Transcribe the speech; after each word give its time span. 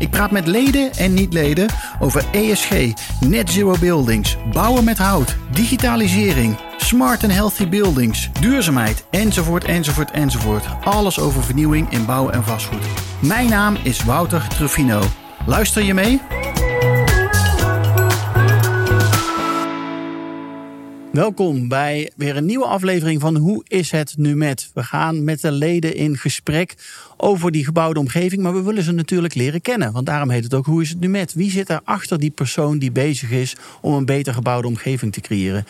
Ik 0.00 0.10
praat 0.10 0.30
met 0.30 0.46
leden 0.46 0.92
en 0.92 1.14
niet-leden 1.14 1.68
over 1.98 2.24
ESG, 2.32 2.70
net 3.20 3.50
zero 3.50 3.74
buildings, 3.80 4.36
bouwen 4.52 4.84
met 4.84 4.98
hout, 4.98 5.36
digitalisering, 5.52 6.56
smart 6.76 7.22
and 7.22 7.32
healthy 7.32 7.68
buildings, 7.68 8.30
duurzaamheid, 8.40 9.04
enzovoort, 9.10 9.64
enzovoort, 9.64 10.10
enzovoort. 10.10 10.64
Alles 10.84 11.18
over 11.18 11.42
vernieuwing 11.42 11.90
in 11.90 12.04
bouw 12.06 12.30
en 12.30 12.44
vastgoed. 12.44 12.84
Mijn 13.18 13.48
naam 13.48 13.76
is 13.82 14.04
Wouter 14.04 14.48
Truffino. 14.48 15.00
Luister 15.46 15.82
je 15.82 15.94
mee? 15.94 16.20
Welkom 21.12 21.68
bij 21.68 22.10
weer 22.16 22.36
een 22.36 22.44
nieuwe 22.44 22.64
aflevering 22.64 23.20
van 23.20 23.36
Hoe 23.36 23.64
is 23.66 23.90
het 23.90 24.14
nu 24.16 24.36
met? 24.36 24.70
We 24.74 24.82
gaan 24.82 25.24
met 25.24 25.40
de 25.40 25.52
leden 25.52 25.94
in 25.94 26.16
gesprek 26.16 26.74
over 27.16 27.50
die 27.50 27.64
gebouwde 27.64 28.00
omgeving, 28.00 28.42
maar 28.42 28.54
we 28.54 28.62
willen 28.62 28.82
ze 28.82 28.92
natuurlijk 28.92 29.34
leren 29.34 29.60
kennen. 29.60 29.92
Want 29.92 30.06
daarom 30.06 30.30
heet 30.30 30.44
het 30.44 30.54
ook 30.54 30.66
Hoe 30.66 30.82
is 30.82 30.88
het 30.88 31.00
nu 31.00 31.08
met? 31.08 31.34
Wie 31.34 31.50
zit 31.50 31.68
er 31.68 31.80
achter 31.84 32.18
die 32.18 32.30
persoon 32.30 32.78
die 32.78 32.92
bezig 32.92 33.30
is 33.30 33.56
om 33.80 33.94
een 33.94 34.04
beter 34.04 34.34
gebouwde 34.34 34.68
omgeving 34.68 35.12
te 35.12 35.20
creëren? 35.20 35.64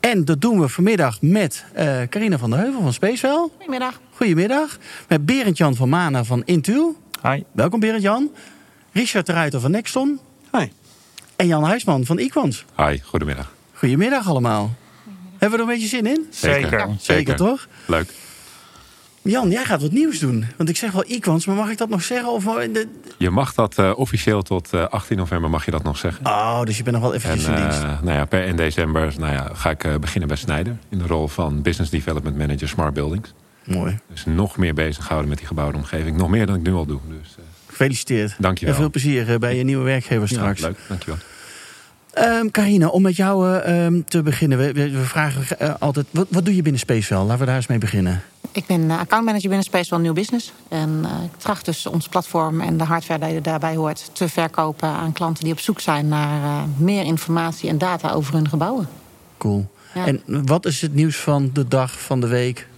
En 0.00 0.24
dat 0.24 0.40
doen 0.40 0.60
we 0.60 0.68
vanmiddag 0.68 1.22
met 1.22 1.64
uh, 1.78 2.02
Carina 2.02 2.38
van 2.38 2.50
der 2.50 2.58
Heuvel 2.58 2.82
van 2.82 2.92
Spacewell. 2.92 3.48
Goedemiddag. 3.56 4.00
Goedemiddag. 4.10 4.78
Met 5.08 5.26
Berend-Jan 5.26 5.76
van 5.76 5.88
Mana 5.88 6.24
van 6.24 6.42
Intuil. 6.44 6.96
Hi. 7.22 7.42
Welkom 7.52 7.80
Berend-Jan. 7.80 8.30
Richard 8.92 9.26
de 9.26 9.32
Ruiter 9.32 9.60
van 9.60 9.70
Nexton. 9.70 10.20
Hi. 10.52 10.66
En 11.36 11.46
Jan 11.46 11.64
Huisman 11.64 12.04
van 12.04 12.18
Equans. 12.18 12.64
Hi, 12.76 12.98
goedemiddag. 13.04 13.58
Goedemiddag 13.80 14.28
allemaal. 14.28 14.74
Hebben 15.38 15.58
we 15.58 15.64
er 15.64 15.70
een 15.70 15.78
beetje 15.78 15.88
zin 15.88 16.06
in? 16.06 16.26
Zeker. 16.30 16.70
Zeker, 16.70 16.96
Zeker 16.98 17.36
toch? 17.36 17.68
Leuk. 17.86 18.12
Jan, 19.22 19.50
jij 19.50 19.64
gaat 19.64 19.82
wat 19.82 19.92
nieuws 19.92 20.18
doen. 20.18 20.46
Want 20.56 20.68
ik 20.68 20.76
zeg 20.76 20.92
wel 20.92 21.04
Equans, 21.04 21.46
maar 21.46 21.56
mag 21.56 21.70
ik 21.70 21.78
dat 21.78 21.88
nog 21.88 22.02
zeggen? 22.02 22.32
Of 22.32 22.44
de... 22.44 22.88
Je 23.16 23.30
mag 23.30 23.54
dat 23.54 23.78
uh, 23.78 23.92
officieel 23.96 24.42
tot 24.42 24.72
uh, 24.74 24.88
18 24.88 25.16
november 25.16 25.50
mag 25.50 25.64
je 25.64 25.70
dat 25.70 25.82
nog 25.82 25.96
zeggen. 25.98 26.26
Oh, 26.26 26.62
dus 26.62 26.76
je 26.76 26.82
bent 26.82 26.96
nog 26.96 27.04
wel 27.04 27.14
eventjes 27.14 27.44
en, 27.44 27.54
in 27.54 27.60
dienst. 27.60 27.82
Uh, 27.82 28.02
nou 28.02 28.16
ja, 28.16 28.24
per 28.24 28.44
1 28.44 28.56
december 28.56 29.14
nou 29.18 29.32
ja, 29.32 29.50
ga 29.52 29.70
ik 29.70 29.84
uh, 29.84 29.94
beginnen 29.96 30.28
bij 30.28 30.36
Snijder. 30.36 30.76
In 30.88 30.98
de 30.98 31.06
rol 31.06 31.28
van 31.28 31.62
Business 31.62 31.90
Development 31.90 32.36
Manager 32.36 32.68
Smart 32.68 32.94
Buildings. 32.94 33.32
Mooi. 33.64 33.98
Dus 34.10 34.24
nog 34.24 34.56
meer 34.56 34.74
bezig 34.74 35.08
houden 35.08 35.28
met 35.28 35.38
die 35.38 35.46
gebouwde 35.46 35.76
omgeving. 35.76 36.16
Nog 36.16 36.28
meer 36.28 36.46
dan 36.46 36.56
ik 36.56 36.62
nu 36.62 36.72
al 36.72 36.86
doe. 36.86 37.00
Dus, 37.08 37.36
Gefeliciteerd. 37.66 38.34
Dank 38.38 38.58
je 38.58 38.64
wel. 38.64 38.74
En 38.74 38.80
veel 38.80 38.90
plezier 38.90 39.38
bij 39.38 39.56
je 39.56 39.64
nieuwe 39.64 39.84
werkgever 39.84 40.28
straks. 40.28 40.60
Ja, 40.60 40.66
leuk, 40.66 40.78
dank 40.88 41.02
je 41.02 41.06
wel. 41.06 41.18
Um, 42.18 42.50
Carina, 42.50 42.88
om 42.88 43.02
met 43.02 43.16
jou 43.16 43.48
uh, 43.48 44.02
te 44.08 44.22
beginnen. 44.22 44.58
We, 44.58 44.72
we, 44.72 44.90
we 44.90 45.04
vragen 45.04 45.56
uh, 45.62 45.74
altijd, 45.78 46.06
wat, 46.10 46.26
wat, 46.30 46.44
doe 46.44 46.56
je 46.56 46.62
binnen 46.62 46.80
Spacewell? 46.80 47.22
Laten 47.22 47.38
we 47.38 47.44
daar 47.44 47.56
eens 47.56 47.66
mee 47.66 47.78
beginnen. 47.78 48.22
Ik 48.52 48.66
ben 48.66 48.90
accountmanager 48.90 49.48
binnen 49.48 49.66
Spacewell 49.66 49.98
New 49.98 50.14
Business. 50.14 50.52
En 50.68 51.00
uh, 51.04 51.24
ik 51.24 51.38
tracht 51.38 51.64
dus 51.64 51.86
ons 51.86 52.08
platform 52.08 52.60
en 52.60 52.76
de 52.76 52.84
hardware 52.84 53.26
die 53.26 53.34
er 53.34 53.42
daarbij 53.42 53.76
hoort... 53.76 54.10
te 54.12 54.28
verkopen 54.28 54.88
aan 54.88 55.12
klanten 55.12 55.44
die 55.44 55.52
op 55.52 55.60
zoek 55.60 55.80
zijn 55.80 56.08
naar 56.08 56.68
meer 56.76 57.04
informatie 57.04 57.68
en 57.68 57.78
data 57.78 58.10
over 58.10 58.34
hun 58.34 58.48
gebouwen. 58.48 58.88
Cool. 59.38 59.70
Ja. 59.94 60.06
En 60.06 60.22
wat 60.46 60.66
is 60.66 60.80
het 60.80 60.94
nieuws 60.94 61.16
van 61.16 61.50
de 61.52 61.68
dag, 61.68 62.00
van 62.00 62.20
de 62.20 62.26
week? 62.26 62.68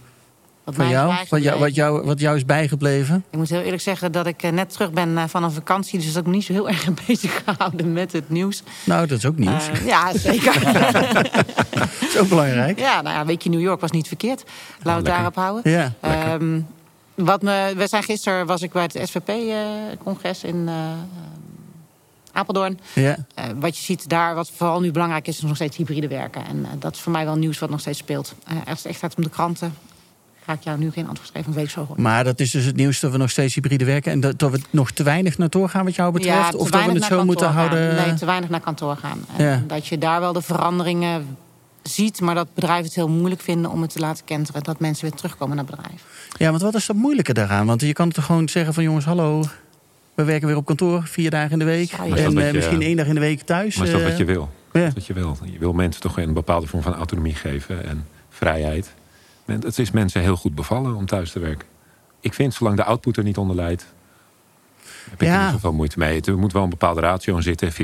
Wat 0.63 0.75
van 0.75 0.89
jou? 0.89 1.13
Wat, 1.29 1.43
jou, 1.43 1.59
wat, 1.59 1.75
jou, 1.75 2.05
wat 2.05 2.19
jou 2.19 2.35
is 2.35 2.45
bijgebleven? 2.45 3.23
Ik 3.29 3.37
moet 3.37 3.49
heel 3.49 3.61
eerlijk 3.61 3.81
zeggen 3.81 4.11
dat 4.11 4.25
ik 4.25 4.51
net 4.51 4.69
terug 4.69 4.91
ben 4.91 5.29
van 5.29 5.43
een 5.43 5.51
vakantie. 5.51 5.99
Dus 5.99 6.13
dat 6.13 6.21
ik 6.21 6.27
me 6.27 6.33
niet 6.33 6.43
zo 6.43 6.53
heel 6.53 6.69
erg 6.73 6.87
bezig 7.07 7.41
gehouden 7.45 7.93
met 7.93 8.11
het 8.11 8.29
nieuws. 8.29 8.63
Nou, 8.83 9.07
dat 9.07 9.17
is 9.17 9.25
ook 9.25 9.37
nieuws. 9.37 9.69
Uh, 9.69 9.85
ja, 9.85 10.17
zeker. 10.17 10.63
dat 11.71 11.91
is 11.99 12.17
ook 12.17 12.29
belangrijk. 12.29 12.79
Ja, 12.79 13.01
nou 13.01 13.15
ja, 13.15 13.25
weekje 13.25 13.49
New 13.49 13.61
York 13.61 13.81
was 13.81 13.91
niet 13.91 14.07
verkeerd. 14.07 14.43
Laten 14.81 15.03
we 15.03 15.09
het 15.09 15.17
daarop 15.17 15.35
houden. 15.35 15.71
Ja, 15.71 15.93
um, 16.33 16.67
wat 17.15 17.41
me, 17.41 17.73
we 17.77 17.87
zijn 17.87 18.03
gisteren 18.03 18.45
was 18.45 18.61
ik 18.61 18.71
bij 18.71 18.83
het 18.83 19.09
SVP-congres 19.09 20.43
uh, 20.43 20.49
in 20.49 20.67
uh, 20.67 20.73
Apeldoorn. 22.31 22.79
Ja. 22.93 23.17
Uh, 23.39 23.45
wat 23.59 23.77
je 23.77 23.83
ziet 23.83 24.09
daar, 24.09 24.35
wat 24.35 24.51
vooral 24.55 24.79
nu 24.79 24.91
belangrijk 24.91 25.27
is, 25.27 25.35
is 25.35 25.43
nog 25.43 25.55
steeds 25.55 25.77
hybride 25.77 26.07
werken. 26.07 26.45
En 26.45 26.57
uh, 26.57 26.67
dat 26.79 26.95
is 26.95 27.01
voor 27.01 27.11
mij 27.11 27.25
wel 27.25 27.35
nieuws 27.35 27.59
wat 27.59 27.69
nog 27.69 27.79
steeds 27.79 27.97
speelt. 27.97 28.33
Uh, 28.51 28.57
er 28.65 28.73
is 28.73 28.85
echt 28.85 28.99
gaat 28.99 29.15
om 29.15 29.23
de 29.23 29.29
kranten 29.29 29.73
ga 30.45 30.53
ik 30.53 30.61
jou 30.63 30.79
nu 30.79 30.91
geen 30.91 31.07
antwoord 31.07 31.31
geven, 31.33 31.53
weet 31.53 31.69
zo 31.69 31.87
Maar 31.95 32.23
dat 32.23 32.39
is 32.39 32.51
dus 32.51 32.65
het 32.65 32.75
nieuws 32.75 32.99
dat 32.99 33.11
we 33.11 33.17
nog 33.17 33.29
steeds 33.29 33.53
hybride 33.53 33.85
werken... 33.85 34.11
en 34.11 34.19
dat, 34.19 34.39
dat 34.39 34.51
we 34.51 34.61
nog 34.69 34.91
te 34.91 35.03
weinig 35.03 35.37
naar 35.37 35.49
kantoor 35.49 35.69
gaan 35.69 35.85
wat 35.85 35.95
jou 35.95 36.11
betreft? 36.11 36.51
Ja, 36.51 36.57
of 36.57 36.71
dat 36.71 36.85
we 36.85 36.91
het 36.91 37.03
zo 37.03 37.25
moeten 37.25 37.45
gaan. 37.45 37.55
houden? 37.55 37.95
Nee, 37.95 38.13
te 38.13 38.25
weinig 38.25 38.49
naar 38.49 38.59
kantoor 38.59 38.97
gaan. 38.97 39.25
En 39.37 39.45
ja. 39.45 39.63
Dat 39.67 39.87
je 39.87 39.97
daar 39.97 40.19
wel 40.19 40.33
de 40.33 40.41
veranderingen 40.41 41.37
ziet... 41.81 42.21
maar 42.21 42.35
dat 42.35 42.53
bedrijven 42.53 42.85
het 42.85 42.95
heel 42.95 43.09
moeilijk 43.09 43.41
vinden 43.41 43.71
om 43.71 43.81
het 43.81 43.91
te 43.91 43.99
laten 43.99 44.25
kenteren... 44.25 44.63
dat 44.63 44.79
mensen 44.79 45.05
weer 45.05 45.15
terugkomen 45.15 45.55
naar 45.55 45.65
het 45.65 45.75
bedrijf. 45.75 46.03
Ja, 46.37 46.49
want 46.49 46.61
wat 46.61 46.75
is 46.75 46.85
dat 46.85 46.95
moeilijke 46.95 47.33
daaraan? 47.33 47.65
Want 47.65 47.81
je 47.81 47.93
kan 47.93 48.09
toch 48.09 48.25
gewoon 48.25 48.49
zeggen 48.49 48.73
van 48.73 48.83
jongens, 48.83 49.05
hallo... 49.05 49.43
we 50.13 50.23
werken 50.23 50.47
weer 50.47 50.57
op 50.57 50.65
kantoor, 50.65 51.03
vier 51.03 51.29
dagen 51.29 51.51
in 51.51 51.59
de 51.59 51.65
week... 51.65 51.91
Ja, 51.91 52.03
en 52.03 52.31
je, 52.31 52.45
uh, 52.45 52.53
misschien 52.53 52.81
één 52.81 52.97
dag 52.97 53.05
in 53.05 53.13
de 53.13 53.19
week 53.19 53.41
thuis. 53.41 53.75
Maar 53.75 53.87
is 53.87 53.93
dat 53.93 54.03
wat 54.03 54.17
je 54.17 54.25
wil? 54.25 54.49
Ja. 54.73 54.91
Wat 54.93 55.05
je 55.05 55.13
wil. 55.13 55.37
Je 55.43 55.59
wil 55.59 55.73
mensen 55.73 56.01
toch 56.01 56.17
een 56.17 56.33
bepaalde 56.33 56.67
vorm 56.67 56.83
van 56.83 56.93
autonomie 56.93 57.35
geven... 57.35 57.85
en 57.85 58.05
vrijheid... 58.29 58.93
Het 59.45 59.79
is 59.79 59.91
mensen 59.91 60.21
heel 60.21 60.35
goed 60.35 60.55
bevallen 60.55 60.95
om 60.95 61.05
thuis 61.05 61.31
te 61.31 61.39
werken. 61.39 61.67
Ik 62.19 62.33
vind, 62.33 62.53
zolang 62.53 62.75
de 62.77 62.83
output 62.83 63.17
er 63.17 63.23
niet 63.23 63.37
onder 63.37 63.55
leidt... 63.55 63.85
heb 65.09 65.21
ik 65.21 65.27
Ja. 65.27 65.37
er 65.37 65.43
niet 65.43 65.51
zoveel 65.53 65.73
moeite 65.73 65.99
mee. 65.99 66.21
Er 66.21 66.37
moet 66.37 66.53
wel 66.53 66.63
een 66.63 66.69
bepaalde 66.69 67.01
ratio 67.01 67.35
in 67.35 67.41
zitten. 67.43 67.71
50-50 67.71 67.75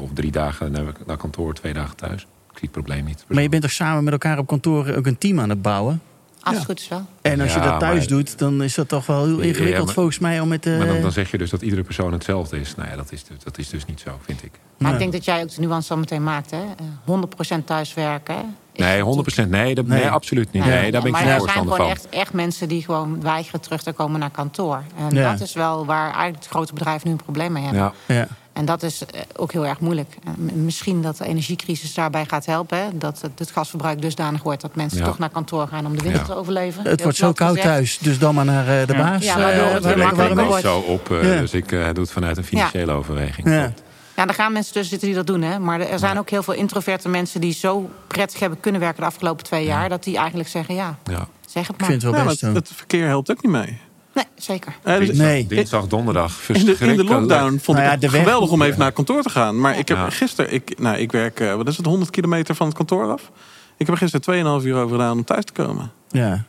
of 0.00 0.10
drie 0.14 0.30
dagen 0.30 0.72
naar, 1.06 1.16
kantoor, 1.16 1.54
twee 1.54 1.72
dagen 1.72 1.96
thuis. 1.96 2.22
Ik 2.22 2.28
zie 2.52 2.60
het 2.60 2.70
probleem 2.70 3.04
niet. 3.04 3.24
Maar 3.28 3.42
je 3.42 3.48
bent 3.48 3.62
toch 3.62 3.70
samen 3.72 4.04
met 4.04 4.12
elkaar 4.12 4.38
op 4.38 4.46
kantoor 4.46 4.94
ook 4.94 5.06
een 5.06 5.18
team 5.18 5.40
aan 5.40 5.48
het 5.48 5.62
bouwen? 5.62 6.02
Als 6.40 6.56
het 6.56 6.64
goed 6.64 6.80
is 6.80 6.88
wel. 6.88 7.06
En 7.22 7.40
als 7.40 7.52
je 7.54 7.58
Ja, 7.58 7.70
dat 7.70 7.80
thuis 7.80 7.98
maar- 7.98 8.08
doet, 8.08 8.38
dan 8.38 8.62
is 8.62 8.74
dat 8.74 8.88
toch 8.88 9.06
wel 9.06 9.24
heel 9.24 9.38
Ja, 9.38 9.44
ingewikkeld 9.44 9.84
maar- 9.84 9.94
volgens 9.94 10.18
mij 10.18 10.40
om 10.40 10.48
met... 10.48 10.66
Uh... 10.66 10.78
Maar 10.78 10.86
dan, 10.86 11.00
dan 11.00 11.12
zeg 11.12 11.30
je 11.30 11.38
dus 11.38 11.50
dat 11.50 11.62
iedere 11.62 11.82
persoon 11.82 12.12
hetzelfde 12.12 12.60
is. 12.60 12.74
Nou 12.74 12.88
ja, 12.88 12.96
dat 12.96 13.12
is, 13.12 13.24
dus- 13.24 13.38
dat 13.44 13.58
is 13.58 13.68
dus 13.68 13.84
niet 13.84 14.00
zo, 14.00 14.18
vind 14.22 14.42
ik. 14.44 14.52
Maar 14.78 14.92
ik 14.92 14.98
denk 14.98 15.12
dat 15.12 15.24
jij 15.24 15.42
ook 15.42 15.54
de 15.54 15.60
nuance 15.60 15.92
al 15.92 15.98
meteen 15.98 16.22
maakt. 16.22 16.50
Hè? 16.50 16.58
Eh, 16.62 16.86
100% 17.04 17.66
thuiswerken. 17.66 18.56
Nee, 18.76 19.02
natuurlijk- 19.02 19.46
100% 19.46 19.48
nee, 19.50 19.74
dat, 19.74 19.86
nee. 19.86 20.00
Nee. 20.00 20.10
absoluut 20.10 20.52
niet. 20.52 20.64
Nee, 20.64 20.90
daar 20.90 21.00
ben 21.02 21.10
ik 21.10 21.16
maar 21.16 21.20
geen 21.20 21.30
er 21.30 21.40
zijn 21.40 21.40
voorstander 21.40 21.74
gewoon 21.74 21.88
van. 21.90 21.96
echt, 21.96 22.08
echt 22.08 22.32
mensen 22.32 22.68
die 22.68 22.82
gewoon 22.84 23.22
weigeren 23.22 23.60
terug 23.60 23.82
te 23.82 23.92
komen 23.92 24.20
naar 24.20 24.30
kantoor. 24.30 24.82
En 24.98 25.16
Ja. 25.16 25.30
dat 25.32 25.40
is 25.40 25.52
wel 25.52 25.86
waar 25.86 26.04
eigenlijk 26.12 26.42
de 26.42 26.48
grote 26.48 26.72
bedrijven 26.72 27.06
nu 27.06 27.12
een 27.12 27.22
probleem 27.22 27.52
mee 27.52 27.62
hebben. 27.64 27.92
Ja. 28.06 28.14
Ja. 28.14 28.26
En 28.52 28.64
dat 28.64 28.82
is 28.82 29.04
eh, 29.06 29.20
ook 29.36 29.52
heel 29.52 29.66
erg 29.66 29.80
moeilijk. 29.80 30.16
M- 30.38 30.64
misschien 30.64 31.02
dat 31.02 31.16
de 31.16 31.24
energiecrisis 31.26 31.94
daarbij 31.94 32.24
gaat 32.24 32.46
helpen. 32.46 32.78
Hè? 32.78 32.84
Dat 32.98 33.20
het- 33.20 33.38
het 33.38 33.50
gasverbruik 33.50 34.02
dusdanig 34.02 34.42
wordt 34.42 34.60
dat 34.62 34.74
mensen 34.74 34.98
Ja. 34.98 35.04
toch 35.04 35.18
naar 35.18 35.28
kantoor 35.30 35.68
gaan 35.68 35.86
om 35.86 35.96
de 35.96 36.02
winter 36.02 36.20
Ja. 36.20 36.26
te 36.26 36.36
overleven. 36.36 36.78
Het 36.78 36.86
Heel 36.88 37.02
wordt 37.02 37.16
zo 37.18 37.32
koud 37.32 37.48
gezegd. 37.56 37.66
thuis, 37.74 37.98
dus 37.98 38.18
dan 38.18 38.34
maar 38.34 38.44
naar 38.44 38.80
eh, 38.80 38.86
de 38.86 38.94
baas. 38.94 39.24
Ja, 39.24 39.36
eh, 39.36 39.42
waardoor 39.42 40.46
het 40.46 40.54
is. 40.54 40.60
zo 40.70 40.78
op, 40.78 41.10
eh, 41.10 41.34
Ja. 41.34 41.40
dus 41.40 41.52
ik 41.54 41.72
eh, 41.72 41.84
doe 41.84 42.02
het 42.02 42.10
vanuit 42.12 42.36
een 42.36 42.44
financiële 42.44 42.92
overweging. 42.92 43.72
Ja. 44.16 44.26
Er 44.26 44.34
gaan 44.34 44.52
mensen 44.52 44.72
tussen 44.72 44.90
zitten 44.90 45.08
die 45.08 45.16
dat 45.16 45.26
doen. 45.26 45.42
Hè? 45.42 45.58
Maar 45.58 45.80
er 45.80 45.98
zijn 45.98 46.18
ook 46.18 46.30
heel 46.30 46.42
veel 46.42 46.54
introverte 46.54 47.08
mensen 47.08 47.40
die 47.40 47.52
zo 47.52 47.90
prettig 48.06 48.40
hebben 48.40 48.60
kunnen 48.60 48.80
werken 48.80 49.00
de 49.00 49.06
afgelopen 49.06 49.44
twee 49.44 49.64
jaar. 49.64 49.88
Dat 49.88 50.04
die 50.04 50.16
eigenlijk 50.16 50.48
zeggen: 50.48 50.74
ja, 50.74 50.98
Ja. 51.04 51.28
zeg 51.46 51.66
het 51.66 51.74
Ik 51.74 51.80
maar. 51.80 51.90
vind 51.90 52.02
het 52.02 52.10
wel 52.12 52.20
Ja, 52.20 52.26
best 52.28 52.42
maar 52.42 52.52
het, 52.54 52.68
het 52.68 52.76
verkeer 52.76 53.06
helpt 53.06 53.30
ook 53.30 53.42
niet 53.42 53.52
mee. 53.52 53.78
Nee, 54.14 54.24
zeker. 54.34 54.72
Eh, 54.82 54.96
dus 54.96 55.06
Dinsdag, 55.06 55.26
Nee. 55.26 55.46
dinsdag, 55.46 55.86
donderdag. 55.86 56.48
in, 56.48 56.54
de, 56.54 56.60
in 56.60 56.66
de 56.66 56.74
verschrikkelijk. 56.76 57.08
lockdown 57.08 57.58
vond 57.62 57.78
Nou 57.78 57.88
ja, 57.88 57.94
ik 57.94 58.00
de 58.00 58.06
het 58.06 58.16
geweldig 58.16 58.50
om 58.50 58.62
even 58.62 58.78
naar 58.78 58.92
kantoor 58.92 59.22
te 59.22 59.30
gaan. 59.30 59.60
Maar 59.60 59.78
ik 59.78 59.88
heb 59.88 59.96
Ja. 59.96 60.10
gisteren, 60.10 60.52
ik, 60.52 60.78
nou, 60.78 60.96
ik 60.96 61.12
werk, 61.12 61.40
eh, 61.40 61.54
wat 61.54 61.68
is 61.68 61.76
het, 61.76 61.86
100 61.86 62.10
kilometer 62.10 62.54
van 62.54 62.66
het 62.66 62.76
kantoor 62.76 63.10
af. 63.12 63.30
Ik 63.76 63.86
heb 63.86 63.88
er 63.88 63.96
gisteren 64.08 64.20
2,5 64.60 64.64
uur 64.66 64.76
over 64.76 64.96
gedaan 64.96 65.12
om 65.16 65.24
thuis 65.24 65.44
te 65.44 65.52
komen. 65.52 65.90
Ja. 66.08 66.44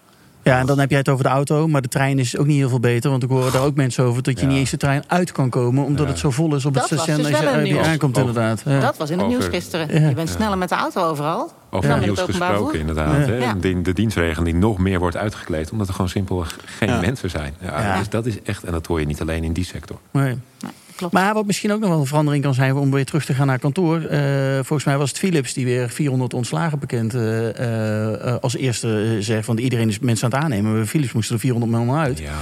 Ja, 0.47 0.59
en 0.59 0.65
dan 0.65 0.79
heb 0.79 0.89
jij 0.89 0.99
het 0.99 1.09
over 1.09 1.23
de 1.23 1.29
auto, 1.29 1.67
maar 1.67 1.81
de 1.81 1.87
trein 1.87 2.19
is 2.19 2.37
ook 2.37 2.45
niet 2.45 2.57
heel 2.57 2.69
veel 2.69 2.79
beter. 2.79 3.09
Want 3.09 3.23
ik 3.23 3.29
hoor 3.29 3.51
daar 3.51 3.61
ook 3.63 3.75
mensen 3.75 4.03
over 4.03 4.23
dat 4.23 4.39
je 4.39 4.45
Ja. 4.45 4.51
niet 4.51 4.57
eens 4.59 4.69
de 4.69 4.77
trein 4.77 5.03
uit 5.07 5.31
kan 5.31 5.49
komen. 5.49 5.83
Omdat 5.85 6.05
Ja. 6.05 6.11
het 6.11 6.19
zo 6.19 6.31
vol 6.31 6.55
is 6.55 6.65
op 6.65 6.73
het 6.73 6.89
Dat 6.89 6.99
station 6.99 7.17
dus 7.23 7.33
als 7.33 7.55
je 7.55 7.61
nieuws. 7.61 7.85
aankomt 7.87 8.17
inderdaad. 8.17 8.61
Ja. 8.65 8.79
Dat 8.79 8.97
was 8.97 9.09
in 9.09 9.17
het 9.17 9.25
Over- 9.27 9.39
nieuws 9.39 9.53
gisteren. 9.53 10.01
Ja. 10.01 10.07
Je 10.09 10.15
bent 10.15 10.29
sneller 10.29 10.57
met 10.57 10.69
de 10.69 10.75
auto 10.75 11.01
overal. 11.03 11.51
Over 11.69 11.89
nieuws 11.99 12.09
het 12.19 12.19
openbaar 12.19 12.49
gesproken, 12.49 12.79
vervoer. 12.79 12.79
inderdaad. 12.79 13.27
Ja. 13.27 13.33
Hè? 13.33 13.37
Ja. 13.37 13.53
De, 13.53 13.81
de 13.81 13.93
dienstregeling 13.93 14.45
die 14.51 14.55
nog 14.61 14.77
meer 14.77 14.99
wordt 14.99 15.17
uitgekleed. 15.17 15.71
Omdat 15.71 15.87
er 15.87 15.93
gewoon 15.93 16.09
simpelweg 16.09 16.57
geen 16.65 16.89
Ja. 16.89 16.99
mensen 16.99 17.29
zijn. 17.29 17.53
Ja, 17.61 17.81
Ja. 17.81 17.97
Dus 17.97 18.09
dat 18.09 18.25
is 18.25 18.41
echt, 18.41 18.63
en 18.63 18.71
dat 18.71 18.85
hoor 18.87 18.99
je 18.99 19.05
niet 19.05 19.21
alleen 19.21 19.43
in 19.43 19.53
die 19.53 19.65
sector. 19.65 19.97
Nee. 20.11 20.23
Nee, 20.59 20.71
klopt. 20.97 21.13
Maar 21.13 21.33
wat 21.33 21.45
misschien 21.45 21.71
ook 21.71 21.79
nog 21.79 21.89
wel 21.89 21.99
een 21.99 22.05
verandering 22.05 22.43
kan 22.43 22.53
zijn 22.53 22.75
om 22.75 22.91
weer 22.91 23.05
terug 23.05 23.25
te 23.25 23.33
gaan 23.33 23.47
naar 23.47 23.59
kantoor. 23.59 24.01
eh, 24.01 24.53
volgens 24.53 24.83
mij 24.83 24.97
was 24.97 25.09
het 25.09 25.17
Philips 25.19 25.53
die 25.53 25.65
weer 25.65 25.89
400 25.89 26.33
ontslagen 26.33 26.79
bekend 26.79 27.13
eh, 27.13 28.19
eh, 28.33 28.35
als 28.41 28.55
eerste 28.55 29.17
zegt. 29.19 29.47
Want 29.47 29.59
iedereen 29.59 29.87
is 29.89 29.99
mensen 29.99 30.25
aan 30.25 30.31
het 30.33 30.43
aannemen. 30.43 30.87
Philips 30.87 31.11
moesten 31.13 31.35
er 31.35 31.41
400 31.41 31.71
man 31.71 31.97
uit. 31.97 32.19
Ja. 32.19 32.37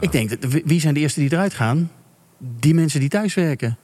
Ik 0.00 0.12
denk, 0.12 0.40
dat- 0.40 0.60
wie 0.64 0.80
zijn 0.80 0.94
de 0.94 1.00
eerste 1.00 1.20
die 1.20 1.32
eruit 1.32 1.54
gaan? 1.54 1.90
Die 2.38 2.74
mensen 2.74 3.00
die 3.00 3.08
thuis 3.08 3.34
werken. 3.34 3.76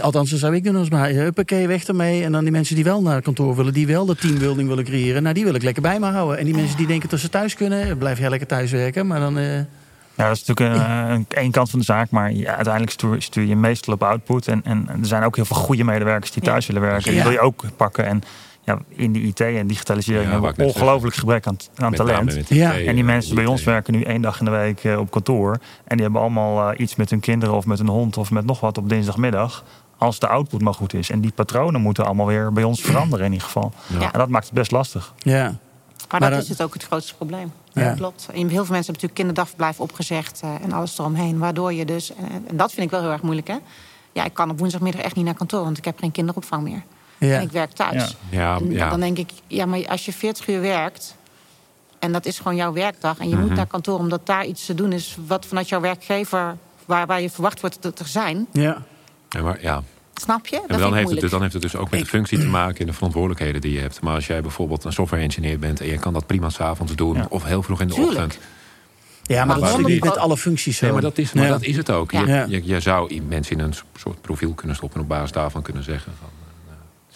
Althans, 0.00 0.30
dat 0.30 0.38
zou 0.38 0.54
ik 0.54 0.64
doen 0.64 0.76
als 0.76 0.88
mij. 0.90 1.12
Huppakee, 1.12 1.66
weg 1.66 1.84
ermee. 1.84 2.22
En 2.24 2.32
dan 2.32 2.42
die 2.42 2.52
mensen 2.52 2.74
die 2.74 2.84
wel 2.84 3.02
naar 3.02 3.14
het 3.14 3.24
kantoor 3.24 3.56
willen, 3.56 3.72
die 3.72 3.86
wel 3.86 4.06
de 4.06 4.16
teambuilding 4.16 4.68
willen 4.68 4.84
creëren, 4.84 5.22
nou, 5.22 5.34
die 5.34 5.44
wil 5.44 5.54
ik 5.54 5.62
lekker 5.62 5.82
bij 5.82 5.98
me 6.00 6.06
houden. 6.06 6.38
En 6.38 6.44
die 6.44 6.54
mensen 6.54 6.76
die 6.76 6.86
denken 6.86 7.08
dat 7.08 7.20
ze 7.20 7.28
thuis 7.28 7.54
kunnen, 7.54 7.98
blijf 7.98 8.18
jij 8.18 8.28
lekker 8.30 8.48
thuis 8.48 8.70
werken. 8.70 9.06
Maar 9.06 9.20
dan. 9.20 9.38
eh, 9.38 9.60
Ja, 10.16 10.26
dat 10.28 10.36
is 10.36 10.44
natuurlijk 10.44 10.80
een, 10.80 11.10
een, 11.10 11.26
één 11.28 11.50
kant 11.50 11.70
van 11.70 11.78
de 11.78 11.84
zaak. 11.84 12.10
Maar 12.10 12.32
ja, 12.32 12.54
uiteindelijk 12.54 12.92
stuur, 12.92 13.22
stuur 13.22 13.44
je 13.44 13.56
meestal 13.56 13.94
op 13.94 14.02
output. 14.02 14.48
En, 14.48 14.60
en 14.64 14.88
er 15.00 15.06
zijn 15.06 15.22
ook 15.24 15.36
heel 15.36 15.44
veel 15.44 15.56
goede 15.56 15.84
medewerkers 15.84 16.30
die 16.30 16.42
Ja. 16.44 16.50
thuis 16.50 16.66
willen 16.66 16.82
werken. 16.82 17.04
En 17.04 17.10
die 17.10 17.18
Ja. 17.18 17.22
wil 17.22 17.32
je 17.32 17.40
ook 17.40 17.64
pakken. 17.76 18.04
En 18.06 18.22
ja, 18.64 18.78
in 18.88 19.12
de 19.12 19.20
IT 19.20 19.40
en 19.40 19.66
digitalisering 19.66 20.24
Ja, 20.24 20.30
hebben 20.30 20.54
we 20.56 20.64
ongelooflijk 20.64 21.14
gebrek 21.16 21.46
aan, 21.46 21.56
aan 21.76 21.90
Met 21.90 21.98
name 21.98 22.10
talent. 22.24 22.48
Ja. 22.48 22.72
En 22.72 22.78
die 22.78 22.88
eh, 22.98 23.04
mensen 23.04 23.34
bij 23.34 23.46
ons 23.46 23.64
werken 23.64 23.92
nu 23.92 24.02
één 24.02 24.22
dag 24.22 24.38
in 24.38 24.44
de 24.44 24.50
week 24.50 24.84
eh, 24.84 24.98
op 24.98 25.10
kantoor. 25.10 25.58
En 25.84 25.96
die 25.96 26.02
hebben 26.02 26.20
allemaal 26.20 26.70
eh, 26.72 26.78
iets 26.80 26.96
met 26.96 27.10
hun 27.10 27.20
kinderen 27.20 27.54
of 27.54 27.66
met 27.66 27.78
een 27.78 27.88
hond 27.88 28.16
of 28.16 28.30
met 28.30 28.44
nog 28.44 28.60
wat 28.60 28.78
op 28.78 28.88
dinsdagmiddag. 28.88 29.64
Als 29.98 30.18
de 30.18 30.28
output 30.28 30.60
maar 30.62 30.74
goed 30.74 30.94
is. 30.94 31.10
En 31.10 31.20
die 31.20 31.32
patronen 31.32 31.80
moeten 31.80 32.04
allemaal 32.04 32.26
weer 32.26 32.52
bij 32.52 32.64
ons 32.64 32.80
veranderen 32.80 33.26
in 33.26 33.32
ieder 33.32 33.46
geval. 33.46 33.72
Ja. 33.86 34.12
En 34.12 34.18
dat 34.18 34.28
maakt 34.28 34.44
het 34.44 34.54
best 34.54 34.70
lastig. 34.70 35.12
ja. 35.18 35.42
Maar, 35.42 36.20
Maar 36.20 36.20
dat 36.20 36.30
dan- 36.30 36.38
is 36.38 36.48
het 36.58 36.62
ook 36.62 36.72
het 36.74 36.84
grootste 36.84 37.14
probleem. 37.14 37.52
Ja. 37.74 37.94
Klopt. 37.94 38.26
En 38.28 38.34
heel 38.34 38.46
veel 38.46 38.48
mensen 38.48 38.70
hebben 38.72 38.84
natuurlijk 38.86 39.14
kinderdagverblijf 39.14 39.80
opgezegd 39.80 40.40
eh, 40.42 40.54
en 40.62 40.72
alles 40.72 40.98
eromheen. 40.98 41.38
Waardoor 41.38 41.72
je 41.72 41.84
dus, 41.84 42.14
en, 42.14 42.56
dat 42.56 42.72
vind 42.72 42.84
ik 42.86 42.90
wel 42.90 43.00
heel 43.00 43.10
erg 43.10 43.22
moeilijk 43.22 43.46
hè. 43.48 43.56
Ja, 44.12 44.24
ik 44.24 44.34
kan 44.34 44.50
op 44.50 44.58
woensdagmiddag 44.58 45.00
echt 45.02 45.14
niet 45.16 45.24
naar 45.24 45.34
kantoor, 45.34 45.62
want 45.62 45.78
ik 45.78 45.84
heb 45.84 45.98
geen 45.98 46.12
kinderopvang 46.12 46.62
meer. 46.62 46.82
Ja. 47.18 47.36
En 47.36 47.42
ik 47.42 47.50
werk 47.50 47.72
thuis. 47.72 48.16
Ja, 48.30 48.56
En 48.56 48.70
ja. 48.70 48.90
Dan 48.90 49.00
denk 49.00 49.18
ik, 49.18 49.30
ja, 49.46 49.66
maar 49.66 49.86
als 49.88 50.04
je 50.04 50.12
40 50.12 50.48
uur 50.48 50.60
werkt 50.60 51.16
en 51.98 52.12
dat 52.12 52.26
is 52.26 52.36
gewoon 52.38 52.56
jouw 52.56 52.72
werkdag 52.72 53.18
en 53.18 53.28
je 53.28 53.34
Mhm. 53.36 53.44
moet 53.46 53.54
naar 53.56 53.66
kantoor 53.66 53.98
omdat 53.98 54.26
daar 54.26 54.44
iets 54.44 54.66
te 54.66 54.74
doen 54.74 54.92
is 54.92 55.16
wat 55.26 55.46
vanuit 55.46 55.68
jouw 55.68 55.80
werkgever, 55.80 56.56
waar, 56.84 57.06
waar 57.06 57.20
je 57.20 57.30
verwacht 57.30 57.60
wordt 57.60 57.82
dat 57.82 57.98
er 57.98 58.06
zijn. 58.06 58.46
ja. 58.52 58.82
Ja, 59.28 59.42
maar 59.42 59.62
ja, 59.62 59.82
Snap 60.14 60.46
je? 60.46 60.56
En 60.56 60.62
Dat 60.66 60.78
dan, 60.78 60.94
heeft 60.94 61.10
het, 61.10 61.20
dus- 61.20 61.30
dan 61.30 61.40
heeft 61.40 61.52
het 61.52 61.62
dus 61.62 61.76
ook 61.76 61.90
met 61.90 62.00
de 62.00 62.06
functie 62.06 62.38
te 62.38 62.46
maken 62.46 62.78
en 62.80 62.86
de 62.86 62.92
verantwoordelijkheden 62.92 63.60
die 63.60 63.72
je 63.72 63.80
hebt. 63.80 64.00
Maar 64.00 64.14
als 64.14 64.26
jij 64.26 64.40
bijvoorbeeld 64.40 64.84
een 64.84 64.92
software 64.92 65.22
engineer 65.22 65.58
bent 65.58 65.80
en 65.80 65.86
je 65.86 65.98
kan 65.98 66.12
dat 66.12 66.26
prima 66.26 66.50
s'avonds 66.50 66.94
doen 66.94 67.16
Ja. 67.16 67.26
of 67.28 67.44
heel 67.44 67.62
vroeg 67.62 67.80
in 67.80 67.88
de 67.88 67.94
Tuurlijk. 67.94 68.16
ochtend. 68.16 68.38
ja, 69.22 69.44
maar 69.44 69.58
Maar 69.60 69.70
dat 69.70 69.78
is 69.78 69.86
niet 69.86 70.04
met 70.04 70.16
alle 70.16 70.36
functies 70.36 70.76
zo. 70.76 70.84
Nee, 70.84 70.92
maar 70.94 71.02
dat 71.02 71.18
is, 71.18 71.32
maar 71.32 71.44
Ja. 71.44 71.50
dat 71.50 71.62
is 71.62 71.76
het 71.76 71.90
ook. 71.90 72.10
Ja. 72.12 72.20
Je, 72.26 72.44
je, 72.48 72.66
je 72.66 72.80
zou 72.80 73.20
mensen 73.28 73.56
in 73.58 73.64
een 73.64 73.74
soort 73.96 74.20
profiel 74.20 74.52
kunnen 74.54 74.76
stoppen 74.76 74.98
en 74.98 75.04
op 75.04 75.10
basis 75.10 75.32
daarvan 75.32 75.62
kunnen 75.62 75.82
zeggen. 75.82 76.12
Van, 76.20 76.28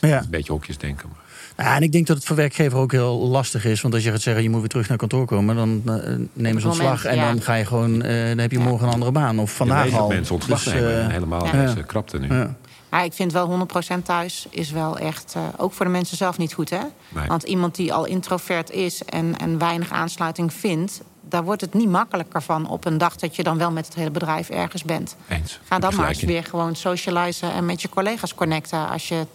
eh, 0.00 0.10
Ja. 0.10 0.18
Een 0.20 0.30
beetje 0.30 0.52
hokjes 0.52 0.78
denken. 0.78 1.08
Maar. 1.08 1.66
Ja, 1.66 1.76
en 1.76 1.82
ik 1.82 1.92
denk 1.92 2.06
dat 2.06 2.16
het 2.16 2.26
voor 2.26 2.36
werkgever 2.36 2.78
ook 2.78 2.92
heel 2.92 3.18
lastig 3.28 3.64
is. 3.64 3.80
Want 3.80 3.94
als 3.94 4.02
je 4.04 4.10
gaat 4.10 4.20
zeggen, 4.20 4.42
je 4.42 4.50
moet 4.50 4.60
weer 4.60 4.68
terug 4.68 4.88
naar 4.88 4.98
kantoor 4.98 5.26
komen... 5.26 5.56
dan 5.56 5.82
eh, 5.86 5.92
nemen 6.32 6.60
ze 6.60 6.66
het 6.68 6.76
ontslag 6.76 7.04
moment, 7.04 7.04
en 7.04 7.16
ja. 7.16 7.26
dan 7.32 7.42
ga 7.42 7.54
je 7.54 7.64
gewoon... 7.64 8.02
eh, 8.02 8.26
dan 8.28 8.38
heb 8.38 8.50
je 8.50 8.58
morgen 8.58 8.86
een 8.86 8.92
andere 8.92 9.12
baan. 9.12 9.38
Of 9.38 9.50
Je 9.50 9.56
vandaag 9.56 9.84
weet 9.84 9.92
al. 9.94 10.08
mensen 10.08 10.34
ontslag 10.34 10.62
Dus, 10.62 10.72
nemen 10.72 11.00
en 11.02 11.10
helemaal 11.10 11.46
ja. 11.46 11.74
krapte 11.86 12.18
nu. 12.18 12.28
ja. 12.34 12.56
Maar 12.88 13.05
ik 13.05 13.12
vind 13.12 13.32
wel 13.32 13.67
100% 13.99 14.02
thuis 14.05 14.46
is 14.50 14.70
wel 14.70 14.99
echt, 14.99 15.32
eh, 15.37 15.43
ook 15.56 15.73
voor 15.73 15.87
de 15.87 15.93
mensen 15.93 16.17
zelf 16.17 16.38
niet 16.38 16.55
goed 16.55 16.70
hè. 16.70 16.82
Nee. 17.08 17.26
Want 17.26 17.43
iemand 17.43 17.75
die 17.75 17.93
al 17.93 18.05
introvert 18.05 18.70
is 18.70 19.05
en, 19.05 19.38
en 19.38 19.58
weinig 19.58 19.90
aansluiting 19.90 20.52
vindt, 20.52 21.00
daar 21.29 21.44
wordt 21.44 21.61
het 21.61 21.75
niet 21.75 21.88
makkelijker 21.88 22.43
van 22.43 22.69
op 22.69 22.85
een 22.85 22.99
dag 22.99 23.17
dat 23.17 23.37
je 23.37 23.43
dan 23.43 23.58
wel 23.58 23.70
met 23.70 23.87
het 23.87 23.94
hele 23.94 24.11
bedrijf 24.11 24.49
ergens 24.49 24.82
bent. 24.82 25.17
Eens. 25.29 25.61
Ga 25.64 25.79
dan 25.79 25.94
maar 25.94 26.08
eens 26.08 26.23
weer 26.23 26.44
gewoon 26.44 26.76
socializen 26.76 27.52
en 27.52 27.67
met 27.67 27.82
je 27.82 27.88
collega's 27.88 28.35
connecten 28.35 28.88
als 28.88 29.08
je 29.08 29.26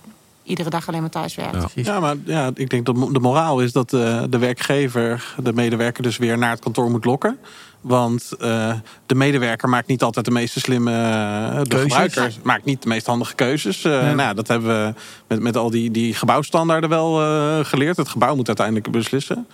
iedere 0.43 0.69
dag 0.69 0.87
alleen 0.87 1.01
maar 1.01 1.09
thuis 1.09 1.35
werkt. 1.35 1.71
Ja, 1.75 1.99
maar 1.99 2.15
ja, 2.25 2.51
ik 2.53 2.69
denk 2.69 2.85
dat 2.85 2.95
de 2.95 3.19
moraal 3.19 3.61
is 3.61 3.71
dat 3.71 3.93
eh, 3.93 4.23
de 4.29 4.37
werkgever 4.37 5.35
de 5.43 5.53
medewerker 5.53 6.03
dus 6.03 6.17
weer 6.17 6.37
naar 6.37 6.51
het 6.51 6.59
kantoor 6.59 6.91
moet 6.91 7.05
lokken. 7.05 7.39
Want 7.83 8.31
eh, 8.39 8.73
de 9.05 9.15
medewerker 9.15 9.69
maakt 9.69 9.87
niet 9.87 10.03
altijd 10.03 10.25
de 10.25 10.31
meeste 10.31 10.59
slimme. 10.59 10.91
eh, 10.91 11.61
de 11.63 11.77
gebruiker 11.79 12.33
maakt 12.43 12.65
niet 12.65 12.81
de 12.81 12.87
meest 12.87 13.05
handige 13.05 13.35
keuzes. 13.35 13.83
Eh, 13.83 13.91
Ja. 13.91 14.01
Nou, 14.01 14.17
ja, 14.17 14.33
dat 14.33 14.47
hebben 14.47 14.69
we 14.87 14.93
met, 15.27 15.39
met 15.39 15.57
al 15.57 15.69
die, 15.69 15.91
die 15.91 16.13
gebouwstandaarden 16.13 16.89
wel 16.89 17.21
eh, 17.21 17.65
geleerd. 17.65 17.97
Het 17.97 18.09
gebouw 18.09 18.35
moet 18.35 18.47
uiteindelijk 18.47 18.91
beslissen. 18.91 19.47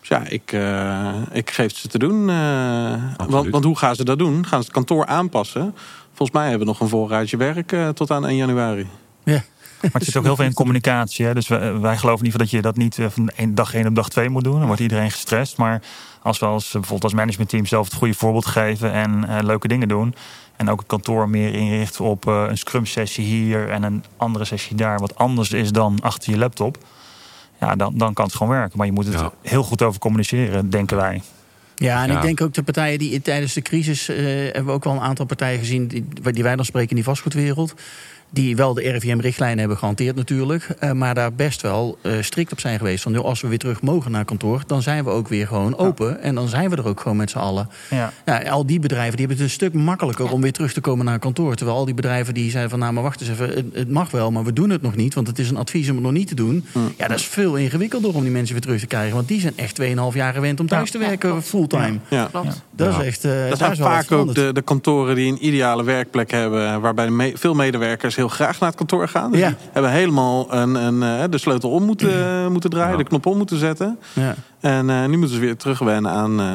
Dus 0.00 0.08
ja, 0.08 0.22
ik, 0.28 0.52
eh, 0.52 1.14
ik 1.32 1.50
geef 1.50 1.66
het 1.66 1.76
ze 1.76 1.88
te 1.88 1.98
doen. 1.98 2.30
eh, 2.30 2.92
want, 3.28 3.48
want 3.48 3.64
hoe 3.64 3.78
gaan 3.78 3.94
ze 3.96 4.04
dat 4.04 4.18
doen? 4.18 4.46
Gaan 4.46 4.58
ze 4.60 4.64
het 4.64 4.74
kantoor 4.74 5.06
aanpassen? 5.06 5.74
Volgens 6.14 6.38
mij 6.38 6.48
hebben 6.48 6.66
we 6.66 6.72
nog 6.72 6.80
een 6.80 6.88
voorraadje 6.88 7.36
werk 7.36 7.72
eh, 7.72 7.88
tot 7.88 8.10
aan 8.10 8.26
1 8.26 8.36
januari. 8.36 8.86
Ja. 9.24 9.42
Maar 9.82 9.90
het 9.92 10.04
zit 10.04 10.16
ook 10.16 10.24
heel 10.24 10.36
veel 10.36 10.44
in 10.44 10.52
communicatie. 10.52 11.26
Hè? 11.26 11.34
Dus 11.34 11.48
wij, 11.48 11.78
wij 11.78 11.96
geloven 11.96 12.24
niet 12.24 12.38
dat 12.38 12.50
je 12.50 12.62
dat 12.62 12.76
niet 12.76 12.98
van 13.08 13.28
één- 13.28 13.54
dag 13.54 13.74
1 13.74 13.86
op 13.86 13.94
dag 13.94 14.08
2 14.08 14.28
moet 14.28 14.44
doen. 14.44 14.58
Dan 14.58 14.66
wordt 14.66 14.80
iedereen 14.80 15.10
gestrest. 15.10 15.56
Maar 15.56 15.82
als 16.22 16.38
we 16.38 16.46
als, 16.46 16.70
bijvoorbeeld 16.70 17.04
als 17.04 17.12
managementteam 17.14 17.66
zelf 17.66 17.84
het 17.84 17.94
goede 17.94 18.14
voorbeeld 18.14 18.46
geven 18.46 18.92
en 18.92 19.24
eh, 19.28 19.42
leuke 19.42 19.68
dingen 19.68 19.88
doen. 19.88 20.14
En 20.56 20.70
ook 20.70 20.78
het 20.78 20.88
kantoor 20.88 21.28
meer 21.28 21.54
inrichten 21.54 22.04
op 22.04 22.26
eh, 22.28 22.44
een 22.48 22.58
scrum 22.58 22.86
sessie 22.86 23.24
hier 23.24 23.68
en 23.70 23.82
een 23.82 24.04
andere 24.16 24.44
sessie 24.44 24.76
daar. 24.76 24.98
Wat 24.98 25.16
anders 25.16 25.52
is 25.52 25.72
dan 25.72 25.98
achter 26.02 26.32
je 26.32 26.38
laptop. 26.38 26.76
Ja, 27.60 27.76
dan, 27.76 27.98
dan 27.98 28.12
kan 28.14 28.24
het 28.24 28.34
gewoon 28.34 28.52
werken. 28.52 28.78
Maar 28.78 28.86
je 28.86 28.92
moet 28.92 29.04
het 29.06 29.14
Ja. 29.14 29.32
heel 29.42 29.62
goed 29.62 29.82
over 29.82 30.00
communiceren, 30.00 30.70
denken 30.70 30.96
wij. 30.96 31.22
Ja, 31.76 32.02
en 32.02 32.08
Ja. 32.10 32.16
ik 32.16 32.22
denk 32.22 32.40
ook 32.40 32.54
de 32.54 32.62
partijen 32.62 32.98
die 32.98 33.22
tijdens 33.22 33.52
de 33.52 33.62
crisis... 33.62 34.08
eh, 34.08 34.16
hebben 34.24 34.64
we 34.66 34.70
ook 34.70 34.84
wel 34.84 34.92
een 34.92 35.00
aantal 35.00 35.26
partijen 35.26 35.58
gezien... 35.58 35.86
die, 35.86 36.04
die 36.32 36.42
wij 36.42 36.56
dan 36.56 36.64
spreken 36.64 36.90
in 36.90 36.96
die 36.96 37.04
vastgoedwereld... 37.04 37.74
die 38.30 38.56
wel 38.56 38.74
de 38.74 38.90
RIVM-richtlijnen 38.90 39.58
hebben 39.58 39.76
gehanteerd 39.78 40.16
natuurlijk... 40.16 40.66
eh, 40.78 40.92
maar 40.92 41.14
daar 41.14 41.32
best 41.32 41.62
wel 41.62 41.98
eh, 42.02 42.12
strikt 42.20 42.52
op 42.52 42.60
zijn 42.60 42.78
geweest. 42.78 43.02
Van, 43.02 43.22
als 43.22 43.40
we 43.40 43.48
weer 43.48 43.58
terug 43.58 43.82
mogen 43.82 44.10
naar 44.10 44.24
kantoor... 44.24 44.62
dan 44.66 44.82
zijn 44.82 45.04
we 45.04 45.10
ook 45.10 45.28
weer 45.28 45.46
gewoon 45.46 45.76
open. 45.78 46.22
En 46.22 46.34
dan 46.34 46.48
zijn 46.48 46.70
we 46.70 46.76
er 46.76 46.86
ook 46.86 47.00
gewoon 47.00 47.16
met 47.16 47.30
z'n 47.30 47.38
allen. 47.38 47.68
Ja. 47.90 48.12
Ja, 48.24 48.38
al 48.50 48.66
die 48.66 48.80
bedrijven 48.80 49.16
die 49.16 49.26
hebben 49.26 49.36
het 49.44 49.46
een 49.46 49.52
stuk 49.68 49.72
makkelijker 49.74 50.30
om 50.32 50.40
weer 50.40 50.52
terug 50.52 50.72
te 50.72 50.80
komen 50.80 51.04
naar 51.04 51.18
kantoor. 51.18 51.54
Terwijl 51.54 51.76
al 51.78 51.84
die 51.84 51.94
bedrijven 51.94 52.34
die 52.34 52.50
zeiden 52.50 52.70
van 52.70 52.78
nou 52.78 52.92
maar 52.92 53.02
wacht 53.02 53.20
eens 53.20 53.30
even, 53.30 53.48
het, 53.48 53.64
het 53.72 53.90
mag 53.90 54.10
wel, 54.10 54.30
maar 54.30 54.44
we 54.44 54.52
doen 54.52 54.70
het 54.70 54.82
nog 54.82 54.96
niet. 54.96 55.14
Want 55.14 55.26
het 55.26 55.38
is 55.38 55.50
een 55.50 55.56
advies 55.56 55.88
om 55.88 55.94
het 55.94 56.04
nog 56.04 56.12
niet 56.12 56.28
te 56.28 56.34
doen. 56.34 56.64
Ja, 56.98 57.08
dat 57.08 57.18
is 57.18 57.24
veel 57.26 57.56
ingewikkelder 57.56 58.14
om 58.14 58.22
die 58.22 58.30
mensen 58.30 58.52
weer 58.52 58.62
terug 58.62 58.80
te 58.80 58.86
krijgen. 58.86 59.14
Want 59.14 59.28
die 59.28 59.40
zijn 59.40 59.52
echt 59.56 59.80
2,5 59.82 59.86
jaar 60.14 60.32
gewend 60.32 60.60
om 60.60 60.66
thuis 60.66 60.90
Ja. 60.92 60.98
te 60.98 61.06
werken 61.06 61.42
fulltime. 61.42 61.98
Ja. 62.10 62.28
Klopt. 62.30 62.62
Dat 62.76 62.92
Ja. 62.94 63.00
is 63.00 63.06
echt. 63.06 63.24
eh, 63.24 63.48
Dat 63.48 63.58
zijn 63.58 63.76
vaak 63.76 64.12
ook 64.12 64.34
de, 64.34 64.52
de 64.52 64.62
kantoren 64.62 65.14
die 65.14 65.32
een 65.32 65.46
ideale 65.46 65.84
werkplek 65.84 66.30
hebben. 66.30 66.80
Waarbij 66.80 67.10
me- 67.10 67.32
veel 67.34 67.54
medewerkers 67.54 68.14
heel 68.20 68.28
graag 68.28 68.58
naar 68.60 68.68
het 68.68 68.78
kantoor 68.78 69.08
gaan. 69.08 69.30
Dus 69.30 69.40
Ja. 69.40 69.48
die 69.48 69.56
hebben 69.72 69.90
helemaal 69.90 70.54
een, 70.54 70.74
een, 70.74 71.02
eh, 71.02 71.24
de 71.30 71.38
sleutel 71.38 71.70
om 71.70 71.82
moeten, 71.84 72.52
moeten 72.52 72.70
draaien. 72.70 72.98
De 72.98 73.04
knop 73.04 73.26
om 73.26 73.36
moeten 73.36 73.58
zetten. 73.58 73.98
Ja, 74.12 74.34
En 74.60 74.90
eh, 74.90 75.04
nu 75.06 75.16
moeten 75.16 75.34
ze 75.36 75.40
weer 75.42 75.56
terugwennen 75.56 76.10
aan 76.12 76.40
eh, 76.40 76.46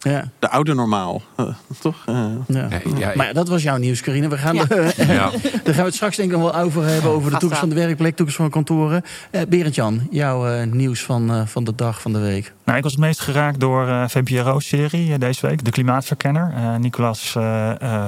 ja, 0.00 0.24
de 0.38 0.50
oude 0.50 0.74
normaal. 0.74 1.22
Eh, 1.36 1.44
toch? 1.80 1.96
Eh, 2.06 2.14
ja. 2.48 2.68
Nee, 2.68 2.80
ja, 2.96 3.12
Maar 3.14 3.26
ja, 3.26 3.32
dat 3.32 3.48
was 3.48 3.62
jouw 3.62 3.76
nieuws, 3.76 4.00
Carine. 4.00 4.28
We 4.28 4.38
gaan 4.38 4.54
Ja. 4.54 4.64
er, 4.68 5.12
ja. 5.12 5.30
daar 5.64 5.74
gaan 5.74 5.74
we 5.74 5.82
het 5.82 5.94
straks 5.94 6.16
denk 6.16 6.32
ik 6.32 6.38
nog 6.38 6.52
wel 6.52 6.62
over 6.62 6.84
hebben. 6.84 7.10
Over 7.10 7.30
de 7.30 7.36
toekomst 7.36 7.60
van 7.60 7.68
de 7.68 7.74
werkplek, 7.74 8.16
toekomst 8.16 8.36
van 8.36 8.50
kantoren. 8.50 9.02
Eh 9.30 9.40
Berend-Jan, 9.48 10.06
jouw 10.10 10.46
eh, 10.48 10.66
nieuws 10.66 11.02
van, 11.02 11.30
eh, 11.30 11.46
van 11.46 11.64
de 11.64 11.74
dag 11.74 12.00
van 12.00 12.12
de 12.12 12.18
week. 12.18 12.52
Nou, 12.64 12.78
ik 12.78 12.82
was 12.84 12.92
het 12.92 13.00
meest 13.00 13.20
geraakt 13.20 13.60
door 13.60 13.88
eh 13.88 14.04
VPRO-serie 14.08 15.18
deze 15.18 15.46
week, 15.46 15.64
De 15.64 15.70
Klimaatverkenner. 15.70 16.52
Eh, 16.56 16.76
Nicolas 16.76 17.36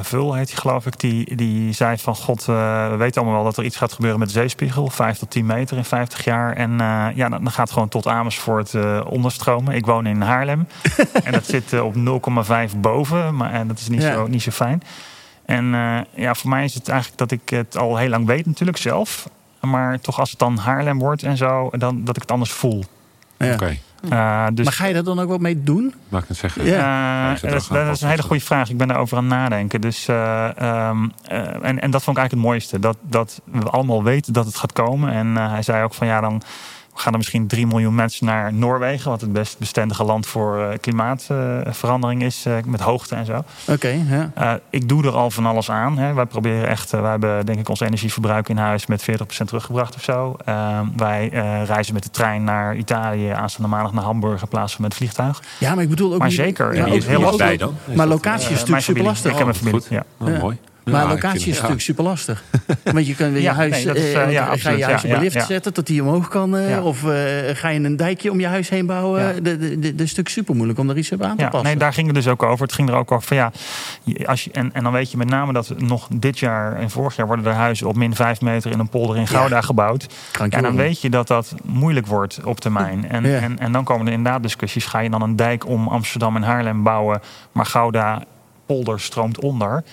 Vul 0.02 0.34
heet 0.34 0.49
hij, 0.50 0.58
geloof 0.61 0.87
ik. 0.87 1.00
Die, 1.00 1.37
die 1.37 1.72
zei 1.72 1.99
van, 1.99 2.16
god, 2.16 2.40
eh, 2.49 2.90
we 2.90 2.96
weten 2.96 3.20
allemaal 3.20 3.34
wel 3.42 3.50
dat 3.50 3.56
er 3.56 3.64
iets 3.64 3.76
gaat 3.76 3.92
gebeuren 3.92 4.18
met 4.18 4.28
de 4.28 4.34
zeespiegel. 4.34 4.88
5 4.88 5.18
tot 5.18 5.30
10 5.30 5.46
meter 5.46 5.76
in 5.76 5.84
50 5.84 6.25
jaar. 6.25 6.52
En 6.52 6.80
eh, 6.80 7.06
ja, 7.14 7.28
dan, 7.28 7.42
dan 7.42 7.50
gaat 7.52 7.64
het 7.64 7.72
gewoon 7.72 7.88
tot 7.88 8.06
Amersfoort 8.06 8.75
eh 8.75 9.00
onderstromen. 9.08 9.75
Ik 9.75 9.87
woon 9.87 10.06
in 10.06 10.20
Haarlem. 10.20 10.66
en 11.25 11.32
dat 11.32 11.44
zit 11.46 11.75
eh, 11.82 11.88
op 11.88 11.94
0,5 12.72 12.76
boven. 12.80 13.36
Maar 13.36 13.52
en 13.52 13.68
dat 13.68 13.78
is 13.78 13.88
niet, 13.88 14.02
Ja. 14.02 14.12
zo, 14.12 14.26
niet 14.26 14.42
zo 14.42 14.50
fijn. 14.50 14.82
En 15.46 15.74
eh, 15.74 15.98
ja, 16.14 16.34
voor 16.34 16.50
mij 16.50 16.64
is 16.64 16.74
het 16.74 16.88
eigenlijk 16.88 17.18
dat 17.18 17.30
ik 17.30 17.48
het 17.50 17.76
al 17.76 17.96
heel 17.96 18.08
lang 18.08 18.26
weet 18.26 18.46
natuurlijk 18.46 18.78
zelf. 18.78 19.28
Maar 19.60 20.00
toch 20.00 20.18
als 20.20 20.30
het 20.30 20.38
dan 20.38 20.56
Haarlem 20.58 20.98
wordt 20.98 21.22
en 21.22 21.36
zo, 21.36 21.70
dan 21.72 22.04
dat 22.04 22.16
ik 22.16 22.22
het 22.22 22.30
anders 22.30 22.52
voel. 22.52 22.84
Ja. 23.36 23.52
Oké, 23.52 23.76
Eh, 24.10 24.46
dus, 24.52 24.64
Maar 24.64 24.74
ga 24.74 24.86
je 24.86 24.94
daar 24.94 25.04
dan 25.04 25.20
ook 25.20 25.28
wat 25.28 25.40
mee 25.40 25.62
doen? 25.62 25.94
mag 26.08 26.22
ik 26.22 26.28
het 26.28 26.36
zeggen? 26.36 26.64
Ja. 26.64 27.34
eh, 27.34 27.40
dat, 27.40 27.52
is, 27.60 27.66
dat 27.68 28.00
een 28.00 28.08
hele 28.08 28.22
goede 28.22 28.42
vraag. 28.44 28.70
Ik 28.70 28.76
ben 28.76 28.88
daarover 28.88 29.16
aan 29.16 29.24
het 29.24 29.32
nadenken. 29.32 29.80
Dus, 29.80 30.08
eh, 30.08 30.58
ehm, 30.58 31.08
eh, 31.28 31.38
en, 31.62 31.80
en 31.80 31.90
dat 31.90 32.02
vond 32.02 32.16
ik 32.16 32.22
eigenlijk 32.22 32.30
het 32.30 32.40
mooiste. 32.40 32.78
Dat, 32.78 32.96
dat 33.00 33.40
we 33.44 33.70
allemaal 33.70 34.02
weten 34.02 34.32
dat 34.32 34.44
het 34.46 34.56
gaat 34.56 34.72
komen. 34.72 35.12
En 35.12 35.36
eh, 35.36 35.50
hij 35.50 35.62
zei 35.62 35.84
ook 35.84 35.94
van 35.94 36.06
ja, 36.06 36.20
dan 36.20 36.42
gaan 36.94 37.12
er 37.12 37.18
misschien 37.18 37.46
3 37.46 37.66
miljoen 37.66 37.94
mensen 37.94 38.26
naar 38.26 38.52
Noorwegen. 38.54 39.11
Wat 39.11 39.20
het 39.20 39.32
best 39.32 39.58
bestendige 39.58 40.04
land 40.04 40.26
voor 40.26 40.62
eh, 40.62 40.78
klimaatverandering 40.80 42.22
is. 42.22 42.46
eh, 42.46 42.54
met 42.66 42.80
hoogte 42.80 43.14
en 43.14 43.26
zo. 43.26 43.44
Oké, 43.68 43.88
ja. 44.08 44.30
Eh, 44.34 44.52
ik 44.70 44.88
doe 44.88 45.04
er 45.06 45.12
al 45.12 45.30
van 45.30 45.46
alles 45.46 45.70
aan. 45.70 45.99
Hè. 45.99 46.12
Wij 46.12 46.26
proberen 46.26 46.68
echt, 46.68 46.94
uh, 46.94 47.00
wij 47.00 47.11
hebben 47.11 47.46
denk 47.46 47.58
ik 47.58 47.68
ons 47.68 47.80
energieverbruik 47.80 48.49
in 48.49 48.56
huis 48.56 48.87
met 48.87 49.02
40% 49.02 49.49
teruggebracht 49.49 49.94
of 49.94 50.02
zo. 50.02 50.37
Uh, 50.49 50.80
wij 50.96 51.30
uh, 51.32 51.64
reizen 51.64 51.94
met 51.94 52.02
de 52.02 52.11
trein 52.11 52.44
naar 52.44 52.76
Italië 52.76 53.28
aanstaande 53.28 53.68
maandag 53.70 53.92
naar 53.92 54.04
Hamburg 54.04 54.42
in 54.42 54.49
plaats 54.49 54.72
van 54.72 54.82
met 54.82 54.90
het 54.92 55.00
vliegtuig. 55.00 55.42
Ja, 55.58 55.75
maar 55.75 55.82
ik 55.84 55.90
bedoel 55.90 56.12
ook. 56.12 56.18
Maar 56.18 56.30
zeker. 56.30 56.75
Ja, 56.75 56.87
ook- 56.87 56.92
is 56.92 57.06
heel 57.06 57.20
lastig 57.20 57.46
bij 57.46 57.56
dan? 57.56 57.75
Maar 57.94 58.06
locatie 58.06 58.40
is 58.44 58.50
Uh, 58.52 58.56
natuurlijk 58.58 58.82
super 58.84 59.02
lastig. 59.02 59.32
Ik 59.32 59.38
heb 59.38 59.46
een 59.46 59.54
familie. 59.54 59.80
Goed. 59.80 59.88
Ja. 59.90 60.02
Oh, 60.18 60.28
Ja. 60.28 60.38
Mooi. 60.38 60.58
Maar 60.84 61.06
locatie 61.08 61.40
is 61.50 61.54
natuurlijk 61.54 61.80
super 61.80 62.04
lastig. 62.04 62.42
Want 62.92 63.06
je 63.06 63.14
kan 63.14 63.32
weer 63.32 63.42
je 63.42 63.48
huis, 63.48 63.70
nee, 63.70 63.84
dat 63.86 63.96
is, 63.96 64.12
eh, 64.12 64.38
eh, 64.38 64.52
ga 64.60 64.70
je 64.70 64.84
huis 64.84 65.04
op 65.04 65.10
een 65.10 65.20
lift 65.20 65.46
zetten 65.46 65.72
tot 65.72 65.86
die 65.86 66.02
omhoog 66.02 66.28
kan. 66.28 66.56
eh. 66.56 66.84
Of 66.84 67.00
ga 67.52 67.68
je 67.68 67.80
een 67.80 67.96
dijkje 67.96 68.30
om 68.30 68.40
je 68.40 68.46
huis 68.46 68.68
heen 68.68 68.86
bouwen. 68.86 69.42
Dat 69.44 69.60
is 69.60 69.80
natuurlijk 69.94 70.28
super 70.28 70.54
moeilijk 70.54 70.78
om 70.78 70.86
daar 70.86 70.96
iets 70.96 71.12
op 71.12 71.22
aan 71.22 71.36
te 71.36 71.44
passen. 71.44 71.62
nee, 71.68 71.76
daar 71.76 71.92
ging 71.92 72.06
het 72.06 72.14
dus 72.16 72.28
ook 72.28 72.42
over. 72.42 72.62
Het 72.66 72.72
ging 72.74 72.88
er 72.88 72.94
ook 72.94 73.12
over 73.12 73.26
van 73.26 73.36
ja, 73.36 73.52
als 74.26 74.44
je, 74.44 74.50
en, 74.52 74.70
en 74.72 74.82
dan 74.82 74.92
weet 74.92 75.10
je 75.10 75.16
met 75.16 75.28
name 75.28 75.52
dat 75.52 75.74
nog 75.78 76.08
dit 76.14 76.38
jaar 76.38 76.76
en 76.76 76.90
vorig 76.90 77.16
jaar 77.16 77.26
worden 77.26 77.46
er 77.46 77.52
huizen 77.52 77.86
op 77.88 77.96
min 77.96 78.14
5 78.14 78.40
meter 78.40 78.70
in 78.70 78.78
een 78.78 78.88
polder 78.88 79.16
in 79.16 79.26
Gouda 79.26 79.60
gebouwd. 79.60 80.06
Ja, 80.38 80.60
dan 80.60 80.76
weet 80.76 81.00
je 81.00 81.10
dat 81.10 81.26
dat 81.26 81.54
moeilijk 81.64 82.06
wordt 82.06 82.40
op 82.44 82.60
termijn. 82.60 83.08
En, 83.08 83.24
en, 83.42 83.58
en 83.58 83.72
dan 83.72 83.84
komen 83.84 84.06
er 84.06 84.12
inderdaad 84.12 84.42
discussies. 84.42 84.86
Ga 84.86 84.98
je 84.98 85.10
dan 85.10 85.22
een 85.22 85.36
dijk 85.36 85.66
om 85.66 85.88
Amsterdam 85.88 86.36
en 86.36 86.42
Haarlem 86.42 86.82
bouwen, 86.82 87.20
maar 87.52 87.66
Gouda 87.66 88.22
polder 88.66 89.00
stroomt 89.00 89.40
onder? 89.40 89.84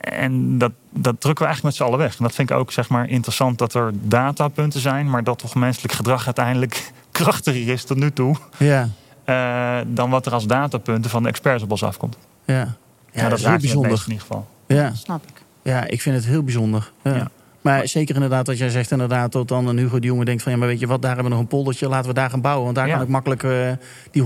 En 0.00 0.58
dat, 0.58 0.72
dat 0.90 1.20
drukken 1.20 1.44
we 1.44 1.50
eigenlijk 1.50 1.62
met 1.62 1.74
z'n 1.74 1.82
allen 1.82 1.98
weg. 1.98 2.16
En 2.18 2.24
dat 2.24 2.34
vind 2.34 2.50
ik 2.50 2.56
ook 2.56 2.72
zeg 2.72 2.88
maar, 2.88 3.08
interessant 3.08 3.58
dat 3.58 3.74
er 3.74 3.90
datapunten 4.02 4.80
zijn, 4.80 5.10
maar 5.10 5.24
dat 5.24 5.38
toch 5.38 5.54
menselijk 5.54 5.92
gedrag 5.94 6.24
uiteindelijk 6.24 6.90
krachtiger 7.10 7.72
is 7.72 7.84
tot 7.84 7.96
nu 7.96 8.10
toe. 8.12 8.36
Ja, 8.56 8.88
eh, 9.24 9.78
dan 9.86 10.10
wat 10.10 10.26
er 10.26 10.32
als 10.32 10.46
datapunten 10.46 11.10
van 11.10 11.22
de 11.22 11.28
experts 11.28 11.62
op 11.62 11.70
ons 11.70 11.82
afkomt. 11.82 12.16
ja. 12.44 12.54
ja, 12.54 13.22
Ja, 13.22 13.28
dat 13.28 13.38
is 13.38 13.44
heel 13.44 13.56
bijzonder. 13.58 13.90
in 13.90 13.98
ieder 14.06 14.20
geval. 14.20 14.46
Ja. 14.66 14.92
Snap 14.94 15.22
ik. 15.26 15.42
ja, 15.62 15.86
ik 15.86 16.00
vind 16.02 16.16
het 16.16 16.24
heel 16.26 16.42
bijzonder. 16.42 16.90
Ja. 17.02 17.14
Ja. 17.14 17.30
Maar 17.60 17.88
zeker 17.88 18.14
inderdaad, 18.14 18.46
wat 18.46 18.58
jij 18.58 18.68
zegt, 18.68 18.90
inderdaad, 18.90 19.30
tot 19.30 19.48
dan 19.48 19.66
een 19.66 19.78
Hugo 19.78 19.98
de 19.98 20.06
Jonge 20.06 20.24
denkt 20.24 20.42
van 20.42 20.52
ja, 20.52 20.58
maar 20.58 20.68
weet 20.68 20.80
je 20.80 20.86
wat, 20.86 21.02
daar 21.02 21.10
hebben 21.14 21.28
we 21.30 21.32
nog 21.36 21.40
een 21.40 21.50
poldertje, 21.50 21.88
laten 21.88 22.08
we 22.08 22.14
daar 22.14 22.30
gaan 22.30 22.40
bouwen. 22.40 22.64
Want 22.64 22.76
daar 22.76 22.86
Ja. 22.86 22.92
kan 22.94 23.02
ik 23.02 23.08
makkelijk 23.08 23.42
eh, 23.42 23.70
die 24.10 24.22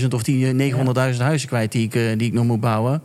100.000 0.00 0.08
of 0.14 0.22
die 0.22 0.46
eh, 0.46 1.12
900.000 1.14 1.20
huizen 1.22 1.48
kwijt 1.48 1.72
die 1.72 1.84
ik, 1.86 1.94
eh, 1.94 2.02
die 2.18 2.26
ik 2.26 2.32
nog 2.32 2.44
moet 2.44 2.60
bouwen. 2.60 3.02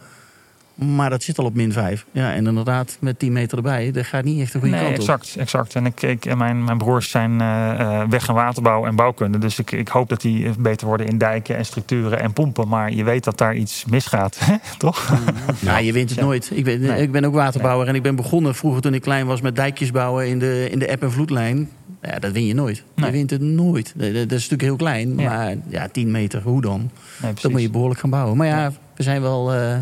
Maar 0.75 1.09
dat 1.09 1.23
zit 1.23 1.37
al 1.37 1.45
op 1.45 1.55
min 1.55 1.71
5. 1.71 2.05
Ja, 2.11 2.33
en 2.33 2.47
inderdaad, 2.47 2.97
met 2.99 3.19
10 3.19 3.31
meter 3.31 3.57
erbij, 3.57 3.91
dat 3.91 4.05
gaat 4.05 4.23
niet 4.23 4.41
echt 4.41 4.51
de 4.51 4.59
goede 4.59 4.73
Nee, 4.75 4.83
kant 4.83 4.93
op. 4.93 4.99
exact, 4.99 5.35
exact. 5.37 5.75
En 5.75 5.85
ik, 5.85 6.01
ik, 6.01 6.25
en 6.25 6.37
mijn, 6.37 6.63
mijn 6.63 6.77
broers 6.77 7.09
zijn 7.09 7.41
eh, 7.41 7.79
eh, 7.79 8.09
weg- 8.09 8.27
en 8.27 8.33
waterbouw 8.33 8.85
en 8.85 8.95
bouwkunde. 8.95 9.37
Dus 9.37 9.59
ik, 9.59 9.71
ik 9.71 9.87
hoop 9.87 10.09
dat 10.09 10.21
die 10.21 10.49
beter 10.59 10.87
worden 10.87 11.07
in 11.07 11.17
dijken 11.17 11.55
en 11.57 11.65
structuren 11.65 12.19
en 12.19 12.33
pompen. 12.33 12.67
Maar 12.67 12.91
je 12.91 13.03
weet 13.03 13.23
dat 13.23 13.37
daar 13.37 13.55
iets 13.55 13.85
misgaat, 13.85 14.39
toch? 14.77 15.13
Ja, 15.59 15.77
je 15.77 15.93
wint 15.93 16.09
het 16.09 16.19
Ja. 16.19 16.25
nooit. 16.25 16.51
Ik 16.53 16.63
ben, 16.63 16.79
Nee. 16.81 17.01
ik 17.01 17.11
ben 17.11 17.25
ook 17.25 17.33
waterbouwer 17.33 17.87
en 17.87 17.95
ik 17.95 18.01
ben 18.03 18.15
begonnen 18.15 18.55
vroeger 18.55 18.81
toen 18.81 18.93
ik 18.93 19.01
klein 19.01 19.25
was 19.25 19.41
met 19.41 19.55
dijkjes 19.55 19.91
bouwen 19.91 20.27
in 20.27 20.39
de, 20.39 20.67
in 20.71 20.79
de 20.79 20.87
eb- 20.87 21.01
en 21.03 21.11
vloedlijn. 21.11 21.69
Ja, 22.01 22.19
dat 22.19 22.31
win 22.31 22.45
je 22.45 22.53
nooit. 22.53 22.83
Nee. 22.95 23.05
Je 23.05 23.11
wint 23.11 23.29
het 23.29 23.41
nooit. 23.41 23.93
Dat, 23.95 24.13
dat 24.13 24.15
is 24.15 24.29
natuurlijk 24.29 24.61
heel 24.61 24.75
klein, 24.75 25.17
Ja. 25.17 25.29
maar 25.29 25.55
ja, 25.67 25.87
10 25.87 26.11
meter, 26.11 26.41
hoe 26.41 26.61
dan? 26.61 26.79
Nee, 27.21 27.31
precies. 27.31 27.51
moet 27.51 27.61
je 27.61 27.69
behoorlijk 27.69 27.99
gaan 27.99 28.09
bouwen. 28.09 28.37
Maar 28.37 28.47
ja, 28.47 28.71
we 28.95 29.03
zijn 29.03 29.21
wel, 29.21 29.53
eh, 29.53 29.77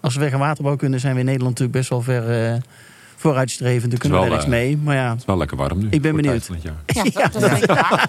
als 0.00 0.14
we 0.14 0.20
weg- 0.20 0.32
en 0.32 0.38
waterbouw 0.38 0.76
kunnen, 0.76 1.00
zijn 1.00 1.14
we 1.14 1.20
in 1.20 1.26
Nederland 1.26 1.58
natuurlijk 1.58 1.78
best 1.78 1.90
wel 1.90 2.02
ver 2.02 2.52
eh, 2.52 2.60
vooruitstrevend. 3.16 3.90
Daar 3.90 4.00
kunnen 4.00 4.18
we 4.18 4.24
wel, 4.24 4.34
wel 4.34 4.44
iets 4.44 4.54
eh, 4.54 4.60
mee. 4.60 4.76
Maar 4.76 4.94
ja, 4.94 5.10
Het 5.10 5.18
is 5.18 5.24
wel 5.24 5.36
lekker 5.36 5.56
warm 5.56 5.78
nu. 5.78 5.86
Ik 5.90 6.02
ben 6.02 6.16
benieuwd. 6.16 6.32
tijd 6.32 6.44
van 6.44 6.54
het 6.54 6.64
jaar. 6.64 6.74
Ja, 6.86 7.02
dat, 7.30 7.32
dat 7.32 7.50
denk 7.50 7.62
ik 7.62 7.70
raar. 7.70 8.08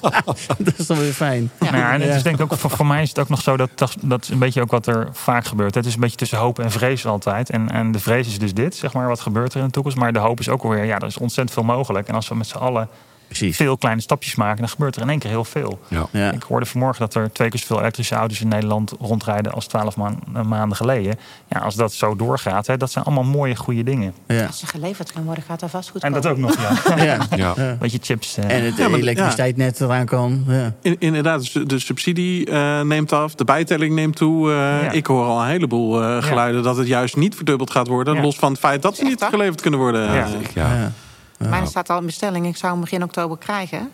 dat 0.58 0.74
is 0.80 0.88
dan 0.88 0.98
weer 1.00 1.12
fijn. 1.14 1.52
Ja. 1.60 1.66
Nou 1.72 1.78
ja, 1.84 1.94
en 1.94 2.00
het 2.02 2.10
Ja. 2.10 2.16
is 2.16 2.24
denk 2.24 2.36
ik 2.36 2.42
ook 2.52 2.60
voor, 2.60 2.70
voor 2.70 2.86
mij 2.86 3.02
is 3.02 3.10
het 3.10 3.20
ook 3.20 3.30
nog 3.30 3.42
zo 3.42 3.58
dat 3.58 3.70
dat 3.76 3.96
dat 4.02 4.24
is 4.24 4.30
een 4.30 4.40
beetje 4.40 4.62
ook 4.62 4.72
wat 4.72 4.88
er 4.88 5.08
vaak 5.12 5.46
gebeurt. 5.46 5.76
Het 5.76 5.86
is 5.86 5.94
een 5.94 6.00
beetje 6.00 6.16
tussen 6.18 6.38
hoop 6.38 6.60
en 6.60 6.72
vrees 6.72 7.06
altijd. 7.06 7.50
En, 7.50 7.70
en 7.72 7.92
de 7.92 8.00
vrees 8.00 8.28
is 8.28 8.40
dus 8.40 8.54
dit, 8.54 8.76
zeg 8.76 8.94
maar, 8.94 9.08
wat 9.08 9.20
gebeurt 9.20 9.54
er 9.54 9.60
in 9.60 9.66
de 9.66 9.72
toekomst. 9.72 9.98
Maar 9.98 10.14
de 10.14 10.20
hoop 10.20 10.40
is 10.40 10.50
ook 10.50 10.64
alweer, 10.64 10.84
ja, 10.86 11.00
er 11.00 11.08
is 11.08 11.18
ontzettend 11.18 11.54
veel 11.54 11.64
mogelijk. 11.76 12.08
En 12.08 12.16
als 12.16 12.28
we 12.28 12.36
met 12.36 12.48
z'n 12.48 12.58
allen 12.58 12.88
Precies. 13.30 13.56
veel 13.56 13.78
kleine 13.78 14.02
stapjes 14.02 14.36
maken, 14.36 14.58
dan 14.60 14.70
gebeurt 14.70 14.96
er 14.96 15.02
in 15.02 15.10
één 15.10 15.20
keer 15.20 15.30
heel 15.30 15.44
veel. 15.44 15.80
Ja. 15.88 16.08
Ja. 16.12 16.32
Ik 16.32 16.44
hoorde 16.44 16.66
vanmorgen 16.66 17.00
dat 17.00 17.14
er 17.16 17.32
twee 17.32 17.50
keer 17.50 17.60
zoveel 17.60 17.80
elektrische 17.80 18.16
auto's 18.16 18.42
in 18.42 18.48
Nederland 18.48 18.94
rondrijden 19.00 19.52
als 19.52 19.66
twaalf 19.68 19.96
maanden 20.46 20.76
geleden. 20.76 21.16
Ja, 21.48 21.60
als 21.60 21.76
dat 21.76 21.94
zo 21.94 22.16
doorgaat, 22.16 22.68
hè, 22.68 22.78
dat 22.78 22.92
zijn 22.92 23.06
allemaal 23.06 23.24
mooie, 23.24 23.56
goede 23.56 23.84
dingen. 23.84 24.14
Ja. 24.28 24.46
Als 24.46 24.60
ze 24.60 24.68
geleverd 24.68 25.12
kan 25.14 25.24
worden, 25.24 25.44
gaat 25.44 25.60
dat 25.60 25.70
vast 25.70 25.90
goed 25.90 26.04
En 26.04 26.12
dat 26.14 26.26
ook 26.26 26.38
nog, 26.38 26.56
ja. 26.62 26.96
Ja. 27.04 27.18
Ja. 27.36 27.54
Ja. 27.58 27.78
Weet 27.80 27.92
je, 27.92 28.00
chips. 28.02 28.38
eh, 28.38 28.58
En 28.58 28.64
het 28.66 28.78
Ja, 28.78 28.88
maar- 28.88 29.00
elektriciteitsnet 29.00 29.82
eraan 29.82 30.06
kan. 30.06 30.44
Ja. 30.48 30.74
In- 30.82 30.96
inderdaad, 31.00 31.40
dus 31.42 31.52
de 31.68 31.80
subsidie 31.80 32.46
eh, 32.46 32.82
neemt 32.82 33.12
af, 33.14 33.36
de 33.36 33.44
bijtelling 33.44 33.96
neemt 33.96 34.16
toe. 34.16 34.50
Eh, 34.52 34.58
Ja. 34.84 34.92
Ik 34.92 35.06
hoor 35.06 35.26
al 35.26 35.42
een 35.42 35.48
heleboel 35.48 36.04
eh, 36.04 36.24
geluiden 36.24 36.64
dat 36.64 36.78
het 36.78 36.88
juist 36.88 37.16
niet 37.16 37.36
verdubbeld 37.36 37.72
gaat 37.72 37.88
worden. 37.88 38.16
Ja. 38.16 38.22
Los 38.22 38.36
van 38.36 38.52
het 38.52 38.60
feit 38.60 38.82
dat 38.82 38.96
ze 38.96 39.04
niet 39.04 39.24
geleverd 39.30 39.62
kunnen 39.62 39.80
worden. 39.80 40.14
Ja. 40.54 40.92
Eh, 41.40 41.46
ja. 41.46 41.50
Mijn 41.50 41.68
staat 41.68 41.90
al 41.90 42.00
in 42.00 42.06
bestelling. 42.06 42.48
Ik 42.48 42.58
zou 42.58 42.72
hem 42.72 42.82
begin 42.82 43.04
oktober 43.04 43.38
krijgen. 43.38 43.92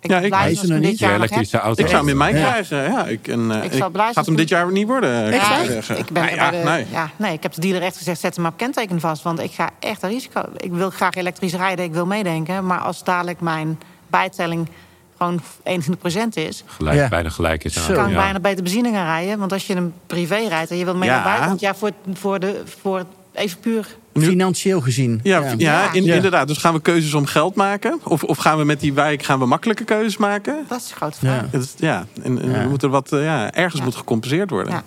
Ik 0.00 0.10
Ja, 0.10 0.18
ik- 0.18 0.28
blij 0.28 0.48
als 0.48 0.68
er 0.68 0.78
niet. 0.78 1.00
elektrische 1.00 1.58
auto. 1.58 1.82
Ik 1.82 1.88
zou 1.88 2.00
hem 2.00 2.08
in 2.10 2.16
mij 2.16 2.32
Ja. 2.34 2.48
krijgen. 2.48 2.82
Ja, 2.82 3.04
ik, 3.06 3.28
en, 3.28 3.50
eh, 3.62 3.64
Ik 3.78 3.92
blij 3.92 4.12
gaat 4.12 4.26
hem 4.26 4.36
dit 4.36 4.48
jaar 4.48 4.72
niet 4.72 4.86
worden. 4.86 5.10
Ja, 5.32 5.58
ik 5.60 6.10
ben 6.12 6.34
ja, 6.34 6.50
bij 6.50 6.58
de- 6.60 6.68
nee. 6.68 6.86
ja, 6.90 7.10
nee, 7.16 7.32
ik 7.32 7.42
heb 7.42 7.52
de 7.52 7.60
dealer 7.60 7.82
echt 7.82 7.96
gezegd, 7.96 8.20
zet 8.20 8.34
hem 8.34 8.42
maar 8.42 8.52
op 8.52 8.58
kenteken 8.58 9.00
vast. 9.00 9.22
Want 9.22 9.40
ik 9.40 9.52
ga 9.52 9.70
echt 9.80 10.02
een 10.02 10.08
risico. 10.10 10.42
Ik 10.56 10.72
wil 10.72 10.90
graag 10.90 11.14
elektrisch 11.14 11.54
rijden, 11.54 11.84
ik 11.84 11.92
wil 11.92 12.06
meedenken. 12.06 12.66
Maar 12.66 12.78
als 12.78 13.04
dadelijk 13.04 13.40
mijn 13.40 13.80
bijtelling 14.06 14.68
gewoon 15.16 15.40
21% 15.62 16.36
is... 16.36 16.62
Gelijk, 16.66 16.96
Ja. 16.96 17.08
Bijna 17.08 17.28
gelijk 17.28 17.64
is 17.64 17.78
aan. 17.78 17.84
Zo. 17.84 17.92
kan 17.94 18.04
ik 18.06 18.10
ja. 18.14 18.16
bijna 18.20 18.40
beter 18.40 18.62
benzine 18.62 18.90
gaan 18.92 19.04
rijden. 19.06 19.38
Want 19.38 19.52
als 19.52 19.66
je 19.66 19.74
een 19.74 19.92
privé 20.06 20.36
rijdt 20.48 20.70
en 20.70 20.76
je 20.76 20.84
wilt 20.84 20.96
mee 20.96 21.08
Ja. 21.08 21.14
naar 21.14 21.24
buiten... 21.24 21.46
Want 21.48 21.60
ja, 21.60 21.74
voor, 21.74 21.90
voor, 22.14 22.40
de, 22.40 22.62
voor 22.80 23.04
even 23.40 23.58
puur... 23.58 23.86
Nu- 24.12 24.24
Financieel 24.26 24.80
gezien. 24.80 25.20
Ja, 25.22 25.40
ja. 25.40 25.54
Ja. 25.58 25.92
in- 25.92 26.04
Ja. 26.04 26.14
inderdaad. 26.14 26.48
Dus 26.48 26.56
gaan 26.58 26.74
we 26.74 26.80
keuzes 26.80 27.14
om 27.14 27.26
geld 27.26 27.54
maken? 27.54 28.00
Of, 28.04 28.22
of 28.24 28.38
gaan 28.38 28.58
we 28.58 28.64
met 28.64 28.80
die 28.80 28.92
wijk 28.92 29.22
gaan 29.22 29.38
we 29.38 29.46
makkelijke 29.46 29.84
keuzes 29.84 30.16
maken? 30.16 30.64
Dat 30.68 30.80
is 30.80 30.90
een 30.90 30.96
grote 30.96 31.18
vraag. 31.18 31.44
Ja. 31.52 31.58
Is- 31.58 31.74
ja, 31.76 32.06
en, 32.22 32.42
en 32.42 32.50
Ja. 32.50 32.62
we 32.62 32.68
moeten 32.68 32.90
wat, 32.90 33.12
eh, 33.12 33.22
ja, 33.24 33.52
ergens 33.52 33.78
Ja. 33.78 33.84
moet 33.84 33.94
gecompenseerd 33.96 34.50
worden. 34.50 34.72
Ja. 34.72 34.82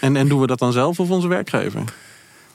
En, 0.00 0.16
en 0.16 0.28
doen 0.28 0.40
we 0.40 0.46
dat 0.46 0.58
dan 0.58 0.72
zelf 0.72 1.00
of 1.00 1.10
onze 1.10 1.28
werkgever? 1.28 1.82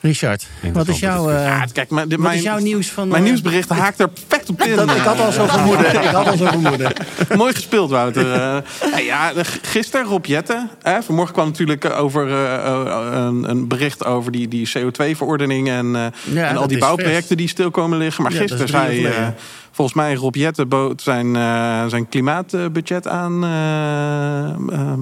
Richard, 0.01 0.47
denk 0.61 0.75
wat 0.75 0.87
is 0.87 0.99
jouw, 0.99 1.29
eh, 1.29 1.43
Ja, 1.45 1.65
kijk, 1.73 1.89
maar 1.89 2.07
wat 2.07 2.19
mijn, 2.19 2.37
is 2.37 2.43
jouw 2.43 2.57
nieuws 2.57 2.89
van... 2.91 3.07
mijn 3.07 3.21
eh, 3.23 3.27
nieuwsbericht 3.27 3.69
haakt 3.69 3.99
er 3.99 4.07
perfect 4.09 4.49
op 4.49 4.61
in. 4.61 4.75
Dat, 4.75 4.95
ik 4.95 5.01
had 5.01 5.19
al 5.19 5.31
zo 5.31 5.45
vermoeden. 5.57 5.87
Ik 5.93 6.07
had 6.09 6.27
al 6.27 6.37
zo 6.37 6.45
vermoeden. 6.45 6.91
Mooi 7.37 7.53
gespeeld, 7.53 7.89
Wouter. 7.89 8.33
Eh, 8.33 9.05
ja, 9.05 9.31
gisteren 9.61 10.05
Rob 10.05 10.25
Jetten. 10.25 10.69
Hè, 10.81 11.03
vanmorgen 11.03 11.33
kwam 11.33 11.45
natuurlijk 11.47 11.85
over 11.85 12.27
eh, 12.27 12.55
eh, 12.65 13.25
een, 13.25 13.49
een 13.49 13.67
bericht 13.67 14.05
over 14.05 14.31
die, 14.31 14.47
die 14.47 14.69
CO2-verordening... 14.77 15.67
en, 15.69 15.95
eh, 15.95 16.33
Ja, 16.33 16.47
en 16.47 16.57
al 16.57 16.67
die 16.67 16.77
bouwprojecten 16.77 17.37
die 17.37 17.47
stil 17.47 17.71
komen 17.71 17.97
liggen. 17.97 18.23
Maar 18.23 18.33
Ja, 18.33 18.39
gisteren 18.39 18.67
zei 18.67 19.05
eh, 19.05 19.27
volgens 19.71 19.97
mij 19.97 20.13
Rob 20.15 20.35
Jetten 20.35 20.67
bood 20.67 21.01
zijn, 21.01 21.35
eh, 21.35 21.85
zijn 21.85 22.09
klimaatbudget 22.09 23.07
aan. 23.07 23.43
eh, 23.43 24.49
ehm, 24.79 24.99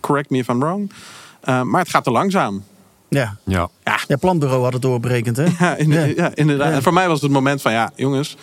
correct 0.00 0.30
me 0.30 0.38
if 0.38 0.48
I'm 0.48 0.58
wrong. 0.60 0.92
Eh, 1.40 1.62
maar 1.62 1.80
het 1.80 1.90
gaat 1.90 2.04
te 2.04 2.10
langzaam. 2.10 2.64
Ja. 3.16 3.36
Ja. 3.44 3.68
ja, 4.08 4.16
planbureau 4.16 4.62
had 4.62 4.72
het 4.72 4.82
doorberekend, 4.82 5.36
hè? 5.36 5.44
Ja, 5.58 5.74
in- 5.76 5.90
Ja. 5.90 6.04
ja, 6.04 6.30
inderdaad. 6.34 6.68
Ja. 6.68 6.74
En 6.74 6.82
voor 6.82 6.92
mij 6.92 7.04
was 7.06 7.12
het 7.14 7.22
het 7.22 7.32
moment 7.32 7.62
van, 7.62 7.72
ja, 7.72 7.90
jongens, 7.94 8.36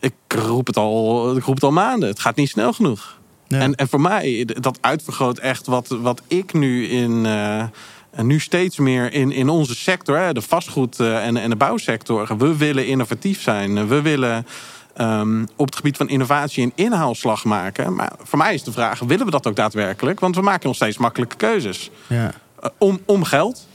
ik 0.00 0.14
roep 0.28 0.66
het 0.66 0.76
al, 0.76 1.36
ik 1.36 1.44
roep 1.44 1.54
het 1.54 1.64
al 1.64 1.72
maanden. 1.72 2.08
Het 2.08 2.20
gaat 2.20 2.36
niet 2.36 2.48
snel 2.48 2.72
genoeg. 2.72 3.18
Ja. 3.48 3.58
En, 3.58 3.74
en 3.74 3.88
voor 3.88 4.00
mij, 4.00 4.48
dat 4.60 4.78
uitvergroot 4.80 5.38
echt 5.38 5.66
wat, 5.66 5.88
wat 6.00 6.22
ik 6.26 6.52
nu 6.52 6.86
in. 6.86 7.26
eh, 7.26 7.62
en 8.10 8.26
nu 8.26 8.40
steeds 8.40 8.78
meer 8.78 9.12
in, 9.12 9.32
in 9.32 9.48
onze 9.48 9.74
sector, 9.74 10.18
hè, 10.18 10.32
de 10.32 10.42
vastgoed 10.42 11.00
eh, 11.00 11.26
en, 11.26 11.36
en 11.36 11.50
de 11.50 11.56
bouwsector. 11.56 12.36
We 12.38 12.56
willen 12.56 12.86
innovatief 12.86 13.40
zijn. 13.42 13.88
We 13.88 14.02
willen 14.02 14.46
ehm, 14.94 15.44
op 15.56 15.66
het 15.66 15.76
gebied 15.76 15.96
van 15.96 16.08
innovatie 16.08 16.64
een 16.64 16.72
inhaalslag 16.74 17.44
maken. 17.44 17.94
Maar 17.94 18.12
voor 18.22 18.38
mij 18.38 18.54
is 18.54 18.62
de 18.62 18.72
vraag: 18.72 18.98
willen 18.98 19.24
we 19.24 19.30
dat 19.30 19.46
ook 19.46 19.56
daadwerkelijk? 19.56 20.20
Want 20.20 20.34
we 20.36 20.42
maken 20.42 20.66
nog 20.66 20.76
steeds 20.76 20.96
makkelijke 20.98 21.36
keuzes. 21.36 21.90
Ja. 22.06 22.32
Eh, 22.60 22.70
om, 22.78 23.00
om 23.06 23.24
geld. 23.24 23.66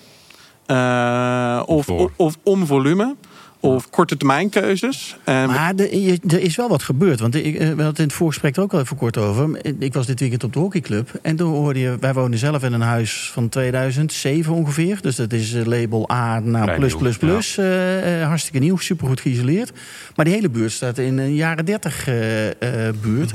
Eh, 0.76 1.62
of, 1.66 1.90
of, 1.90 2.12
of 2.16 2.38
om 2.44 2.66
volume. 2.66 3.16
Of 3.64 3.90
korte 3.90 4.18
termijn 4.18 4.50
keuzes. 4.50 5.18
Maar 5.26 5.76
de- 5.76 6.02
je- 6.02 6.20
er 6.28 6.40
is 6.42 6.56
wel 6.56 6.70
wat 6.70 6.84
gebeurd. 6.84 7.20
Want 7.20 7.36
ik, 7.36 7.46
eh, 7.56 7.60
we 7.60 7.66
hadden 7.66 7.86
het 7.86 7.98
in 8.00 8.04
het 8.04 8.14
voorgesprek 8.14 8.56
er 8.56 8.62
ook 8.64 8.74
al 8.74 8.80
even 8.80 8.98
kort 8.98 9.18
over. 9.18 9.60
Ik 9.80 9.94
was 9.94 10.06
dit 10.06 10.20
weekend 10.20 10.44
op 10.44 10.54
de 10.54 10.60
hockeyclub. 10.60 11.10
En 11.22 11.36
toen 11.36 11.54
hoorde 11.54 11.80
je... 11.80 11.98
Wij 12.00 12.14
wonen 12.14 12.38
zelf 12.38 12.64
in 12.64 12.74
een 12.74 12.82
huis 12.82 13.30
van 13.34 13.50
2007 13.50 14.54
ongeveer. 14.54 14.98
Dus 15.02 15.16
dat 15.16 15.34
is 15.34 15.54
eh, 15.54 15.66
label 15.66 16.12
A 16.12 16.40
naar 16.40 16.64
Vrij 16.64 16.76
plus, 16.78 16.90
nieuw, 16.92 17.00
plus, 17.00 17.18
plus. 17.18 17.56
Hartstikke 18.24 18.60
nieuw, 18.60 18.78
supergoed 18.78 19.22
geïsoleerd. 19.22 19.72
Maar 20.16 20.26
die 20.26 20.34
hele 20.34 20.50
buurt 20.50 20.72
staat 20.72 20.98
in 20.98 21.18
een 21.18 21.36
jaren 21.36 21.66
30 21.66 22.08
eh, 22.08 22.48
eh, 22.88 22.96
buurt. 23.02 23.32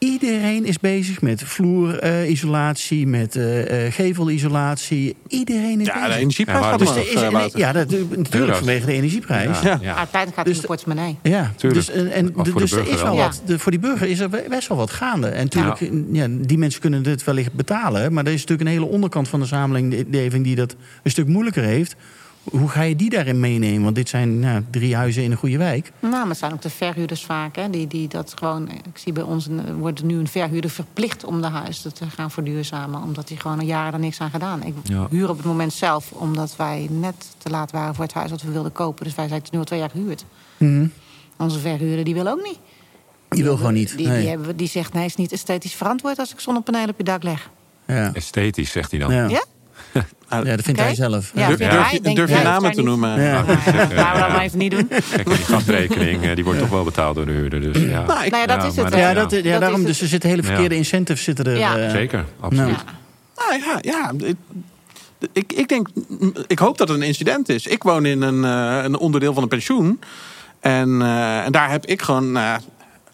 Iedereen 0.00 0.64
is 0.64 0.78
bezig 0.78 1.20
met 1.20 1.42
vloerisolatie, 1.42 3.06
met 3.06 3.36
eh, 3.36 3.86
eh, 3.86 3.92
gevelisolatie. 3.92 5.16
Iedereen 5.28 5.80
is 5.80 5.86
ja, 5.86 5.92
de 5.94 6.00
bezig. 6.00 6.16
energieprijs 6.20 6.64
Ja, 6.64 6.76
Dus 6.76 6.90
er 6.90 7.08
is, 7.08 7.14
eh, 7.14 7.22
en- 7.26 7.32
Wouter. 7.32 7.58
ja, 7.58 7.72
dat, 7.72 7.90
natuurlijk 7.90 8.34
Euro's. 8.34 8.56
vanwege 8.56 8.86
de 8.86 8.92
energieprijs. 8.92 9.60
Ja. 9.60 9.78
Ja. 9.82 9.96
Uiteindelijk 9.96 10.12
gaat 10.12 10.36
het 10.36 10.44
Dus 10.46 10.54
in 10.54 10.60
de 10.60 10.66
portemonnee. 10.66 11.18
dus, 11.22 11.40
Tuurlijk. 11.56 11.86
en, 11.88 12.12
en, 12.12 12.26
de 12.42 12.52
dus 12.52 12.72
er 12.72 12.88
is 12.88 13.02
wel 13.02 13.16
wat. 13.16 13.42
De, 13.46 13.58
voor 13.58 13.70
die 13.70 13.80
burger 13.80 14.08
is 14.08 14.18
er 14.18 14.28
best 14.48 14.68
wel 14.68 14.76
wat 14.78 14.90
gaande. 14.90 15.28
En 15.28 15.44
natuurlijk, 15.44 15.90
ja. 16.12 16.26
die 16.30 16.58
mensen 16.58 16.80
kunnen 16.80 17.02
dit 17.02 17.24
wellicht 17.24 17.52
betalen. 17.52 18.12
Maar 18.12 18.24
er 18.26 18.32
is 18.32 18.40
natuurlijk 18.40 18.68
een 18.68 18.74
hele 18.76 18.90
onderkant 18.92 19.28
van 19.28 19.40
de 19.40 19.46
samenleving 19.46 20.44
die 20.44 20.54
dat 20.54 20.76
een 21.02 21.10
stuk 21.10 21.26
moeilijker 21.26 21.62
heeft. 21.62 21.96
Hoe 22.50 22.68
ga 22.68 22.82
je 22.82 22.96
die 22.96 23.10
daarin 23.10 23.40
meenemen? 23.40 23.82
Want 23.82 23.94
dit 23.94 24.08
zijn 24.08 24.38
nou, 24.38 24.64
drie 24.70 24.96
huizen 24.96 25.22
in 25.22 25.30
een 25.30 25.36
goede 25.36 25.58
wijk. 25.58 25.92
Nou, 26.00 26.12
maar 26.12 26.26
het 26.28 26.38
zijn 26.38 26.52
ook 26.52 26.62
de 26.62 26.70
verhuurders 26.70 27.24
vaak. 27.24 27.56
Hè, 27.56 27.70
die, 27.70 27.86
die 27.86 28.08
dat 28.08 28.34
gewoon, 28.38 28.68
ik 28.70 28.82
zie 28.98 29.12
bij 29.12 29.22
ons, 29.22 29.46
een- 29.46 29.74
wordt 29.78 30.02
nu 30.02 30.18
een 30.18 30.28
verhuurder 30.28 30.70
verplicht 30.70 31.24
om 31.24 31.40
de 31.40 31.46
huizen 31.48 31.94
te 31.94 32.10
gaan 32.10 32.30
verduurzamen. 32.30 33.02
Omdat 33.02 33.28
hij 33.28 33.38
gewoon 33.38 33.58
een 33.58 33.66
jaar 33.66 33.92
er 33.92 33.98
niks 33.98 34.20
aan 34.20 34.30
gedaan. 34.30 34.62
Ik 34.62 34.74
Ja. 34.82 35.06
huur 35.10 35.28
op 35.30 35.36
het 35.36 35.46
moment 35.46 35.72
zelf, 35.72 36.12
omdat 36.12 36.56
wij 36.56 36.86
net 36.90 37.14
te 37.38 37.50
laat 37.50 37.70
waren 37.70 37.94
voor 37.94 38.04
het 38.04 38.12
huis 38.14 38.30
wat 38.30 38.42
we 38.42 38.50
wilden 38.52 38.72
kopen. 38.72 39.04
Dus 39.04 39.14
wij 39.14 39.28
zijn 39.28 39.40
het 39.40 39.52
nu 39.52 39.58
al 39.58 39.64
twee 39.64 39.78
jaar 39.78 39.90
gehuurd. 39.90 40.24
Mhm. 40.56 40.86
Onze 41.38 41.58
verhuurder 41.58 42.04
die 42.04 42.14
wil 42.14 42.26
ook 42.28 42.42
niet. 42.42 42.58
Die 43.28 43.42
wil 43.42 43.56
gewoon 43.56 43.74
niet. 43.74 43.96
Die, 43.96 44.06
Nee. 44.06 44.20
die, 44.20 44.28
hebben, 44.28 44.56
die 44.56 44.68
zegt, 44.68 44.92
nee, 44.92 45.02
het 45.02 45.10
is 45.10 45.16
niet 45.16 45.32
esthetisch 45.32 45.74
verantwoord 45.74 46.18
als 46.18 46.32
ik 46.32 46.40
zonnepanelen 46.40 46.88
op 46.88 46.94
je 46.98 47.04
dak 47.04 47.22
leg. 47.22 47.50
ja. 47.86 48.10
Esthetisch, 48.14 48.70
zegt 48.70 48.90
hij 48.90 49.00
dan. 49.00 49.12
Ja. 49.14 49.28
Ja? 49.28 49.44
Ja, 50.30 50.42
dat 50.56 50.64
vindt 50.64 50.68
Oké. 50.68 50.82
hij 50.82 50.94
zelf. 50.94 51.30
Ja, 51.34 51.46
Durf, 51.46 51.58
vind 51.58 51.70
durf 51.70 51.90
jij? 51.90 52.00
je, 52.02 52.14
durf 52.14 52.42
namen 52.42 52.72
te 52.72 52.82
noemen? 52.82 53.20
Ja. 53.22 53.42
Nou, 53.44 53.46
Laten 53.74 53.88
we 53.88 54.18
dat 54.20 54.28
maar 54.28 54.40
even 54.40 54.58
niet 54.58 54.70
doen. 54.70 54.88
Kijk, 54.88 55.24
die 55.26 55.34
gasrekening 55.36 56.24
eh, 56.24 56.34
die 56.34 56.44
wordt 56.44 56.58
toch 56.58 56.68
wel 56.68 56.84
betaald 56.84 57.14
door 57.14 57.26
de 57.26 57.32
huurder. 57.32 57.60
Dus 57.60 57.76
ja, 57.82 58.04
Nou, 58.06 58.24
ik- 58.24 58.30
Nou 58.30 58.42
ja, 58.42 58.46
dat 58.46 58.62
Ja, 58.62 58.68
is 58.68 58.76
het. 58.76 58.94
Ja, 58.94 59.14
dat, 59.14 59.30
ja, 59.30 59.42
Dat 59.52 59.60
daarom. 59.60 59.80
is 59.80 59.86
Dus 59.86 59.92
het. 59.94 60.02
er 60.02 60.08
zitten 60.08 60.28
hele 60.30 60.42
verkeerde 60.42 60.74
Ja. 60.74 60.80
incentives 60.80 61.24
zitten 61.24 61.44
er. 61.44 61.56
Ja. 61.58 61.78
eh, 61.78 61.90
zeker, 61.90 62.24
absoluut. 62.40 62.68
Ja. 62.68 62.98
Nou 63.48 63.60
ja, 63.64 63.78
ja. 63.80 64.12
Ik, 64.28 64.36
ik, 65.32 65.52
ik 65.52 65.68
denk, 65.68 65.88
ik 66.46 66.58
hoop 66.58 66.78
dat 66.78 66.88
het 66.88 66.96
een 67.00 67.06
incident 67.06 67.48
is. 67.48 67.66
Ik 67.66 67.82
woon 67.82 68.04
in 68.06 68.22
een, 68.22 68.44
eh, 68.44 68.84
een 68.84 68.98
onderdeel 68.98 69.34
van 69.34 69.42
een 69.42 69.48
pensioen. 69.48 70.00
En, 70.60 71.02
eh, 71.02 71.44
en 71.44 71.52
daar 71.52 71.70
heb 71.70 71.86
ik 71.86 72.02
gewoon, 72.02 72.32
nou 72.32 72.46
ja, 72.46 72.60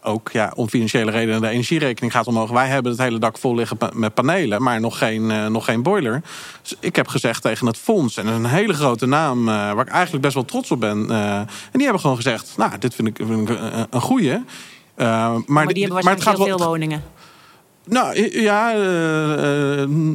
ook 0.07 0.31
ja, 0.33 0.53
om 0.55 0.69
financiële 0.69 1.11
redenen, 1.11 1.41
de 1.41 1.49
energierekening 1.49 2.13
gaat 2.13 2.27
omhoog. 2.27 2.51
Wij 2.51 2.67
hebben 2.69 2.93
het 2.93 3.01
hele 3.01 3.19
dak 3.19 3.39
vol 3.39 3.55
liggen 3.55 3.77
met 3.95 4.15
panelen, 4.15 4.63
maar 4.63 4.81
nog 4.81 4.99
geen, 4.99 5.31
eh, 5.31 5.47
nog 5.47 5.65
geen 5.65 5.83
boiler. 5.83 6.23
Dus 6.63 6.75
ik 6.81 6.97
heb 6.97 7.09
gezegd 7.09 7.43
tegen 7.43 7.67
het 7.67 7.79
fonds, 7.79 8.17
en 8.17 8.27
een 8.27 8.45
hele 8.47 8.73
grote 8.75 9.07
naam, 9.07 9.49
eh, 9.49 9.55
waar 9.55 9.87
ik 9.87 9.93
eigenlijk 9.93 10.23
best 10.23 10.35
wel 10.35 10.45
trots 10.45 10.71
op 10.71 10.81
ben. 10.81 11.11
eh, 11.11 11.37
en 11.39 11.47
die 11.73 11.83
hebben 11.83 12.01
gewoon 12.01 12.17
gezegd, 12.17 12.55
nou, 12.57 12.79
dit 12.79 12.95
vind 12.95 13.09
ik, 13.09 13.17
vind 13.27 13.51
ik 13.51 13.59
een, 13.91 14.01
goeie. 14.01 14.31
Eh, 14.33 14.41
maar, 14.97 15.41
Maar 15.47 15.67
di- 15.67 15.73
die 15.73 15.83
hebben 15.85 16.05
maar 16.05 16.15
het 16.15 16.23
gaat 16.23 16.37
heel 16.37 16.47
wel, 16.47 16.59
veel 16.59 16.67
woningen. 16.67 17.03
nou 17.85 18.41
ja, 18.41 18.73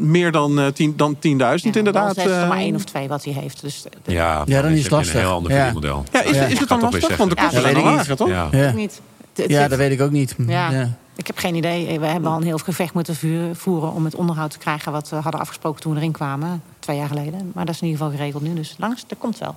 meer 0.02 0.32
dan 0.32 0.60
eh, 0.60 0.68
tien- 0.68 0.94
dan 0.98 1.16
10.000 1.20 1.74
Ja, 1.74 1.80
inderdaad. 1.80 2.08
Ons 2.08 2.18
heeft 2.18 2.30
er 2.42 2.48
maar 2.48 2.58
één 2.58 2.76
of 2.76 2.84
twee 2.84 3.08
wat 3.08 3.24
hij 3.24 3.34
heeft. 3.34 3.62
Dus 3.62 3.82
de- 4.04 4.12
Ja, 4.12 4.42
Ja, 4.46 4.62
dan 4.62 4.72
is 4.72 4.82
het 4.84 4.92
lastig. 4.92 5.14
Een 5.14 5.20
heel 5.20 5.32
ander 5.32 5.52
Ja. 5.52 5.74
Ja, 6.12 6.22
is, 6.24 6.36
Ja. 6.36 6.44
is 6.46 6.60
het 6.60 6.68
dan 6.70 6.80
toch 6.80 6.92
lastig? 6.92 7.18
Want 7.18 7.30
de 7.30 7.36
kosten 7.36 7.56
Ja, 7.58 7.62
zijn 7.62 7.74
dat 7.74 7.84
lager, 7.84 8.16
toch? 8.16 8.28
Ja. 8.30 8.48
Ja. 8.52 8.72
niet. 8.72 9.02
Het- 9.36 9.50
ja, 9.50 9.68
dat 9.68 9.78
weet 9.78 9.92
ik 9.92 10.02
ook 10.02 10.12
niet. 10.12 10.36
Ja. 10.48 10.72
Ja. 10.72 10.98
Ik 11.16 11.28
heb 11.28 11.38
geen 11.38 11.56
idee. 11.56 12.00
We 12.00 12.06
hebben 12.06 12.32
al 12.32 12.38
een 12.38 12.44
heel 12.44 12.58
gevecht 12.58 12.94
moeten 12.94 13.16
voeren 13.56 13.94
om 13.94 14.06
het 14.06 14.16
onderhoud 14.16 14.52
te 14.52 14.58
krijgen 14.58 14.92
wat 14.92 15.10
we 15.10 15.16
hadden 15.16 15.42
afgesproken 15.42 15.82
toen 15.82 15.92
we 15.94 15.98
erin 15.98 16.12
kwamen, 16.12 16.64
twee 16.80 16.98
jaar 16.98 17.08
geleden. 17.08 17.52
Maar 17.54 17.66
dat 17.66 17.76
is 17.76 17.82
in 17.82 17.88
ieder 17.88 18.04
geval 18.04 18.18
geregeld 18.18 18.44
nu, 18.44 18.54
dus 18.54 18.76
langs, 18.78 19.04
dat 19.08 19.18
komt 19.18 19.38
wel. 19.38 19.56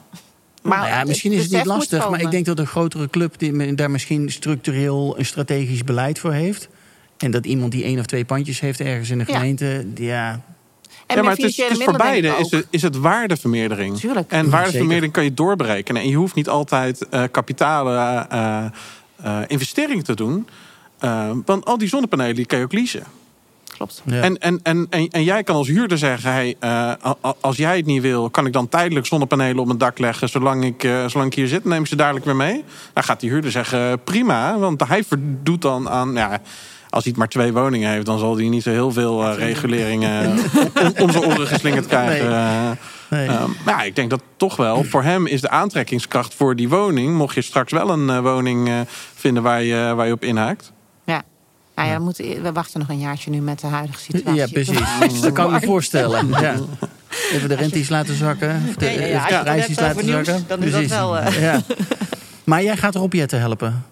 Maar 0.62 0.78
Nou 0.78 0.90
ja, 0.90 1.04
misschien 1.04 1.32
is 1.32 1.42
het 1.42 1.52
niet 1.52 1.64
lastig, 1.64 2.10
maar 2.10 2.20
ik 2.20 2.30
denk 2.30 2.46
dat 2.46 2.58
een 2.58 2.66
grotere 2.66 3.10
club 3.10 3.38
die 3.38 3.74
daar 3.74 3.90
misschien 3.90 4.30
structureel 4.30 5.18
een 5.18 5.24
strategisch 5.26 5.84
beleid 5.84 6.18
voor 6.18 6.32
heeft. 6.32 6.68
En 7.16 7.30
dat 7.30 7.46
iemand 7.46 7.72
die 7.72 7.84
één 7.84 7.98
of 7.98 8.06
twee 8.06 8.24
pandjes 8.24 8.60
heeft 8.60 8.80
ergens 8.80 9.10
in 9.10 9.18
de 9.18 9.24
gemeente, 9.24 9.86
ja, 9.94 10.30
En 10.30 10.40
Ja, 11.06 11.14
met 11.14 11.24
maar 11.24 11.34
het 11.34 11.44
is, 11.44 11.54
financiële 11.54 11.68
het 11.68 11.78
is 11.78 11.84
voor 11.84 11.96
beide 11.96 12.28
is 12.28 12.50
het, 12.50 12.66
is 12.70 12.82
het 12.82 12.96
waardevermeerdering. 12.96 13.98
Tuurlijk. 13.98 14.30
En 14.30 14.50
waardevermeerdering 14.50 15.12
kan 15.12 15.24
je 15.24 15.34
doorberekenen. 15.34 16.02
En 16.02 16.08
je 16.08 16.16
hoeft 16.16 16.34
niet 16.34 16.48
altijd 16.48 17.08
eh 17.08 17.22
kapitale 17.30 18.26
eh, 18.28 18.64
eh, 19.24 19.38
investeringen 19.46 20.04
te 20.04 20.14
doen. 20.14 20.48
Eh, 20.98 21.30
want 21.44 21.64
al 21.64 21.78
die 21.78 21.88
zonnepanelen 21.88 22.34
die 22.34 22.46
kan 22.46 22.58
je 22.58 22.64
ook 22.64 22.72
leasen. 22.72 23.04
Klopt. 23.76 24.02
ja. 24.04 24.22
En, 24.22 24.38
en, 24.38 24.60
en, 24.62 24.86
en, 24.90 25.08
en 25.10 25.24
jij 25.24 25.42
kan 25.42 25.56
als 25.56 25.68
huurder 25.68 25.98
zeggen: 25.98 26.32
hey, 26.32 26.56
eh, 26.58 26.92
als 27.40 27.56
jij 27.56 27.76
het 27.76 27.86
niet 27.86 28.02
wil, 28.02 28.30
kan 28.30 28.46
ik 28.46 28.52
dan 28.52 28.68
tijdelijk 28.68 29.06
zonnepanelen 29.06 29.58
op 29.58 29.66
mijn 29.66 29.78
dak 29.78 29.98
leggen. 29.98 30.28
Zolang 30.28 30.64
ik, 30.64 30.84
eh, 30.84 31.06
zolang 31.06 31.30
ik 31.30 31.36
hier 31.36 31.48
zit, 31.48 31.64
neem 31.64 31.80
ik 31.80 31.86
ze 31.86 31.96
dadelijk 31.96 32.24
weer 32.24 32.36
mee. 32.36 32.64
Dan 32.92 33.04
gaat 33.04 33.20
die 33.20 33.30
huurder 33.30 33.50
zeggen: 33.50 34.02
prima. 34.02 34.58
Want 34.58 34.88
hij 34.88 35.04
voldoet 35.04 35.62
dan 35.62 35.88
aan. 35.88 36.12
Ja, 36.12 36.40
als 36.90 37.02
hij 37.02 37.12
het 37.12 37.16
maar 37.16 37.28
twee 37.28 37.52
woningen 37.52 37.90
heeft, 37.90 38.06
dan 38.06 38.18
zal 38.18 38.36
hij 38.36 38.48
niet 38.48 38.62
zo 38.62 38.70
heel 38.70 38.92
veel 38.92 39.24
eh, 39.24 39.38
reguleringen 39.38 40.30
om, 40.82 40.92
om 40.98 41.10
zijn 41.10 41.24
oren 41.24 41.46
geslingerd 41.46 41.86
krijgen. 41.86 42.78
Nee. 43.14 43.28
Ehm, 43.28 43.50
maar 43.64 43.74
ja, 43.74 43.82
ik 43.82 43.96
denk 43.96 44.10
dat 44.10 44.22
toch 44.36 44.56
wel 44.56 44.84
voor 44.84 45.02
hem 45.02 45.26
is 45.26 45.40
de 45.40 45.48
aantrekkingskracht 45.50 46.34
voor 46.34 46.56
die 46.56 46.68
woning. 46.68 47.14
Mocht 47.16 47.34
je 47.34 47.42
straks 47.42 47.72
wel 47.72 47.90
een 47.90 48.10
eh, 48.10 48.20
woning 48.20 48.68
eh, 48.68 48.80
vinden 49.14 49.42
waar 49.42 49.62
je, 49.62 49.92
waar 49.96 50.06
je 50.06 50.12
op 50.12 50.24
inhaakt. 50.24 50.72
Ja. 51.04 51.22
Nou 51.74 51.88
ja, 51.88 51.96
we, 51.96 52.02
moeten, 52.02 52.42
we 52.42 52.52
wachten 52.52 52.78
nog 52.80 52.88
een 52.88 52.98
jaartje 52.98 53.30
nu 53.30 53.40
met 53.40 53.60
de 53.60 53.66
huidige 53.66 54.00
situatie. 54.00 54.40
ja, 54.40 54.46
precies. 54.52 55.20
Dat 55.20 55.32
kan 55.32 55.54
ik 55.54 55.60
me 55.60 55.66
voorstellen. 55.66 56.28
Ja. 56.40 56.54
Even 57.32 57.48
de 57.48 57.54
rentes 57.54 57.88
laten 57.88 58.14
zakken. 58.14 58.62
of 58.68 58.74
De, 58.74 58.84
Ja, 58.86 58.90
ja, 58.92 59.06
ja. 59.06 59.26
even 59.26 59.28
Als 59.28 59.30
de 59.30 59.32
je 59.32 59.34
het 59.36 59.44
prijsjes 59.44 59.76
laten 59.78 60.04
nieuws, 60.04 60.26
zakken. 60.26 60.44
dan 60.48 60.62
is 60.62 60.70
dat 60.70 60.80
Precies. 60.80 60.96
wel, 60.96 61.18
eh. 61.18 61.40
Ja. 61.42 61.60
Maar 62.44 62.62
jij 62.62 62.76
gaat 62.76 62.94
Rob 62.94 63.12
Jetten 63.12 63.40
helpen. 63.40 63.84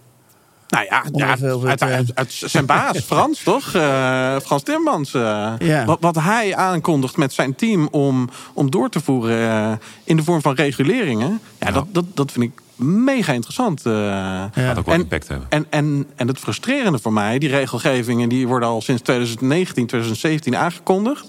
Nou 0.73 0.85
ja, 0.91 1.05
ja 1.13 1.29
uit, 1.69 1.81
eh, 1.81 1.89
uit- 1.93 2.15
uit 2.15 2.33
zijn 2.33 2.67
baas, 2.67 2.99
Frans, 3.07 3.43
toch? 3.43 3.75
Eh, 3.75 4.37
Frans 4.45 4.63
Timmermans. 4.63 5.15
eh, 5.15 5.53
Ja. 5.59 5.85
wat, 5.85 5.99
wat 6.01 6.15
hij 6.15 6.57
aankondigt 6.57 7.17
met 7.17 7.33
zijn 7.33 7.55
team 7.55 7.89
om, 7.91 8.31
om 8.55 8.71
door 8.71 8.89
te 8.89 9.01
voeren 9.01 9.81
in 10.05 10.17
de 10.17 10.23
vorm 10.23 10.41
van 10.41 10.55
reguleringen. 10.55 11.41
Ja, 11.59 11.71
Dat, 11.71 11.87
dat, 11.93 12.05
dat 12.15 12.33
vind 12.33 12.45
ik 12.45 12.61
mega 12.85 13.33
interessant. 13.33 13.87
eh. 13.87 13.93
Gaat 14.53 14.79
ook 14.79 14.87
wel 14.87 14.95
En- 14.95 15.01
impact 15.01 15.29
hebben. 15.29 15.47
En, 15.51 15.67
en, 15.71 16.07
en 16.17 16.29
het 16.29 16.39
frustrerende 16.39 16.99
voor 16.99 17.13
mij, 17.13 17.39
die 17.39 17.49
regelgevingen 17.49 18.29
die 18.29 18.47
worden 18.49 18.69
al 18.69 18.81
sinds 18.81 19.03
2019, 19.03 19.87
2017 19.87 20.57
aangekondigd. 20.57 21.29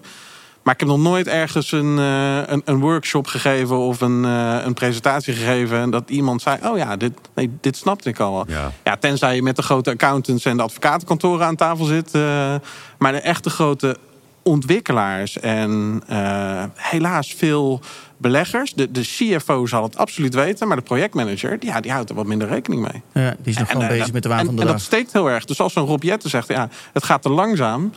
Maar 0.64 0.74
ik 0.74 0.80
heb 0.80 0.90
nog 0.90 1.00
nooit 1.00 1.28
ergens 1.28 1.72
een, 1.72 2.00
eh, 2.00 2.38
een, 2.46 2.62
een 2.66 2.80
workshop 2.80 3.28
gegeven 3.28 3.78
of 3.78 4.02
een, 4.02 4.26
eh, 4.26 4.58
een 4.64 4.74
presentatie 4.74 5.34
gegeven. 5.34 5.78
En 5.80 5.90
dat 5.90 6.10
iemand 6.10 6.42
zei: 6.42 6.58
Oh 6.64 6.78
ja, 6.78 6.96
dit, 6.98 7.14
nee, 7.36 7.52
dit 7.62 7.78
snapte 7.78 8.10
ik 8.10 8.20
al. 8.20 8.44
Ja. 8.48 8.72
Ja, 8.84 8.98
tenzij 8.98 9.36
je 9.36 9.42
met 9.44 9.56
de 9.56 9.62
grote 9.62 9.90
accountants 9.90 10.46
en 10.46 10.58
de 10.58 10.64
advocatenkantoren 10.64 11.46
aan 11.46 11.56
tafel 11.56 11.86
zit. 11.86 12.12
eh, 12.14 12.56
maar 12.98 13.12
de 13.12 13.20
echte 13.22 13.50
grote 13.50 13.98
ontwikkelaars 14.44 15.40
en 15.40 16.04
eh, 16.08 16.64
helaas 16.76 17.34
veel 17.38 17.80
beleggers. 18.18 18.74
De, 18.74 18.92
de 18.92 19.02
CFO 19.02 19.66
zal 19.66 19.84
het 19.84 19.98
absoluut 19.98 20.34
weten, 20.34 20.68
maar 20.68 20.78
de 20.78 20.84
projectmanager 20.84 21.60
die, 21.60 21.70
ja, 21.70 21.82
die 21.82 21.92
houdt 21.92 22.10
er 22.10 22.16
wat 22.16 22.26
minder 22.26 22.48
rekening 22.48 22.82
mee. 22.92 23.02
Ja, 23.24 23.36
die 23.40 23.54
is 23.54 23.58
nog 23.58 23.72
gewoon 23.72 23.88
bezig 23.88 24.14
met 24.14 24.24
de 24.24 24.30
waan 24.30 24.40
en, 24.40 24.46
van 24.46 24.56
de 24.56 24.62
en 24.62 24.68
dag. 24.68 24.76
dat 24.76 24.86
steekt 24.86 25.14
heel 25.14 25.30
erg. 25.30 25.46
Dus 25.46 25.60
als 25.62 25.74
zo'n 25.74 25.86
Rob 25.86 26.04
Jetten 26.04 26.30
zegt, 26.30 26.48
ja, 26.48 26.70
het 26.94 27.04
gaat 27.04 27.22
te 27.22 27.30
langzaam. 27.30 27.92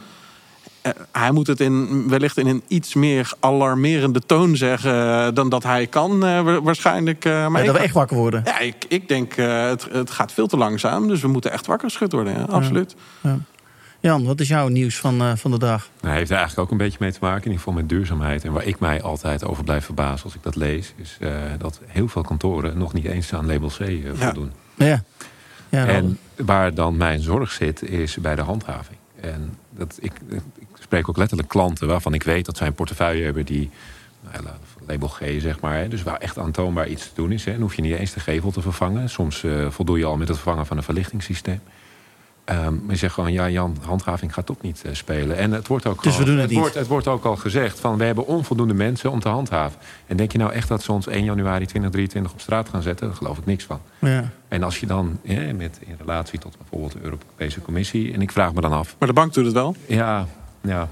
Eh, 0.87 1.03
hij 1.12 1.31
moet 1.33 1.46
het 1.46 1.61
in, 1.61 2.09
wellicht 2.09 2.38
in 2.38 2.46
een 2.46 2.62
iets 2.68 2.94
meer 2.94 3.33
alarmerende 3.40 4.20
toon 4.27 4.57
zeggen 4.57 4.92
eh, 4.92 5.29
dan 5.35 5.49
dat 5.49 5.62
hij 5.62 5.87
kan, 5.87 6.25
eh, 6.27 6.40
wa- 6.42 6.62
waarschijnlijk. 6.62 7.25
eh, 7.25 7.33
maar 7.33 7.51
Ja, 7.53 7.59
ik, 7.59 7.66
dat 7.66 7.75
we 7.77 7.83
echt 7.83 7.94
wakker 7.94 8.16
worden. 8.16 8.42
ja, 8.44 8.59
ik, 8.59 8.85
ik 8.88 9.09
denk, 9.09 9.33
eh, 9.37 9.68
het, 9.68 9.88
het 9.92 10.11
gaat 10.11 10.33
veel 10.33 10.46
te 10.46 10.57
langzaam. 10.57 11.09
Dus 11.09 11.20
we 11.20 11.29
moeten 11.29 11.53
echt 11.53 11.66
wakker 11.66 11.88
geschud 11.90 12.12
worden. 12.12 12.33
Ja, 12.38 12.42
absoluut. 12.42 12.94
Jan, 14.01 14.25
wat 14.25 14.40
is 14.40 14.49
jouw 14.49 14.68
nieuws 14.68 14.96
van, 14.96 15.20
eh, 15.20 15.33
van 15.37 15.51
de 15.51 15.59
dag? 15.59 15.88
Nou, 16.01 16.14
heeft 16.16 16.31
er 16.31 16.37
eigenlijk 16.37 16.66
ook 16.66 16.72
een 16.72 16.85
beetje 16.85 16.99
mee 17.01 17.12
te 17.12 17.18
maken, 17.20 17.38
in 17.44 17.51
ieder 17.51 17.59
geval 17.59 17.72
met 17.75 17.88
duurzaamheid. 17.88 18.44
En 18.44 18.53
waar 18.53 18.64
ik 18.64 18.79
mij 18.81 19.03
altijd 19.03 19.44
over 19.44 19.64
blijf 19.64 19.85
verbazen 19.85 20.25
als 20.25 20.35
ik 20.35 20.42
dat 20.42 20.57
lees, 20.57 20.92
is 20.96 21.16
eh, 21.20 21.31
dat 21.59 21.81
heel 21.87 22.09
veel 22.09 22.22
kantoren 22.22 22.79
nog 22.79 22.92
niet 22.92 23.05
eens 23.05 23.35
aan 23.35 23.46
label 23.46 23.68
C 23.68 23.85
voldoen. 24.14 24.53
Ja. 24.75 25.03
ja 25.68 25.87
En 25.87 26.18
waar 26.37 26.75
dan 26.75 26.96
mijn 26.96 27.20
zorg 27.20 27.53
zit, 27.53 27.83
is 27.83 28.16
bij 28.16 28.35
de 28.35 28.42
handhaving. 28.42 28.99
En 29.20 29.55
dat, 29.70 29.99
ik, 30.01 30.12
ik 30.59 30.65
spreek 30.87 31.09
ook 31.09 31.16
letterlijk 31.16 31.49
klanten 31.49 31.88
waarvan 31.88 32.14
ik 32.14 32.22
weet 32.22 32.46
dat 32.46 32.57
zij 32.57 32.66
een 32.66 32.72
portefeuille 32.72 33.25
hebben 33.25 33.44
die 33.44 33.70
nou, 34.20 34.44
ja, 34.44 34.57
label 34.87 35.09
G, 35.09 35.20
zeg 35.38 35.61
maar. 35.61 35.77
Hè, 35.77 35.88
dus 35.88 36.03
waar 36.03 36.16
echt 36.16 36.38
aantoonbaar 36.38 36.88
iets 36.88 37.03
te 37.03 37.14
doen 37.14 37.33
is. 37.33 37.44
Hè. 37.44 37.53
Dan 37.53 37.61
hoef 37.61 37.75
je 37.75 37.83
niet 37.83 37.99
eens 37.99 38.12
de 38.12 38.20
gevel 38.20 38.51
te 38.51 38.61
vervangen. 38.61 39.11
Soms 39.11 39.44
eh, 39.44 39.70
voldoe 39.70 39.99
je 39.99 40.05
al 40.05 40.16
met 40.16 40.29
het 40.29 40.37
vervangen 40.37 40.66
van 40.66 40.77
een 40.77 40.83
verlichtingssysteem. 40.83 41.61
Ehm, 42.44 42.75
maar 42.75 42.90
je 42.90 42.96
zegt 42.96 43.14
gewoon, 43.14 43.33
ja 43.33 43.51
Jan, 43.51 43.77
handhaving 43.85 44.35
gaat 44.35 44.51
ook 44.51 44.62
niet 44.62 44.83
eh, 44.85 44.94
spelen. 44.94 45.37
En 45.37 45.53
het 45.53 45.66
wordt 45.66 45.87
ook 45.87 46.03
Dus 46.03 46.16
we 46.16 46.25
doen 46.25 46.38
het 46.38 46.51
niet. 46.51 46.59
Wordt, 46.59 46.75
het 46.75 46.87
wordt 46.87 47.07
ook 47.07 47.25
al 47.25 47.37
gezegd 47.37 47.81
van, 47.81 47.99
we 47.99 48.05
hebben 48.05 48.27
onvoldoende 48.27 48.75
mensen 48.75 49.11
om 49.11 49.20
te 49.20 49.29
handhaven. 49.29 49.79
En 50.07 50.16
denk 50.16 50.33
je 50.33 50.38
nou 50.38 50.53
echt 50.53 50.68
dat 50.68 50.83
ze 50.83 50.92
ons 50.92 51.07
1 51.07 51.25
januari 51.25 51.66
2023 51.66 52.33
op 52.33 52.40
straat 52.40 52.68
gaan 52.68 52.83
zetten? 52.83 53.07
Daar 53.07 53.16
geloof 53.16 53.38
ik 53.38 53.46
niks 53.46 53.64
van. 53.64 53.81
ja. 53.99 54.31
En 54.49 54.62
als 54.62 54.81
je 54.81 54.87
dan 54.87 55.18
hè, 55.25 55.53
met, 55.53 55.79
in 55.87 55.96
relatie 55.99 56.38
tot 56.38 56.57
bijvoorbeeld 56.59 56.92
de 56.92 56.99
Europese 57.03 57.62
Commissie... 57.62 58.12
en 58.12 58.22
ik 58.22 58.33
vraag 58.33 58.55
me 58.55 58.61
dan 58.61 58.72
af, 58.72 58.96
Maar 58.99 59.09
de 59.09 59.14
bank 59.14 59.35
doet 59.35 59.44
het 59.44 59.55
wel. 59.55 59.77
ja, 59.87 60.27
ja, 60.66 60.88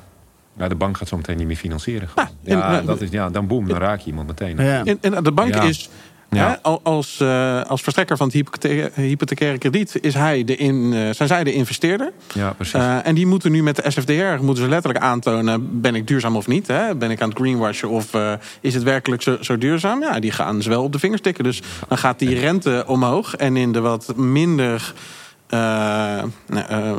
ja 0.59 0.69
de 0.69 0.75
bank 0.75 0.97
gaat 0.97 1.09
zo 1.09 1.17
meteen 1.17 1.37
niet 1.37 1.47
meer 1.47 1.57
financieren. 1.57 2.09
Ja, 2.17 2.29
ja, 2.43 2.79
en- 2.79 2.87
dat 2.87 3.01
is, 3.01 3.11
ja, 3.11 3.31
dan 3.31 3.47
boem, 3.47 3.69
dan 3.69 3.79
raak 3.79 4.01
je 4.01 4.07
iemand 4.07 4.27
meteen. 4.27 4.57
Ja. 4.57 4.85
En, 4.85 4.99
en 5.01 5.23
de 5.25 5.33
bank 5.33 5.55
Ja. 5.55 5.63
is, 5.63 5.91
Ja. 6.31 6.49
hè, 6.49 6.63
al- 6.63 6.81
als, 6.83 7.21
eh, 7.21 7.63
als 7.63 7.83
verstrekker 7.83 8.17
van 8.17 8.27
het 8.27 8.35
hypothecaire, 8.37 8.91
hypothecaire 8.95 9.59
krediet, 9.59 9.99
is 10.01 10.15
hij 10.15 10.45
de 10.45 10.57
in, 10.57 10.93
eh, 10.93 11.01
zijn 11.11 11.29
zij 11.29 11.45
de 11.45 11.53
investeerder. 11.53 12.13
Ja, 12.35 12.53
precies. 12.53 12.75
Eh, 12.75 13.07
en 13.07 13.15
die 13.15 13.27
moeten 13.27 13.53
nu 13.53 13.63
met 13.63 13.77
de 13.77 13.91
SFDR 13.91 14.43
moeten 14.45 14.65
ze 14.65 14.71
letterlijk 14.71 15.05
aantonen: 15.05 15.81
ben 15.81 15.95
ik 15.95 16.07
duurzaam 16.07 16.37
of 16.37 16.47
niet? 16.47 16.67
Hè? 16.67 16.95
Ben 16.97 17.11
ik 17.11 17.23
aan 17.23 17.29
het 17.29 17.39
greenwashen 17.39 17.89
of 17.89 18.15
eh, 18.15 18.33
is 18.61 18.75
het 18.75 18.83
werkelijk 18.83 19.23
zo, 19.23 19.37
zo 19.41 19.59
duurzaam? 19.59 20.01
Ja, 20.01 20.21
die 20.21 20.31
gaan 20.33 20.63
ze 20.63 20.69
wel 20.69 20.83
op 20.83 20.93
de 20.93 20.99
vingers 20.99 21.21
tikken. 21.23 21.45
Dus 21.45 21.63
dan 21.89 21.99
gaat 21.99 22.19
die 22.19 22.39
rente 22.41 22.85
omhoog. 22.87 23.35
En 23.37 23.57
in 23.57 23.73
de 23.73 23.81
wat 23.81 24.17
minder 24.17 24.93
uh, 25.51 26.23
uh, 26.49 26.99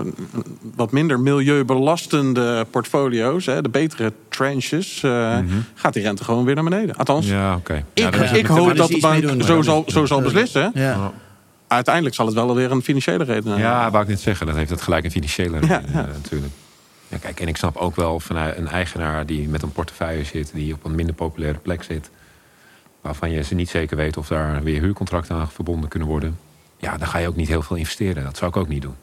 wat 0.75 0.91
minder 0.91 1.19
milieubelastende 1.19 2.65
portfolio's, 2.69 3.45
hè, 3.45 3.61
de 3.61 3.69
betere 3.69 4.13
trenches, 4.29 5.01
uh, 5.03 5.11
mm 5.11 5.47
-hmm. 5.49 5.65
gaat 5.73 5.93
die 5.93 6.03
rente 6.03 6.23
gewoon 6.23 6.45
weer 6.45 6.55
naar 6.55 6.63
beneden. 6.63 6.95
Althans, 6.95 7.27
ja, 7.27 7.55
okay. 7.55 7.85
ik, 7.93 8.15
ja, 8.15 8.23
ik 8.23 8.45
hoop 8.45 8.75
dat 8.75 8.87
de 8.87 8.99
bank 8.99 9.43
zo 9.43 9.61
zal, 9.61 9.83
zo 9.87 10.05
zal 10.05 10.21
beslissen. 10.21 10.71
Ja. 10.73 11.11
Uiteindelijk 11.67 12.15
zal 12.15 12.25
het 12.25 12.35
wel 12.35 12.55
weer 12.55 12.71
een 12.71 12.81
financiële 12.81 13.23
reden 13.23 13.51
hebben. 13.51 13.57
Ja, 13.57 13.91
wou 13.91 14.03
ik 14.03 14.09
niet 14.09 14.19
zeggen. 14.19 14.45
Dat 14.45 14.55
heeft 14.55 14.69
het 14.69 14.81
gelijk 14.81 15.05
een 15.05 15.11
financiële 15.11 15.59
reden 15.59 15.83
ja, 15.93 16.05
natuurlijk. 16.05 16.53
Ja, 17.07 17.17
kijk, 17.17 17.39
en 17.39 17.47
ik 17.47 17.57
snap 17.57 17.75
ook 17.75 17.95
wel 17.95 18.19
vanuit 18.19 18.57
een 18.57 18.67
eigenaar 18.67 19.25
die 19.25 19.47
met 19.47 19.61
een 19.61 19.71
portefeuille 19.71 20.23
zit, 20.23 20.51
die 20.53 20.73
op 20.73 20.85
een 20.85 20.95
minder 20.95 21.15
populaire 21.15 21.59
plek 21.59 21.83
zit, 21.83 22.09
waarvan 23.01 23.31
je 23.31 23.43
ze 23.43 23.55
niet 23.55 23.69
zeker 23.69 23.97
weet 23.97 24.17
of 24.17 24.27
daar 24.27 24.63
weer 24.63 24.81
huurcontracten 24.81 25.35
aan 25.35 25.49
verbonden 25.49 25.89
kunnen 25.89 26.07
worden 26.07 26.37
ja, 26.85 26.97
dan 26.97 27.07
ga 27.07 27.17
je 27.17 27.27
ook 27.27 27.35
niet 27.35 27.47
heel 27.47 27.61
veel 27.61 27.75
investeren. 27.75 28.23
Dat 28.23 28.37
zou 28.37 28.49
ik 28.51 28.57
ook 28.57 28.67
niet 28.67 28.81
doen. 28.81 28.95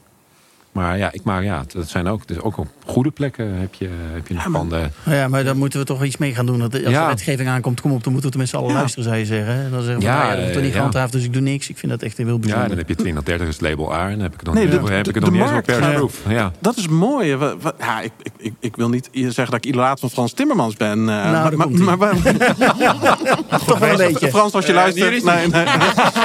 Maar 0.73 0.97
ja, 0.97 1.11
ik 1.11 1.23
maar 1.23 1.43
ja, 1.43 1.63
dat 1.67 1.89
zijn 1.89 2.07
ook, 2.07 2.27
dus 2.27 2.39
ook 2.39 2.57
op 2.57 2.67
goede 2.85 3.11
plekken 3.11 3.53
heb 3.59 3.73
je, 3.73 3.89
heb 4.13 4.27
je 4.27 4.33
ja, 4.33 4.47
maar, 4.47 4.59
panden. 4.59 4.91
Ja, 5.05 5.27
maar 5.27 5.43
dan 5.43 5.57
moeten 5.57 5.79
we 5.79 5.85
toch 5.85 6.03
iets 6.03 6.17
mee 6.17 6.35
gaan 6.35 6.45
doen. 6.45 6.59
Dat 6.59 6.73
als 6.73 6.93
ja. 6.93 7.01
de 7.01 7.07
wetgeving 7.07 7.49
aankomt, 7.49 7.81
kom 7.81 7.91
op, 7.91 8.03
dan 8.03 8.11
moeten 8.13 8.29
we 8.29 8.37
tenminste 8.37 8.57
alle 8.57 8.67
ja. 8.67 8.73
luisteren, 8.73 9.03
zou 9.03 9.17
je 9.17 9.25
zeggen. 9.25 9.71
Dan 9.71 9.81
zeggen 9.81 9.99
we, 9.99 10.05
ja, 10.05 10.17
nou 10.17 10.25
ja, 10.25 10.31
dat 10.31 10.41
wordt 10.41 10.55
er 10.55 10.61
niet 10.61 10.73
gehandhaafd, 10.73 11.11
dus 11.11 11.23
ik 11.23 11.33
doe 11.33 11.41
niks. 11.41 11.69
Ik 11.69 11.77
vind 11.77 11.91
dat 11.91 12.01
echt 12.01 12.17
heel 12.17 12.25
bijzonder. 12.25 12.61
Ja, 12.61 12.67
dan 12.67 12.77
heb 12.77 12.87
je 12.87 12.95
20, 12.95 13.23
30 13.23 13.47
is 13.47 13.53
het 13.53 13.69
label 13.69 13.93
A 13.93 14.03
en 14.03 14.11
dan 14.11 14.19
heb 14.19 14.33
ik 14.33 14.39
het 14.39 14.45
nog 14.45 14.55
nee, 14.55 14.67
niet, 14.67 14.87
de, 14.87 14.93
heb 14.93 15.07
ik 15.07 15.15
het 15.15 15.23
nog 15.23 15.33
niet 15.33 15.41
eens 15.41 15.51
op 15.51 15.63
persproof. 15.63 16.21
Ja. 16.27 16.51
Dat 16.59 16.77
is 16.77 16.87
mooi. 16.87 17.35
We, 17.35 17.55
we, 17.61 17.73
ja, 17.79 18.01
ik, 18.01 18.11
ik, 18.37 18.53
ik, 18.59 18.75
wil 18.75 18.89
niet 18.89 19.09
zeggen 19.11 19.45
dat 19.45 19.53
ik 19.53 19.65
idolaat 19.65 19.99
van 19.99 20.09
Frans 20.09 20.33
Timmermans 20.33 20.75
ben. 20.75 20.99
Uh, 20.99 21.05
nou, 21.05 21.55
maar, 21.55 21.69
maar, 21.71 21.97
maar, 21.97 22.15
toch 23.65 23.79
wel 23.79 23.89
een 23.89 24.11
beetje. 24.11 24.29
Frans, 24.29 24.53
als 24.53 24.65
je 24.65 24.73
luistert. 24.73 25.23
Nee, 25.23 25.47
nee. 25.47 25.65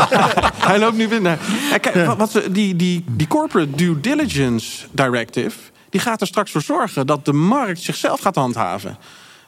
Hij 0.68 0.78
loopt 0.78 0.96
nu 0.96 1.08
binnen. 1.08 1.38
Kijk, 1.80 2.16
wat, 2.16 2.42
die, 2.50 2.76
die, 2.76 3.04
die 3.06 3.26
corporate 3.26 3.70
due 3.70 4.00
diligence 4.00 4.37
directive 4.90 5.58
die 5.90 6.00
gaat 6.00 6.20
er 6.20 6.26
straks 6.26 6.50
voor 6.50 6.62
zorgen 6.62 7.06
dat 7.06 7.24
de 7.24 7.32
markt 7.32 7.80
zichzelf 7.80 8.20
gaat 8.20 8.34
handhaven. 8.34 8.96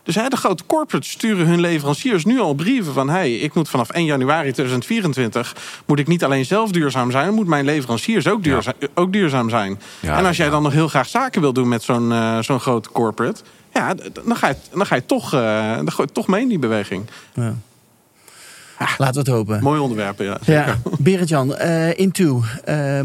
Dus 0.03 0.15
hè, 0.15 0.29
de 0.29 0.37
grote 0.37 0.67
corporates 0.67 1.11
sturen 1.11 1.47
hun 1.47 1.61
leveranciers 1.61 2.25
nu 2.25 2.41
al 2.41 2.55
brieven 2.55 2.93
van... 2.93 3.09
hey, 3.09 3.35
ik 3.35 3.55
moet 3.55 3.69
vanaf 3.69 3.91
1 3.91 4.05
januari 4.05 4.53
2024 4.53 5.57
moet 5.87 5.99
ik 5.99 6.07
niet 6.07 6.25
alleen 6.25 6.45
zelf 6.45 6.71
duurzaam 6.71 7.11
zijn... 7.11 7.35
moet 7.35 7.47
mijn 7.47 7.65
leveranciers 7.65 8.29
ook, 8.29 8.43
duurzaam, 8.43 8.75
ook 8.95 9.13
duurzaam 9.13 9.51
zijn. 9.51 9.81
Ja, 10.01 10.19
en 10.19 10.27
als 10.27 10.37
jij 10.37 10.51
dan 10.51 10.63
nog 10.63 10.73
heel 10.73 10.89
graag 10.89 11.09
zaken 11.09 11.41
wil 11.41 11.53
doen 11.53 11.69
met 11.69 11.83
zo'n 11.83 12.11
uh, 12.11 12.39
zo'n 12.39 12.61
grote 12.61 12.91
corporate... 12.91 13.41
ja, 13.73 13.95
dan 14.25 14.37
ga 14.37 14.49
je, 14.49 14.55
dan 14.73 14.87
ga 14.87 14.95
je, 14.95 15.07
toch, 15.07 15.35
uh, 15.35 15.77
dan 15.77 15.93
ga 15.93 16.03
je 16.03 16.13
toch 16.13 16.27
mee 16.27 16.43
in 16.43 16.49
die 16.49 16.59
beweging. 16.59 17.07
Ja. 17.35 17.55
Laten 18.79 19.13
we 19.13 19.19
het 19.19 19.29
hopen. 19.29 19.63
Mooi 19.63 19.81
onderwerp, 19.81 20.19
ja. 20.19 20.39
ja. 20.45 20.79
Berend-Jan, 20.99 21.55
uh, 21.61 21.99
Into, 21.99 22.43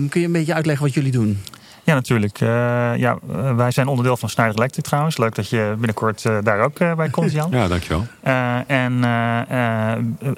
kun 0.10 0.22
je 0.22 0.26
een 0.26 0.32
beetje 0.32 0.54
uitleggen 0.54 0.86
wat 0.86 0.94
jullie 0.94 1.12
doen? 1.12 1.42
Ja, 1.86 1.94
natuurlijk. 1.94 2.42
Uh, 2.42 2.50
ja, 2.98 3.18
eh, 3.32 3.56
wij 3.56 3.72
zijn 3.72 3.88
onderdeel 3.88 4.18
van 4.18 4.30
Schneider 4.30 4.58
Electric 4.58 4.84
trouwens. 4.84 5.18
Leuk 5.18 5.36
dat 5.36 5.50
je 5.50 5.74
binnenkort 5.78 6.24
uh, 6.24 6.38
daar 6.44 6.60
ook 6.60 6.78
bij 6.78 7.10
komt, 7.10 7.32
Jan. 7.32 7.52
ja, 7.52 7.68
dankjewel. 7.68 8.06
en 8.68 9.04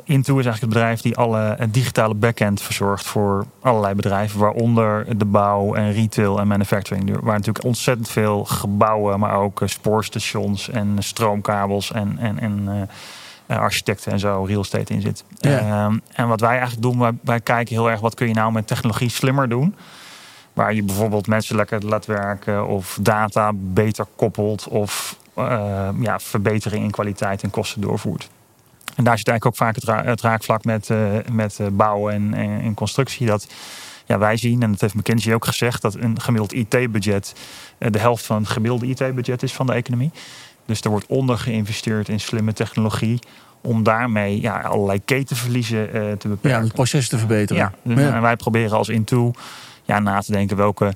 Into 0.03 0.37
is 0.37 0.45
eigenlijk 0.45 0.59
het 0.59 0.69
bedrijf 0.69 1.01
die 1.01 1.17
alle 1.17 1.57
digitale 1.69 2.13
backend 2.13 2.61
verzorgt 2.61 3.05
voor 3.05 3.45
allerlei 3.61 3.93
bedrijven. 3.93 4.39
Waaronder 4.39 5.17
de 5.17 5.25
bouw 5.25 5.73
en 5.73 5.93
retail 5.93 6.39
en 6.39 6.47
manufacturing. 6.47 7.19
Waar 7.21 7.35
natuurlijk 7.35 7.65
ontzettend 7.65 8.09
veel 8.09 8.45
gebouwen, 8.45 9.19
maar 9.19 9.35
ook 9.35 9.61
spoorstations 9.65 10.69
en 10.69 10.95
stroomkabels 10.99 11.91
en... 11.91 12.17
en, 12.19 12.39
en 12.39 12.89
architecten 13.47 14.11
en 14.11 14.19
zo, 14.19 14.43
real 14.47 14.61
estate 14.61 14.93
in 14.93 15.01
zit. 15.01 15.23
Ja. 15.39 15.59
Ehm, 15.59 15.97
en 16.13 16.27
wat 16.27 16.39
wij 16.39 16.49
eigenlijk 16.49 16.81
doen, 16.81 16.99
wij, 16.99 17.11
wij 17.21 17.39
kijken 17.39 17.75
heel 17.75 17.89
erg 17.89 17.99
wat 17.99 18.13
kun 18.15 18.27
je 18.27 18.33
nou 18.33 18.51
met 18.51 18.67
technologie 18.67 19.09
slimmer 19.09 19.49
doen. 19.49 19.75
Waar 20.57 20.73
je 20.73 20.83
bijvoorbeeld 20.83 21.27
mensen 21.27 21.55
lekker 21.55 21.85
laat 21.85 22.05
werken 22.05 22.67
of 22.67 22.97
data 23.01 23.51
beter 23.53 24.05
koppelt 24.15 24.67
of 24.67 25.17
uh, 25.37 25.89
ja, 25.99 26.19
verbetering 26.19 26.83
in 26.83 26.91
kwaliteit 26.91 27.43
en 27.43 27.49
kosten 27.49 27.81
doorvoert. 27.81 28.29
En 28.95 29.03
daar 29.03 29.17
zit 29.17 29.27
eigenlijk 29.27 29.45
ook 29.45 29.55
vaak 29.55 29.75
het, 29.75 30.05
het 30.05 30.21
raakvlak 30.21 30.63
met, 30.63 30.89
uh, 30.89 30.97
met 31.31 31.57
uh, 31.61 31.67
bouwen 31.71 32.13
en, 32.13 32.61
en, 32.61 32.73
constructie. 32.73 33.27
Dat 33.27 33.47
ja, 34.05 34.17
wij 34.17 34.37
zien, 34.37 34.61
en 34.63 34.71
dat 34.71 34.81
heeft 34.81 34.93
McKinsey 34.93 35.33
ook 35.33 35.45
gezegd, 35.45 35.81
dat 35.81 35.95
een 35.95 36.21
gemiddeld 36.21 36.53
IT-budget 36.53 37.35
de 37.77 37.99
helft 37.99 38.25
van 38.25 38.37
het 38.37 38.49
gemiddelde 38.49 38.85
IT-budget 38.85 39.43
is 39.43 39.53
van 39.53 39.65
de 39.65 39.73
economie. 39.73 40.11
Dus 40.65 40.81
er 40.81 40.89
wordt 40.89 41.05
onder 41.07 41.37
geïnvesteerd 41.37 42.09
in 42.09 42.19
slimme 42.19 42.53
technologie 42.53 43.19
om 43.61 43.83
daarmee 43.83 44.41
ja, 44.41 44.61
allerlei 44.61 45.01
ketenverliezen 45.05 45.89
te 46.17 46.27
beperken. 46.27 46.59
Ja, 46.59 46.65
het 46.65 46.73
proces 46.73 47.07
te 47.09 47.17
verbeteren. 47.17 47.71
Ja, 47.83 47.95
ja. 47.95 48.13
En 48.15 48.21
wij 48.21 48.35
proberen 48.35 48.77
als 48.77 48.89
Into 48.89 49.33
ja, 49.87 49.99
na 49.99 50.21
te 50.21 50.31
denken 50.31 50.57
welke, 50.57 50.93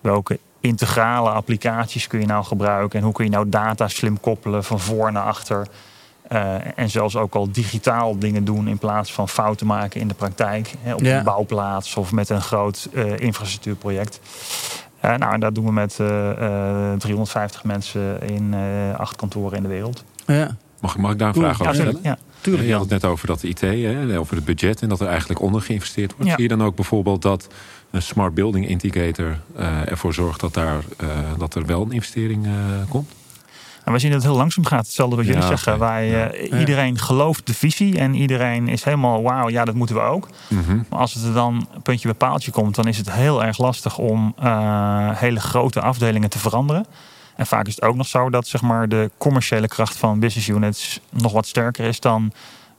welke 0.00 0.38
integrale 0.60 1.30
applicaties 1.30 2.06
kun 2.06 2.20
je 2.20 2.26
nou 2.26 2.44
gebruiken 2.44 2.98
en 2.98 3.04
hoe 3.04 3.14
kun 3.14 3.24
je 3.24 3.30
nou 3.30 3.48
data 3.48 3.88
slim 3.88 4.20
koppelen 4.20 4.64
van 4.64 4.80
voor 4.80 5.12
naar 5.12 5.24
achter. 5.24 5.66
Uh, 6.32 6.78
en 6.78 6.90
zelfs 6.90 7.16
ook 7.16 7.34
al 7.34 7.52
digitaal 7.52 8.18
dingen 8.18 8.44
doen 8.44 8.68
in 8.68 8.78
plaats 8.78 9.12
van 9.12 9.28
fouten 9.28 9.66
maken 9.66 10.00
in 10.00 10.08
de 10.08 10.14
praktijk. 10.14 10.74
Hè, 10.82 10.94
op 10.94 11.00
ja. 11.00 11.18
een 11.18 11.24
bouwplaats 11.24 11.96
of 11.96 12.12
met 12.12 12.28
een 12.28 12.40
groot 12.40 12.88
uh, 12.92 13.18
infrastructuurproject. 13.18 14.20
Uh, 15.04 15.16
nou, 15.16 15.32
en 15.32 15.40
dat 15.40 15.54
doen 15.54 15.64
we 15.64 15.72
met 15.72 15.94
350 15.94 17.64
mensen 17.64 18.22
in 18.22 18.54
acht 18.96 19.16
kantoren 19.16 19.56
in 19.56 19.62
de 19.62 19.68
wereld. 19.68 20.04
Ja. 20.26 20.56
Mag, 20.80 20.96
mag 20.96 21.12
ik 21.12 21.18
daar 21.18 21.28
een 21.28 21.34
vraag 21.34 21.60
over 21.60 21.74
stellen? 21.74 21.98
Ja. 22.02 22.18
Tuurlijk, 22.42 22.66
je 22.66 22.72
had 22.72 22.80
het 22.80 22.90
net 22.90 23.04
over 23.04 23.26
dat 23.26 23.42
IT, 23.42 23.60
hè, 23.60 24.18
over 24.18 24.36
het 24.36 24.44
budget 24.44 24.82
en 24.82 24.88
dat 24.88 25.00
er 25.00 25.06
eigenlijk 25.06 25.40
onder 25.40 25.60
geïnvesteerd 25.60 26.14
wordt. 26.16 26.30
Zie 26.30 26.42
je 26.42 26.48
dan 26.48 26.62
ook 26.62 26.74
bijvoorbeeld 26.74 27.22
dat 27.22 27.48
een 27.90 28.02
Smart 28.02 28.34
Building 28.34 28.68
Indicator 28.68 29.38
uh, 29.58 29.90
ervoor 29.90 30.14
zorgt 30.14 30.40
dat, 30.40 30.54
daar, 30.54 30.84
uh, 31.02 31.08
dat 31.38 31.54
er 31.54 31.66
wel 31.66 31.82
een 31.82 31.92
investering 31.92 32.46
uh, 32.46 32.52
komt? 32.88 33.12
En 33.84 33.92
we 33.92 33.98
zien 33.98 34.10
dat 34.10 34.22
het 34.22 34.30
heel 34.30 34.38
langzaam 34.38 34.64
gaat. 34.64 34.84
Hetzelfde 34.84 35.16
wat 35.16 35.24
jullie 35.24 35.40
ja, 35.40 35.46
zeggen. 35.46 35.78
Wij, 35.78 36.08
ja. 36.08 36.58
Iedereen 36.58 36.98
gelooft 36.98 37.46
de 37.46 37.54
visie 37.54 37.98
en 37.98 38.14
iedereen 38.14 38.68
is 38.68 38.84
helemaal 38.84 39.22
wauw, 39.22 39.48
ja, 39.48 39.64
dat 39.64 39.74
moeten 39.74 39.96
we 39.96 40.02
ook. 40.02 40.28
Mm 40.48 40.62
-hmm. 40.64 40.84
Maar 40.88 40.98
als 40.98 41.14
het 41.14 41.24
er 41.24 41.32
dan 41.32 41.68
puntje 41.82 42.08
bij 42.08 42.16
paaltje 42.16 42.50
komt, 42.50 42.74
dan 42.74 42.86
is 42.86 42.98
het 42.98 43.12
heel 43.12 43.44
erg 43.44 43.58
lastig 43.58 43.98
om 43.98 44.34
hele 45.14 45.40
grote 45.40 45.80
afdelingen 45.80 46.30
te 46.30 46.38
veranderen. 46.38 46.86
En 47.36 47.46
vaak 47.46 47.66
is 47.66 47.74
het 47.74 47.84
ook 47.84 47.96
nog 47.96 48.06
zo 48.06 48.30
dat 48.30 48.46
zeg 48.46 48.62
maar, 48.62 48.88
de 48.88 49.10
commerciële 49.18 49.68
kracht 49.68 49.96
van 49.96 50.20
business 50.20 50.48
units 50.48 51.00
nog 51.10 51.32
wat 51.32 51.46
sterker 51.46 51.84
is 51.84 52.00
dan 52.00 52.32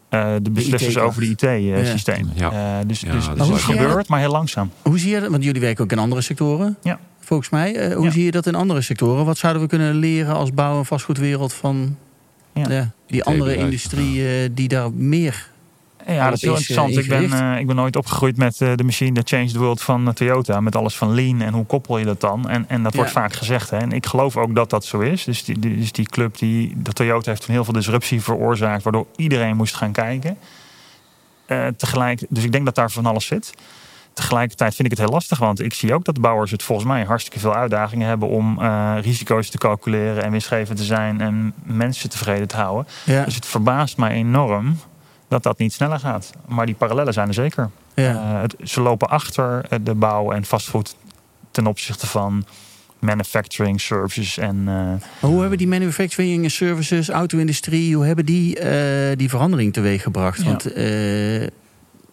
uh, 0.10 0.34
de 0.42 0.52
beslissers 0.52 0.98
over 0.98 1.22
de 1.22 1.28
IT-systeem. 1.28 2.30
Ja. 2.34 2.52
Uh, 2.52 2.88
dus, 2.88 3.00
ja, 3.00 3.12
dus, 3.12 3.28
dus 3.36 3.48
het 3.48 3.62
gebeurt, 3.62 4.08
maar 4.08 4.20
heel 4.20 4.32
langzaam. 4.32 4.72
Hoe 4.82 5.00
zie 5.00 5.12
je 5.12 5.20
dat? 5.20 5.30
Want 5.30 5.44
jullie 5.44 5.62
werken 5.62 5.84
ook 5.84 5.92
in 5.92 6.00
andere 6.00 6.22
sectoren. 6.22 6.78
Ja. 6.82 7.00
Volgens 7.20 7.50
mij. 7.50 7.90
Uh, 7.90 7.96
hoe 7.96 8.12
zie 8.12 8.24
je 8.24 8.32
dat 8.32 8.46
in 8.46 8.56
andere 8.56 8.82
sectoren? 8.82 9.26
Wat 9.26 9.38
zouden 9.38 9.62
we 9.62 9.68
kunnen 9.68 9.96
leren 9.96 10.36
als 10.36 10.54
bouw- 10.54 10.78
en 10.78 10.86
vastgoedwereld 10.86 11.54
van 11.54 11.98
die 13.08 13.24
andere 13.24 13.56
industrie 13.56 14.54
die 14.54 14.68
daar 14.68 14.94
meer 14.94 15.52
ja, 16.08 16.26
dat 16.26 16.34
is 16.34 16.42
heel 16.42 16.56
interessant. 16.56 16.98
Ik 16.98 17.08
ben, 17.08 17.24
uh, 17.24 17.60
ik 17.60 17.68
ben 17.68 17.76
nooit 17.76 17.96
opgegroeid 17.96 18.38
met 18.38 18.60
uh, 18.60 18.72
de 18.76 18.84
machine 18.84 19.12
that 19.12 19.30
changed 19.30 19.54
the 19.54 19.60
world 19.60 19.82
van 19.82 20.08
uh, 20.08 20.14
Toyota. 20.14 20.62
Met 20.62 20.76
alles 20.76 20.96
van 20.96 21.14
lean 21.14 21.42
en 21.42 21.54
hoe 21.54 21.66
koppel 21.66 21.98
je 21.98 22.06
dat 22.06 22.22
dan? 22.22 22.50
En, 22.50 22.66
en 22.68 22.84
dat 22.84 22.96
wordt 22.96 23.12
vaak 23.12 23.34
gezegd. 23.34 23.70
Hè? 23.70 23.78
En 23.78 23.92
ik 23.92 24.06
geloof 24.06 24.38
ook 24.38 24.56
dat 24.56 24.70
dat 24.70 24.86
zo 24.86 25.00
is. 25.00 25.24
Dus 25.24 25.44
die, 25.44 25.60
dus 25.60 25.92
die 25.92 26.06
club, 26.06 26.38
die, 26.38 26.74
de 26.78 26.94
Toyota 26.94 27.30
heeft 27.30 27.46
toen 27.46 27.54
heel 27.54 27.64
veel 27.64 27.74
disruptie 27.74 28.22
veroorzaakt. 28.22 28.84
Waardoor 28.84 29.08
iedereen 29.16 29.56
moest 29.56 29.76
gaan 29.76 29.92
kijken. 29.92 30.38
tegelijk, 31.78 32.26
dus 32.30 32.44
ik 32.44 32.52
denk 32.52 32.66
dat 32.66 32.76
daar 32.76 32.92
van 32.92 33.06
alles 33.06 33.26
zit. 33.26 33.54
Tegelijkertijd 34.14 34.76
vind 34.76 34.92
ik 34.92 34.98
het 34.98 35.06
heel 35.06 35.14
lastig. 35.14 35.38
Want 35.38 35.62
ik 35.62 35.74
zie 35.74 35.94
ook 35.94 36.06
dat 36.06 36.16
de 36.16 36.22
bouwers 36.22 36.52
het 36.52 36.64
volgens 36.64 36.88
mij 36.88 37.04
hartstikke 37.04 37.40
veel 37.40 37.56
uitdagingen 37.56 38.08
hebben. 38.08 38.30
Om 38.30 38.60
risico's 39.00 39.50
te 39.50 39.58
calculeren 39.58 40.24
en 40.24 40.32
winstgevend 40.32 40.78
te 40.78 40.84
zijn. 40.84 41.22
En 41.22 41.54
mensen 41.64 42.10
tevreden 42.10 42.48
te 42.48 42.56
houden. 42.56 42.88
Ja. 43.06 43.24
Dus 43.24 43.36
het 43.36 43.46
verbaast 43.46 43.98
mij 43.98 44.12
enorm 44.12 44.78
dat 45.34 45.44
dat 45.44 45.58
niet 45.58 45.74
sneller 45.74 46.00
gaat. 46.00 46.32
Maar 46.48 46.66
die 46.66 46.76
parallellen 46.76 47.14
zijn 47.14 47.28
er 47.28 47.34
zeker. 47.34 47.70
Ja. 47.94 48.14
Uh, 48.14 48.42
het, 48.42 48.56
ze 48.64 48.82
lopen 48.82 49.10
achter 49.10 49.66
eh, 49.70 49.80
de 49.82 49.96
bouw 49.96 50.32
en 50.32 50.46
vastgoed 50.46 50.96
ten 51.52 51.68
opzichte 51.68 52.08
van 52.08 52.46
manufacturing 53.00 53.82
services. 53.82 54.38
En, 54.38 54.66
uh... 54.68 54.94
hoe 55.20 55.40
hebben 55.40 55.58
die 55.58 55.68
manufacturing 55.68 56.52
services, 56.52 57.10
auto-industrie, 57.10 57.96
hoe 57.96 58.06
hebben 58.06 58.26
die 58.26 58.60
uh, 58.60 59.16
die 59.16 59.30
verandering 59.30 59.74
teweeg 59.74 60.02
gebracht? 60.02 60.42
Ja. 60.42 60.46
Want 60.46 60.64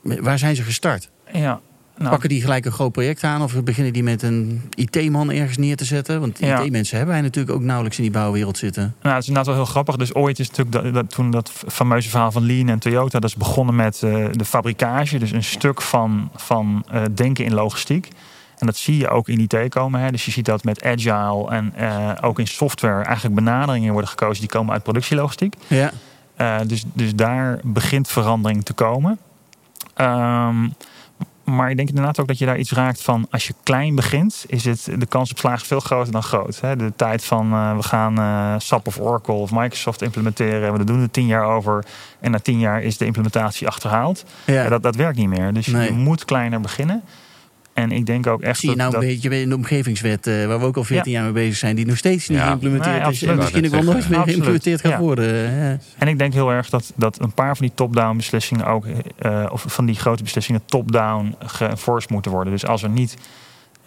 waar 0.02 0.38
zijn 0.38 0.56
ze 0.56 0.62
gestart? 0.62 1.10
Ja, 1.32 1.60
nou, 2.00 2.12
Pakken 2.12 2.28
die 2.28 2.40
gelijk 2.40 2.64
een 2.64 2.72
groot 2.72 2.92
project 2.92 3.24
aan 3.24 3.42
of 3.42 3.62
beginnen 3.62 3.92
die 3.92 4.02
met 4.02 4.22
een 4.22 4.62
IT-man 4.74 5.30
ergens 5.30 5.56
neer 5.56 5.76
te 5.76 5.84
zetten? 5.84 6.20
Want 6.20 6.40
IT-mensen 6.40 6.96
hebben 6.96 7.14
wij 7.14 7.22
natuurlijk 7.24 7.56
ook 7.56 7.62
nauwelijks 7.62 7.96
in 7.96 8.02
die 8.02 8.12
bouwwereld 8.12 8.58
zitten. 8.58 8.94
Nou, 9.02 9.14
het 9.14 9.22
is 9.22 9.28
inderdaad 9.28 9.54
wel 9.54 9.64
heel 9.64 9.72
grappig. 9.72 9.96
Dus 9.96 10.14
ooit 10.14 10.38
is 10.38 10.50
natuurlijk 10.50 10.84
dat, 10.84 10.94
dat, 10.94 11.10
toen 11.10 11.30
dat 11.30 11.52
fameuze 11.68 12.08
verhaal 12.08 12.32
van 12.32 12.46
Lean 12.46 12.68
en 12.68 12.78
Toyota, 12.78 13.18
dat 13.18 13.30
is 13.30 13.36
begonnen 13.36 13.74
met 13.74 14.02
uh, 14.04 14.26
de 14.32 14.44
fabrikage. 14.44 15.18
Dus 15.18 15.30
een 15.30 15.44
stuk 15.44 15.82
van, 15.82 16.30
van 16.34 16.84
uh, 16.92 17.02
denken 17.14 17.44
in 17.44 17.54
logistiek. 17.54 18.08
En 18.58 18.66
dat 18.66 18.76
zie 18.76 18.96
je 18.96 19.08
ook 19.08 19.28
in 19.28 19.38
IT 19.38 19.68
komen. 19.68 20.00
Hè. 20.00 20.10
Dus 20.10 20.24
je 20.24 20.30
ziet 20.30 20.44
dat 20.44 20.64
met 20.64 20.84
agile 20.84 21.50
en 21.50 21.72
uh, 21.78 22.12
ook 22.20 22.38
in 22.38 22.46
software 22.46 23.04
eigenlijk 23.04 23.34
benaderingen 23.34 23.92
worden 23.92 24.10
gekozen 24.10 24.40
die 24.40 24.50
komen 24.50 24.72
uit 24.72 24.82
productielogistiek. 24.82 25.54
Ja. 25.66 25.92
dus, 26.64 26.84
dus 26.92 27.14
daar 27.14 27.60
begint 27.62 28.08
verandering 28.08 28.64
te 28.64 28.72
komen. 28.72 29.18
Um, 29.96 30.74
maar 31.56 31.70
ik 31.70 31.76
denk 31.76 31.88
inderdaad 31.88 32.20
ook 32.20 32.26
dat 32.26 32.38
je 32.38 32.46
daar 32.46 32.58
iets 32.58 32.72
raakt 32.72 33.02
van... 33.02 33.26
als 33.30 33.46
je 33.46 33.54
klein 33.62 33.94
begint, 33.94 34.44
is 34.46 34.64
het 34.64 34.88
de 34.98 35.06
kans 35.06 35.30
op 35.30 35.38
slagen 35.38 35.66
veel 35.66 35.80
groter 35.80 36.12
dan 36.12 36.22
groot. 36.22 36.60
Hè? 36.60 36.76
De 36.76 36.92
tijd 36.96 37.24
van 37.24 37.52
uh, 37.52 37.76
we 37.76 37.82
gaan 37.82 38.18
uh, 38.18 38.54
SAP 38.58 38.86
of 38.86 39.00
Oracle 39.00 39.34
of 39.34 39.50
Microsoft 39.52 40.02
implementeren... 40.02 40.72
we 40.72 40.84
doen 40.84 41.00
er 41.02 41.10
tien 41.10 41.26
jaar 41.26 41.44
over 41.44 41.84
en 42.20 42.30
na 42.30 42.38
tien 42.38 42.58
jaar 42.58 42.82
is 42.82 42.96
de 42.96 43.04
implementatie 43.04 43.66
achterhaald. 43.66 44.24
Ja. 44.46 44.68
dat, 44.68 44.82
dat 44.82 44.96
werkt 44.96 45.18
niet 45.18 45.28
meer. 45.28 45.52
Dus 45.52 45.66
je 45.66 45.92
moet 45.92 46.24
kleiner 46.24 46.60
beginnen. 46.60 47.02
En 47.80 47.92
ik 47.92 48.06
denk 48.06 48.26
ook 48.26 48.40
echt. 48.40 48.58
Zie 48.58 48.70
je 48.70 48.76
nou 48.76 48.94
een 48.94 49.00
beetje 49.00 49.40
in 49.40 49.48
de 49.48 49.54
omgevingswet, 49.54 50.26
uh, 50.26 50.46
waar 50.46 50.60
we 50.60 50.64
ook 50.64 50.76
al 50.76 50.84
14 50.84 51.12
jaar 51.12 51.22
mee 51.22 51.32
bezig 51.32 51.56
zijn, 51.56 51.76
die 51.76 51.86
nog 51.86 51.96
steeds 51.96 52.28
niet 52.28 52.40
geïmplementeerd 52.40 53.08
is. 53.08 53.22
En 53.22 53.36
misschien 53.36 53.64
ook 53.64 53.70
wel 53.70 53.82
nooit 53.82 54.08
meer 54.08 54.22
geïmplementeerd 54.22 54.80
gaat 54.80 54.98
worden. 54.98 55.80
En 55.98 56.08
ik 56.08 56.18
denk 56.18 56.32
heel 56.32 56.52
erg 56.52 56.70
dat, 56.70 56.92
dat 56.96 57.20
een 57.20 57.32
paar 57.32 57.56
van 57.56 57.66
die 57.66 57.74
top-down 57.74 58.16
beslissingen 58.16 58.66
ook, 58.66 58.84
uh, 59.22 59.46
of 59.50 59.64
van 59.68 59.86
die 59.86 59.94
grote 59.94 60.22
beslissingen 60.22 60.62
top-down 60.64 61.34
geforced 61.44 62.10
moeten 62.10 62.30
worden. 62.30 62.52
Dus 62.52 62.66
als 62.66 62.82
er 62.82 62.88
niet 62.88 63.16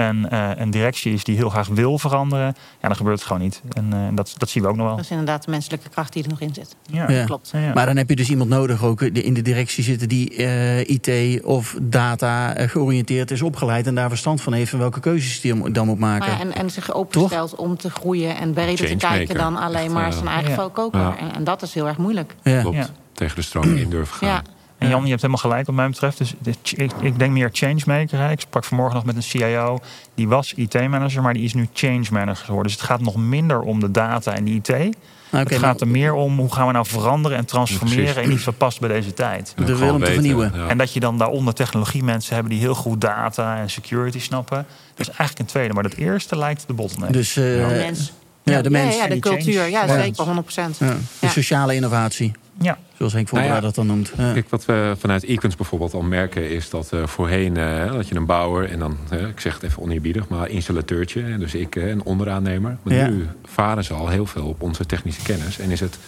een, 0.09 0.27
uh, 0.33 0.49
een 0.55 0.71
directie 0.71 1.13
is 1.13 1.23
die 1.23 1.35
heel 1.35 1.49
graag 1.49 1.67
wil 1.67 1.99
veranderen, 1.99 2.45
ja, 2.81 2.87
dan 2.87 2.95
gebeurt 2.95 3.17
het 3.17 3.27
gewoon 3.27 3.41
niet. 3.41 3.61
En 3.73 3.89
uh, 3.93 3.99
dat, 4.13 4.35
dat 4.37 4.49
zien 4.49 4.63
we 4.63 4.69
ook 4.69 4.75
nog 4.75 4.85
wel. 4.85 4.95
Dat 4.95 5.05
is 5.05 5.11
inderdaad 5.11 5.45
de 5.45 5.51
menselijke 5.51 5.89
kracht 5.89 6.13
die 6.13 6.23
er 6.23 6.29
nog 6.29 6.39
in 6.39 6.53
zit. 6.53 6.75
Ja, 6.85 7.09
ja. 7.09 7.25
klopt. 7.25 7.49
Ja, 7.53 7.73
maar 7.73 7.85
dan 7.85 7.97
heb 7.97 8.09
je 8.09 8.15
dus 8.15 8.29
iemand 8.29 8.49
nodig 8.49 8.83
ook 8.83 9.01
in 9.01 9.33
de 9.33 9.41
directie 9.41 9.83
zitten 9.83 10.09
die 10.09 10.37
uh, 10.37 10.79
IT 10.79 11.43
of 11.43 11.75
data 11.81 12.53
georiënteerd 12.67 13.31
is 13.31 13.41
opgeleid 13.41 13.87
en 13.87 13.95
daar 13.95 14.09
verstand 14.09 14.41
van 14.41 14.53
heeft 14.53 14.69
van 14.69 14.79
welke 14.79 14.99
keuzes 14.99 15.41
die 15.41 15.71
dan 15.71 15.87
moet 15.87 15.99
maken. 15.99 16.39
En, 16.39 16.53
en 16.55 16.69
zich 16.69 16.93
openstelt 16.93 17.55
om 17.55 17.77
te 17.77 17.89
groeien 17.89 18.37
en 18.37 18.53
breder 18.53 18.87
te 18.87 18.95
kijken 18.95 19.35
dan 19.35 19.57
alleen 19.57 19.91
maar 19.91 20.13
zijn 20.13 20.27
eigen. 20.27 20.71
En, 21.17 21.33
en, 21.35 21.43
dat 21.43 21.61
is 21.61 21.73
heel 21.73 21.87
erg 21.87 21.97
moeilijk. 21.97 22.35
Klopt. 22.43 22.91
Tegen 23.13 23.35
de 23.35 23.41
stroom 23.41 23.75
in 23.75 23.89
durven 23.89 24.15
gaan. 24.15 24.43
En 24.83 24.89
Jan, 24.89 25.03
je 25.03 25.09
hebt 25.09 25.21
helemaal 25.21 25.43
gelijk 25.43 25.65
wat 25.65 25.75
mij 25.75 25.89
betreft. 25.89 26.17
Dus 26.17 26.33
ik, 26.75 26.91
ik 26.99 27.19
denk 27.19 27.31
meer 27.31 27.49
changemaker. 27.51 28.19
Hè. 28.19 28.31
Ik 28.31 28.39
sprak 28.39 28.63
vanmorgen 28.63 28.95
nog 28.95 29.05
met 29.05 29.15
een 29.15 29.23
CIO. 29.23 29.79
Die 30.15 30.27
was 30.27 30.53
IT-manager, 30.53 31.21
maar 31.21 31.33
die 31.33 31.43
is 31.43 31.53
nu 31.53 31.67
change 31.73 32.05
manager 32.11 32.45
geworden. 32.45 32.71
Dus 32.71 32.81
het 32.81 32.89
gaat 32.89 33.01
nog 33.01 33.15
minder 33.15 33.59
om 33.59 33.79
de 33.79 33.91
data 33.91 34.33
en 34.35 34.43
de 34.43 34.51
IT. 34.51 34.95
het 35.29 35.55
gaat 35.55 35.81
er 35.81 35.87
meer 35.87 36.13
om 36.13 36.37
hoe 36.37 36.53
gaan 36.53 36.67
we 36.67 36.73
nou 36.73 36.85
veranderen 36.85 37.37
en 37.37 37.45
transformeren 37.45 38.23
en 38.23 38.31
iets 38.31 38.43
wat 38.43 38.57
past 38.57 38.79
bij 38.79 38.89
deze 38.89 39.13
tijd. 39.13 39.53
De 39.65 39.77
wil 39.77 39.99
te 39.99 40.05
vernieuwen. 40.05 40.69
En 40.69 40.77
dat 40.77 40.93
je 40.93 40.99
dan 40.99 41.17
daaronder 41.17 41.53
technologie 41.53 42.03
mensen 42.03 42.33
hebben 42.33 42.51
die 42.51 42.61
heel 42.61 42.75
goed 42.75 43.01
data 43.01 43.57
en 43.57 43.69
security 43.69 44.19
snappen. 44.19 44.65
Dat 44.95 45.07
is 45.07 45.07
eigenlijk 45.07 45.39
een 45.39 45.45
tweede. 45.45 45.73
Maar 45.73 45.83
dat 45.83 45.93
eerste 45.93 46.37
lijkt 46.37 46.63
de 46.67 46.73
bottleneck. 46.73 47.13
Dus, 47.13 47.37
uh, 47.37 47.59
ja. 47.59 47.67
mens. 47.67 48.13
Ja, 48.43 48.61
de 48.61 48.69
mens. 48.69 48.95
Ja, 48.95 49.07
de 49.07 49.19
cultuur. 49.19 49.69
Ja, 49.69 49.87
zeker, 49.87 50.25
100%. 50.25 50.77
De 51.19 51.27
sociale 51.27 51.75
innovatie. 51.75 52.31
Ja. 52.61 52.77
Zoals 52.97 53.13
Henk 53.13 53.27
Voorbereid 53.27 53.61
nou 53.61 53.65
dat 53.65 53.75
dan 53.75 53.87
noemt. 53.87 54.11
Kijk, 54.15 54.49
wat 54.49 54.65
we 54.65 54.95
vanuit 54.99 55.23
Equins 55.25 55.55
bijvoorbeeld 55.55 55.93
al 55.93 56.01
merken... 56.01 56.49
is 56.49 56.69
dat 56.69 56.91
uh, 56.93 57.07
voorheen 57.07 57.57
uh, 57.57 57.91
dat 57.91 58.07
je 58.07 58.15
een 58.15 58.25
bouwer... 58.25 58.69
en 58.69 58.79
dan, 58.79 58.97
uh, 59.13 59.27
ik 59.27 59.39
zeg 59.39 59.53
het 59.53 59.63
even 59.63 59.81
oneerbiedig, 59.81 60.27
maar 60.27 60.49
installateurtje... 60.49 61.37
dus 61.37 61.55
ik, 61.55 61.75
een 61.75 62.03
onderaannemer. 62.03 62.77
Maar 62.83 62.93
ja. 62.93 63.07
nu 63.07 63.27
varen 63.43 63.83
ze 63.83 63.93
al 63.93 64.07
heel 64.07 64.25
veel 64.25 64.45
op 64.45 64.61
onze 64.61 64.85
technische 64.85 65.21
kennis. 65.21 65.59
En 65.59 65.69
is 65.69 65.79
het, 65.79 65.99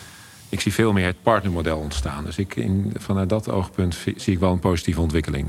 ik 0.49 0.62
zie 0.62 0.73
veel 0.73 0.93
meer 0.93 1.05
het 1.05 1.21
partnermodel 1.21 1.77
ontstaan. 1.77 2.25
Dus 2.25 2.38
ik, 2.38 2.55
in, 2.55 2.93
vanuit 2.97 3.29
dat 3.29 3.49
oogpunt 3.49 3.97
zie 4.15 4.34
ik 4.34 4.39
wel 4.39 4.51
een 4.51 4.60
positieve 4.60 5.01
ontwikkeling. 5.01 5.47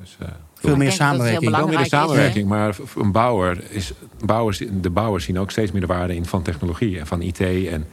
Dus, 0.00 0.16
veel 0.54 0.76
meer 0.76 0.92
samenwerking. 0.92 1.54
Veel 1.54 1.66
meer 1.66 1.78
de 1.78 1.84
samenwerking. 1.84 2.48
Maar 2.48 2.76
een 2.96 3.12
bouwer 3.12 3.62
is, 3.70 3.92
bouwers, 4.24 4.62
de 4.80 4.90
bouwers 4.90 5.24
zien 5.24 5.38
ook 5.38 5.50
steeds 5.50 5.72
meer 5.72 5.80
de 5.80 5.86
waarde 5.86 6.14
in 6.14 6.24
van 6.24 6.42
technologie 6.42 6.98
en 6.98 7.06
van 7.06 7.22
IT... 7.22 7.40
en 7.40 7.86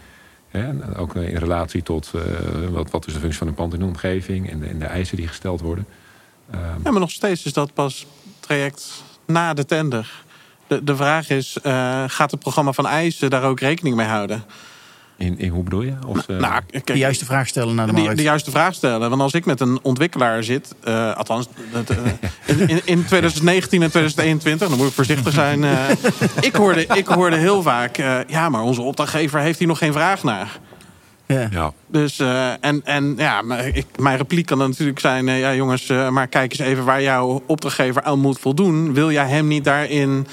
en 0.51 0.95
ook 0.95 1.15
in 1.15 1.37
relatie 1.37 1.83
tot 1.83 2.11
uh, 2.15 2.21
wat, 2.69 2.91
wat 2.91 3.07
is 3.07 3.13
de 3.13 3.19
functie 3.19 3.39
van 3.39 3.47
een 3.47 3.53
pand 3.53 3.73
in 3.73 3.79
de 3.79 3.85
omgeving 3.85 4.49
en 4.49 4.59
de, 4.59 4.65
en 4.65 4.79
de 4.79 4.85
eisen 4.85 5.17
die 5.17 5.27
gesteld 5.27 5.61
worden. 5.61 5.85
Ja, 6.83 6.91
maar 6.91 6.99
nog 6.99 7.11
steeds 7.11 7.45
is 7.45 7.53
dat 7.53 7.73
pas 7.73 8.05
traject 8.39 9.03
na 9.25 9.53
de 9.53 9.65
tender. 9.65 10.23
De, 10.67 10.83
de 10.83 10.95
vraag 10.95 11.29
is, 11.29 11.57
uh, 11.63 12.03
gaat 12.07 12.31
het 12.31 12.39
programma 12.39 12.71
van 12.71 12.87
eisen 12.87 13.29
daar 13.29 13.43
ook 13.43 13.59
rekening 13.59 13.95
mee 13.95 14.07
houden? 14.07 14.43
In, 15.19 15.39
in 15.39 15.49
hoe 15.49 15.63
bedoel 15.63 15.81
je? 15.81 15.93
Of, 16.05 16.27
nou, 16.27 16.61
kijk, 16.71 16.85
de 16.85 16.97
juiste 16.97 17.25
vraag 17.25 17.47
stellen 17.47 17.75
naar 17.75 17.85
de 17.85 17.91
markt. 17.91 18.09
De, 18.09 18.15
de, 18.15 18.21
juiste 18.21 18.51
vraag 18.51 18.73
stellen. 18.73 19.09
Want 19.09 19.21
als 19.21 19.33
ik 19.33 19.45
met 19.45 19.59
een 19.59 19.79
ontwikkelaar 19.81 20.43
zit, 20.43 20.75
uh, 20.87 21.15
althans 21.15 21.47
uh, 21.73 21.97
in, 22.45 22.59
in, 22.67 22.81
in, 22.85 23.05
2019 23.05 23.81
en 23.81 23.89
2021, 23.89 24.69
dan 24.69 24.77
moet 24.77 24.87
ik 24.87 24.93
voorzichtig 24.93 25.33
zijn. 25.33 25.63
ik, 26.41 26.55
hoorde, 26.55 26.85
ik 26.93 27.07
hoorde 27.07 27.35
heel 27.35 27.61
vaak, 27.61 27.97
ja, 28.27 28.49
maar 28.49 28.61
onze 28.61 28.81
opdrachtgever 28.81 29.39
heeft 29.39 29.59
hier 29.59 29.67
nog 29.67 29.77
geen 29.77 29.93
vraag 29.93 30.23
naar. 30.23 30.59
Ja. 31.25 31.47
ja. 31.51 31.73
Dus, 31.87 32.19
en, 32.59 32.81
en 32.83 33.13
ja, 33.17 33.43
ik, 33.73 33.85
mijn 33.97 34.17
repliek 34.17 34.45
kan 34.45 34.57
dan 34.57 34.69
natuurlijk 34.69 34.99
zijn: 34.99 35.25
ja, 35.25 35.55
jongens, 35.55 35.87
maar 35.87 36.27
kijk 36.27 36.51
eens 36.51 36.61
even 36.69 36.85
waar 36.85 37.01
jouw 37.01 37.43
opdrachtgever 37.45 38.03
aan 38.03 38.19
moet 38.19 38.39
voldoen. 38.39 38.93
Wil 38.93 39.11
jij 39.11 39.27
hem 39.27 39.47
niet 39.47 39.63
daarin 39.63 40.27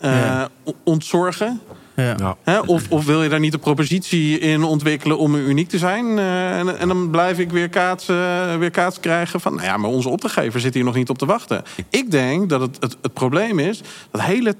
ja. 0.00 0.48
ontzorgen? 0.84 1.60
Ja. 2.00 2.62
Of, 2.66 2.90
of, 2.90 3.06
wil 3.06 3.22
je 3.22 3.28
daar 3.28 3.40
niet 3.40 3.54
een 3.54 3.60
propositie 3.60 4.38
in 4.38 4.62
ontwikkelen 4.62 5.18
om 5.18 5.34
uniek 5.34 5.68
te 5.68 5.78
zijn? 5.78 6.06
Uh, 6.06 6.58
en, 6.58 6.78
en, 6.78 6.88
dan 6.88 7.10
blijf 7.10 7.38
ik 7.38 7.50
weer 7.50 7.68
kaats, 7.68 8.08
uh, 8.08 8.56
weer 8.56 8.70
kaats 8.70 9.00
krijgen 9.00 9.40
van... 9.40 9.54
nou 9.54 9.66
ja, 9.66 9.76
maar 9.76 9.90
onze 9.90 10.08
opdrachtgever 10.08 10.60
zit 10.60 10.74
hier 10.74 10.84
nog 10.84 10.94
niet 10.94 11.10
op 11.10 11.18
te 11.18 11.26
wachten. 11.26 11.62
Ik 11.88 12.10
denk 12.10 12.48
dat 12.48 12.60
het, 12.60 12.76
het, 12.80 12.96
het 13.02 13.12
probleem 13.12 13.58
is... 13.58 13.80
dat 14.10 14.20
hele 14.20 14.54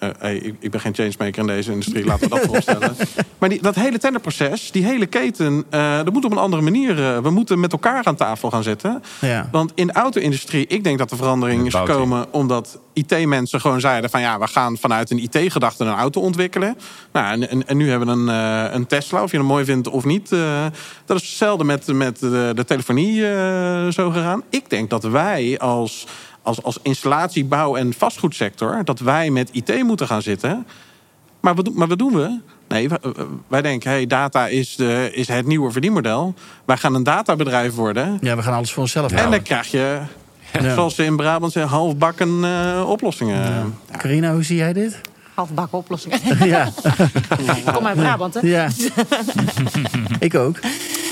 uh, 0.00 0.08
hey, 0.18 0.36
ik, 0.36 0.54
ik, 0.60 0.70
ben 0.70 0.80
geen 0.80 0.94
changemaker 0.94 1.40
in 1.40 1.46
deze 1.46 1.70
industrie, 1.70 2.04
laten 2.04 2.28
we 2.28 2.36
dat 2.36 2.46
voorstellen. 2.46 2.96
Maar 3.38 3.48
die, 3.48 3.62
dat 3.62 3.74
hele 3.74 3.98
tenderproces, 3.98 4.70
die 4.70 4.84
hele 4.84 5.06
keten, 5.06 5.64
uh, 5.70 5.96
dat 5.96 6.12
moet 6.12 6.24
op 6.24 6.30
een 6.30 6.38
andere 6.38 6.62
manier. 6.62 6.98
Uh, 6.98 7.18
we 7.18 7.30
moeten 7.30 7.60
met 7.60 7.72
elkaar 7.72 8.04
aan 8.04 8.16
tafel 8.16 8.50
gaan 8.50 8.62
zitten. 8.62 9.02
Ja. 9.20 9.48
Want 9.52 9.72
in 9.74 9.86
de 9.86 9.92
auto-industrie, 9.92 10.66
ik 10.66 10.84
denk 10.84 10.98
dat 10.98 11.08
de 11.08 11.16
verandering 11.16 11.66
is 11.66 11.74
gekomen 11.74 12.26
omdat 12.30 12.78
IT-mensen 12.92 13.60
gewoon 13.60 13.80
zeiden: 13.80 14.10
van 14.10 14.20
ja, 14.20 14.38
we 14.38 14.46
gaan 14.46 14.76
vanuit 14.76 15.10
een 15.10 15.18
IT-gedachte 15.18 15.84
een 15.84 15.94
auto 15.94 16.20
ontwikkelen. 16.20 16.76
Nou, 17.12 17.42
en, 17.42 17.66
en, 17.66 17.76
nu 17.76 17.90
hebben 17.90 18.08
we 18.08 18.32
een, 18.32 18.74
een 18.74 18.86
Tesla, 18.86 19.22
of 19.22 19.30
je 19.30 19.36
het 19.36 19.46
mooi 19.46 19.64
vindt 19.64 19.88
of 19.88 20.04
niet. 20.04 20.28
dat 21.04 21.16
is 21.20 21.28
hetzelfde 21.28 21.64
met, 21.64 21.86
met 21.86 22.18
de, 22.18 22.52
de 22.54 22.64
telefonie 22.64 23.20
zo 23.92 24.10
gegaan. 24.10 24.42
Ik 24.50 24.70
denk 24.70 24.90
dat 24.90 25.02
wij 25.02 25.58
als 25.58 26.06
als, 26.42 26.62
als 26.62 26.78
installatie, 26.82 27.44
bouw 27.44 27.76
en 27.76 27.92
vastgoedsector... 27.92 28.84
dat 28.84 28.98
wij 28.98 29.30
met 29.30 29.48
IT 29.52 29.82
moeten 29.82 30.06
gaan 30.06 30.22
zitten. 30.22 30.66
Maar 31.40 31.54
wat, 31.54 31.74
maar 31.74 31.88
wat 31.88 31.98
doen 31.98 32.12
we? 32.12 32.38
Nee, 32.68 32.88
wij 33.46 33.62
denken, 33.62 33.90
hey, 33.90 34.06
data 34.06 34.46
is, 34.46 34.76
de, 34.76 35.10
is 35.12 35.28
het 35.28 35.46
nieuwe 35.46 35.70
verdienmodel. 35.70 36.34
Wij 36.64 36.76
gaan 36.76 36.94
een 36.94 37.02
databedrijf 37.02 37.74
worden. 37.74 38.18
Ja, 38.20 38.36
we 38.36 38.42
gaan 38.42 38.54
alles 38.54 38.72
voor 38.72 38.82
onszelf 38.82 39.12
En 39.12 39.30
dan 39.30 39.42
krijg 39.42 39.66
je, 39.66 40.00
ja. 40.52 40.74
zoals 40.74 40.94
ze 40.94 41.04
in 41.04 41.16
Brabant 41.16 41.52
zeggen, 41.52 41.72
halfbakken 41.72 42.28
uh, 42.28 42.84
oplossingen. 42.88 43.42
Ja. 43.42 43.64
Carina, 43.96 44.32
hoe 44.32 44.42
zie 44.42 44.56
jij 44.56 44.72
dit? 44.72 45.00
Halfbakken 45.38 45.78
oplossingen. 45.78 46.18
Ja. 46.48 46.70
Kom 47.72 47.86
uit 47.86 47.96
Brabant, 47.96 48.34
hè? 48.34 48.40
Ja. 48.42 48.68
ik 50.28 50.34
ook. 50.34 50.58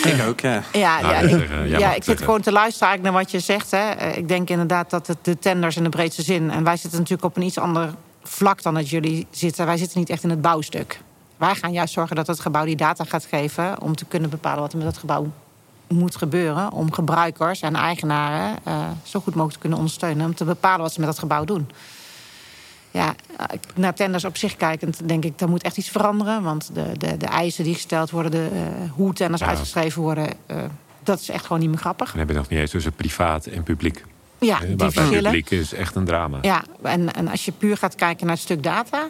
Ik 0.05 0.23
ook, 0.29 0.41
ja. 0.41 0.63
Ja, 0.73 0.99
ja, 0.99 1.19
ik, 1.19 1.49
ja, 1.79 1.95
ik 1.95 2.05
zit 2.05 2.23
gewoon 2.23 2.41
te 2.41 2.53
luisteren 2.53 3.03
naar 3.03 3.13
wat 3.13 3.31
je 3.31 3.41
zegt. 3.41 3.71
Hè. 3.71 3.91
Eh, 3.91 4.17
ik 4.17 4.29
denk 4.29 4.51
inderdaad 4.51 4.91
dat 4.91 5.07
het 5.07 5.19
de 5.23 5.39
tenders 5.39 5.77
in 5.77 5.83
de 5.83 5.89
breedste 5.89 6.23
zin... 6.23 6.51
en 6.51 6.65
wij 6.65 6.77
zitten 6.77 6.99
natuurlijk 6.99 7.29
op 7.29 7.37
een 7.37 7.43
iets 7.43 7.59
ander 7.59 7.95
vlak 8.23 8.63
dan 8.63 8.75
dat 8.75 8.89
jullie 8.89 9.27
zitten. 9.31 9.67
Wij 9.67 9.77
zitten 9.77 9.99
niet 9.99 10.11
echt 10.11 10.23
in 10.23 10.31
het 10.31 10.41
bouwstuk. 10.41 11.01
Wij 11.37 11.55
gaan 11.55 11.73
juist 11.73 11.93
zorgen 11.93 12.17
dat 12.17 12.27
het 12.27 12.41
gebouw 12.41 12.65
die 12.65 12.77
data 12.77 13.05
gaat 13.05 13.25
geven... 13.25 13.83
om 13.83 13.97
te 13.97 14.05
kunnen 14.05 14.31
bepalen 14.31 14.61
wat 14.61 14.73
er 14.73 14.79
met 14.79 14.87
dat 14.87 14.99
gebouw 14.99 15.27
moet 15.87 16.17
gebeuren... 16.17 16.73
om 16.73 16.93
gebruikers 16.93 17.61
en 17.61 17.75
eigenaren 17.75 18.59
uh, 18.69 18.75
zo 19.03 19.21
goed 19.21 19.35
mogelijk 19.35 19.55
te 19.55 19.61
kunnen 19.61 19.79
ondersteunen... 19.79 20.27
om 20.27 20.35
te 20.35 20.45
bepalen 20.45 20.81
wat 20.81 20.93
ze 20.93 21.01
met 21.01 21.09
dat 21.09 21.19
gebouw 21.19 21.45
doen 21.45 21.71
ja, 22.97 23.15
naar 23.75 23.95
tenders 23.95 24.25
op 24.25 24.37
zich 24.37 24.57
kijkend, 24.57 25.09
denk 25.09 25.25
ik, 25.25 25.39
daar 25.39 25.49
moet 25.49 25.63
echt 25.63 25.77
iets 25.77 25.89
veranderen. 25.89 26.43
Want 26.43 26.71
de, 26.75 26.93
de, 26.99 27.17
de 27.17 27.27
eisen 27.27 27.65
die 27.65 27.75
gesteld 27.75 28.11
worden, 28.11 28.31
de, 28.31 28.49
uh, 28.53 28.91
hoe 28.91 29.13
tenders 29.13 29.43
uitgeschreven 29.43 30.03
worden, 30.03 30.29
uh, 30.51 30.57
dat 31.03 31.21
is 31.21 31.29
echt 31.29 31.43
gewoon 31.47 31.61
niet 31.61 31.69
meer 31.69 31.79
grappig. 31.79 32.11
Dan 32.11 32.19
heb 32.19 32.29
je 32.29 32.35
nog 32.35 32.49
niet 32.49 32.59
eens 32.59 32.71
tussen 32.71 32.93
privaat 32.93 33.47
en 33.47 33.63
publiek. 33.63 34.05
Ja, 34.39 34.59
die 34.59 34.77
verschillen. 34.77 35.23
publiek 35.23 35.51
is 35.51 35.73
echt 35.73 35.95
een 35.95 36.05
drama. 36.05 36.39
Ja, 36.43 36.65
en, 36.83 37.13
en 37.13 37.29
als 37.29 37.45
je 37.45 37.53
puur 37.53 37.77
gaat 37.77 37.95
kijken 37.95 38.27
naar 38.27 38.35
het 38.35 38.45
stuk 38.45 38.63
data 38.63 39.09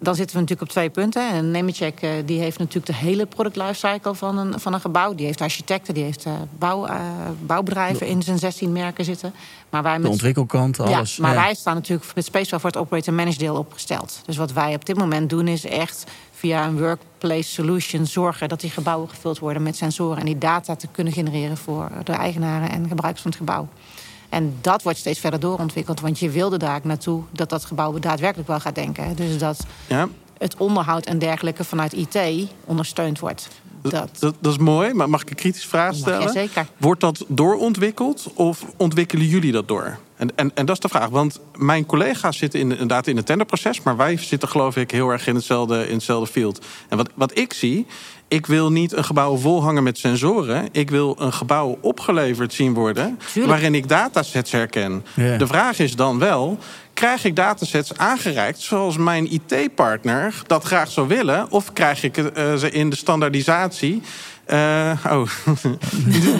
dan 0.00 0.14
zitten 0.14 0.36
we 0.36 0.40
natuurlijk 0.42 0.68
op 0.68 0.74
twee 0.74 0.90
punten. 0.90 1.30
En 1.32 1.50
Nemetschek 1.50 2.02
uh, 2.02 2.10
die 2.24 2.40
heeft 2.40 2.58
natuurlijk 2.58 2.86
de 2.86 2.94
hele 2.94 3.26
product 3.26 3.56
lifecycle 3.56 4.14
van 4.14 4.38
een, 4.38 4.60
van 4.60 4.72
een 4.72 4.80
gebouw. 4.80 5.14
Die 5.14 5.26
heeft 5.26 5.40
architecten, 5.40 5.94
die 5.94 6.02
heeft 6.02 6.26
uh, 6.26 6.32
bouw, 6.58 6.86
uh, 6.86 6.94
bouwbedrijven 7.40 8.06
in 8.06 8.22
zijn 8.22 8.38
16 8.38 8.72
merken 8.72 9.04
zitten. 9.04 9.32
Maar 9.70 9.82
wij 9.82 9.92
met, 9.92 10.02
de 10.02 10.08
ontwikkelkant, 10.08 10.80
alles. 10.80 11.16
Ja, 11.16 11.22
maar 11.22 11.34
wij 11.34 11.54
staan 11.54 11.74
natuurlijk 11.74 12.14
met 12.14 12.24
Space 12.24 12.58
voor 12.60 12.70
het 12.70 12.78
operator 12.78 13.14
manage 13.14 13.38
deel 13.38 13.56
opgesteld. 13.56 14.20
Dus 14.26 14.36
wat 14.36 14.52
wij 14.52 14.74
op 14.74 14.84
dit 14.86 14.96
moment 14.96 15.30
doen 15.30 15.48
is 15.48 15.64
echt 15.64 16.04
via 16.32 16.66
een 16.66 16.78
workplace 16.78 17.50
solution 17.50 18.06
zorgen 18.06 18.48
dat 18.48 18.60
die 18.60 18.70
gebouwen 18.70 19.08
gevuld 19.08 19.38
worden 19.38 19.62
met 19.62 19.76
sensoren 19.76 20.18
en 20.18 20.24
die 20.24 20.38
data 20.38 20.76
te 20.76 20.86
kunnen 20.86 21.12
genereren 21.12 21.56
voor 21.56 21.90
de 22.04 22.12
eigenaren 22.12 22.70
en 22.70 22.88
gebruikers 22.88 23.22
van 23.22 23.30
het 23.30 23.40
gebouw. 23.40 23.68
En 24.30 24.56
dat 24.60 24.82
wordt 24.82 24.98
steeds 24.98 25.18
verder 25.18 25.40
doorontwikkeld. 25.40 26.00
Want 26.00 26.18
je 26.18 26.30
wilde 26.30 26.56
daar 26.56 26.80
naartoe 26.82 27.22
dat 27.30 27.48
dat 27.48 27.64
gebouw 27.64 27.98
daadwerkelijk 27.98 28.48
wel 28.48 28.60
gaat 28.60 28.74
denken. 28.74 29.16
Dus 29.16 29.38
dat 29.38 29.66
ja. 29.86 30.08
het 30.38 30.56
onderhoud 30.56 31.06
en 31.06 31.18
dergelijke 31.18 31.64
vanuit 31.64 31.92
IT 31.92 32.48
ondersteund 32.64 33.18
wordt. 33.18 33.48
Dat, 33.82 33.92
dat, 34.18 34.34
dat, 34.40 34.52
is 34.52 34.58
mooi, 34.58 34.94
maar 34.94 35.08
mag 35.08 35.22
ik 35.22 35.30
een 35.30 35.36
kritische 35.36 35.68
vraag 35.68 35.94
stellen? 35.94 36.32
zeker. 36.32 36.66
Wordt 36.76 37.00
dat 37.00 37.24
doorontwikkeld 37.28 38.30
of 38.34 38.64
ontwikkelen 38.76 39.26
jullie 39.26 39.52
dat 39.52 39.68
door? 39.68 39.98
En, 40.16 40.36
en, 40.36 40.50
en 40.54 40.66
dat 40.66 40.74
is 40.74 40.82
de 40.82 40.88
vraag. 40.88 41.08
Want 41.08 41.40
mijn 41.54 41.86
collega's 41.86 42.36
zitten 42.36 42.60
in, 42.60 42.70
inderdaad 42.70 43.06
in 43.06 43.16
het 43.16 43.26
tenderproces. 43.26 43.82
Maar 43.82 43.96
wij 43.96 44.16
zitten 44.16 44.48
geloof 44.48 44.76
ik 44.76 44.90
heel 44.90 45.10
erg 45.10 45.26
in 45.26 45.34
hetzelfde, 45.34 45.88
in 45.88 45.94
hetzelfde 45.94 46.32
field. 46.32 46.66
En 46.88 46.96
wat, 46.96 47.10
wat 47.14 47.38
ik 47.38 47.52
zie, 47.52 47.86
ik 48.30 48.46
wil 48.46 48.72
niet 48.72 48.92
een 48.96 49.04
gebouw 49.04 49.36
volhangen 49.36 49.82
met 49.82 49.98
sensoren. 49.98 50.68
Ik 50.72 50.90
wil 50.90 51.16
een 51.18 51.32
gebouw 51.32 51.78
opgeleverd 51.80 52.52
zien 52.52 52.74
worden. 52.74 53.18
Waarin 53.46 53.74
ik 53.74 53.88
datasets 53.88 54.52
herken. 54.52 55.04
De 55.14 55.46
vraag 55.46 55.78
is 55.78 55.96
dan 55.96 56.18
wel. 56.18 56.58
Krijg 57.00 57.24
ik 57.24 57.36
datasets 57.36 57.96
aangereikt 57.96 58.60
zoals 58.60 58.96
mijn 58.96 59.32
IT-partner 59.32 60.42
dat 60.46 60.64
graag 60.64 60.90
zou 60.90 61.08
willen? 61.08 61.50
Of 61.50 61.72
krijg 61.72 62.02
ik 62.02 62.16
uh, 62.16 62.54
ze 62.54 62.70
in 62.70 62.90
de 62.90 62.96
standaardisatie 62.96 64.02
uh, 64.46 64.92
oh, 65.06 65.28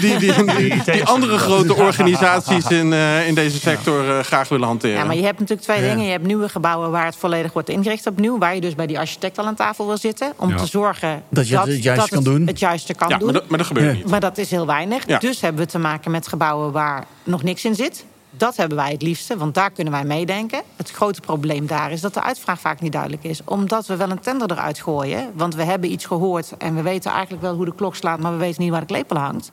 die, 0.01 0.19
die, 0.19 0.45
die, 0.45 0.83
die, 0.85 1.05
andere 1.05 1.39
grote 1.39 1.75
organisaties 1.75 2.67
in, 2.67 2.93
uh, 2.93 3.29
in 3.29 3.35
deze 3.35 3.59
sector 3.59 4.05
uh, 4.05 4.19
graag 4.19 4.49
willen 4.49 4.67
hanteren. 4.67 4.97
Ja, 4.97 5.05
maar 5.05 5.17
je 5.17 5.25
hebt 5.25 5.39
natuurlijk 5.39 5.69
twee 5.69 5.81
dingen. 5.81 6.05
Je 6.05 6.11
hebt 6.11 6.27
nieuwe 6.27 6.49
gebouwen 6.49 6.91
waar 6.91 7.05
het 7.05 7.17
volledig 7.17 7.53
wordt 7.53 7.69
ingericht 7.69 8.07
opnieuw. 8.07 8.39
Waar 8.39 8.55
je 8.55 8.61
dus 8.61 8.75
bij 8.75 8.87
die 8.87 8.99
architect 8.99 9.39
al 9.39 9.47
aan 9.47 9.55
tafel 9.55 9.87
wil 9.87 9.99
zitten. 9.99 10.33
Om 10.37 10.57
te 10.57 10.67
zorgen 10.67 11.23
dat 11.29 11.49
je 11.49 11.59
het, 11.59 11.83
juiste 11.83 12.15
kan 12.15 12.25
doen. 12.25 12.47
Het 12.47 12.59
juiste 12.59 12.95
kan 12.95 13.09
ja, 13.09 13.17
doen. 13.17 13.25
Maar 13.25 13.41
dat, 13.41 13.49
maar 13.49 13.59
dat 13.59 13.67
gebeurt 13.67 13.95
niet. 13.95 14.11
Maar 14.11 14.21
dat 14.21 14.39
is 14.39 14.51
heel 14.51 14.67
weinig. 14.67 15.05
Dus 15.05 15.41
hebben 15.41 15.65
we 15.65 15.71
te 15.71 15.79
maken 15.79 16.11
met 16.11 16.29
gebouwen 16.29 16.73
waar 16.73 17.05
nog 17.25 17.43
niks 17.43 17.65
in 17.65 17.75
zit. 17.75 18.05
Dat 18.31 18.57
hebben 18.57 18.77
wij 18.77 18.91
het 18.91 19.03
liefste, 19.03 19.37
want 19.37 19.55
daar 19.55 19.71
kunnen 19.71 19.93
wij 19.93 20.05
meedenken. 20.05 20.63
Het 20.77 20.91
grote 20.91 21.21
probleem 21.21 21.67
daar 21.67 21.93
is 21.93 22.01
dat 22.01 22.15
de 22.15 22.23
uitvraag 22.23 22.61
vaak 22.61 22.81
niet 22.81 22.93
duidelijk 22.93 23.25
is. 23.25 23.41
Omdat 23.45 23.87
we 23.87 23.97
wel 23.97 24.11
een 24.11 24.21
tender 24.21 24.51
eruit 24.51 24.81
gooien. 24.81 25.31
Want 25.35 25.55
we 25.55 25.65
hebben 25.65 25.93
iets 25.93 26.05
gehoord 26.05 26.57
en 26.59 26.75
we 26.75 26.83
weten 26.83 27.11
eigenlijk 27.11 27.43
wel 27.43 27.55
hoe 27.55 27.65
de 27.65 27.75
klok 27.75 27.97
slaat... 27.97 28.21
maar 28.21 28.33
we 28.33 28.39
weten 28.39 28.63
niet 28.63 28.71
waar 28.71 28.81
de 28.81 28.87
klepel 28.87 29.17
hangt. 29.17 29.51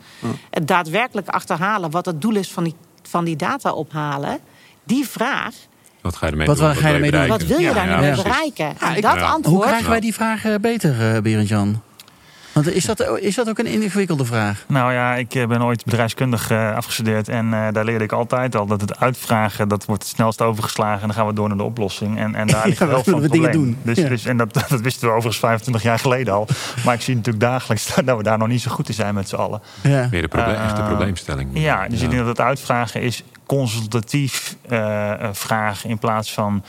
Het 0.49 0.67
daadwerkelijk 0.67 1.27
achterhalen 1.27 1.91
wat 1.91 2.05
het 2.05 2.21
doel 2.21 2.35
is 2.35 2.51
van 2.51 2.63
die, 2.63 2.75
van 3.01 3.25
die 3.25 3.35
data 3.35 3.71
ophalen... 3.71 4.39
die 4.83 5.07
vraag... 5.07 5.53
Wat 6.01 6.15
ga 6.15 6.25
je 6.25 6.31
ermee 6.31 6.47
wat 6.47 6.57
doen? 6.57 6.75
Ga 6.75 6.87
je 6.87 6.93
ermee 6.93 7.11
doen? 7.11 7.27
Wat 7.27 7.43
wil 7.43 7.59
je 7.59 7.73
daar 7.73 7.87
nu 7.87 7.95
mee 7.95 8.15
bereiken? 8.15 8.79
En 8.79 9.01
dat 9.01 9.21
antwoord... 9.21 9.45
Hoe 9.55 9.65
krijgen 9.65 9.89
wij 9.89 9.99
die 9.99 10.13
vraag 10.13 10.45
eh, 10.45 10.55
beter, 10.55 11.15
uh, 11.15 11.21
Berend-Jan? 11.21 11.81
Want 12.51 12.73
is 12.73 12.85
dat, 12.85 13.19
is 13.19 13.35
dat 13.35 13.49
ook 13.49 13.59
een 13.59 13.65
ingewikkelde 13.65 14.25
vraag? 14.25 14.65
Nou 14.67 14.93
ja, 14.93 15.15
ik 15.15 15.35
eh, 15.35 15.47
ben 15.47 15.63
ooit 15.63 15.85
bedrijfskundig 15.85 16.51
uh, 16.51 16.75
afgestudeerd. 16.75 17.29
En 17.29 17.45
uh, 17.45 17.67
daar 17.71 17.85
leerde 17.85 18.03
ik 18.03 18.11
altijd 18.11 18.55
al 18.55 18.65
dat 18.65 18.81
het 18.81 18.99
uitvragen, 18.99 19.67
dat 19.67 19.85
wordt 19.85 20.03
het 20.03 20.11
snelst 20.11 20.41
overgeslagen. 20.41 21.01
En 21.01 21.07
dan 21.07 21.15
gaan 21.15 21.27
we 21.27 21.33
door 21.33 21.47
naar 21.47 21.57
de 21.57 21.63
oplossing. 21.63 22.17
En, 22.17 22.35
en 22.35 22.47
daar 22.47 22.65
ligt 22.67 22.79
ja, 22.79 22.87
wel 22.87 23.03
van 23.03 23.19
we 23.19 23.29
dingen 23.29 23.51
doen. 23.51 23.77
Dus, 23.81 23.97
ja. 23.97 24.09
dus, 24.09 24.25
en 24.25 24.37
dat, 24.37 24.53
dat 24.69 24.81
wisten 24.81 25.07
we 25.07 25.13
overigens 25.13 25.39
25 25.39 25.83
jaar 25.83 25.99
geleden 25.99 26.33
al. 26.33 26.47
Maar 26.85 26.93
ik 26.93 27.01
zie 27.01 27.15
natuurlijk 27.15 27.43
dagelijks 27.43 27.95
dat 28.05 28.17
we 28.17 28.23
daar 28.23 28.37
nog 28.37 28.47
niet 28.47 28.61
zo 28.61 28.71
goed 28.71 28.87
in 28.87 28.93
zijn 28.93 29.13
met 29.13 29.29
z'n 29.29 29.35
allen. 29.35 29.61
Ja. 29.81 30.07
Meer 30.11 30.29
de 30.29 30.37
uh, 30.37 30.63
echte 30.65 30.81
probleemstelling. 30.81 31.49
Ja, 31.53 31.87
dus 31.87 32.01
ik 32.01 32.09
denk 32.09 32.21
dat 32.21 32.37
het 32.37 32.45
uitvragen 32.45 33.01
is 33.01 33.23
consultatief 33.45 34.55
vragen 35.31 35.89
in 35.89 35.97
plaats 35.97 36.33
van 36.33 36.63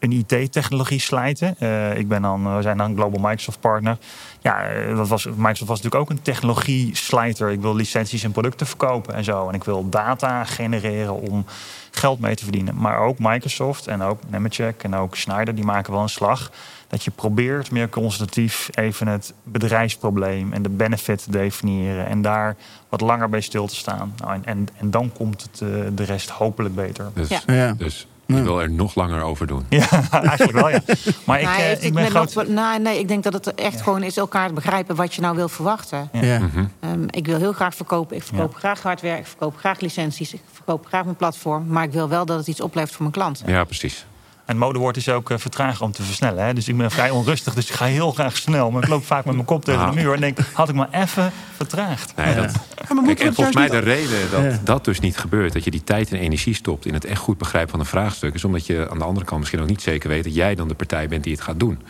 een 0.00 0.12
IT-technologie 0.12 1.00
slijten. 1.00 1.56
Uh, 1.58 1.98
ik 1.98 2.08
ben 2.08 2.22
dan, 2.22 2.56
we 2.56 2.62
zijn 2.62 2.76
dan 2.76 2.94
Global 2.96 3.20
Microsoft 3.20 3.60
partner. 3.60 3.98
Ja, 4.40 4.84
dat 4.94 5.08
was, 5.08 5.24
Microsoft 5.24 5.68
was 5.68 5.82
natuurlijk 5.82 6.02
ook 6.02 6.10
een 6.10 6.22
technologie-slijter. 6.22 7.50
Ik 7.50 7.60
wil 7.60 7.74
licenties 7.74 8.22
en 8.22 8.32
producten 8.32 8.66
verkopen 8.66 9.14
en 9.14 9.24
zo. 9.24 9.48
En 9.48 9.54
ik 9.54 9.64
wil 9.64 9.88
data 9.88 10.44
genereren 10.44 11.14
om 11.14 11.44
geld 11.90 12.20
mee 12.20 12.34
te 12.34 12.42
verdienen. 12.42 12.74
Maar 12.76 12.98
ook 12.98 13.18
Microsoft 13.18 13.86
en 13.86 14.02
ook 14.02 14.20
Nemetschek 14.28 14.82
en 14.82 14.94
ook 14.94 15.16
Schneider... 15.16 15.54
die 15.54 15.64
maken 15.64 15.92
wel 15.92 16.02
een 16.02 16.08
slag 16.08 16.50
dat 16.88 17.04
je 17.04 17.10
probeert 17.10 17.70
meer 17.70 17.88
consultatief 17.88 18.68
even 18.74 19.06
het 19.06 19.34
bedrijfsprobleem 19.42 20.52
en 20.52 20.62
de 20.62 20.68
benefit 20.68 21.22
te 21.22 21.30
definiëren 21.30 22.06
en 22.06 22.22
daar 22.22 22.56
wat 22.88 23.00
langer 23.00 23.28
bij 23.28 23.40
stil 23.40 23.66
te 23.66 23.76
staan. 23.76 24.14
Nou, 24.16 24.34
en, 24.34 24.44
en, 24.44 24.68
en, 24.78 24.90
dan 24.90 25.12
komt 25.12 25.42
het, 25.42 25.60
uh, 25.60 25.86
de 25.92 26.04
rest 26.04 26.30
hopelijk 26.30 26.74
beter. 26.74 27.10
Dus, 27.14 27.28
ja. 27.46 27.72
dus 27.72 28.06
je 28.36 28.42
wil 28.42 28.60
er 28.60 28.70
nog 28.70 28.94
langer 28.94 29.22
over 29.22 29.46
doen. 29.46 29.66
Ja, 29.68 29.88
eigenlijk 30.10 30.52
wel, 30.52 30.68
ja. 30.68 30.80
Maar 31.24 31.40
ik, 31.40 31.78
ik 31.82 31.94
ben 31.94 32.10
groot... 32.10 32.48
Nou, 32.48 32.80
nee, 32.80 32.98
ik 32.98 33.08
denk 33.08 33.22
dat 33.22 33.32
het 33.32 33.54
echt 33.54 33.76
ja. 33.76 33.82
gewoon 33.82 34.02
is 34.02 34.16
elkaar 34.16 34.52
begrijpen 34.52 34.96
wat 34.96 35.14
je 35.14 35.20
nou 35.20 35.36
wil 35.36 35.48
verwachten. 35.48 36.08
Ja. 36.12 36.38
-hmm. 36.38 36.70
um, 36.80 37.06
ik 37.10 37.26
wil 37.26 37.38
heel 37.38 37.52
graag 37.52 37.74
verkopen. 37.74 38.16
Ik 38.16 38.22
verkoop 38.22 38.54
graag 38.54 38.82
hardware, 38.82 39.18
ik 39.18 39.26
verkoop 39.26 39.56
graag 39.56 39.80
licenties, 39.80 40.32
ik 40.32 40.40
verkoop 40.52 40.86
graag 40.86 41.04
mijn 41.04 41.16
platform. 41.16 41.66
Maar 41.66 41.84
ik 41.84 41.92
wil 41.92 42.08
wel 42.08 42.26
dat 42.26 42.38
het 42.38 42.46
iets 42.46 42.60
oplevert 42.60 42.92
voor 42.92 43.02
mijn 43.02 43.14
klant. 43.14 43.42
Ja, 43.46 43.64
precies. 43.64 44.06
En 44.50 44.56
het 44.56 44.64
modewoord 44.64 44.96
is 44.96 45.08
ook 45.08 45.30
uh, 45.30 45.38
vertragen 45.38 45.84
om 45.84 45.92
te 45.92 46.02
versnellen. 46.02 46.44
Hè? 46.44 46.54
Dus 46.54 46.68
ik 46.68 46.76
ben 46.76 46.90
vrij 46.90 47.10
onrustig, 47.10 47.54
dus 47.54 47.68
ik 47.68 47.74
ga 47.74 47.84
heel 47.84 48.12
graag 48.12 48.36
snel. 48.36 48.70
Maar 48.70 48.82
ik 48.82 48.88
loop 48.88 49.04
vaak 49.04 49.24
met 49.24 49.34
mijn 49.34 49.46
kop 49.46 49.64
tegen 49.64 49.90
de 49.90 49.94
muur 49.94 50.14
en 50.14 50.20
denk... 50.20 50.38
had 50.52 50.68
ik 50.68 50.74
maar 50.74 50.88
even 50.90 51.32
vertraagd. 51.56 52.16
Nee, 52.16 52.34
dat, 52.34 52.52
ja. 52.52 53.02
Kijk, 53.04 53.20
en 53.20 53.34
volgens 53.34 53.56
mij 53.56 53.68
de 53.68 53.78
reden 53.78 54.30
dat 54.30 54.42
ja. 54.42 54.58
dat 54.64 54.84
dus 54.84 55.00
niet 55.00 55.16
gebeurt... 55.16 55.52
dat 55.52 55.64
je 55.64 55.70
die 55.70 55.84
tijd 55.84 56.12
en 56.12 56.18
energie 56.18 56.54
stopt 56.54 56.86
in 56.86 56.94
het 56.94 57.04
echt 57.04 57.20
goed 57.20 57.38
begrijpen 57.38 57.70
van 57.70 57.80
een 57.80 57.86
vraagstuk... 57.86 58.34
is 58.34 58.44
omdat 58.44 58.66
je 58.66 58.88
aan 58.90 58.98
de 58.98 59.04
andere 59.04 59.26
kant 59.26 59.40
misschien 59.40 59.60
ook 59.60 59.68
niet 59.68 59.82
zeker 59.82 60.08
weet... 60.08 60.24
dat 60.24 60.34
jij 60.34 60.54
dan 60.54 60.68
de 60.68 60.74
partij 60.74 61.08
bent 61.08 61.24
die 61.24 61.32
het 61.32 61.42
gaat 61.42 61.60
doen. 61.60 61.82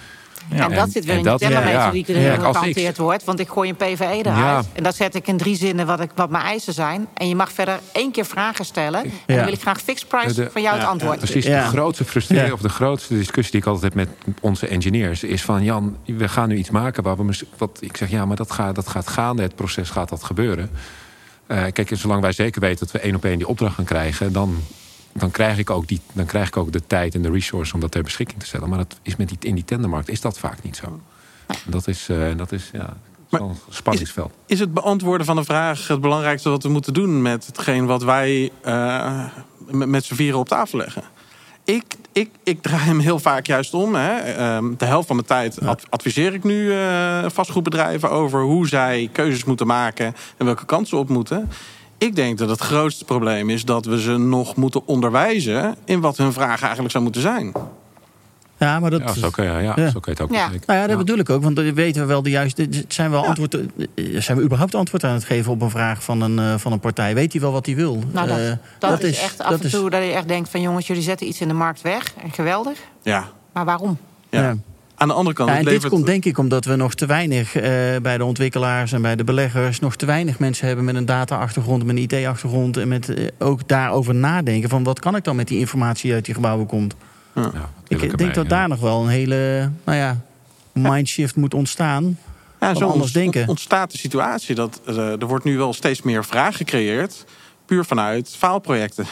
Ja. 0.50 0.68
En, 0.68 0.74
dat 0.74 0.90
zit 0.90 1.04
weer 1.04 1.16
in 1.16 1.22
de 1.22 1.34
tellermethodiek 1.36 2.06
die 2.06 2.16
er 2.16 2.40
gehanteerd 2.40 2.98
wordt. 2.98 3.24
Want 3.24 3.40
ik 3.40 3.48
gooi 3.48 3.68
een 3.68 3.76
PVE 3.76 4.04
eruit. 4.04 4.24
Ja. 4.24 4.62
En 4.72 4.82
daar 4.82 4.92
zet 4.92 5.14
ik 5.14 5.26
in 5.26 5.36
drie 5.36 5.56
zinnen 5.56 5.86
wat, 5.86 6.00
ik, 6.00 6.10
wat 6.14 6.30
mijn 6.30 6.44
eisen 6.44 6.72
zijn. 6.72 7.08
En 7.14 7.28
je 7.28 7.34
mag 7.34 7.52
verder 7.52 7.80
één 7.92 8.12
keer 8.12 8.24
vragen 8.24 8.64
stellen. 8.64 9.02
En 9.02 9.36
dan 9.36 9.44
wil 9.44 9.52
ik 9.52 9.60
graag 9.60 9.80
fixed 9.80 10.08
price 10.08 10.34
de, 10.34 10.50
van 10.52 10.62
jou 10.62 10.78
het 10.78 10.86
antwoord. 10.86 11.18
Precies, 11.18 11.44
de 11.44 11.60
grootste 11.60 12.04
frustratie 12.04 12.52
of 12.52 12.60
de 12.60 12.68
grootste 12.68 13.14
discussie 13.14 13.52
die 13.52 13.60
ik 13.60 13.66
altijd 13.66 13.94
heb 13.94 13.94
met 13.94 14.34
onze 14.40 14.66
engineers... 14.66 15.22
is 15.22 15.42
van, 15.42 15.64
Jan, 15.64 15.96
we 16.04 16.28
gaan 16.28 16.48
nu 16.48 16.56
iets 16.56 16.70
maken 16.70 17.02
waar 17.02 17.16
we... 17.16 17.38
Wat, 17.56 17.78
ik 17.80 17.96
zeg, 17.96 18.10
ja, 18.10 18.24
maar 18.24 18.36
dat 18.36 18.50
gaat, 18.50 18.74
dat 18.74 18.88
gaat 18.88 19.08
gaande. 19.08 19.42
Het 19.42 19.54
proces 19.54 19.90
gaat 19.90 20.08
dat 20.08 20.22
gebeuren. 20.22 20.70
Uh, 21.48 21.62
kijk, 21.72 21.90
zolang 21.92 22.20
wij 22.20 22.32
zeker 22.32 22.60
weten 22.60 22.78
dat 22.78 22.90
we 22.90 22.98
één 22.98 23.14
op 23.14 23.24
één 23.24 23.38
die 23.38 23.48
opdracht 23.48 23.74
gaan 23.74 23.84
krijgen... 23.84 24.32
dan 24.32 24.62
dan 25.12 25.30
krijg, 25.30 25.58
ik 25.58 25.70
ook 25.70 25.88
die, 25.88 26.00
dan 26.12 26.26
krijg 26.26 26.46
ik 26.46 26.56
ook 26.56 26.72
de 26.72 26.86
tijd 26.86 27.14
en 27.14 27.22
de 27.22 27.30
resource 27.30 27.74
om 27.74 27.80
dat 27.80 27.90
ter 27.90 28.02
beschikking 28.02 28.40
te 28.40 28.46
stellen. 28.46 28.68
Maar 28.68 28.78
dat 28.78 28.98
is 29.02 29.16
met 29.16 29.28
die, 29.28 29.38
in 29.40 29.54
die 29.54 29.64
tendermarkt 29.64 30.08
is 30.08 30.20
dat 30.20 30.38
vaak 30.38 30.62
niet 30.62 30.76
zo. 30.76 31.00
Dat 31.66 31.88
is, 31.88 32.08
uh, 32.08 32.36
dat 32.36 32.52
is 32.52 32.70
ja, 32.72 32.96
een 33.30 33.56
spanningsveld. 33.68 34.30
Is, 34.46 34.54
is, 34.54 34.60
het 34.60 34.74
beantwoorden 34.74 35.26
van 35.26 35.36
de 35.36 35.44
vraag 35.44 35.88
het 35.88 36.00
belangrijkste 36.00 36.50
wat 36.50 36.62
we 36.62 36.68
moeten 36.68 36.94
doen 36.94 37.22
met 37.22 37.46
hetgeen 37.46 37.86
wat 37.86 38.02
wij 38.02 38.50
uh, 38.64 39.24
met, 39.66 39.88
met 39.88 40.04
z'n 40.04 40.14
vieren 40.14 40.38
op 40.38 40.48
tafel 40.48 40.78
leggen? 40.78 41.02
Ik, 41.64 41.84
ik, 42.12 42.30
ik 42.44 42.62
draai 42.62 42.84
hem 42.84 42.98
heel 42.98 43.18
vaak 43.18 43.46
juist 43.46 43.74
om. 43.74 43.94
Hè. 43.94 44.56
Um, 44.56 44.74
de 44.78 44.84
helft 44.84 45.06
van 45.06 45.16
mijn 45.16 45.28
tijd 45.28 45.58
adviseer 45.88 46.34
ik 46.34 46.44
nu 46.44 46.64
uh, 46.64 47.24
vastgoedbedrijven 47.26 48.10
over 48.10 48.42
hoe 48.42 48.68
zij 48.68 49.08
keuzes 49.12 49.44
moeten 49.44 49.66
maken 49.66 50.14
en 50.36 50.44
welke 50.44 50.64
kansen 50.64 50.98
op 50.98 51.08
moeten. 51.08 51.50
Ik 52.00 52.16
denk 52.16 52.38
dat 52.38 52.48
het 52.48 52.60
grootste 52.60 53.04
probleem 53.04 53.50
is 53.50 53.64
dat 53.64 53.84
we 53.84 54.00
ze 54.00 54.16
nog 54.16 54.56
moeten 54.56 54.86
onderwijzen 54.86 55.76
in 55.84 56.00
wat 56.00 56.16
hun 56.16 56.32
vraag 56.32 56.60
eigenlijk 56.60 56.90
zou 56.90 57.04
moeten 57.04 57.22
zijn. 57.22 57.52
Ja, 58.58 58.80
maar 58.80 58.90
dat... 58.90 59.00
Ja, 59.00 59.12
zo 59.12 59.30
kun 59.30 59.44
je, 59.44 59.50
ja, 59.50 59.58
ja. 59.76 59.90
Zo 59.90 60.00
kun 60.00 60.00
je 60.04 60.10
het 60.10 60.20
ook 60.20 60.32
ja. 60.32 60.48
Nou 60.66 60.78
ja, 60.78 60.86
dat 60.86 60.98
bedoel 60.98 61.18
ik 61.18 61.30
ook. 61.30 61.42
Want 61.42 61.56
dan 61.56 61.74
weten 61.74 62.00
we 62.00 62.06
wel 62.06 62.22
de 62.22 62.30
juiste... 62.30 62.68
Zijn 62.88 63.10
we, 63.10 63.16
antwoord, 63.16 63.58
zijn 63.94 64.38
we 64.38 64.44
überhaupt 64.44 64.74
antwoord 64.74 65.04
aan 65.04 65.14
het 65.14 65.24
geven 65.24 65.52
op 65.52 65.60
een 65.62 65.70
vraag 65.70 66.02
van 66.02 66.20
een, 66.20 66.38
uh, 66.38 66.54
van 66.58 66.72
een 66.72 66.80
partij? 66.80 67.14
Weet 67.14 67.32
hij 67.32 67.40
wel 67.40 67.52
wat 67.52 67.66
hij 67.66 67.74
wil? 67.74 68.02
Nou, 68.12 68.28
dat, 68.28 68.38
uh, 68.38 68.48
dat, 68.78 68.90
dat 68.90 69.02
is 69.02 69.20
echt 69.20 69.40
af 69.40 69.50
en 69.50 69.70
toe 69.70 69.84
is... 69.84 69.90
dat 69.90 70.02
je 70.02 70.12
echt 70.12 70.28
denkt 70.28 70.48
van... 70.48 70.60
jongens, 70.60 70.86
jullie 70.86 71.02
zetten 71.02 71.26
iets 71.26 71.40
in 71.40 71.48
de 71.48 71.54
markt 71.54 71.82
weg. 71.82 72.14
En 72.22 72.32
geweldig. 72.32 72.78
Ja. 73.02 73.28
Maar 73.52 73.64
waarom? 73.64 73.98
ja. 74.30 74.56
Aan 75.00 75.08
de 75.08 75.14
andere 75.14 75.36
kant. 75.36 75.50
Ja, 75.50 75.56
en 75.56 75.64
levert... 75.64 75.82
dit 75.82 75.90
komt 75.90 76.06
denk 76.06 76.24
ik 76.24 76.38
omdat 76.38 76.64
we 76.64 76.76
nog 76.76 76.94
te 76.94 77.06
weinig 77.06 77.56
uh, 77.56 77.62
bij 78.02 78.18
de 78.18 78.24
ontwikkelaars 78.24 78.92
en 78.92 79.02
bij 79.02 79.16
de 79.16 79.24
beleggers 79.24 79.80
nog 79.80 79.96
te 79.96 80.06
weinig 80.06 80.38
mensen 80.38 80.66
hebben 80.66 80.84
met 80.84 80.94
een 80.94 81.04
data-achtergrond, 81.04 81.84
met 81.84 81.96
een 81.96 82.02
IT-achtergrond 82.02 82.76
en 82.76 82.88
met 82.88 83.08
uh, 83.08 83.28
ook 83.38 83.68
daarover 83.68 84.14
nadenken 84.14 84.68
van 84.68 84.82
wat 84.82 84.98
kan 84.98 85.16
ik 85.16 85.24
dan 85.24 85.36
met 85.36 85.48
die 85.48 85.58
informatie 85.58 86.02
die 86.02 86.14
uit 86.14 86.24
die 86.24 86.34
gebouwen 86.34 86.66
komt. 86.66 86.94
Ja. 87.34 87.50
Ja, 87.54 87.68
ik 87.88 88.00
denk 88.00 88.16
mee, 88.16 88.30
dat 88.30 88.48
daar 88.48 88.68
nog 88.68 88.80
wel 88.80 89.02
een 89.02 89.08
hele, 89.08 89.70
nou 89.84 89.98
ja, 89.98 90.20
mindshift 90.72 91.36
moet 91.36 91.54
ontstaan. 91.54 92.18
Ja, 92.60 92.74
zo 92.74 92.88
anders 92.88 93.12
denken. 93.12 93.48
ontstaat 93.48 93.90
de 93.90 93.98
situatie 93.98 94.54
dat 94.54 94.80
uh, 94.88 94.96
er 95.20 95.26
wordt 95.26 95.44
nu 95.44 95.56
wel 95.56 95.72
steeds 95.72 96.02
meer 96.02 96.24
vraag 96.24 96.56
gecreëerd, 96.56 97.24
puur 97.66 97.84
vanuit 97.84 98.34
faalprojecten. 98.38 99.06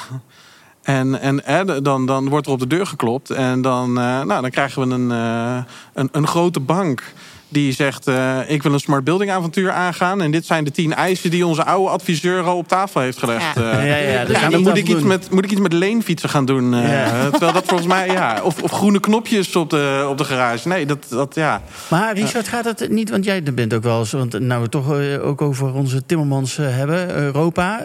En, 0.88 1.20
en 1.44 1.82
dan, 1.82 2.06
dan 2.06 2.28
wordt 2.28 2.46
er 2.46 2.52
op 2.52 2.58
de 2.58 2.66
deur 2.66 2.86
geklopt. 2.86 3.30
En 3.30 3.62
dan, 3.62 3.88
uh, 3.88 4.22
nou, 4.22 4.40
dan 4.40 4.50
krijgen 4.50 4.88
we 4.88 4.94
een, 4.94 5.10
uh, 5.10 5.62
een, 5.92 6.08
een 6.12 6.26
grote 6.26 6.60
bank 6.60 7.12
die 7.48 7.72
zegt: 7.72 8.08
uh, 8.08 8.38
Ik 8.50 8.62
wil 8.62 8.72
een 8.72 8.80
smart 8.80 9.04
building 9.04 9.30
avontuur 9.30 9.70
aangaan. 9.70 10.22
En 10.22 10.30
dit 10.30 10.46
zijn 10.46 10.64
de 10.64 10.70
tien 10.70 10.94
eisen 10.94 11.30
die 11.30 11.46
onze 11.46 11.64
oude 11.64 11.90
adviseur 11.90 12.42
al 12.42 12.56
op 12.56 12.68
tafel 12.68 13.00
heeft 13.00 13.18
gelegd. 13.18 13.54
Ja. 13.54 13.82
Uh, 13.82 13.88
ja, 13.88 13.96
ja, 13.96 14.24
dus 14.24 14.40
ja, 14.40 14.48
dan 14.48 14.62
moet 14.62 14.76
ik, 14.76 14.88
iets 14.88 15.02
met, 15.02 15.30
moet 15.30 15.44
ik 15.44 15.50
iets 15.50 15.60
met 15.60 15.72
leenfietsen 15.72 16.28
gaan 16.28 16.44
doen. 16.44 16.72
Uh, 16.72 17.26
terwijl 17.30 17.52
dat 17.52 17.64
volgens 17.66 17.88
mij, 17.88 18.06
ja. 18.10 18.40
Of, 18.42 18.62
of 18.62 18.70
groene 18.70 19.00
knopjes 19.00 19.56
op 19.56 19.70
de, 19.70 20.06
op 20.08 20.18
de 20.18 20.24
garage. 20.24 20.68
Nee, 20.68 20.86
dat, 20.86 21.06
dat 21.08 21.34
ja. 21.34 21.62
Maar 21.88 22.14
Richard, 22.14 22.48
gaat 22.48 22.64
het 22.64 22.90
niet? 22.90 23.10
Want 23.10 23.24
jij 23.24 23.42
bent 23.42 23.74
ook 23.74 23.82
wel 23.82 23.98
eens. 23.98 24.12
Want 24.12 24.38
nou, 24.38 24.62
we 24.62 24.68
toch 24.68 24.92
ook 25.20 25.42
over 25.42 25.74
onze 25.74 26.06
Timmermans 26.06 26.56
hebben, 26.56 27.16
Europa. 27.16 27.80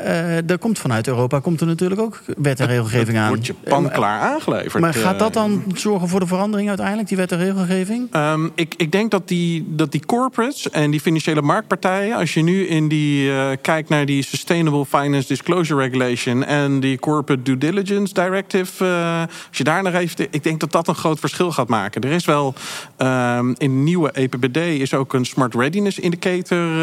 daar 0.46 0.58
komt 0.58 0.80
vanuit 0.80 1.08
Europa 1.08 1.40
komt 1.40 1.62
er 1.62 1.68
natuurlijk 1.68 2.02
ook 2.02 2.22
wet 2.38 2.60
en 2.60 2.68
regelgeving 2.68 3.18
aan. 3.18 3.28
Wordt 3.28 3.46
je 3.46 3.54
pan 3.54 3.92
klaar 3.92 4.20
aangeleverd. 4.20 4.82
Maar 4.82 4.94
gaat 4.94 5.20
dat 5.20 5.34
dan 5.34 5.64
zorgen 5.76 6.08
voor 6.08 6.20
de 6.20 6.28
verandering 6.28 6.68
uiteindelijk, 6.68 7.08
die 7.08 7.18
wet 7.18 7.32
en 7.32 7.38
regelgeving? 7.38 8.16
Um, 8.16 8.52
ik, 8.56 8.74
ik 8.78 8.92
denk 8.92 9.12
dat 9.12 9.28
die 9.28 9.53
die, 9.54 9.76
dat 9.76 9.92
die 9.92 10.06
corporates 10.06 10.70
en 10.70 10.92
die 10.92 11.00
financiële 11.00 11.42
marktpartijen, 11.42 12.16
als 12.16 12.34
je 12.34 12.42
nu 12.42 12.68
in 12.68 12.88
die 12.88 13.30
uh, 13.30 13.48
kijkt 13.62 13.90
naar 13.90 14.06
die 14.06 14.24
Sustainable 14.24 14.86
Finance 14.86 15.28
Disclosure 15.28 15.82
Regulation 15.82 16.44
en 16.44 16.80
die 16.80 17.00
Corporate 17.00 17.42
Due 17.42 17.58
Diligence 17.58 18.14
Directive, 18.14 18.86
uh, 18.86 19.22
als 19.48 19.58
je 19.58 19.64
daar 19.64 19.84
naar 19.84 19.94
even, 19.94 20.28
ik 20.30 20.44
denk 20.44 20.60
dat 20.60 20.72
dat 20.72 20.88
een 20.88 20.96
groot 20.96 21.20
verschil 21.20 21.52
gaat 21.52 21.68
maken. 21.68 22.02
Er 22.02 22.12
is 22.12 22.26
wel 22.26 22.54
um, 22.98 23.48
in 23.48 23.56
de 23.58 23.68
nieuwe 23.68 24.12
EPBD 24.12 24.58
is 24.58 24.94
ook 24.94 25.14
een 25.14 25.26
Smart 25.26 25.56
Readiness 25.56 26.00
Indicator 26.00 26.58
uh, 26.58 26.80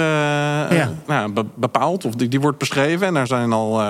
ja. 0.71 0.93
nou, 1.07 1.33
be 1.33 1.45
bepaald, 1.55 2.05
of 2.05 2.14
die, 2.14 2.29
die 2.29 2.41
wordt 2.41 2.59
beschreven 2.59 3.07
en 3.07 3.14
daar 3.14 3.27
zijn 3.27 3.53
al, 3.53 3.81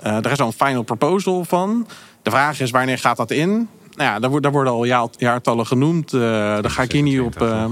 er 0.00 0.30
is 0.30 0.40
al 0.40 0.46
een 0.46 0.66
final 0.66 0.82
proposal 0.82 1.44
van. 1.44 1.86
De 2.22 2.30
vraag 2.30 2.60
is 2.60 2.70
wanneer 2.70 2.98
gaat 2.98 3.16
dat 3.16 3.30
in? 3.30 3.68
Nou 4.00 4.12
ja, 4.12 4.18
daar, 4.18 4.40
daar 4.40 4.52
worden 4.52 4.72
al 4.72 4.84
jaartallen 5.18 5.66
genoemd. 5.66 6.12
Uh, 6.12 6.20
daar 6.20 6.70
ga 6.70 6.82
ik 6.82 6.92
hier 6.92 7.02
niet 7.02 7.20
op. 7.20 7.42
Uh, 7.42 7.64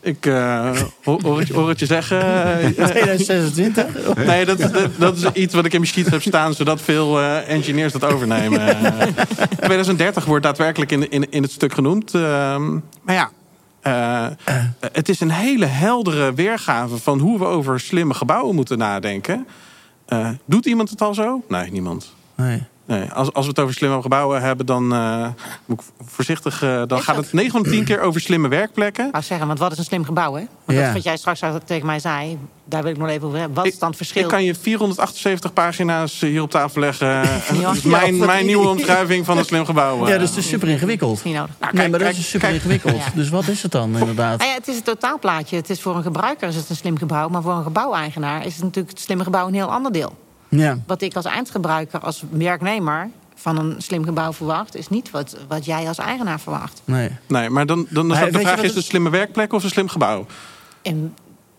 ik 0.00 0.26
uh, 0.26 0.70
hoor, 1.02 1.38
het, 1.38 1.48
hoor, 1.48 1.68
het, 1.68 1.78
je 1.78 1.86
zeggen. 1.86 2.18
2026? 2.74 4.14
nee, 4.14 4.44
dat, 4.44 4.58
dat, 4.58 4.90
dat, 4.98 5.16
is 5.16 5.32
iets 5.32 5.54
wat 5.54 5.64
ik 5.64 5.72
in 5.72 5.80
mijn 5.80 5.92
sheet 5.92 6.10
heb 6.10 6.22
staan, 6.22 6.54
zodat 6.54 6.80
veel 6.80 7.20
uh, 7.20 7.48
engineers 7.48 7.92
dat 7.92 8.04
overnemen. 8.04 8.60
2030 9.56 10.24
wordt 10.24 10.44
daadwerkelijk 10.44 10.92
in, 10.92 11.10
in, 11.10 11.30
in 11.30 11.42
het 11.42 11.52
stuk 11.52 11.74
genoemd. 11.74 12.14
Ehm, 12.14 12.72
maar 13.02 13.14
ja, 13.14 13.30
uh, 13.86 14.26
het 14.92 15.08
is 15.08 15.20
een 15.20 15.30
hele 15.30 15.66
heldere 15.66 16.34
weergave 16.34 16.96
van 16.96 17.18
hoe 17.18 17.38
we 17.38 17.44
over 17.44 17.80
slimme 17.80 18.14
gebouwen 18.14 18.54
moeten 18.54 18.78
nadenken. 18.78 19.46
doet 20.44 20.66
iemand 20.66 20.90
het 20.90 21.02
al 21.02 21.14
zo? 21.14 21.42
Nee, 21.48 21.70
niemand. 21.70 22.14
Nee. 22.34 22.62
Nee, 22.92 23.12
als, 23.12 23.32
als 23.32 23.44
we 23.44 23.50
het 23.50 23.60
over 23.60 23.74
slimme 23.74 24.02
gebouwen 24.02 24.42
hebben, 24.42 24.66
dan 24.66 24.92
uh, 24.92 25.28
moet 25.64 25.80
ik 25.80 25.86
voorzichtig. 26.06 26.62
Uh, 26.62 26.82
dan 26.86 27.02
gaat 27.02 27.16
het 27.16 27.32
9 27.32 27.50
van 27.50 27.62
10 27.62 27.84
keer 27.84 28.00
over 28.00 28.20
slimme 28.20 28.48
werkplekken. 28.48 29.06
Ik 29.12 29.22
zeggen, 29.22 29.46
want 29.46 29.58
wat 29.58 29.72
is 29.72 29.78
een 29.78 29.84
slim 29.84 30.04
gebouw, 30.04 30.34
hè? 30.34 30.46
Want 30.64 30.78
ja. 30.78 30.84
dat 30.84 30.92
wat 30.92 31.02
jij 31.02 31.16
straks 31.16 31.40
tegen 31.64 31.86
mij 31.86 31.98
zei, 31.98 32.38
daar 32.64 32.82
wil 32.82 32.92
ik 32.92 32.98
nog 32.98 33.08
even 33.08 33.26
over 33.26 33.38
hebben. 33.38 33.56
Wat 33.56 33.66
is 33.66 33.78
dan 33.78 33.88
het 33.88 33.96
verschil? 33.96 34.22
Ik 34.22 34.28
kan 34.28 34.44
je 34.44 34.54
478 34.54 35.52
pagina's 35.52 36.20
hier 36.20 36.42
op 36.42 36.50
tafel 36.50 36.80
leggen. 36.80 37.22
dat 37.62 37.74
is 37.74 37.82
mijn, 37.82 38.16
mijn 38.16 38.46
nieuwe 38.46 38.68
omschrijving 38.68 39.24
van 39.24 39.38
een 39.38 39.44
slim 39.44 39.64
gebouw. 39.64 40.06
Ja, 40.08 40.18
dus 40.18 40.28
het 40.28 40.38
is 40.38 40.48
super 40.48 40.68
ingewikkeld. 40.68 41.24
Niet 41.24 41.34
nodig. 41.34 41.54
Nou, 41.60 41.74
nee, 41.74 41.88
maar 41.88 41.98
dat 41.98 42.08
is 42.08 42.30
super 42.30 42.50
ingewikkeld. 42.50 43.02
Dus 43.14 43.28
wat 43.28 43.48
is 43.48 43.62
het 43.62 43.72
dan 43.72 43.96
inderdaad? 43.96 44.38
Nou 44.38 44.50
ja, 44.50 44.56
het 44.56 44.68
is 44.68 44.74
het 44.74 44.84
totaalplaatje. 44.84 45.56
Het 45.56 45.70
is 45.70 45.82
voor 45.82 45.96
een 45.96 46.02
gebruiker 46.02 46.48
is 46.48 46.56
het 46.56 46.70
een 46.70 46.76
slim 46.76 46.98
gebouw, 46.98 47.28
maar 47.28 47.42
voor 47.42 47.52
een 47.52 47.62
gebouweigenaar 47.62 48.46
is 48.46 48.54
het 48.54 48.62
natuurlijk 48.62 48.94
het 48.94 49.00
slimme 49.04 49.24
gebouw 49.24 49.46
een 49.46 49.54
heel 49.54 49.72
ander 49.72 49.92
deel. 49.92 50.16
Ja. 50.58 50.78
Wat 50.86 51.02
ik 51.02 51.14
als 51.14 51.24
eindgebruiker, 51.24 52.00
als 52.00 52.24
werknemer 52.30 53.10
van 53.34 53.58
een 53.58 53.74
slim 53.78 54.04
gebouw 54.04 54.32
verwacht, 54.32 54.76
is 54.76 54.88
niet 54.88 55.10
wat, 55.10 55.36
wat 55.48 55.64
jij 55.64 55.88
als 55.88 55.98
eigenaar 55.98 56.40
verwacht. 56.40 56.82
Nee, 56.84 57.10
nee 57.28 57.50
maar 57.50 57.66
dan, 57.66 57.86
dan, 57.90 58.08
dan 58.08 58.18
de 58.18 58.38
vraag: 58.38 58.62
is 58.62 58.68
het 58.68 58.76
een 58.76 58.82
slimme 58.82 59.10
werkplek 59.10 59.52
of 59.52 59.64
een 59.64 59.70
slim 59.70 59.88
gebouw? 59.88 60.26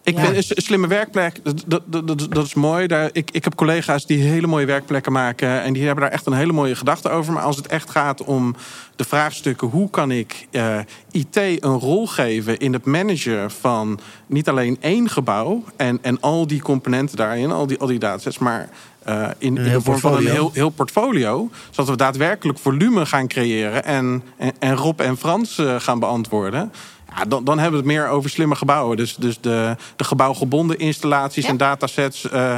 Ik 0.03 0.19
vind 0.19 0.35
een 0.35 0.61
slimme 0.61 0.87
werkplek, 0.87 1.39
dat, 1.43 1.63
dat, 1.65 1.81
dat, 2.07 2.27
dat 2.29 2.45
is 2.45 2.53
mooi. 2.53 2.87
Daar, 2.87 3.09
ik, 3.11 3.31
ik 3.31 3.43
heb 3.43 3.55
collega's 3.55 4.05
die 4.05 4.23
hele 4.23 4.47
mooie 4.47 4.65
werkplekken 4.65 5.11
maken. 5.11 5.61
En 5.61 5.73
die 5.73 5.85
hebben 5.85 6.03
daar 6.03 6.13
echt 6.13 6.25
een 6.25 6.33
hele 6.33 6.53
mooie 6.53 6.75
gedachte 6.75 7.09
over. 7.09 7.33
Maar 7.33 7.43
als 7.43 7.55
het 7.55 7.67
echt 7.67 7.89
gaat 7.89 8.23
om 8.23 8.55
de 8.95 9.03
vraagstukken: 9.03 9.67
hoe 9.67 9.89
kan 9.89 10.11
ik 10.11 10.47
uh, 10.51 10.77
eh, 10.79 10.85
IT 11.11 11.37
een 11.37 11.79
rol 11.79 12.07
geven 12.07 12.59
in 12.59 12.73
het 12.73 12.85
managen 12.85 13.51
van 13.51 13.99
niet 14.27 14.49
alleen 14.49 14.77
één 14.79 15.09
gebouw 15.09 15.63
en, 15.75 15.99
en 16.01 16.19
al 16.19 16.47
die 16.47 16.61
componenten 16.61 17.17
daarin, 17.17 17.51
al 17.51 17.67
die, 17.67 17.79
al 17.79 17.87
die 17.87 17.99
datasets, 17.99 18.37
maar 18.37 18.69
uh, 19.07 19.27
in, 19.37 19.57
in 19.57 19.63
de 19.63 19.81
vorm 19.81 19.99
van 19.99 20.15
een 20.15 20.27
heel, 20.27 20.51
heel 20.53 20.69
portfolio. 20.69 21.49
Zodat 21.69 21.89
we 21.89 21.95
daadwerkelijk 21.95 22.59
volume 22.59 23.05
gaan 23.05 23.27
creëren 23.27 23.83
en, 23.83 24.23
en, 24.37 24.51
en 24.59 24.75
Rob 24.75 24.99
en 24.99 25.17
Frans 25.17 25.57
uh, 25.57 25.75
gaan 25.79 25.99
beantwoorden. 25.99 26.71
Ja, 27.15 27.25
dan, 27.25 27.43
dan 27.43 27.59
hebben 27.59 27.81
we 27.81 27.87
het 27.87 27.95
meer 27.95 28.07
over 28.07 28.29
slimme 28.29 28.55
gebouwen. 28.55 28.97
Dus, 28.97 29.15
dus 29.15 29.39
de, 29.41 29.75
de 29.95 30.03
gebouwgebonden 30.03 30.77
installaties 30.79 31.45
en 31.45 31.57
datasets, 31.57 32.25
uh, 32.33 32.57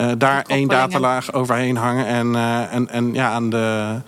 uh, 0.00 0.12
daar 0.18 0.44
één 0.46 0.68
datalaag 0.68 1.32
overheen 1.32 1.76
hangen 1.76 2.06
en, 2.06 2.26
uh, 2.26 2.74
en, 2.74 2.88
en 2.88 3.14
ja, 3.14 3.30
aan 3.30 3.50
de, 3.50 4.00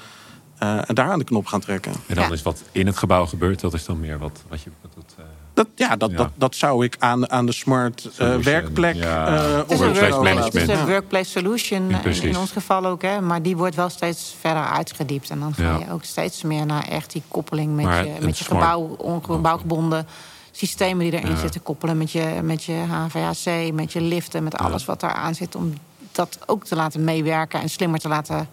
en 0.58 0.94
daar 0.94 1.10
aan 1.10 1.18
de 1.18 1.24
knop 1.24 1.46
gaan 1.46 1.60
trekken. 1.60 1.92
En 2.06 2.14
dan 2.14 2.32
is 2.32 2.42
wat 2.42 2.62
in 2.72 2.86
het 2.86 2.96
gebouw 2.96 3.26
gebeurt, 3.26 3.60
dat 3.60 3.74
is 3.74 3.84
dan 3.84 4.00
meer 4.00 4.18
wat, 4.18 4.42
wat 4.48 4.62
je. 4.62 4.70
Wat, 4.94 5.16
dat, 5.58 5.68
ja, 5.74 5.96
dat, 5.96 6.16
Dat, 6.16 6.30
dat 6.34 6.54
zou 6.54 6.84
ik 6.84 6.96
aan, 6.98 7.30
aan 7.30 7.46
de 7.46 7.52
smart 7.52 8.08
uh, 8.20 8.36
werkplek. 8.36 8.94
Ja. 8.94 9.28
Uh, 9.28 9.56
het 9.56 9.70
is 9.70 9.80
een 9.80 9.86
workplace 9.86 10.22
management. 10.22 10.52
Het 10.52 10.68
is 10.68 10.78
een 10.78 10.86
workplace 10.86 11.30
solution 11.30 11.90
in, 11.90 12.22
in, 12.22 12.36
ons 12.36 12.50
geval 12.50 12.86
ook, 12.86 13.02
hè, 13.02 13.20
maar 13.20 13.42
die 13.42 13.56
wordt 13.56 13.74
wel 13.74 13.88
steeds 13.88 14.36
verder 14.40 14.64
uitgediept. 14.64 15.30
En 15.30 15.40
dan 15.40 15.54
ga 15.54 15.78
je 15.78 15.92
ook 15.92 16.04
steeds 16.04 16.42
meer 16.42 16.66
naar 16.66 16.88
echt 16.88 17.12
die 17.12 17.22
koppeling 17.28 17.76
met 17.76 17.84
maar 17.84 18.04
je, 18.04 18.12
met 18.20 18.38
je 18.38 18.44
gebouw, 18.44 18.80
ongebouwgebonden 18.98 20.06
systemen 20.52 21.10
die 21.10 21.20
erin 21.20 21.36
zitten 21.36 21.62
koppelen 21.62 21.98
met 21.98 22.12
je, 22.12 22.40
met 22.42 22.64
je 22.64 22.84
HVAC, 22.88 23.72
met 23.72 23.92
je 23.92 24.00
liften, 24.00 24.44
met 24.44 24.56
alles 24.56 24.84
wat 24.84 25.00
daar 25.00 25.12
aan 25.12 25.34
zit. 25.34 25.54
Om 25.54 25.74
dat 26.12 26.38
ook 26.46 26.64
te 26.64 26.76
laten 26.76 27.04
meewerken 27.04 27.60
en 27.60 27.68
slimmer 27.68 28.00
te 28.00 28.08
laten 28.08 28.48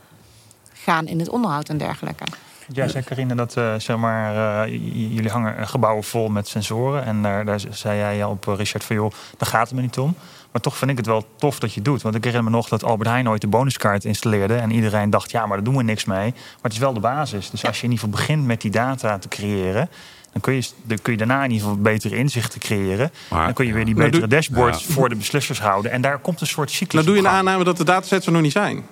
gaan 0.73 1.07
in 1.07 1.19
het 1.19 1.29
onderhoud 1.29 1.69
en 1.69 1.77
dergelijke. 1.77 2.23
Jij 2.71 2.87
zei, 2.87 3.03
Carine, 3.03 3.35
dat 3.35 3.55
uh, 3.57 3.73
zeg 3.77 3.97
maar, 3.97 4.67
uh, 4.67 4.73
jullie 5.15 5.29
hangen 5.29 5.67
gebouwen 5.67 6.03
vol 6.03 6.29
met 6.29 6.47
sensoren. 6.47 7.05
En 7.05 7.21
daar, 7.21 7.45
daar 7.45 7.59
zei 7.69 7.97
jij 7.97 8.23
op 8.23 8.47
eh, 8.47 8.55
Richard 8.55 8.83
van, 8.83 8.95
joh, 8.95 9.11
daar 9.37 9.49
gaat 9.49 9.67
het 9.67 9.75
me 9.75 9.81
niet 9.81 9.97
om. 9.97 10.15
Maar 10.51 10.61
toch 10.61 10.77
vind 10.77 10.91
ik 10.91 10.97
het 10.97 11.05
wel 11.05 11.25
tof 11.37 11.59
dat 11.59 11.69
je 11.69 11.75
het 11.75 11.85
doet. 11.85 12.01
Want 12.01 12.15
ik 12.15 12.23
herinner 12.23 12.51
me 12.51 12.57
nog 12.57 12.67
dat 12.67 12.83
Albert 12.83 13.09
Heijn 13.09 13.29
ooit 13.29 13.41
de 13.41 13.47
bonuskaart 13.47 14.05
installeerde. 14.05 14.55
En 14.55 14.71
iedereen 14.71 15.09
dacht, 15.09 15.31
ja, 15.31 15.45
maar 15.45 15.57
daar 15.57 15.65
doen 15.65 15.77
we 15.77 15.83
niks 15.83 16.05
mee. 16.05 16.31
Maar 16.31 16.61
het 16.61 16.71
is 16.71 16.77
wel 16.77 16.93
de 16.93 16.99
basis. 16.99 17.49
Dus 17.49 17.65
als 17.65 17.77
je 17.77 17.83
in 17.83 17.91
ieder 17.91 18.05
geval 18.05 18.19
begint 18.19 18.45
met 18.45 18.61
die 18.61 18.71
data 18.71 19.17
te 19.17 19.27
creëren... 19.27 19.89
Dan 20.31 20.43
kun, 20.43 20.53
je, 20.53 20.69
dan 20.83 21.01
kun 21.01 21.11
je 21.11 21.17
daarna 21.17 21.43
in 21.43 21.51
ieder 21.51 21.67
geval 21.67 21.81
betere 21.81 22.15
inzichten 22.15 22.59
creëren. 22.59 23.11
dan 23.29 23.53
kun 23.53 23.65
je 23.65 23.73
weer 23.73 23.85
die 23.85 23.95
betere 23.95 24.27
dashboards 24.27 24.85
voor 24.85 25.09
de 25.09 25.15
beslissers 25.15 25.59
houden. 25.59 25.91
En 25.91 26.01
daar 26.01 26.19
komt 26.19 26.41
een 26.41 26.47
soort 26.47 26.71
cyclus. 26.71 26.93
Nou 26.93 27.05
doe 27.05 27.15
je 27.15 27.29
een 27.29 27.35
aanname 27.35 27.63
dat 27.63 27.77
de 27.77 27.83
datasets 27.83 28.25
er 28.25 28.31
nog 28.31 28.41
niet 28.41 28.51
zijn. 28.51 28.85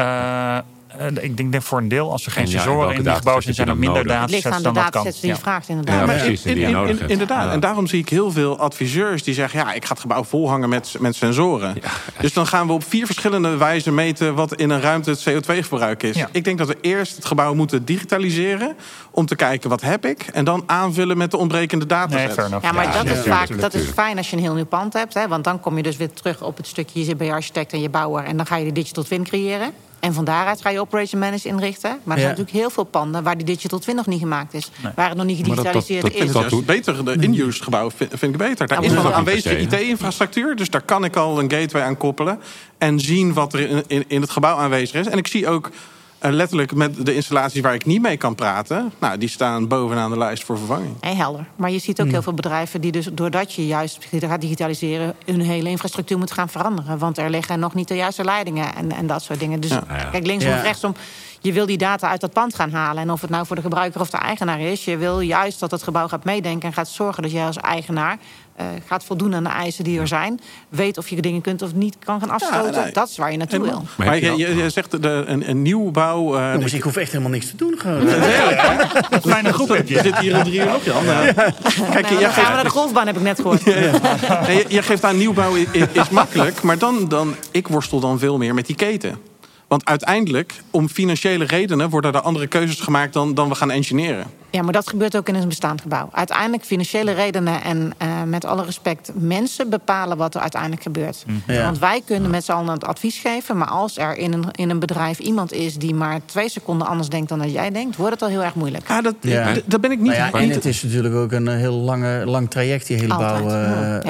Uh, 0.00 0.58
uh, 1.00 1.24
ik 1.24 1.36
denk 1.36 1.52
dat 1.52 1.64
voor 1.64 1.78
een 1.78 1.88
deel, 1.88 2.10
als 2.10 2.26
er 2.26 2.32
geen 2.32 2.48
sensoren 2.48 2.94
in 2.94 3.02
die 3.02 3.12
gebouwen 3.12 3.42
zijn, 3.42 3.54
zijn 3.54 3.68
er 3.68 3.76
minder 3.76 4.06
datasets 4.06 4.42
dan 4.42 4.52
dat 4.52 4.62
kan. 4.62 4.62
Het 4.62 4.62
ligt 4.62 4.66
aan 4.66 4.74
de 4.74 4.80
datasets 4.80 5.20
die 5.20 5.30
je 5.30 5.36
vraagt, 5.36 5.68
inderdaad. 5.68 6.08
Ja, 6.08 6.14
precies, 6.14 6.44
in, 6.44 6.56
in, 6.56 6.88
in, 6.88 7.08
inderdaad. 7.08 7.52
En 7.52 7.60
daarom 7.60 7.86
zie 7.86 8.00
ik 8.00 8.08
heel 8.08 8.30
veel 8.30 8.58
adviseurs 8.58 9.22
die 9.22 9.34
zeggen... 9.34 9.58
ja, 9.58 9.72
ik 9.72 9.84
ga 9.84 9.92
het 9.92 10.00
gebouw 10.00 10.24
volhangen 10.24 10.68
met, 10.68 10.94
met 11.00 11.14
sensoren. 11.14 11.76
Dus 12.20 12.32
dan 12.32 12.46
gaan 12.46 12.66
we 12.66 12.72
op 12.72 12.84
vier 12.84 13.06
verschillende 13.06 13.56
wijzen 13.56 13.94
meten... 13.94 14.34
wat 14.34 14.54
in 14.54 14.70
een 14.70 14.80
ruimte 14.80 15.10
het 15.10 15.30
CO2-verbruik 15.30 16.02
is. 16.02 16.24
Ik 16.32 16.44
denk 16.44 16.58
dat 16.58 16.68
we 16.68 16.76
eerst 16.80 17.16
het 17.16 17.24
gebouw 17.24 17.54
moeten 17.54 17.84
digitaliseren... 17.84 18.76
om 19.10 19.26
te 19.26 19.36
kijken, 19.36 19.70
wat 19.70 19.80
heb 19.80 20.06
ik? 20.06 20.22
En 20.22 20.44
dan 20.44 20.62
aanvullen 20.66 21.16
met 21.16 21.30
de 21.30 21.36
ontbrekende 21.36 21.86
datasets. 21.86 22.36
Nee, 22.36 22.60
ja, 22.62 22.72
maar 22.72 22.92
dat, 22.92 23.06
is, 23.06 23.20
vaak, 23.20 23.60
dat 23.60 23.74
is 23.74 23.88
fijn 23.88 24.16
als 24.16 24.30
je 24.30 24.36
een 24.36 24.42
heel 24.42 24.54
nieuw 24.54 24.64
pand 24.64 24.92
hebt. 24.92 25.14
Hè, 25.14 25.28
want 25.28 25.44
dan 25.44 25.60
kom 25.60 25.76
je 25.76 25.82
dus 25.82 25.96
weer 25.96 26.12
terug 26.12 26.42
op 26.42 26.56
het 26.56 26.66
stukje... 26.66 26.98
je 26.98 27.04
zit 27.04 27.16
bij 27.16 27.26
je 27.26 27.32
architect 27.32 27.72
en 27.72 27.80
je 27.80 27.88
bouwer... 27.88 28.24
en 28.24 28.36
dan 28.36 28.46
ga 28.46 28.56
je 28.56 28.64
de 28.64 28.72
digital 28.72 29.04
twin 29.04 29.24
creëren... 29.24 29.72
En 30.02 30.14
van 30.14 30.24
daaruit 30.24 30.60
ga 30.60 30.70
je 30.70 30.80
Operation 30.80 31.20
Manage 31.20 31.48
inrichten. 31.48 31.90
Maar 32.02 32.16
er 32.16 32.22
zijn 32.22 32.36
natuurlijk 32.36 32.56
heel 32.56 32.70
veel 32.70 32.84
panden 32.84 33.22
waar 33.22 33.36
die 33.36 33.46
Digital 33.46 33.78
Twin 33.78 33.96
nog 33.96 34.06
niet 34.06 34.20
gemaakt 34.20 34.54
is. 34.54 34.70
Waar 34.94 35.08
het 35.08 35.16
nog 35.16 35.26
niet 35.26 35.36
gedigitaliseerd 35.36 36.02
dat, 36.02 36.12
is. 36.12 36.32
Dat, 36.32 36.50
dat, 36.50 36.66
beter. 36.66 37.04
De 37.04 37.12
in-use 37.12 37.62
gebouw 37.62 37.90
vind, 37.90 38.22
ik 38.22 38.36
beter. 38.36 38.66
Daar 38.66 38.84
is 38.84 38.96
al 38.96 39.04
een 39.04 39.12
aanwezige 39.12 39.58
IT-infrastructuur. 39.58 40.56
Dus 40.56 40.70
daar 40.70 40.82
kan 40.82 41.04
ik 41.04 41.16
al 41.16 41.38
een 41.38 41.50
gateway 41.50 41.82
aan 41.82 41.96
koppelen. 41.96 42.40
En 42.78 43.00
zien 43.00 43.32
wat 43.32 43.52
er 43.52 43.60
in, 43.60 43.84
in, 43.86 44.04
in 44.06 44.20
het 44.20 44.30
gebouw 44.30 44.56
aanwezig 44.56 45.00
is. 45.00 45.06
En 45.06 45.18
ik 45.18 45.26
zie 45.26 45.48
ook 45.48 45.70
letterlijk 46.30 46.74
met 46.74 47.06
de 47.06 47.14
installaties 47.14 47.60
waar 47.60 47.74
ik 47.74 47.84
niet 47.84 48.02
mee 48.02 48.16
kan 48.16 48.34
praten, 48.34 48.92
nou, 48.98 49.18
die 49.18 49.28
staan 49.28 49.68
bovenaan 49.68 50.10
de 50.10 50.18
lijst 50.18 50.44
voor 50.44 50.58
vervanging. 50.58 50.94
Hey, 51.00 51.14
helder. 51.14 51.46
Maar 51.56 51.70
je 51.70 51.78
ziet 51.78 52.00
ook 52.00 52.10
heel 52.10 52.22
veel 52.22 52.34
bedrijven 52.34 52.80
die 52.80 52.92
dus 52.92 53.08
doordat 53.12 53.52
je 53.54 53.66
juist 53.66 54.06
gaat 54.10 54.40
digitaliseren, 54.40 55.14
hun 55.24 55.40
hele 55.40 55.68
infrastructuur 55.68 56.18
moet 56.18 56.32
gaan 56.32 56.48
veranderen. 56.48 56.98
Want 56.98 57.18
er 57.18 57.30
liggen 57.30 57.58
nog 57.58 57.74
niet 57.74 57.88
de 57.88 57.96
juiste 57.96 58.24
leidingen 58.24 58.74
en, 58.74 58.92
en 58.92 59.06
dat 59.06 59.22
soort 59.22 59.40
dingen. 59.40 59.60
Dus 59.60 59.78
kijk, 60.10 60.26
linksom 60.26 60.52
of 60.52 60.62
rechtsom 60.62 60.94
je 61.42 61.52
wil 61.52 61.66
die 61.66 61.78
data 61.78 62.08
uit 62.08 62.20
dat 62.20 62.32
pand 62.32 62.54
gaan 62.54 62.70
halen. 62.70 63.02
En 63.02 63.10
of 63.10 63.20
het 63.20 63.30
nou 63.30 63.46
voor 63.46 63.56
de 63.56 63.62
gebruiker 63.62 64.00
of 64.00 64.10
de 64.10 64.16
eigenaar 64.16 64.60
is, 64.60 64.84
je 64.84 64.96
wil 64.96 65.20
juist 65.20 65.60
dat 65.60 65.70
het 65.70 65.82
gebouw 65.82 66.08
gaat 66.08 66.24
meedenken 66.24 66.68
en 66.68 66.74
gaat 66.74 66.88
zorgen 66.88 67.22
dat 67.22 67.32
jij 67.32 67.46
als 67.46 67.56
eigenaar 67.56 68.18
uh, 68.60 68.66
gaat 68.86 69.04
voldoen 69.04 69.34
aan 69.34 69.44
de 69.44 69.50
eisen 69.50 69.84
die 69.84 70.00
er 70.00 70.08
zijn. 70.08 70.40
Weet 70.68 70.98
of 70.98 71.08
je 71.08 71.22
dingen 71.22 71.40
kunt 71.40 71.62
of 71.62 71.74
niet 71.74 71.96
kan 72.04 72.20
gaan 72.20 72.30
afstoten. 72.30 72.92
Dat 72.92 73.08
is 73.08 73.16
waar 73.16 73.30
je 73.30 73.36
naartoe 73.36 73.62
wil. 73.62 73.84
Maar, 73.96 74.18
je, 74.18 74.36
je, 74.36 74.70
zegt 74.70 75.02
de, 75.02 75.24
een, 75.26 75.48
een 75.48 75.62
nieuwbouw. 75.62 76.38
Uh, 76.38 76.52
Jongens, 76.52 76.72
ik 76.72 76.82
hoef 76.82 76.96
echt 76.96 77.10
helemaal 77.10 77.32
niks 77.32 77.46
te 77.46 77.56
doen. 77.56 77.74
Gewoon. 77.78 78.06
Kleine 79.20 79.52
groep 79.58 79.68
heb 79.68 79.88
je. 79.88 79.94
Je 79.94 80.00
zit 80.00 80.18
hier 80.18 80.36
om 80.36 80.42
drie 80.42 80.60
uur 80.60 80.74
op, 80.74 80.82
Jan. 80.84 81.04
Ja. 81.04 81.32
Kijk, 81.32 82.10
nou, 82.10 82.24
gaan 82.24 82.44
we 82.44 82.50
naar 82.54 82.64
de 82.64 82.70
golfbaan, 82.70 83.06
heb 83.06 83.16
ik 83.16 83.22
net 83.22 83.36
gehoord. 83.36 83.64
je, 83.64 84.64
je, 84.68 84.82
geeft 84.82 85.04
aan 85.04 85.16
nieuwbouw 85.16 85.54
is, 85.54 85.66
is 85.92 86.08
makkelijk. 86.08 86.62
Maar 86.62 86.78
dan, 86.78 87.08
dan, 87.08 87.34
ik 87.50 87.68
worstel 87.68 88.00
dan 88.00 88.18
veel 88.18 88.38
meer 88.38 88.54
met 88.54 88.66
die 88.66 88.76
keten. 88.76 89.16
Want 89.68 89.84
uiteindelijk, 89.84 90.54
om 90.70 90.88
financiële 90.88 91.44
redenen, 91.44 91.90
worden 91.90 92.12
er 92.12 92.20
andere 92.20 92.46
keuzes 92.46 92.80
gemaakt 92.80 93.12
dan, 93.12 93.34
dan 93.34 93.48
we 93.48 93.54
gaan 93.54 93.70
engineeren. 93.70 94.26
Ja, 94.52 94.62
maar 94.62 94.72
dat 94.72 94.88
gebeurt 94.88 95.16
ook 95.16 95.28
in 95.28 95.34
een 95.34 95.48
bestaand 95.48 95.80
gebouw. 95.80 96.08
Uiteindelijk 96.12 96.64
financiële 96.64 97.12
redenen 97.12 97.62
en 97.62 97.92
uh, 98.02 98.22
met 98.22 98.44
alle 98.44 98.64
respect, 98.64 99.10
mensen 99.14 99.70
bepalen 99.70 100.16
wat 100.16 100.34
er 100.34 100.40
uiteindelijk 100.40 100.82
gebeurt. 100.82 101.24
Mhm. 101.26 101.62
Want 101.62 101.78
wij 101.78 102.02
kunnen 102.04 102.30
met 102.30 102.44
z'n 102.44 102.52
allen 102.52 102.72
het 102.72 102.84
advies 102.84 103.18
geven. 103.18 103.56
Maar 103.56 103.68
als 103.68 103.98
er 103.98 104.16
in 104.16 104.32
een, 104.32 104.44
in 104.52 104.70
een 104.70 104.78
bedrijf 104.78 105.18
iemand 105.18 105.52
is 105.52 105.76
die 105.76 105.94
maar 105.94 106.20
twee 106.24 106.48
seconden 106.48 106.86
anders 106.86 107.08
denkt 107.08 107.28
dan 107.28 107.38
dat 107.38 107.52
jij 107.52 107.70
denkt, 107.70 107.96
wordt 107.96 108.12
het 108.12 108.22
al 108.22 108.28
heel 108.28 108.42
erg 108.42 108.54
moeilijk. 108.54 108.88
Ja, 108.88 109.00
dat, 109.00 109.14
dat 109.64 109.80
ben 109.80 109.90
ik 109.90 109.98
niet. 109.98 110.16
Nou 110.16 110.30
ja, 110.32 110.40
en 110.40 110.50
het 110.50 110.64
is 110.64 110.82
natuurlijk 110.82 111.14
ook 111.14 111.32
een 111.32 111.48
heel 111.48 111.74
lange, 111.74 112.26
lang 112.26 112.50
traject, 112.50 112.86
die 112.86 112.96
hele 112.96 113.16
bouw. 113.16 113.46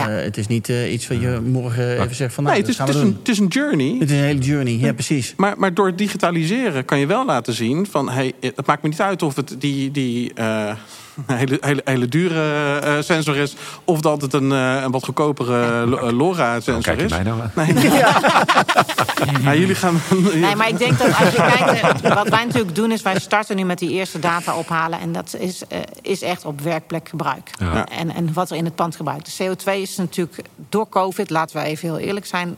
het 0.04 0.36
is 0.36 0.46
niet 0.46 0.68
iets 0.68 1.08
wat 1.08 1.20
je 1.20 1.40
morgen 1.44 2.02
even 2.02 2.14
zegt 2.14 2.34
van. 2.34 2.44
Nou, 2.44 2.56
nee, 2.56 2.66
het 2.66 2.74
is, 2.74 2.78
het, 2.78 2.88
is 2.88 2.94
een, 2.94 3.16
het 3.18 3.28
is 3.28 3.38
een 3.38 3.46
journey. 3.46 3.96
Het 3.98 4.10
is 4.10 4.16
een 4.16 4.24
hele 4.24 4.40
journey, 4.40 4.78
ja, 4.78 4.92
precies. 4.92 5.34
Maar, 5.36 5.54
maar 5.58 5.74
door 5.74 5.96
digitaliseren 5.96 6.84
kan 6.84 6.98
je 6.98 7.06
wel 7.06 7.24
laten 7.24 7.54
zien 7.54 7.86
van 7.86 8.10
hey, 8.10 8.32
het 8.40 8.66
maakt 8.66 8.82
me 8.82 8.88
niet 8.88 9.00
uit 9.00 9.22
of 9.22 9.36
het 9.36 9.56
die. 9.58 9.90
die 9.90 10.31
een 10.36 11.36
hele, 11.42 11.58
hele, 11.60 11.80
hele 11.84 12.08
dure 12.08 12.80
uh, 12.84 13.02
sensor 13.02 13.36
is. 13.36 13.56
Of 13.84 14.00
dat 14.00 14.22
het 14.22 14.32
een, 14.32 14.50
uh, 14.50 14.82
een 14.82 14.90
wat 14.90 15.04
goedkopere 15.04 15.86
uh, 15.86 16.10
LoRa-sensor 16.10 16.98
is. 16.98 17.10
Mij 17.10 17.22
nou 17.22 17.40
nee. 17.54 17.74
ja. 19.42 19.54
jullie 19.54 19.74
gaan... 19.74 20.00
nee, 20.34 20.56
maar 20.56 20.68
ik 20.68 20.78
denk 20.78 20.98
dat 20.98 21.06
als 21.06 21.34
je 21.34 21.36
kijkt... 21.36 22.14
Wat 22.14 22.28
wij 22.28 22.44
natuurlijk 22.44 22.74
doen 22.74 22.92
is, 22.92 23.02
wij 23.02 23.18
starten 23.18 23.56
nu 23.56 23.64
met 23.64 23.78
die 23.78 23.90
eerste 23.90 24.18
data 24.18 24.56
ophalen. 24.56 25.00
En 25.00 25.12
dat 25.12 25.36
is, 25.38 25.62
is 26.02 26.22
echt 26.22 26.44
op 26.44 26.60
werkplekgebruik. 26.60 27.50
Ja. 27.58 27.88
En, 27.88 28.14
en 28.14 28.32
wat 28.32 28.50
er 28.50 28.56
in 28.56 28.64
het 28.64 28.74
pand 28.74 28.96
gebruikt. 28.96 29.38
De 29.38 29.44
CO2 29.44 29.72
is 29.72 29.96
natuurlijk 29.96 30.42
door 30.68 30.88
COVID, 30.88 31.30
laten 31.30 31.56
we 31.56 31.66
even 31.66 31.88
heel 31.88 31.98
eerlijk 31.98 32.26
zijn 32.26 32.56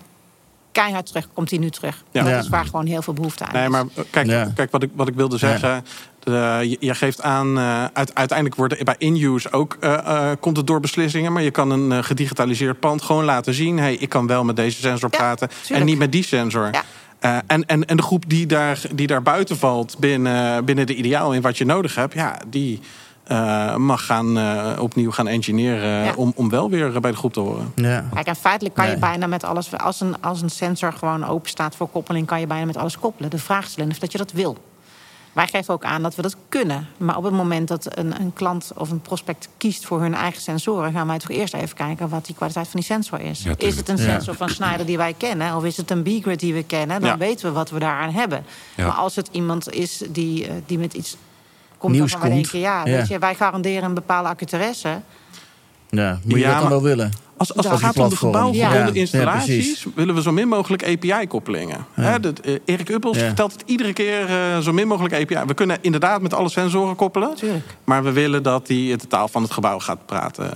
keihard 0.74 1.06
terug, 1.06 1.28
komt 1.34 1.50
hij 1.50 1.58
nu 1.58 1.70
terug. 1.70 2.04
Ja. 2.10 2.22
Dat 2.22 2.42
is 2.42 2.48
waar 2.48 2.64
gewoon 2.64 2.86
heel 2.86 3.02
veel 3.02 3.12
behoefte 3.12 3.44
aan 3.44 3.52
nee, 3.52 3.68
Maar 3.68 3.84
kijk, 4.10 4.54
kijk 4.54 4.70
wat, 4.70 4.82
ik, 4.82 4.90
wat 4.94 5.08
ik 5.08 5.14
wilde 5.14 5.38
zeggen. 5.38 5.84
Uh, 6.28 6.62
je, 6.62 6.76
je, 6.80 6.94
geeft 6.94 7.22
aan, 7.22 7.58
uh, 7.58 7.84
uiteindelijk 7.92 8.54
wordt 8.54 8.84
bij 8.84 8.94
in-use 8.98 9.52
ook 9.52 9.76
uh, 9.80 10.30
komt 10.40 10.56
het 10.56 10.66
door 10.66 10.80
beslissingen. 10.80 11.32
Maar 11.32 11.42
je 11.42 11.50
kan 11.50 11.70
een 11.70 12.04
gedigitaliseerd 12.04 12.80
pand 12.80 13.02
gewoon 13.02 13.24
laten 13.24 13.54
zien. 13.54 13.78
hey, 13.78 13.94
ik 13.94 14.08
kan 14.08 14.26
wel 14.26 14.44
met 14.44 14.56
deze 14.56 14.80
sensor 14.80 15.10
praten 15.10 15.48
en 15.68 15.84
niet 15.84 15.98
met 15.98 16.12
die 16.12 16.24
sensor. 16.24 16.70
Ja. 17.20 17.42
en, 17.46 17.66
en, 17.66 17.84
en 17.84 17.96
de 17.96 18.02
groep 18.02 18.24
die 18.26 18.46
daar, 18.46 18.80
die 18.94 19.06
daar 19.06 19.22
buiten 19.22 19.56
valt 19.56 19.98
binnen, 19.98 20.64
binnen 20.64 20.86
de 20.86 20.94
ideaal 20.94 21.34
in 21.34 21.42
wat 21.42 21.58
je 21.58 21.64
nodig 21.64 21.94
hebt, 21.94 22.14
ja, 22.14 22.38
die 22.46 22.80
mag 23.76 24.06
gaan, 24.06 24.38
opnieuw 24.78 25.10
gaan 25.10 25.28
engineeren 25.28 26.16
om, 26.16 26.32
om 26.36 26.48
wel 26.50 26.70
weer 26.70 27.00
bij 27.00 27.10
de 27.10 27.16
groep 27.16 27.32
te 27.32 27.40
horen. 27.40 27.72
Ja. 27.74 28.04
Kijk, 28.14 28.26
en 28.26 28.36
feitelijk 28.36 28.74
kan 28.74 28.90
je 28.90 28.96
bijna 28.96 29.26
met 29.26 29.44
alles, 29.44 29.78
als 29.78 30.00
een, 30.00 30.22
als 30.22 30.42
een 30.42 30.50
sensor 30.50 30.92
gewoon 30.92 31.24
open 31.26 31.48
staat 31.48 31.76
voor 31.76 31.88
koppeling, 31.88 32.26
kan 32.26 32.40
je 32.40 32.46
bijna 32.46 32.64
met 32.64 32.76
alles 32.76 32.98
koppelen. 32.98 33.30
De 33.30 33.38
vraag 33.38 33.66
is 33.66 33.76
alleen 33.76 33.90
of 33.90 33.98
dat 33.98 34.12
je 34.12 34.18
dat 34.18 34.32
wil. 34.32 34.56
Wij 35.34 35.46
geven 35.46 35.74
ook 35.74 35.84
aan 35.84 36.02
dat 36.02 36.14
we 36.14 36.22
dat 36.22 36.36
kunnen. 36.48 36.88
Maar 36.96 37.16
op 37.16 37.24
het 37.24 37.32
moment 37.32 37.68
dat 37.68 37.98
een, 37.98 38.20
een, 38.20 38.32
klant 38.32 38.72
of 38.74 38.90
een 38.90 39.00
prospect 39.00 39.48
kiest 39.56 39.84
voor 39.84 40.00
hun 40.00 40.14
eigen 40.14 40.42
sensoren, 40.42 40.92
gaan 40.92 41.06
wij 41.06 41.18
toch 41.18 41.30
eerst 41.30 41.54
even 41.54 41.76
kijken 41.76 42.08
wat 42.08 42.26
die 42.26 42.34
kwaliteit 42.34 42.68
van 42.68 42.80
die 42.80 42.88
sensor 42.88 43.20
is. 43.20 43.44
is 43.56 43.76
het 43.76 43.88
een 43.88 43.98
sensor 43.98 44.34
van 44.34 44.48
Schneider 44.48 44.86
die 44.86 44.96
wij 44.96 45.14
kennen, 45.18 45.56
of 45.56 45.64
is 45.64 45.76
het 45.76 45.90
een 45.90 46.02
B-grid 46.02 46.40
die 46.40 46.54
we 46.54 46.64
kennen? 46.64 47.00
Dan 47.00 47.18
weten 47.18 47.46
we 47.46 47.52
wat 47.52 47.70
we 47.70 47.78
daaraan 47.78 48.12
hebben. 48.12 48.44
Maar 48.76 48.90
als 48.90 49.16
het 49.16 49.28
iemand 49.30 49.72
is 49.72 50.02
die, 50.08 50.46
eh, 50.46 50.54
die 50.66 50.78
met 50.78 50.94
iets 50.94 51.16
komt 51.78 51.92
Nieuws 51.92 52.12
komt. 52.12 52.32
denken, 52.32 52.58
ja, 52.58 52.82
Weet 52.82 53.08
je, 53.08 53.18
wij 53.18 53.34
garanderen 53.34 53.84
een 53.84 53.94
bepaalde 53.94 54.28
accuteresse. 54.28 55.00
Ja, 55.90 56.18
moet 56.24 56.38
je 56.38 56.44
dat 56.44 56.60
dan 56.60 56.68
wel 56.68 56.82
willen? 56.82 57.12
Als, 57.36 57.54
als 57.56 57.66
het 57.66 57.78
gaat 57.80 57.98
om 57.98 58.08
de 58.08 58.16
gebouwgebonden 58.16 58.94
installaties, 58.94 59.86
willen 59.94 60.14
we 60.14 60.22
zo 60.22 60.32
min 60.32 60.48
mogelijk 60.48 60.84
API-koppelingen. 60.84 61.86
Ja. 61.96 62.18
Uh, 62.44 62.56
Erik 62.64 62.88
Uppels 62.88 63.18
vertelt 63.18 63.52
het 63.52 63.62
iedere 63.66 63.92
keer 63.92 64.30
uh, 64.30 64.58
zo 64.58 64.72
min 64.72 64.88
mogelijk 64.88 65.14
API. 65.14 65.46
We 65.46 65.54
kunnen 65.54 65.78
inderdaad 65.80 66.22
met 66.22 66.34
alle 66.34 66.48
sensoren 66.48 66.96
koppelen. 66.96 67.34
Tuurlijk. 67.34 67.76
Maar 67.84 68.04
we 68.04 68.12
willen 68.12 68.42
dat 68.42 68.66
die 68.66 68.92
het 68.92 69.08
taal 69.08 69.28
van 69.28 69.42
het 69.42 69.50
gebouw 69.50 69.78
gaat 69.78 70.06
praten. 70.06 70.52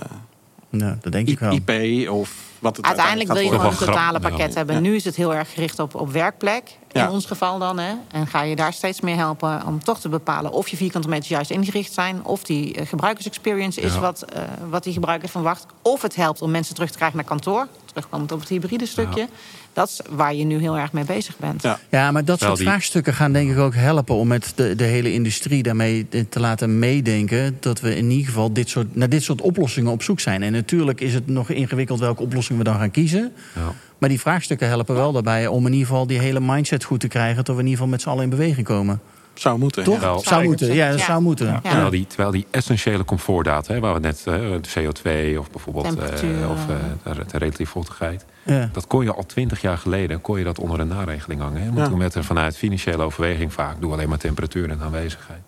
Ja, 0.69 0.97
dat 1.01 1.11
denk 1.11 1.27
ik 1.27 1.39
wel. 1.39 1.59
IP 1.65 2.09
of 2.09 2.48
wat 2.59 2.77
het 2.77 2.85
uiteindelijk, 2.85 3.31
wil 3.33 3.41
je 3.41 3.49
gewoon 3.49 3.65
een 3.65 3.77
totale 3.77 4.19
pakket 4.19 4.55
hebben. 4.55 4.81
Nu 4.81 4.95
is 4.95 5.05
het 5.05 5.15
heel 5.15 5.35
erg 5.35 5.53
gericht 5.53 5.79
op, 5.79 5.95
op 5.95 6.11
werkplek. 6.11 6.77
In 6.91 7.09
ons 7.09 7.25
geval 7.25 7.59
dan. 7.59 7.79
Hè. 7.79 7.93
En 8.11 8.27
ga 8.27 8.41
je 8.41 8.55
daar 8.55 8.73
steeds 8.73 9.01
meer 9.01 9.15
helpen 9.15 9.65
om 9.65 9.83
toch 9.83 9.99
te 9.99 10.09
bepalen 10.09 10.51
of 10.51 10.67
je 10.67 10.77
vierkante 10.77 11.09
meters 11.09 11.29
juist 11.29 11.51
ingericht 11.51 11.93
zijn. 11.93 12.25
Of 12.25 12.43
die 12.43 12.79
uh, 12.79 12.87
gebruikersexperience 12.87 13.81
is 13.81 13.97
wat, 13.97 14.25
uh, 14.35 14.41
wat 14.69 14.83
die 14.83 14.93
gebruiker 14.93 15.29
verwacht. 15.29 15.65
Of 15.81 16.01
het 16.01 16.15
helpt 16.15 16.41
om 16.41 16.51
mensen 16.51 16.73
terug 16.75 16.89
te 16.89 16.97
krijgen 16.97 17.17
naar 17.17 17.25
kantoor. 17.25 17.67
Terugkomend 17.85 18.31
op 18.31 18.39
het 18.39 18.49
hybride 18.49 18.85
stukje. 18.85 19.27
Dat 19.73 19.89
is 19.89 20.01
waar 20.09 20.35
je 20.35 20.43
nu 20.43 20.59
heel 20.59 20.77
erg 20.77 20.91
mee 20.91 21.03
bezig 21.03 21.37
bent. 21.37 21.61
Ja, 21.61 21.79
ja 21.89 22.11
maar 22.11 22.25
dat 22.25 22.39
soort 22.39 22.59
vraagstukken 22.59 23.13
gaan 23.13 23.33
denk 23.33 23.51
ik 23.51 23.57
ook 23.57 23.75
helpen 23.75 24.15
om 24.15 24.27
met 24.27 24.51
de, 24.55 24.75
de 24.75 24.83
hele 24.83 25.13
industrie 25.13 25.63
daarmee 25.63 26.07
te 26.29 26.39
laten 26.39 26.79
meedenken. 26.79 27.57
Dat 27.59 27.79
we 27.79 27.95
in 27.95 28.09
ieder 28.09 28.25
geval 28.25 28.53
dit 28.53 28.69
soort, 28.69 28.95
naar 28.95 29.09
dit 29.09 29.23
soort 29.23 29.41
oplossingen 29.41 29.91
op 29.91 30.03
zoek 30.03 30.19
zijn. 30.19 30.43
En 30.43 30.51
natuurlijk 30.51 31.01
is 31.01 31.13
het 31.13 31.27
nog 31.27 31.49
ingewikkeld 31.49 31.99
welke 31.99 32.21
oplossing 32.21 32.48
we 32.57 32.63
dan 32.63 32.75
gaan 32.75 32.91
kiezen. 32.91 33.31
Ja. 33.55 33.73
Maar 33.97 34.09
die 34.09 34.19
vraagstukken 34.19 34.67
helpen 34.67 34.95
wel 34.95 35.11
daarbij 35.11 35.47
om 35.47 35.65
in 35.65 35.71
ieder 35.71 35.87
geval 35.87 36.07
die 36.07 36.19
hele 36.19 36.39
mindset 36.39 36.83
goed 36.83 36.99
te 36.99 37.07
krijgen. 37.07 37.43
Tot 37.43 37.55
we 37.55 37.61
in 37.61 37.67
ieder 37.67 37.71
geval 37.71 37.87
met 37.87 38.01
z'n 38.01 38.09
allen 38.09 38.23
in 38.23 38.29
beweging 38.29 38.65
komen. 38.65 39.01
Zou 39.33 39.59
moeten. 39.59 39.83
Toch? 39.83 40.01
Ja. 40.01 40.17
Zou 40.17 40.43
moeten, 40.43 40.73
ja, 40.73 40.91
dat 40.91 40.99
zou 40.99 41.21
moeten. 41.21 41.59
Terwijl, 41.61 41.89
die, 41.89 42.07
terwijl 42.07 42.31
die 42.31 42.45
essentiële 42.51 43.05
comfortdata, 43.05 43.73
hè, 43.73 43.79
waar 43.79 43.93
we 43.93 43.99
net 43.99 44.25
uh, 44.27 44.35
de 44.35 44.69
CO2 44.79 45.39
of 45.39 45.51
bijvoorbeeld 45.51 45.85
uh, 45.85 46.49
of, 46.49 46.65
uh, 46.69 47.15
de 47.31 47.37
relatieve 47.37 47.71
vochtigheid. 47.71 48.25
Dat 48.71 48.87
kon 48.87 49.03
je 49.03 49.13
al 49.13 49.25
twintig 49.25 49.61
jaar 49.61 49.77
geleden 49.77 50.21
kon 50.21 50.37
je 50.37 50.43
dat 50.43 50.59
onder 50.59 50.79
een 50.79 50.87
naregeling 50.87 51.41
hangen. 51.41 51.73
Want 51.73 51.89
toen 51.89 51.97
met 51.97 52.15
er 52.15 52.23
vanuit 52.23 52.57
financiële 52.57 53.03
overweging 53.03 53.53
vaak 53.53 53.81
doe 53.81 53.93
alleen 53.93 54.09
maar 54.09 54.17
temperatuur 54.17 54.69
en 54.69 54.81
aanwezigheid. 54.81 55.41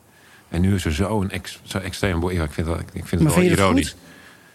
En 0.49 0.61
nu 0.61 0.75
is 0.75 0.85
er 0.85 0.93
zo'n 0.93 1.29
ex, 1.29 1.59
zo 1.63 1.77
extreem. 1.77 2.29
Ik 2.29 2.51
vind, 2.51 2.67
dat, 2.67 2.79
ik 2.93 3.05
vind 3.05 3.23
het 3.23 3.35
wel 3.35 3.43
ironisch. 3.43 3.95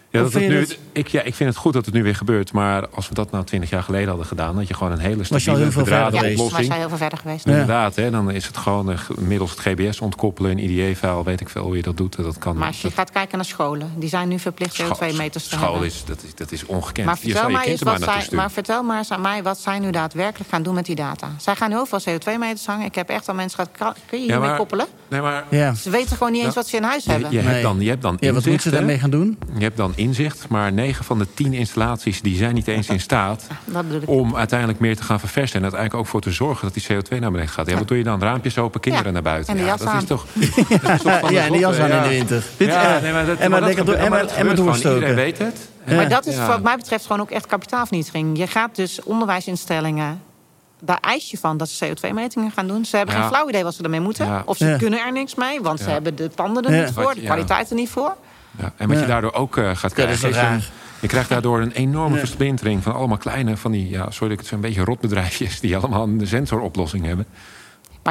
Ja, 0.09 0.21
dat 0.21 0.33
nu, 0.33 0.67
ik, 0.91 1.07
ja, 1.07 1.21
ik 1.21 1.35
vind 1.35 1.49
het 1.49 1.57
goed 1.57 1.73
dat 1.73 1.85
het 1.85 1.93
nu 1.93 2.03
weer 2.03 2.15
gebeurt. 2.15 2.51
Maar 2.51 2.87
als 2.89 3.09
we 3.09 3.13
dat 3.13 3.31
nou 3.31 3.43
twintig 3.43 3.69
jaar 3.69 3.83
geleden 3.83 4.07
hadden 4.07 4.25
gedaan... 4.25 4.55
dat 4.55 4.67
je 4.67 4.73
gewoon 4.73 4.91
een 4.91 4.99
hele 4.99 5.23
stabiele 5.23 5.71
bedraden 5.75 6.29
oplossing... 6.29 6.67
Ja, 6.67 6.73
heel 6.73 6.89
veel 6.89 6.97
verder 6.97 7.17
geweest. 7.17 7.45
Inderdaad, 7.45 7.95
hè, 7.95 8.11
dan 8.11 8.31
is 8.31 8.47
het 8.47 8.57
gewoon 8.57 8.91
uh, 8.91 8.99
middels 9.17 9.51
het 9.51 9.59
GBS 9.59 9.99
ontkoppelen... 9.99 10.51
een 10.51 10.59
IDE-file, 10.59 11.23
weet 11.23 11.41
ik 11.41 11.49
veel 11.49 11.63
hoe 11.63 11.75
je 11.75 11.81
dat 11.81 11.97
doet. 11.97 12.15
Dat 12.15 12.37
kan, 12.37 12.57
maar 12.57 12.67
als 12.67 12.81
je 12.81 12.91
gaat 12.91 13.11
kijken 13.11 13.37
naar 13.37 13.45
scholen... 13.45 13.91
die 13.97 14.09
zijn 14.09 14.27
nu 14.27 14.39
verplicht 14.39 14.81
CO2 14.81 15.15
meters 15.17 15.47
te 15.47 15.55
school 15.55 15.71
hebben. 15.71 15.87
Is, 15.87 16.03
dat, 16.05 16.23
is, 16.23 16.35
dat 16.35 16.51
is 16.51 16.65
ongekend. 16.65 17.05
Maar 17.05 17.17
vertel, 17.17 17.49
maar, 17.49 17.65
eens 17.65 17.81
wat 17.81 18.01
zij, 18.01 18.27
maar 18.31 18.51
vertel 18.51 18.83
maar 18.83 18.97
eens 18.97 19.11
aan 19.11 19.21
mij 19.21 19.43
wat 19.43 19.59
zij 19.59 19.79
nu 19.79 19.91
daadwerkelijk 19.91 20.49
gaan 20.49 20.63
doen 20.63 20.73
met 20.73 20.85
die 20.85 20.95
data. 20.95 21.31
Zij 21.37 21.55
gaan 21.55 21.71
heel 21.71 21.85
veel 21.85 21.99
CO2-meters 21.99 22.65
hangen. 22.65 22.85
Ik 22.85 22.95
heb 22.95 23.09
echt 23.09 23.27
al 23.27 23.35
mensen 23.35 23.67
gehad... 23.75 23.97
Kun 24.05 24.19
je 24.19 24.31
hiermee 24.31 24.55
koppelen? 24.55 24.85
Nee, 25.07 25.21
maar, 25.21 25.45
Ze 25.75 25.89
weten 25.89 26.17
gewoon 26.17 26.31
niet 26.31 26.43
eens 26.43 26.55
wat 26.55 26.67
ze 26.67 26.77
in 26.77 26.83
huis 26.83 27.05
hebben. 27.05 27.31
Je, 27.31 27.39
hebt 27.39 27.61
dan, 27.61 27.79
je 27.79 27.89
hebt 27.89 28.01
dan 28.01 28.13
inzicht, 28.13 28.33
wat 28.33 28.45
moeten 28.45 28.71
ze 28.71 28.77
daarmee 28.77 28.99
gaan 28.99 29.09
doen? 29.09 29.37
Je 29.57 29.63
hebt 29.63 29.77
dan 29.77 29.93
inzicht, 29.97 30.47
maar 30.47 30.73
9 30.73 31.05
van 31.05 31.19
de 31.19 31.27
10 31.33 31.53
installaties 31.53 32.21
die 32.21 32.35
zijn 32.35 32.53
niet 32.53 32.67
eens 32.67 32.87
in 32.87 32.99
staat 32.99 33.47
om 34.05 34.35
uiteindelijk 34.35 34.79
meer 34.79 34.95
te 34.95 35.03
gaan 35.03 35.19
verversen. 35.19 35.55
En 35.55 35.61
uiteindelijk 35.61 36.01
ook 36.01 36.07
voor 36.07 36.21
te 36.21 36.31
zorgen 36.31 36.71
dat 36.71 36.73
die 36.73 36.83
CO2 36.83 37.19
naar 37.19 37.31
beneden 37.31 37.53
gaat. 37.53 37.69
Ja, 37.69 37.77
wat 37.77 37.87
doe 37.87 37.97
je 37.97 38.03
dan? 38.03 38.21
Raampjes 38.21 38.57
open, 38.57 38.79
kinderen 38.79 39.13
naar 39.13 39.21
buiten. 39.21 39.53
En 39.53 39.59
de 39.59 39.65
jas 39.65 39.81
ja, 39.81 39.93
dat 39.93 40.01
is 40.01 40.07
toch. 40.07 40.25
ja, 41.31 41.45
en 41.45 41.51
de 41.51 41.57
jas 41.57 41.77
aan 41.77 41.91
in 41.91 42.01
de 42.01 42.09
winter. 42.09 42.43
Ja, 42.57 42.99
nee, 42.99 43.11
maar 43.11 43.25
dat, 43.25 43.37
en 43.37 43.51
maar 43.51 43.61
dat 43.61 43.69
en 43.69 44.09
maar, 44.09 44.27
en 44.27 44.75
Iedereen 44.75 45.15
weet 45.15 45.37
het. 45.37 45.69
Maar 45.85 46.09
dat 46.09 46.25
is 46.25 46.37
wat 46.37 46.63
mij 46.63 46.75
betreft 46.75 47.05
gewoon 47.05 47.21
ook 47.21 47.31
echt 47.31 47.45
kapitaalvernietiging. 47.45 48.37
Je 48.37 48.47
gaat 48.47 48.75
dus 48.75 49.03
onderwijsinstellingen 49.03 50.21
daar 50.79 50.97
eis 51.01 51.31
je 51.31 51.37
van 51.37 51.57
dat 51.57 51.69
ze 51.69 51.87
CO2-metingen 51.87 52.51
gaan 52.51 52.67
doen. 52.67 52.85
Ze 52.85 52.97
hebben 52.97 53.15
geen 53.15 53.27
flauw 53.27 53.49
idee 53.49 53.63
wat 53.63 53.73
ze 53.73 53.83
ermee 53.83 53.99
moeten. 53.99 54.43
Of 54.45 54.57
ze 54.57 54.75
kunnen 54.77 54.99
er 54.99 55.11
niks 55.11 55.35
mee, 55.35 55.61
want 55.61 55.79
ze 55.79 55.89
hebben 55.89 56.15
de 56.15 56.29
panden 56.35 56.63
er 56.63 56.81
niet 56.81 56.93
voor, 56.93 57.15
de 57.15 57.21
kwaliteit 57.21 57.69
er 57.69 57.75
niet 57.75 57.89
voor. 57.89 58.15
Ja, 58.59 58.73
en 58.77 58.87
wat 58.87 58.99
je 58.99 59.05
daardoor 59.05 59.33
ook 59.33 59.57
uh, 59.57 59.75
gaat 59.75 59.93
krijgen, 59.93 60.29
is 60.29 60.37
een, 60.37 60.61
je 60.99 61.07
krijgt 61.07 61.29
daardoor 61.29 61.61
een 61.61 61.71
enorme 61.71 62.17
versplintering 62.17 62.83
van 62.83 62.93
allemaal 62.93 63.17
kleine, 63.17 63.57
van 63.57 63.71
die, 63.71 63.89
ja, 63.89 64.11
sorry 64.11 64.19
dat 64.19 64.31
ik 64.31 64.39
het 64.39 64.47
zo'n 64.47 64.61
beetje 64.61 64.83
rotbedrijfjes 64.83 65.59
die 65.59 65.77
allemaal 65.77 66.03
een 66.03 66.27
sensoroplossing 66.27 67.05
hebben. 67.05 67.25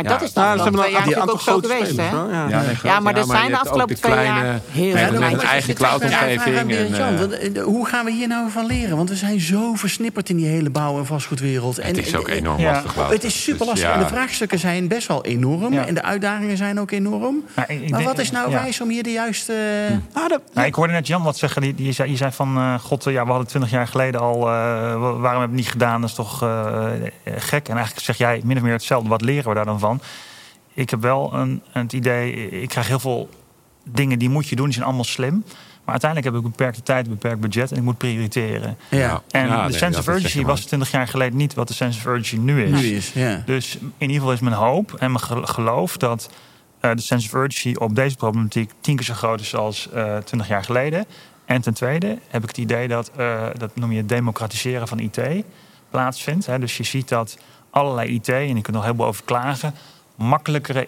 Maar 0.03 0.05
dat 0.05 0.23
is 0.23 0.33
dan 0.33 0.57
wel 0.57 0.83
twee 0.83 0.93
jaar 0.93 1.29
ook 1.29 1.41
zo 1.41 1.59
geweest, 1.59 1.97
hè? 1.97 2.11
Ja, 2.11 2.63
ja, 2.83 3.01
maar 3.01 3.17
er 3.17 3.25
zijn 3.25 3.51
de 3.51 3.59
afgelopen 3.59 3.97
twee 3.97 4.25
jaar 4.25 4.61
heel 4.71 4.97
veel 4.97 5.21
Met 5.21 5.33
een 5.33 5.41
eigen 5.41 5.75
cloud-omgeving. 5.75 6.73
Eh, 6.73 7.63
hoe 7.63 7.87
gaan 7.87 8.05
we 8.05 8.13
hier 8.13 8.29
nou 8.29 8.51
van 8.51 8.67
leren? 8.67 8.97
Want 8.97 9.09
we 9.09 9.17
zijn 9.17 9.41
zo 9.41 9.75
versnipperd 9.75 10.29
in 10.29 10.37
die 10.37 10.47
hele 10.47 10.71
bouw- 10.71 10.99
en 10.99 11.07
vastgoedwereld. 11.07 11.83
Het 11.83 11.99
is 11.99 12.17
ook 12.17 12.29
enorm 12.29 12.63
lastig. 12.63 13.09
Het 13.09 13.25
is 13.25 13.43
super 13.43 13.67
lastig. 13.67 13.91
En 13.91 13.99
de 13.99 14.07
vraagstukken 14.07 14.59
zijn 14.59 14.89
best 14.89 15.09
wel 15.09 15.25
enorm. 15.25 15.73
En 15.73 15.95
de 15.95 16.03
uitdagingen 16.03 16.57
zijn 16.57 16.81
ook 16.81 16.91
enorm. 16.91 17.45
Maar 17.89 18.03
wat 18.03 18.19
is 18.19 18.31
nou 18.31 18.51
wijs 18.51 18.81
om 18.81 18.89
hier 18.89 19.03
de 19.03 19.13
juiste... 19.13 19.53
Hm. 19.89 20.19
Ah, 20.19 20.31
nou, 20.55 20.67
ik 20.67 20.75
hoorde 20.75 20.93
net 20.93 21.07
Jan 21.07 21.23
wat 21.23 21.37
zeggen. 21.37 21.63
Die, 21.63 21.75
die, 21.75 21.93
zei, 21.93 22.09
die 22.09 22.17
zei 22.17 22.33
van, 22.33 22.59
uh, 22.59 22.75
god, 22.79 23.05
ja, 23.05 23.25
we 23.25 23.31
hadden 23.31 23.47
twintig 23.49 23.71
jaar 23.71 23.87
geleden 23.87 24.21
al... 24.21 24.37
Uh, 24.37 24.43
waarom 24.45 25.23
hebben 25.23 25.33
we 25.33 25.41
het 25.41 25.51
niet 25.51 25.69
gedaan? 25.69 26.01
Dat 26.01 26.11
is 26.11 26.17
toch 26.17 26.43
uh, 26.43 26.85
gek. 27.25 27.69
En 27.69 27.77
eigenlijk 27.77 28.07
zeg 28.07 28.17
jij 28.17 28.41
min 28.45 28.57
of 28.57 28.63
meer 28.63 28.73
hetzelfde. 28.73 29.09
Wat 29.09 29.23
leren 29.23 29.49
we 29.49 29.55
daar 29.55 29.65
dan 29.65 29.79
van? 29.79 29.86
Ik 30.75 30.91
heb 30.91 31.03
wel 31.03 31.35
een, 31.35 31.63
het 31.71 31.93
idee, 31.93 32.51
ik 32.51 32.69
krijg 32.69 32.89
heel 32.89 32.99
veel 32.99 33.29
dingen 33.85 34.19
die 34.19 34.29
moet 34.29 34.49
je 34.49 34.57
doen, 34.57 34.65
die 34.65 34.75
zijn 34.75 34.87
allemaal 34.87 35.05
slim. 35.05 35.45
Maar 35.85 35.95
uiteindelijk 35.95 36.35
heb 36.35 36.45
ik 36.45 36.51
beperkte 36.51 36.83
tijd, 36.83 37.09
beperkt 37.09 37.41
budget 37.41 37.71
en 37.71 37.77
ik 37.77 37.83
moet 37.83 37.99
prioriteren. 37.99 38.79
Ja. 38.91 39.23
En 39.31 39.67
de 39.67 39.73
sense 39.73 39.99
of 39.99 40.07
urgency 40.07 40.43
was 40.43 40.65
20 40.65 40.91
jaar 40.91 41.09
geleden 41.09 41.37
niet 41.37 41.55
wat 41.55 41.69
de 41.69 41.75
sense 41.75 41.99
of 41.99 42.07
urgency 42.07 42.37
nu 42.37 42.63
is. 42.63 42.81
Nu 42.81 42.87
is 42.87 43.13
ja. 43.13 43.43
Dus 43.47 43.77
in 43.77 43.91
ieder 43.99 44.17
geval 44.17 44.33
is 44.33 44.41
mijn 44.41 44.55
hoop 44.55 44.95
en 44.95 45.13
mijn 45.13 45.47
geloof 45.49 45.97
dat 45.97 46.31
uh, 46.81 46.91
de 46.95 47.03
sense 47.03 47.27
of 47.27 47.33
urgency 47.33 47.75
op 47.79 47.95
deze 47.95 48.17
problematiek 48.17 48.71
tien 48.81 48.97
keer 48.97 49.05
zo 49.05 49.15
groot 49.15 49.41
is 49.41 49.55
als 49.55 49.89
uh, 49.95 50.17
20 50.17 50.49
jaar 50.49 50.65
geleden. 50.65 51.07
En 51.45 51.61
ten 51.61 51.75
tweede 51.75 52.19
heb 52.29 52.43
ik 52.43 52.49
het 52.49 52.59
idee 52.59 52.89
dat, 52.89 53.11
uh, 53.19 53.47
dat 53.57 53.77
noem 53.77 53.93
je 53.93 53.99
het 53.99 54.09
democratiseren 54.09 54.89
van 54.89 54.99
IT, 54.99 55.21
plaatsvindt. 55.91 56.47
Hè. 56.47 56.59
Dus 56.59 56.77
je 56.77 56.85
ziet 56.85 57.09
dat 57.09 57.39
allerlei 57.77 58.15
IT, 58.15 58.29
en 58.29 58.57
ik 58.57 58.63
kan 58.63 58.75
nog 58.75 58.85
heel 58.85 58.95
veel 58.95 59.05
over 59.05 59.25
klagen, 59.25 59.75
makkelijkere 60.15 60.85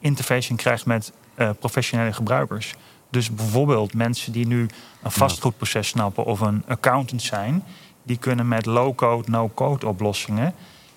interfacing 0.00 0.58
krijgt 0.58 0.86
met 0.86 1.12
uh, 1.36 1.50
professionele 1.58 2.12
gebruikers. 2.12 2.74
Dus 3.10 3.34
bijvoorbeeld 3.34 3.94
mensen 3.94 4.32
die 4.32 4.46
nu 4.46 4.68
een 5.02 5.10
vastgoedproces 5.10 5.88
snappen 5.88 6.24
of 6.24 6.40
een 6.40 6.62
accountant 6.68 7.22
zijn, 7.22 7.64
die 8.02 8.18
kunnen 8.18 8.48
met 8.48 8.66
low-code, 8.66 9.30
no-code 9.30 9.86
oplossingen 9.86 10.54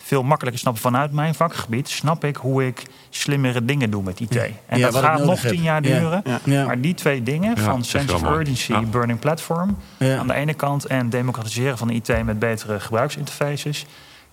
veel 0.07 0.23
makkelijker 0.23 0.61
snappen. 0.61 0.81
Vanuit 0.81 1.11
mijn 1.11 1.35
vakgebied. 1.35 1.89
Snap 1.89 2.23
ik 2.23 2.35
hoe 2.35 2.67
ik 2.67 2.83
slimmere 3.09 3.65
dingen 3.65 3.89
doe 3.89 4.03
met 4.03 4.19
IT. 4.19 4.35
En 4.65 4.81
dat 4.81 4.95
gaat 4.95 5.23
nog 5.23 5.39
tien 5.39 5.61
jaar 5.61 5.81
duren. 5.81 6.23
Maar 6.45 6.81
die 6.81 6.93
twee 6.93 7.23
dingen, 7.23 7.57
van 7.57 7.83
sense 7.83 8.15
of 8.15 8.23
urgency, 8.23 8.85
burning 8.91 9.19
platform... 9.19 9.77
aan 9.99 10.27
de 10.27 10.33
ene 10.33 10.53
kant 10.53 10.85
en 10.85 11.09
democratiseren 11.09 11.77
van 11.77 11.87
de 11.87 11.93
IT 11.93 12.23
met 12.25 12.39
betere 12.39 12.79
gebruiksinterfaces... 12.79 13.85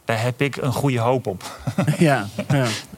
daar 0.04 0.22
heb 0.22 0.40
ik 0.40 0.56
een 0.56 0.72
goede 0.72 0.98
hoop 0.98 1.26
op. 1.26 1.42
Ja, 1.98 2.26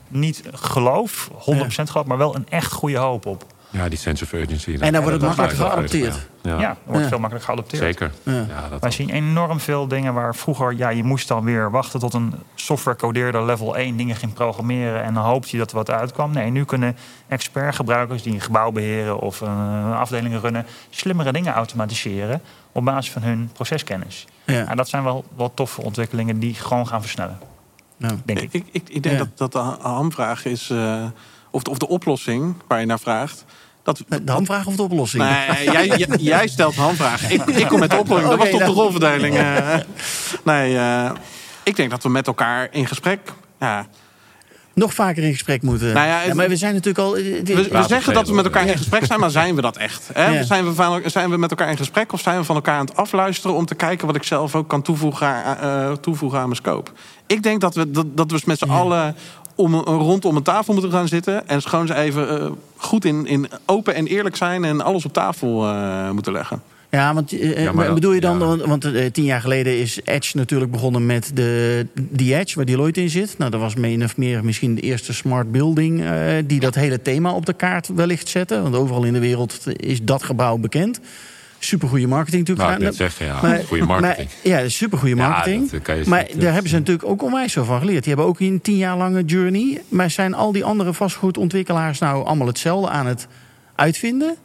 Niet 0.08 0.42
geloof, 0.52 1.30
100% 1.32 1.34
geloof, 1.66 2.06
maar 2.06 2.18
wel 2.18 2.34
een 2.34 2.46
echt 2.48 2.72
goede 2.72 2.96
hoop 2.98 3.26
op. 3.26 3.44
Ja, 3.76 3.88
die 3.88 3.98
sense 3.98 4.24
of 4.24 4.32
urgency. 4.32 4.76
En 4.80 4.92
dan 4.92 5.02
wordt 5.02 5.16
het 5.16 5.26
makkelijk 5.26 5.54
geadopteerd. 5.54 6.26
Ja, 6.42 6.60
ja 6.60 6.76
wordt 6.84 7.06
veel 7.06 7.18
makkelijker 7.18 7.54
geadopteerd. 7.54 7.82
Zeker. 7.82 8.12
Ja. 8.22 8.68
dat 8.70 8.80
Wij 8.80 8.90
zien 8.90 9.10
enorm 9.10 9.60
veel 9.60 9.88
dingen 9.88 10.14
waar 10.14 10.34
vroeger... 10.34 10.72
ja, 10.76 10.88
je 10.88 11.04
moest 11.04 11.28
dan 11.28 11.44
weer 11.44 11.70
wachten 11.70 12.00
tot 12.00 12.14
een 12.14 12.34
softwarecodeerder 12.54 13.44
level 13.44 13.76
1 13.76 13.96
dingen 13.96 14.16
ging 14.16 14.32
programmeren... 14.32 15.02
en 15.02 15.14
dan 15.14 15.24
hoopte 15.24 15.48
je 15.50 15.58
dat 15.58 15.70
er 15.70 15.76
wat 15.76 15.90
uitkwam. 15.90 16.32
Nee, 16.32 16.50
nu 16.50 16.64
kunnen 16.64 16.96
expertgebruikers 17.28 18.22
die 18.22 18.34
een 18.34 18.40
gebouw 18.40 18.70
beheren... 18.70 19.18
of 19.18 19.40
een 19.40 19.92
afdeling 19.92 20.40
runnen, 20.40 20.66
slimmere 20.90 21.32
dingen 21.32 21.52
automatiseren... 21.52 22.40
op 22.72 22.84
basis 22.84 23.12
van 23.12 23.22
hun 23.22 23.50
proceskennis. 23.52 24.26
Ja. 24.44 24.66
En 24.66 24.76
dat 24.76 24.88
zijn 24.88 25.04
wel, 25.04 25.24
wel 25.36 25.54
toffe 25.54 25.82
ontwikkelingen 25.82 26.38
die 26.38 26.54
gewoon 26.54 26.86
gaan 26.86 27.00
versnellen. 27.00 27.38
Denk 28.24 28.40
ik. 28.40 28.52
Ik, 28.52 28.64
ik, 28.70 28.88
ik 28.88 29.02
denk 29.02 29.18
dat, 29.18 29.28
dat 29.34 29.52
de 29.52 29.58
hamvraag 29.80 30.44
is... 30.44 30.70
Uh, 30.70 31.04
of, 31.50 31.62
de, 31.62 31.70
of 31.70 31.78
de 31.78 31.88
oplossing 31.88 32.54
waar 32.68 32.80
je 32.80 32.86
naar 32.86 32.98
vraagt 32.98 33.44
dat, 33.86 34.22
de 34.22 34.32
hamvraag 34.32 34.66
of 34.66 34.76
de 34.76 34.82
oplossing? 34.82 35.22
Nee, 35.22 35.70
jij, 35.88 36.06
jij, 36.18 36.48
stelt 36.48 36.74
de 36.74 36.80
hamvraag. 36.80 37.30
Ik, 37.30 37.44
ik 37.44 37.66
kom 37.66 37.78
met 37.78 37.90
de 37.90 37.96
oplossing. 37.96 38.30
Dat 38.30 38.38
was 38.38 38.48
toch 38.48 38.64
de 38.64 38.72
rolverdeling. 38.72 39.34
Uh, 39.34 39.74
nee, 40.44 40.74
uh, 40.74 41.10
ik 41.62 41.76
denk 41.76 41.90
dat 41.90 42.02
we 42.02 42.08
met 42.08 42.26
elkaar 42.26 42.68
in 42.70 42.86
gesprek... 42.86 43.20
Ja, 43.60 43.86
nog 44.76 44.94
vaker 44.94 45.22
in 45.22 45.32
gesprek 45.32 45.62
moeten. 45.62 45.92
Nou 45.92 46.06
ja, 46.06 46.34
maar 46.34 46.48
we 46.48 46.56
zijn 46.56 46.74
natuurlijk 46.74 46.98
al. 46.98 47.12
We, 47.12 47.68
we 47.70 47.84
zeggen 47.88 48.14
dat 48.14 48.28
we 48.28 48.34
met 48.34 48.44
elkaar 48.44 48.66
in 48.66 48.76
gesprek 48.76 49.04
zijn, 49.04 49.20
maar 49.20 49.30
zijn 49.30 49.54
we 49.54 49.60
dat 49.60 49.76
echt? 49.76 50.10
Hè? 50.12 50.26
Ja. 50.26 50.42
Zijn, 50.42 50.64
we 50.64 50.74
van, 50.74 51.02
zijn 51.04 51.30
we 51.30 51.36
met 51.36 51.50
elkaar 51.50 51.70
in 51.70 51.76
gesprek 51.76 52.12
of 52.12 52.20
zijn 52.20 52.38
we 52.38 52.44
van 52.44 52.54
elkaar 52.54 52.78
aan 52.78 52.86
het 52.86 52.96
afluisteren 52.96 53.56
om 53.56 53.66
te 53.66 53.74
kijken 53.74 54.06
wat 54.06 54.16
ik 54.16 54.22
zelf 54.22 54.54
ook 54.54 54.68
kan 54.68 54.82
toevoegen, 54.82 55.44
uh, 55.62 55.92
toevoegen 55.92 56.38
aan 56.38 56.44
mijn 56.44 56.56
scope? 56.56 56.90
Ik 57.26 57.42
denk 57.42 57.60
dat 57.60 57.74
we, 57.74 57.90
dat, 57.90 58.16
dat 58.16 58.30
we 58.30 58.40
met 58.44 58.58
z'n 58.58 58.70
allen 58.70 59.16
om, 59.56 59.74
rondom 59.74 60.36
een 60.36 60.42
tafel 60.42 60.72
moeten 60.72 60.92
gaan 60.92 61.08
zitten. 61.08 61.48
En 61.48 61.62
gewoon 61.62 61.88
eens 61.88 61.98
even 61.98 62.42
uh, 62.42 62.50
goed 62.76 63.04
in, 63.04 63.26
in 63.26 63.48
open 63.66 63.94
en 63.94 64.06
eerlijk 64.06 64.36
zijn 64.36 64.64
en 64.64 64.80
alles 64.80 65.04
op 65.04 65.12
tafel 65.12 65.64
uh, 65.64 66.10
moeten 66.10 66.32
leggen. 66.32 66.62
Ja, 66.90 67.14
want 67.14 67.32
uh, 67.32 67.62
ja, 67.62 67.92
bedoel 67.92 68.12
je 68.12 68.20
dan, 68.20 68.38
ja. 68.38 68.66
want 68.66 68.84
uh, 68.84 69.10
tien 69.10 69.24
jaar 69.24 69.40
geleden 69.40 69.78
is 69.78 70.00
Edge 70.04 70.36
natuurlijk 70.36 70.70
begonnen 70.70 71.06
met 71.06 71.30
de, 71.34 71.86
die 71.94 72.36
Edge, 72.36 72.56
waar 72.56 72.64
Deloitte 72.64 73.00
in 73.00 73.10
zit. 73.10 73.38
Nou, 73.38 73.50
dat 73.50 73.60
was 73.60 73.74
min 73.74 74.04
of 74.04 74.16
meer 74.16 74.44
misschien 74.44 74.74
de 74.74 74.80
eerste 74.80 75.12
smart 75.12 75.52
building 75.52 76.00
uh, 76.00 76.10
die 76.44 76.60
dat 76.60 76.74
hele 76.74 77.02
thema 77.02 77.32
op 77.32 77.46
de 77.46 77.52
kaart 77.52 77.88
wellicht 77.94 78.28
zette. 78.28 78.62
Want 78.62 78.74
overal 78.74 79.04
in 79.04 79.12
de 79.12 79.18
wereld 79.18 79.60
is 79.76 80.02
dat 80.02 80.22
gebouw 80.22 80.56
bekend 80.56 81.00
supergoeie 81.58 82.08
marketing 82.08 82.48
natuurlijk 82.48 82.68
nou, 82.68 82.92
gedaan. 82.92 83.08
zeggen, 83.08 83.26
ja. 83.26 83.42
Maar, 83.42 83.64
goede 83.66 83.84
marketing. 83.84 84.28
Maar, 84.44 84.62
ja, 84.62 84.68
supergoeie 84.68 85.16
marketing. 85.16 85.70
Ja, 85.70 85.94
maar 86.06 86.26
daar 86.36 86.52
hebben 86.52 86.70
ze 86.70 86.76
natuurlijk 86.76 87.08
ook 87.08 87.22
onwijs 87.22 87.52
zo 87.52 87.64
van 87.64 87.78
geleerd. 87.78 88.04
Die 88.04 88.12
hebben 88.12 88.30
ook 88.30 88.40
een 88.40 88.60
tien 88.60 88.76
jaar 88.76 88.96
lange 88.96 89.24
journey. 89.24 89.82
Maar 89.88 90.10
zijn 90.10 90.34
al 90.34 90.52
die 90.52 90.64
andere 90.64 90.92
vastgoedontwikkelaars 90.92 91.98
nou 91.98 92.24
allemaal 92.26 92.46
hetzelfde 92.46 92.90
aan 92.90 93.06
het 93.06 93.26
uitvinden? 93.74 94.36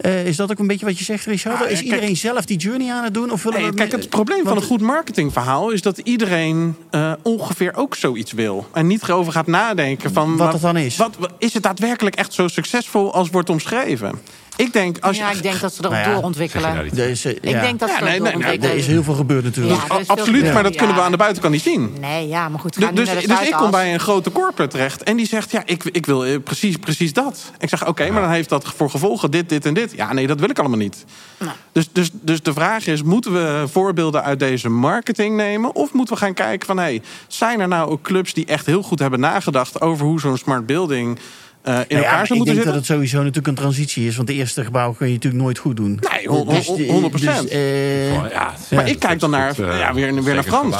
Uh, 0.00 0.26
is 0.26 0.36
dat 0.36 0.50
ook 0.50 0.58
een 0.58 0.66
beetje 0.66 0.86
wat 0.86 0.98
je 0.98 1.04
zegt, 1.04 1.26
Richard? 1.26 1.70
is 1.70 1.80
iedereen 1.80 2.16
zelf 2.16 2.44
die 2.44 2.56
journey 2.56 2.92
aan 2.92 3.04
het 3.04 3.14
doen? 3.14 3.30
Of 3.30 3.42
willen 3.42 3.60
nee, 3.60 3.74
Kijk, 3.74 3.92
het 3.92 4.08
probleem 4.08 4.44
van 4.44 4.56
een 4.56 4.62
goed 4.62 4.80
marketingverhaal 4.80 5.70
is 5.70 5.82
dat 5.82 5.98
iedereen 5.98 6.76
uh, 6.90 7.12
ongeveer 7.22 7.72
ook 7.76 7.94
zoiets 7.94 8.32
wil. 8.32 8.66
En 8.72 8.86
niet 8.86 9.02
erover 9.02 9.32
gaat 9.32 9.46
nadenken 9.46 10.12
van. 10.12 10.36
Wat 10.36 10.52
het 10.52 10.62
dan 10.62 10.76
is. 10.76 10.96
Wat, 10.96 11.16
is 11.38 11.54
het 11.54 11.62
daadwerkelijk 11.62 12.16
echt 12.16 12.32
zo 12.32 12.48
succesvol 12.48 13.14
als 13.14 13.30
wordt 13.30 13.50
omschreven? 13.50 14.20
Ik 14.60 14.72
denk, 14.72 14.98
als 14.98 15.16
ja, 15.16 15.30
ik 15.30 15.42
denk 15.42 15.60
dat 15.60 15.74
ze 15.74 15.82
dat 15.82 15.90
nou 15.90 16.04
ja, 16.04 16.12
doorontwikkelen. 16.12 16.74
Nou 16.74 17.10
is, 17.10 17.22
ja. 17.22 17.30
Ik 17.30 17.40
denk 17.40 17.78
dat 17.78 17.90
ze 17.98 18.04
nee, 18.04 18.20
dat 18.20 18.34
nee, 18.34 18.58
Er 18.58 18.76
is 18.76 18.86
heel 18.86 19.02
veel 19.02 19.14
gebeurd 19.14 19.44
natuurlijk. 19.44 19.80
Ja, 19.88 19.98
absoluut, 20.06 20.52
maar 20.52 20.62
dat 20.62 20.76
kunnen 20.76 20.96
we 20.96 21.02
aan 21.02 21.10
de 21.10 21.16
buitenkant 21.16 21.52
niet 21.52 21.62
zien. 21.62 21.94
Nee, 22.00 22.28
ja, 22.28 22.48
maar 22.48 22.60
goed. 22.60 22.74
Dus, 22.74 22.88
dus, 22.92 23.26
dus 23.26 23.40
ik 23.40 23.52
kom 23.52 23.70
bij 23.70 23.92
een 23.92 24.00
grote 24.00 24.32
corporate 24.32 24.70
terecht 24.76 25.02
en 25.02 25.16
die 25.16 25.26
zegt: 25.26 25.50
Ja, 25.50 25.62
ik, 25.64 25.84
ik 25.84 26.06
wil 26.06 26.24
eh, 26.24 26.36
precies, 26.44 26.76
precies 26.76 27.12
dat. 27.12 27.50
Ik 27.58 27.68
zeg: 27.68 27.86
Oké, 27.86 28.10
maar 28.10 28.22
dan 28.22 28.30
heeft 28.30 28.48
dat 28.48 28.64
voor 28.76 28.90
gevolgen 28.90 29.30
dit, 29.30 29.48
dit 29.48 29.66
en 29.66 29.74
dit. 29.74 29.92
Ja, 29.96 30.12
nee, 30.12 30.26
dat 30.26 30.40
wil 30.40 30.50
ik 30.50 30.58
allemaal 30.58 30.78
niet. 30.78 31.04
Nou. 31.38 31.52
Dus, 31.72 31.88
dus, 31.92 32.10
dus 32.12 32.42
de 32.42 32.52
vraag 32.52 32.86
is: 32.86 33.02
moeten 33.02 33.32
we 33.32 33.64
voorbeelden 33.70 34.22
uit 34.22 34.38
deze 34.38 34.68
marketing 34.68 35.36
nemen? 35.36 35.74
Of 35.74 35.92
moeten 35.92 36.14
we 36.14 36.20
gaan 36.20 36.34
kijken 36.34 36.66
van: 36.66 36.78
hey, 36.78 37.02
zijn 37.28 37.60
er 37.60 37.68
nou 37.68 37.90
ook 37.90 38.02
clubs 38.02 38.34
die 38.34 38.46
echt 38.46 38.66
heel 38.66 38.82
goed 38.82 38.98
hebben 38.98 39.20
nagedacht 39.20 39.80
over 39.80 40.06
hoe 40.06 40.20
zo'n 40.20 40.36
smart 40.36 40.66
building 40.66 41.18
in 41.62 41.72
nou 41.72 41.86
elkaar 41.88 42.26
zou 42.26 42.38
moeten 42.38 42.38
zitten. 42.38 42.52
Ik 42.52 42.54
denk 42.54 42.64
dat 42.64 42.74
het 42.74 42.84
sowieso 42.84 43.16
natuurlijk 43.16 43.46
een 43.46 43.54
transitie 43.54 44.06
is. 44.06 44.16
Want 44.16 44.28
de 44.28 44.34
eerste 44.34 44.64
gebouw 44.64 44.92
kun 44.92 45.06
je 45.06 45.12
natuurlijk 45.12 45.42
nooit 45.42 45.58
goed 45.58 45.76
doen. 45.76 46.00
Nee, 46.12 46.28
100 46.28 47.12
dus, 47.12 47.20
dus, 47.20 47.52
uh, 47.52 48.30
ja, 48.30 48.54
maar 48.70 48.88
ik 48.88 48.98
kijk 48.98 49.20
dan 49.20 49.30
naar, 49.30 49.60
uh, 49.60 49.78
ja, 49.78 49.94
weer, 49.94 50.22
weer 50.22 50.34
naar 50.34 50.42
Frans. 50.42 50.76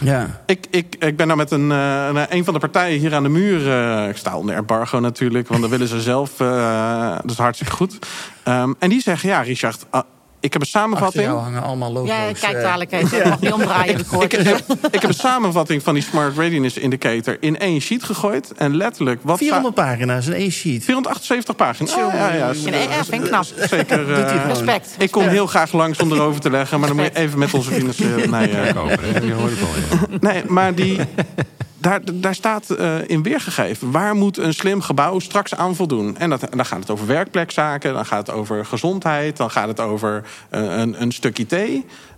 ja. 0.00 0.42
ik, 0.46 0.66
ik, 0.70 0.96
ik 0.98 1.16
ben 1.16 1.26
nou 1.26 1.38
met 1.38 1.50
een, 1.50 1.70
uh, 1.70 2.22
een 2.28 2.44
van 2.44 2.54
de 2.54 2.60
partijen 2.60 2.98
hier 2.98 3.14
aan 3.14 3.22
de 3.22 3.28
muur. 3.28 4.08
ik 4.08 4.16
sta 4.16 4.36
onder 4.36 4.54
embargo 4.54 5.00
natuurlijk, 5.00 5.48
want 5.48 5.60
dan 5.60 5.70
willen 5.70 5.88
ze 5.88 6.00
zelf. 6.00 6.36
dat 6.36 7.30
is 7.30 7.36
hartstikke 7.36 7.72
goed. 7.72 7.98
Um, 8.48 8.74
en 8.78 8.88
die 8.88 9.00
zeggen, 9.00 9.28
ja 9.28 9.40
Richard 9.40 9.86
ik 10.40 10.52
heb 10.52 10.62
een 10.62 10.68
samenvatting. 10.68 11.26
Achter 11.26 11.42
hangen 11.42 11.62
allemaal 11.62 11.92
logo's. 11.92 12.08
Ja, 12.08 12.32
kijk 12.40 12.56
eh. 12.56 12.62
dadelijk 12.62 12.92
even. 12.92 13.18
Ik 13.18 13.24
mag 13.24 13.40
niet 13.40 13.52
omdraaien. 13.52 13.98
ik, 14.20 14.32
heb, 14.32 14.64
ik 14.90 15.00
heb 15.00 15.02
een 15.02 15.14
samenvatting 15.14 15.82
van 15.82 15.94
die 15.94 16.02
Smart 16.02 16.36
Readiness 16.36 16.76
Indicator 16.76 17.36
in 17.40 17.58
één 17.58 17.80
sheet 17.80 18.04
gegooid. 18.04 18.52
En 18.52 18.76
letterlijk... 18.76 19.20
Wat 19.22 19.38
400 19.38 19.74
pagina's 19.74 20.26
in 20.26 20.32
één 20.32 20.52
sheet. 20.52 20.84
478 20.84 21.56
pagina's. 21.56 21.94
Oh, 21.94 22.14
ja, 22.14 22.32
ja, 22.32 22.34
ja, 22.34 23.04
vind 23.04 23.24
ik 23.24 23.28
knap. 23.28 23.44
Zeker. 23.70 24.08
Uh, 24.08 24.46
Respect. 24.46 24.94
Ik 24.98 25.10
kom 25.10 25.22
heel 25.22 25.46
graag 25.46 25.72
langs 25.72 25.98
om 25.98 26.12
erover 26.12 26.40
te 26.40 26.50
leggen. 26.50 26.78
Maar 26.78 26.88
dan 26.88 26.96
moet 26.96 27.06
je 27.06 27.16
even 27.16 27.38
met 27.38 27.54
onze 27.54 27.70
financiële... 27.70 28.26
Nee, 28.38 28.50
uh, 28.50 28.86
nee, 30.20 30.42
maar 30.46 30.74
die 30.74 30.98
daar, 31.78 32.00
daar 32.14 32.34
staat 32.34 32.66
uh, 32.78 33.08
in 33.08 33.22
weergegeven. 33.22 33.90
Waar 33.90 34.14
moet 34.14 34.38
een 34.38 34.54
slim 34.54 34.80
gebouw 34.80 35.18
straks 35.18 35.54
aan 35.54 35.74
voldoen? 35.74 36.16
En 36.16 36.30
dat, 36.30 36.46
dan 36.50 36.66
gaat 36.66 36.78
het 36.78 36.90
over 36.90 37.06
werkplekzaken, 37.06 37.94
dan 37.94 38.06
gaat 38.06 38.26
het 38.26 38.36
over 38.36 38.64
gezondheid, 38.64 39.36
dan 39.36 39.50
gaat 39.50 39.68
het 39.68 39.80
over 39.80 40.24
uh, 40.50 40.60
een, 40.78 41.02
een 41.02 41.12
stuk 41.12 41.38
IT. 41.38 41.54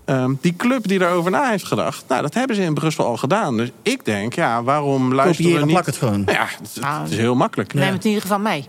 Um, 0.04 0.38
die 0.40 0.56
club 0.56 0.88
die 0.88 1.00
erover 1.00 1.30
na 1.30 1.50
heeft 1.50 1.64
gedacht, 1.64 2.04
nou, 2.08 2.22
dat 2.22 2.34
hebben 2.34 2.56
ze 2.56 2.62
in 2.62 2.74
Brussel 2.74 3.04
al 3.04 3.16
gedaan. 3.16 3.56
Dus 3.56 3.70
ik 3.82 4.04
denk, 4.04 4.34
ja, 4.34 4.62
waarom 4.62 5.14
luisteren 5.14 5.52
we 5.52 5.58
niet... 5.58 5.68
plak 5.68 5.86
het 5.86 5.96
gewoon. 5.96 6.22
Ja, 6.26 6.46
het, 6.58 6.78
het 7.00 7.10
is 7.10 7.16
heel 7.16 7.34
makkelijk. 7.34 7.74
Neem 7.74 7.92
het 7.92 8.04
in 8.04 8.08
ieder 8.08 8.22
geval 8.22 8.38
mee. 8.38 8.66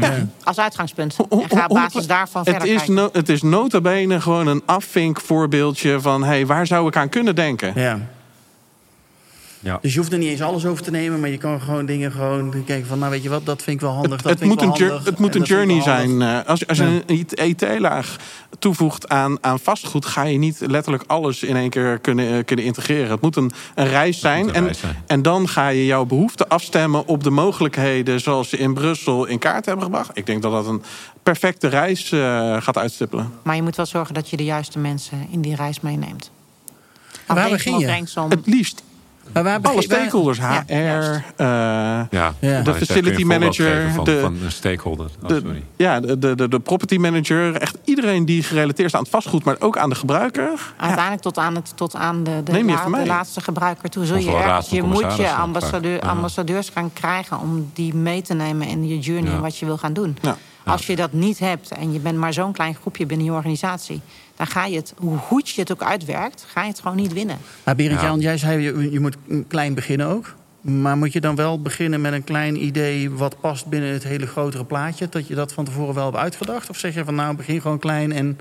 Ja. 0.00 0.26
Als 0.44 0.58
uitgangspunt. 0.58 1.16
En 1.30 1.44
ga 1.48 1.64
op 1.66 1.74
basis 1.74 2.06
daarvan 2.06 2.44
verder 2.44 2.62
het 2.62 2.70
is 2.70 2.76
kijken. 2.76 2.94
No, 2.94 3.08
het 3.12 3.28
is 3.28 3.42
nota 3.42 3.80
bene 3.80 4.20
gewoon 4.20 4.46
een 4.46 4.62
afvinkvoorbeeldje 4.66 6.00
van... 6.00 6.24
hey, 6.24 6.46
waar 6.46 6.66
zou 6.66 6.88
ik 6.88 6.96
aan 6.96 7.08
kunnen 7.08 7.34
denken? 7.34 7.72
Ja. 7.74 7.98
Ja. 9.62 9.78
Dus 9.82 9.92
je 9.92 9.98
hoeft 9.98 10.12
er 10.12 10.18
niet 10.18 10.28
eens 10.28 10.42
alles 10.42 10.66
over 10.66 10.82
te 10.82 10.90
nemen, 10.90 11.20
maar 11.20 11.28
je 11.28 11.38
kan 11.38 11.60
gewoon 11.60 11.86
dingen 11.86 12.12
gewoon 12.12 12.64
kijken 12.64 12.86
van, 12.86 12.98
nou 12.98 13.10
weet 13.10 13.22
je 13.22 13.28
wat, 13.28 13.46
dat 13.46 13.62
vind 13.62 13.76
ik 13.76 13.82
wel 13.82 13.92
handig. 13.92 14.22
Het, 14.22 14.40
het 14.40 14.48
moet, 14.48 14.62
een, 14.62 15.00
het 15.04 15.18
moet 15.18 15.34
een 15.34 15.42
journey 15.42 15.82
zijn. 15.82 16.22
Eh, 16.22 16.38
als, 16.46 16.66
als 16.66 16.78
je 16.78 17.02
een 17.06 17.26
IT-laag 17.48 18.16
toevoegt 18.58 19.08
aan, 19.08 19.38
aan 19.40 19.58
vastgoed, 19.58 20.06
ga 20.06 20.22
je 20.22 20.38
niet 20.38 20.60
letterlijk 20.60 21.04
alles 21.06 21.42
in 21.42 21.56
één 21.56 21.70
keer 21.70 21.98
kunnen, 21.98 22.38
eh, 22.38 22.44
kunnen 22.44 22.64
integreren. 22.64 23.10
Het 23.10 23.20
moet 23.20 23.36
een, 23.36 23.52
een 23.74 23.86
reis 23.86 24.20
zijn. 24.20 24.48
Een 24.48 24.54
en, 24.54 24.64
reis 24.64 24.78
zijn. 24.78 24.96
en 25.06 25.22
dan 25.22 25.48
ga 25.48 25.68
je 25.68 25.86
jouw 25.86 26.04
behoeften 26.04 26.48
afstemmen 26.48 27.06
op 27.06 27.22
de 27.22 27.30
mogelijkheden 27.30 28.20
zoals 28.20 28.48
ze 28.48 28.56
in 28.56 28.74
Brussel 28.74 29.24
in 29.24 29.38
kaart 29.38 29.66
hebben 29.66 29.84
gebracht. 29.84 30.10
Ik 30.14 30.26
denk 30.26 30.42
dat 30.42 30.52
dat 30.52 30.66
een 30.66 30.82
perfecte 31.22 31.68
reis 31.68 32.10
uh, 32.10 32.20
gaat 32.62 32.78
uitstippelen. 32.78 33.32
Maar 33.42 33.56
je 33.56 33.62
moet 33.62 33.76
wel 33.76 33.86
zorgen 33.86 34.14
dat 34.14 34.30
je 34.30 34.36
de 34.36 34.44
juiste 34.44 34.78
mensen 34.78 35.26
in 35.30 35.40
die 35.40 35.54
reis 35.54 35.80
meeneemt. 35.80 36.30
Waar 37.26 37.50
begin 37.50 37.78
je? 37.78 37.86
Het 38.28 38.46
liefst 38.46 38.82
maar 39.32 39.42
waar 39.42 39.58
Alle 39.62 39.82
stakeholders, 39.82 40.38
HR, 40.38 40.42
ja, 40.42 40.64
uh, 40.70 42.34
ja. 42.40 42.62
de 42.62 42.74
facility 42.74 43.24
manager, 43.24 43.90
van, 43.90 44.04
de, 44.04 44.20
van 44.20 44.36
een 44.44 44.52
stakeholder. 44.52 45.10
Oh, 45.22 45.28
de, 45.28 45.42
ja, 45.76 46.00
de, 46.00 46.18
de, 46.18 46.48
de, 46.48 46.60
property 46.60 46.96
manager, 46.96 47.56
echt 47.56 47.78
iedereen 47.84 48.24
die 48.24 48.42
gerelateerd 48.42 48.88
is 48.88 48.94
aan 48.94 49.02
het 49.02 49.10
vastgoed, 49.10 49.44
maar 49.44 49.56
ook 49.58 49.76
aan 49.76 49.88
de 49.88 49.94
gebruiker. 49.94 50.72
Uiteindelijk 50.76 51.22
tot 51.22 51.38
aan, 51.38 51.54
het, 51.54 51.72
tot 51.76 51.94
aan 51.94 52.24
de, 52.24 52.42
de, 52.44 52.64
la, 52.64 52.84
de 52.84 53.06
laatste 53.06 53.40
gebruiker 53.40 53.90
toe. 53.90 54.04
Zul 54.04 54.16
je 54.16 54.30
ergens, 54.30 54.68
je 54.68 54.82
moet 54.82 55.16
je 55.16 55.30
ambassadeur, 55.30 56.00
ambassadeurs 56.00 56.68
gaan 56.68 56.92
krijgen 56.92 57.40
om 57.40 57.70
die 57.74 57.94
mee 57.94 58.22
te 58.22 58.34
nemen 58.34 58.66
in 58.66 58.88
je 58.88 58.98
journey 58.98 59.32
en 59.32 59.40
wat 59.40 59.58
je 59.58 59.66
wil 59.66 59.78
gaan 59.78 59.92
doen. 59.92 60.16
Als 60.64 60.86
je 60.86 60.96
dat 60.96 61.12
niet 61.12 61.38
hebt 61.38 61.70
en 61.70 61.92
je 61.92 61.98
bent 61.98 62.18
maar 62.18 62.32
zo'n 62.32 62.52
klein 62.52 62.74
groepje 62.74 63.06
binnen 63.06 63.26
je 63.26 63.32
organisatie, 63.32 64.00
dan 64.42 64.50
ga 64.50 64.66
je 64.66 64.76
het, 64.76 64.94
hoe 64.96 65.18
goed 65.18 65.48
je 65.48 65.60
het 65.60 65.72
ook 65.72 65.82
uitwerkt, 65.82 66.44
ga 66.48 66.62
je 66.62 66.68
het 66.68 66.80
gewoon 66.80 66.96
niet 66.96 67.12
winnen. 67.12 67.38
Maar 67.64 67.76
Berend 67.76 68.00
Jan, 68.00 68.20
jij 68.20 68.38
zei 68.38 68.62
je, 68.62 68.90
je 68.90 69.00
moet 69.00 69.16
klein 69.48 69.74
beginnen 69.74 70.06
ook. 70.06 70.34
Maar 70.62 70.96
moet 70.96 71.12
je 71.12 71.20
dan 71.20 71.34
wel 71.34 71.62
beginnen 71.62 72.00
met 72.00 72.12
een 72.12 72.24
klein 72.24 72.64
idee 72.64 73.10
wat 73.10 73.40
past 73.40 73.66
binnen 73.66 73.92
het 73.92 74.02
hele 74.02 74.26
grotere 74.26 74.64
plaatje? 74.64 75.08
Dat 75.08 75.26
je 75.26 75.34
dat 75.34 75.52
van 75.52 75.64
tevoren 75.64 75.94
wel 75.94 76.04
hebt 76.04 76.16
uitgedacht? 76.16 76.70
Of 76.70 76.76
zeg 76.76 76.94
je 76.94 77.04
van 77.04 77.14
nou, 77.14 77.36
begin 77.36 77.60
gewoon 77.60 77.78
klein 77.78 78.12
en. 78.12 78.38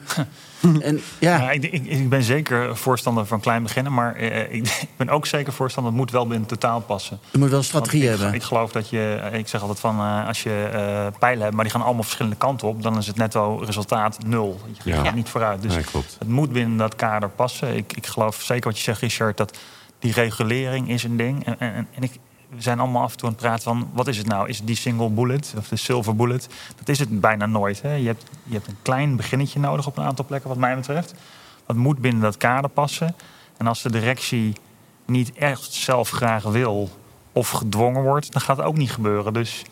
en 0.81 1.01
ja. 1.19 1.37
ja 1.37 1.51
ik, 1.51 1.63
ik, 1.63 1.85
ik, 1.85 2.09
ben 2.09 2.23
zeker 2.23 2.77
voorstander 2.77 3.25
van 3.25 3.39
klein 3.39 3.63
beginnen. 3.63 3.93
Maar 3.93 4.15
eh, 4.15 4.53
ik, 4.53 4.85
ben 4.97 5.09
ook 5.09 5.25
zeker 5.25 5.53
voorstander, 5.53 5.91
het 5.91 6.01
moet 6.01 6.11
wel 6.11 6.27
binnen 6.27 6.47
totaal 6.47 6.81
passen. 6.81 7.19
Je 7.31 7.37
moet 7.37 7.49
wel 7.49 7.57
een 7.57 7.63
strategie 7.63 8.07
hebben. 8.07 8.33
Ik 8.33 8.43
geloof 8.43 8.71
dat 8.71 8.89
je, 8.89 9.29
ik 9.31 9.47
zeg 9.47 9.61
altijd 9.61 9.79
van 9.79 9.99
uh, 9.99 10.27
als 10.27 10.43
je 10.43 10.69
uh, 10.73 11.19
pijlen 11.19 11.43
hebt, 11.43 11.55
maar 11.55 11.63
die 11.63 11.73
gaan 11.73 11.83
allemaal 11.83 12.03
verschillende 12.03 12.37
kanten 12.37 12.67
op, 12.67 12.83
dan 12.83 12.97
is 12.97 13.07
het 13.07 13.15
netto 13.15 13.55
resultaat 13.55 14.17
nul. 14.25 14.61
Je 14.83 14.93
gaat 14.93 15.15
niet 15.15 15.29
vooruit. 15.29 15.61
Dus 15.61 15.75
het 15.75 16.27
moet 16.27 16.51
binnen 16.51 16.77
dat 16.77 16.95
kader 16.95 17.29
passen. 17.29 17.75
Ik, 17.75 17.93
ik 17.93 18.07
geloof 18.07 18.41
zeker 18.41 18.69
wat 18.69 18.77
je 18.77 18.83
zegt, 18.83 19.01
Richard, 19.01 19.37
dat 19.37 19.57
die 20.01 20.13
regulering 20.13 20.89
is 20.89 21.03
een 21.03 21.17
ding. 21.17 21.45
En, 21.45 21.59
en, 21.59 21.87
en 21.93 22.03
ik, 22.03 22.11
we 22.49 22.61
zijn 22.61 22.79
allemaal 22.79 23.01
af 23.01 23.11
en 23.11 23.17
toe 23.17 23.27
aan 23.27 23.33
het 23.33 23.43
praten 23.43 23.63
van... 23.63 23.89
wat 23.93 24.07
is 24.07 24.17
het 24.17 24.27
nou? 24.27 24.49
Is 24.49 24.57
het 24.57 24.67
die 24.67 24.75
single 24.75 25.09
bullet 25.09 25.53
of 25.57 25.67
de 25.67 25.75
silver 25.75 26.15
bullet? 26.15 26.49
Dat 26.75 26.89
is 26.89 26.99
het 26.99 27.21
bijna 27.21 27.45
nooit. 27.45 27.81
Hè? 27.81 27.93
Je, 27.93 28.07
hebt, 28.07 28.23
je 28.43 28.53
hebt 28.53 28.67
een 28.67 28.77
klein 28.81 29.15
beginnetje 29.15 29.59
nodig 29.59 29.87
op 29.87 29.97
een 29.97 30.03
aantal 30.03 30.25
plekken, 30.25 30.49
wat 30.49 30.57
mij 30.57 30.75
betreft. 30.75 31.13
Dat 31.65 31.75
moet 31.75 31.99
binnen 31.99 32.21
dat 32.21 32.37
kader 32.37 32.69
passen. 32.69 33.15
En 33.57 33.67
als 33.67 33.81
de 33.81 33.91
directie 33.91 34.53
niet 35.05 35.33
echt 35.33 35.73
zelf 35.73 36.09
graag 36.09 36.43
wil 36.43 36.89
of 37.31 37.49
gedwongen 37.49 38.03
wordt... 38.03 38.31
dan 38.31 38.41
gaat 38.41 38.57
het 38.57 38.65
ook 38.65 38.77
niet 38.77 38.91
gebeuren. 38.91 39.33
Dus 39.33 39.63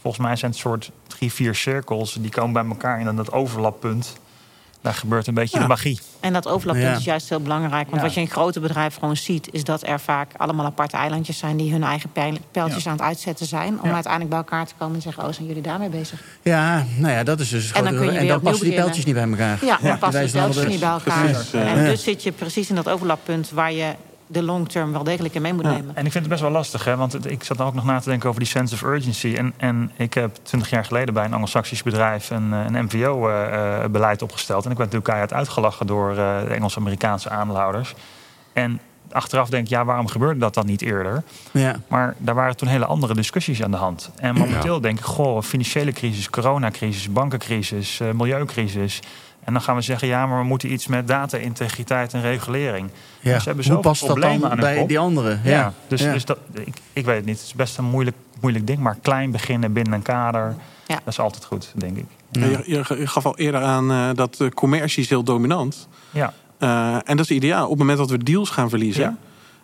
volgens 0.00 0.26
mij 0.26 0.36
zijn 0.36 0.50
het 0.50 0.60
soort 0.60 0.90
drie, 1.06 1.32
vier 1.32 1.54
cirkels... 1.54 2.12
die 2.12 2.30
komen 2.30 2.52
bij 2.52 2.64
elkaar 2.64 3.00
in 3.00 3.16
dat 3.16 3.32
overlappunt 3.32 4.18
daar 4.80 4.94
gebeurt 4.94 5.26
een 5.26 5.34
beetje 5.34 5.58
de 5.58 5.66
magie. 5.66 6.00
En 6.20 6.32
dat 6.32 6.48
overlappunt 6.48 6.98
is 6.98 7.04
juist 7.04 7.28
heel 7.28 7.40
belangrijk. 7.40 7.90
Want 7.90 8.02
wat 8.02 8.14
je 8.14 8.20
in 8.20 8.30
grote 8.30 8.60
bedrijven 8.60 9.00
gewoon 9.00 9.16
ziet... 9.16 9.48
is 9.52 9.64
dat 9.64 9.86
er 9.86 10.00
vaak 10.00 10.30
allemaal 10.36 10.66
aparte 10.66 10.96
eilandjes 10.96 11.38
zijn... 11.38 11.56
die 11.56 11.72
hun 11.72 11.82
eigen 11.82 12.10
pijltjes 12.52 12.86
aan 12.86 12.92
het 12.92 13.02
uitzetten 13.02 13.46
zijn... 13.46 13.82
om 13.82 13.90
uiteindelijk 13.90 14.28
bij 14.28 14.38
elkaar 14.38 14.66
te 14.66 14.74
komen 14.78 14.94
en 14.94 15.02
zeggen... 15.02 15.24
oh, 15.24 15.32
zijn 15.32 15.46
jullie 15.46 15.62
daarmee 15.62 15.88
bezig? 15.88 16.22
Ja, 16.42 16.84
nou 16.96 17.12
ja, 17.12 17.22
dat 17.22 17.40
is 17.40 17.48
dus... 17.48 17.72
En 17.72 17.84
dan, 17.84 17.96
kun 17.96 18.12
je 18.12 18.18
en 18.18 18.26
dan 18.26 18.40
passen 18.40 18.64
die 18.64 18.74
pijltjes 18.74 19.04
niet 19.04 19.14
bij 19.14 19.28
elkaar. 19.28 19.64
Ja, 19.64 19.78
dan 19.82 19.98
passen 19.98 20.22
die 20.22 20.32
pijltjes 20.32 20.66
niet 20.66 20.80
bij 20.80 20.88
elkaar. 20.88 21.46
En 21.52 21.84
dus 21.84 22.02
zit 22.02 22.22
je 22.22 22.32
precies 22.32 22.68
in 22.68 22.74
dat 22.74 22.88
overlappunt... 22.88 23.50
waar 23.50 23.72
je 23.72 23.94
de 24.32 24.42
long 24.42 24.68
term 24.68 24.92
wel 24.92 25.04
degelijk 25.04 25.34
in 25.34 25.42
mee 25.42 25.54
moet 25.54 25.64
nemen. 25.64 25.96
En 25.96 26.06
ik 26.06 26.12
vind 26.12 26.14
het 26.14 26.28
best 26.28 26.40
wel 26.40 26.50
lastig, 26.50 26.84
hè? 26.84 26.96
want 26.96 27.30
ik 27.30 27.44
zat 27.44 27.56
dan 27.56 27.66
ook 27.66 27.74
nog 27.74 27.84
na 27.84 28.00
te 28.00 28.08
denken 28.08 28.28
over 28.28 28.40
die 28.40 28.50
sense 28.50 28.74
of 28.74 28.82
urgency. 28.82 29.34
En, 29.36 29.52
en 29.56 29.90
ik 29.96 30.14
heb 30.14 30.36
twintig 30.42 30.70
jaar 30.70 30.84
geleden 30.84 31.14
bij 31.14 31.24
een 31.24 31.32
Anglo-Saxisch 31.32 31.82
bedrijf 31.82 32.30
een, 32.30 32.52
eh, 32.52 32.64
een 32.64 32.84
MVO-beleid 32.84 34.18
eh, 34.18 34.22
opgesteld. 34.22 34.64
En 34.64 34.70
ik 34.70 34.76
werd 34.76 34.92
natuurlijk 34.92 35.04
keihard 35.04 35.32
uitgelachen 35.32 35.86
door 35.86 36.10
uh, 36.10 36.16
de 36.16 36.54
Engels-Amerikaanse 36.54 37.30
aandeelhouders. 37.30 37.94
En 38.52 38.80
achteraf 39.10 39.48
denk 39.48 39.64
ik, 39.64 39.70
ja, 39.70 39.84
waarom 39.84 40.08
gebeurde 40.08 40.40
dat 40.40 40.54
dan 40.54 40.66
niet 40.66 40.82
eerder? 40.82 41.22
Ja. 41.50 41.76
Maar 41.88 42.14
daar 42.18 42.34
waren 42.34 42.56
toen 42.56 42.68
hele 42.68 42.86
andere 42.86 43.14
discussies 43.14 43.62
aan 43.62 43.70
de 43.70 43.76
hand. 43.76 44.10
En 44.16 44.34
momenteel 44.34 44.80
denk 44.80 44.98
ik, 44.98 45.04
goh, 45.04 45.42
financiële 45.42 45.92
crisis, 45.92 46.30
coronacrisis, 46.30 47.12
bankencrisis, 47.12 48.00
milieucrisis. 48.12 49.00
En 49.44 49.52
dan 49.52 49.62
gaan 49.62 49.76
we 49.76 49.80
zeggen, 49.82 50.08
ja, 50.08 50.26
maar 50.26 50.38
we 50.38 50.44
moeten 50.44 50.72
iets 50.72 50.86
met 50.86 51.08
data-integriteit 51.08 52.14
en 52.14 52.22
regulering. 52.22 52.90
Ja. 53.20 53.34
Dus 53.34 53.44
hebben 53.44 53.66
Hoe 53.66 53.78
past 53.78 54.06
dat 54.06 54.20
dan 54.20 54.56
bij 54.56 54.86
die 54.86 54.98
anderen? 54.98 55.40
Ja, 55.44 55.72
dus, 55.88 56.00
dus 56.00 56.24
dat, 56.24 56.38
ik, 56.52 56.76
ik 56.92 57.04
weet 57.04 57.16
het 57.16 57.24
niet. 57.24 57.36
Het 57.36 57.46
is 57.46 57.54
best 57.54 57.78
een 57.78 57.84
moeilijk, 57.84 58.16
moeilijk 58.40 58.66
ding. 58.66 58.78
Maar 58.78 58.96
klein 59.02 59.30
beginnen 59.30 59.72
binnen 59.72 59.92
een 59.92 60.02
kader, 60.02 60.54
ja. 60.86 60.94
dat 60.94 61.12
is 61.12 61.20
altijd 61.20 61.44
goed, 61.44 61.72
denk 61.74 61.96
ik. 61.96 62.06
Je, 62.30 62.62
je, 62.66 63.06
gaf 63.06 63.26
al 63.26 63.38
eerder 63.38 63.62
aan 63.62 63.90
uh, 63.90 64.08
dat 64.14 64.36
de 64.36 64.54
commercie 64.54 65.02
is 65.02 65.08
heel 65.08 65.22
dominant. 65.22 65.88
Ja. 66.10 66.32
Uh, 66.58 66.94
en 66.94 67.16
dat 67.16 67.30
is 67.30 67.36
ideaal. 67.36 67.64
Op 67.64 67.70
het 67.70 67.78
moment 67.78 67.98
dat 67.98 68.10
we 68.10 68.18
deals 68.18 68.50
gaan 68.50 68.68
verliezen... 68.68 69.18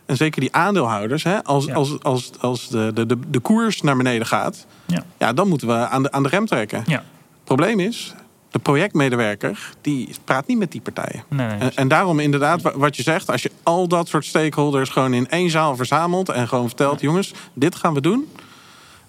En 0.07 0.17
zeker 0.17 0.41
die 0.41 0.55
aandeelhouders, 0.55 1.23
hè, 1.23 1.45
als, 1.45 1.73
als, 1.73 2.03
als, 2.03 2.31
als 2.41 2.69
de, 2.69 2.91
de, 2.95 3.07
de, 3.07 3.19
de 3.29 3.39
koers 3.39 3.83
naar 3.83 3.97
beneden 3.97 4.27
gaat, 4.27 4.67
ja. 4.87 5.03
ja. 5.19 5.33
dan 5.33 5.49
moeten 5.49 5.69
we 5.69 5.75
aan 5.75 6.03
de, 6.03 6.11
aan 6.13 6.23
de 6.23 6.29
rem 6.29 6.47
trekken. 6.47 6.83
Ja. 6.87 6.97
Het 6.97 7.45
probleem 7.45 7.81
is, 7.81 8.15
de 8.57 8.63
projectmedewerker 8.63 9.71
die 9.81 10.09
praat 10.25 10.47
niet 10.47 10.59
met 10.59 10.73
die 10.73 10.81
partijen. 10.81 11.25
Nee, 11.29 11.49
en, 11.49 11.75
en, 11.75 11.89
daarom 11.89 12.21
inderdaad, 12.21 12.63
wat 12.63 12.97
je 12.97 13.03
zegt, 13.03 13.31
als 13.31 13.43
je 13.43 13.51
al 13.63 13.89
dat 13.89 14.09
soort 14.09 14.25
stakeholders 14.25 14.91
gewoon 14.91 15.15
in 15.15 15.29
één 15.29 15.51
zaal 15.51 15.77
verzamelt 15.77 16.29
en 16.29 16.49
gewoon 16.49 16.67
vertelt: 16.67 17.01
jongens, 17.01 17.33
dit 17.55 17.75
gaan 17.75 17.95
we 17.95 18.01
doen. 18.01 18.29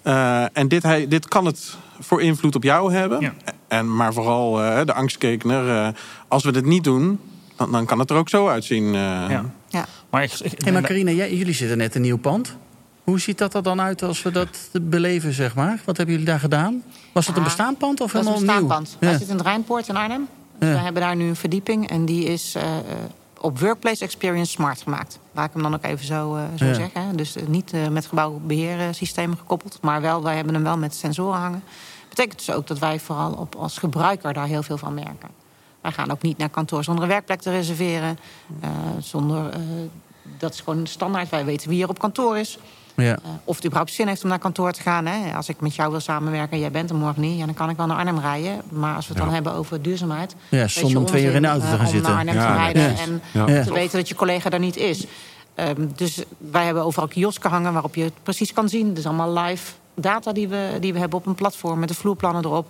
Uh, 0.04 0.56
en 0.56 0.68
dit, 0.68 1.10
dit 1.10 1.28
kan 1.28 1.44
het 1.44 1.76
voor 2.00 2.22
invloed 2.22 2.54
op 2.54 2.62
jou 2.62 2.92
hebben. 2.92 3.34
En, 3.68 3.96
maar 3.96 4.12
vooral 4.12 4.62
uh, 4.62 4.80
de 4.84 4.94
angstkekener, 4.94 5.66
uh, 5.66 5.88
als 6.28 6.44
we 6.44 6.52
dit 6.52 6.64
niet 6.64 6.84
doen, 6.84 7.20
dan, 7.56 7.72
dan, 7.72 7.86
kan 7.86 7.98
het 7.98 8.10
er 8.10 8.16
ook 8.16 8.28
zo 8.28 8.48
uitzien. 8.48 8.92
Ja. 8.92 9.44
ja. 9.68 9.86
Maar, 10.10 10.22
ik, 10.22 10.32
ik, 10.32 10.52
hey, 10.56 10.72
maar 10.72 10.82
Carina, 10.82 11.10
jij, 11.10 11.34
jullie 11.34 11.54
zitten 11.54 11.78
net 11.78 11.94
een 11.94 12.02
nieuw 12.02 12.18
pand. 12.18 12.56
Hoe 13.08 13.20
ziet 13.20 13.38
dat 13.38 13.54
er 13.54 13.62
dan 13.62 13.80
uit 13.80 14.02
als 14.02 14.22
we 14.22 14.30
dat 14.30 14.68
beleven, 14.82 15.32
zeg 15.32 15.54
maar? 15.54 15.80
Wat 15.84 15.96
hebben 15.96 16.14
jullie 16.14 16.30
daar 16.30 16.40
gedaan? 16.40 16.82
Was 17.12 17.26
dat 17.26 17.36
een 17.36 17.42
bestaand 17.42 17.78
pand 17.78 18.00
of 18.00 18.12
helemaal 18.12 18.40
nieuw? 18.40 18.46
Dat 18.46 18.52
is 18.52 18.58
een 18.58 18.64
bestaand 18.66 18.88
pand. 18.88 18.96
Wij 19.00 19.18
zitten 19.18 19.36
in 19.36 19.42
Rijnpoort 19.42 19.88
in 19.88 19.96
Arnhem. 19.96 20.28
We 20.58 20.66
hebben 20.66 21.02
daar 21.02 21.16
nu 21.16 21.28
een 21.28 21.36
verdieping 21.36 21.88
en 21.88 22.04
die 22.04 22.24
is 22.24 22.56
uh, 22.56 22.62
op 23.40 23.58
Workplace 23.58 24.04
Experience 24.04 24.50
Smart 24.50 24.82
gemaakt. 24.82 25.18
Laat 25.32 25.46
ik 25.46 25.52
hem 25.52 25.62
dan 25.62 25.74
ook 25.74 25.84
even 25.84 26.06
zo, 26.06 26.36
uh, 26.36 26.42
zo 26.56 26.74
zeggen. 26.74 27.16
Dus 27.16 27.36
niet 27.46 27.72
met 27.90 28.06
gebouwbeheersystemen 28.06 29.36
gekoppeld, 29.36 29.78
maar 29.82 30.00
wel, 30.00 30.22
wij 30.22 30.36
hebben 30.36 30.54
hem 30.54 30.62
wel 30.62 30.78
met 30.78 30.94
sensoren 30.94 31.40
hangen. 31.40 31.62
Betekent 32.08 32.38
dus 32.46 32.54
ook 32.54 32.66
dat 32.66 32.78
wij 32.78 33.00
vooral 33.00 33.32
op, 33.32 33.54
als 33.54 33.78
gebruiker 33.78 34.32
daar 34.32 34.46
heel 34.46 34.62
veel 34.62 34.78
van 34.78 34.94
merken. 34.94 35.28
Wij 35.80 35.92
gaan 35.92 36.10
ook 36.10 36.22
niet 36.22 36.38
naar 36.38 36.48
kantoor 36.48 36.84
zonder 36.84 37.04
een 37.04 37.10
werkplek 37.10 37.40
te 37.40 37.50
reserveren. 37.50 38.18
zonder, 38.98 39.52
dat 40.38 40.52
is 40.54 40.60
gewoon 40.60 40.86
standaard. 40.86 41.28
Wij 41.28 41.44
weten 41.44 41.68
wie 41.68 41.82
er 41.82 41.88
op 41.88 41.98
kantoor 41.98 42.38
is. 42.38 42.58
Ja. 43.02 43.18
Uh, 43.24 43.30
of 43.44 43.56
het 43.56 43.64
überhaupt 43.64 43.92
zin 43.92 44.06
heeft 44.06 44.22
om 44.22 44.28
naar 44.28 44.38
kantoor 44.38 44.72
te 44.72 44.82
gaan. 44.82 45.06
Hè. 45.06 45.34
Als 45.34 45.48
ik 45.48 45.60
met 45.60 45.74
jou 45.74 45.90
wil 45.90 46.00
samenwerken 46.00 46.52
en 46.52 46.58
jij 46.58 46.70
bent 46.70 46.90
er 46.90 46.96
morgen 46.96 47.22
niet... 47.22 47.38
Ja, 47.38 47.44
dan 47.44 47.54
kan 47.54 47.70
ik 47.70 47.76
wel 47.76 47.86
naar 47.86 47.96
Arnhem 47.96 48.18
rijden. 48.18 48.60
Maar 48.68 48.96
als 48.96 49.06
we 49.08 49.14
het 49.14 49.22
dan 49.22 49.32
hebben 49.32 49.52
over 49.52 49.82
duurzaamheid... 49.82 50.34
Ja, 50.48 50.68
zonder 50.68 51.04
twee 51.04 51.24
uur 51.24 51.34
in 51.34 51.42
de 51.42 51.48
auto 51.48 51.66
te 51.66 51.76
gaan 51.76 51.84
uh, 51.84 51.90
zitten. 51.90 52.18
Om 52.18 52.24
naar 52.24 52.36
Arnhem 52.36 52.46
te 52.46 52.54
rijden 52.54 52.96
en 53.44 53.64
te 53.64 53.72
weten 53.72 53.98
dat 53.98 54.08
je 54.08 54.14
collega 54.14 54.50
daar 54.50 54.60
niet 54.60 54.76
is. 54.76 55.06
Um, 55.54 55.92
dus 55.96 56.22
wij 56.38 56.64
hebben 56.64 56.84
overal 56.84 57.08
kiosken 57.08 57.50
hangen 57.50 57.72
waarop 57.72 57.94
je 57.94 58.02
het 58.02 58.12
precies 58.22 58.52
kan 58.52 58.68
zien. 58.68 58.94
Dus 58.94 59.06
allemaal 59.06 59.32
live 59.32 59.72
data 59.94 60.32
die 60.32 60.48
we, 60.48 60.76
die 60.80 60.92
we 60.92 60.98
hebben 60.98 61.18
op 61.18 61.26
een 61.26 61.34
platform... 61.34 61.78
met 61.78 61.88
de 61.88 61.94
vloerplannen 61.94 62.44
erop. 62.44 62.66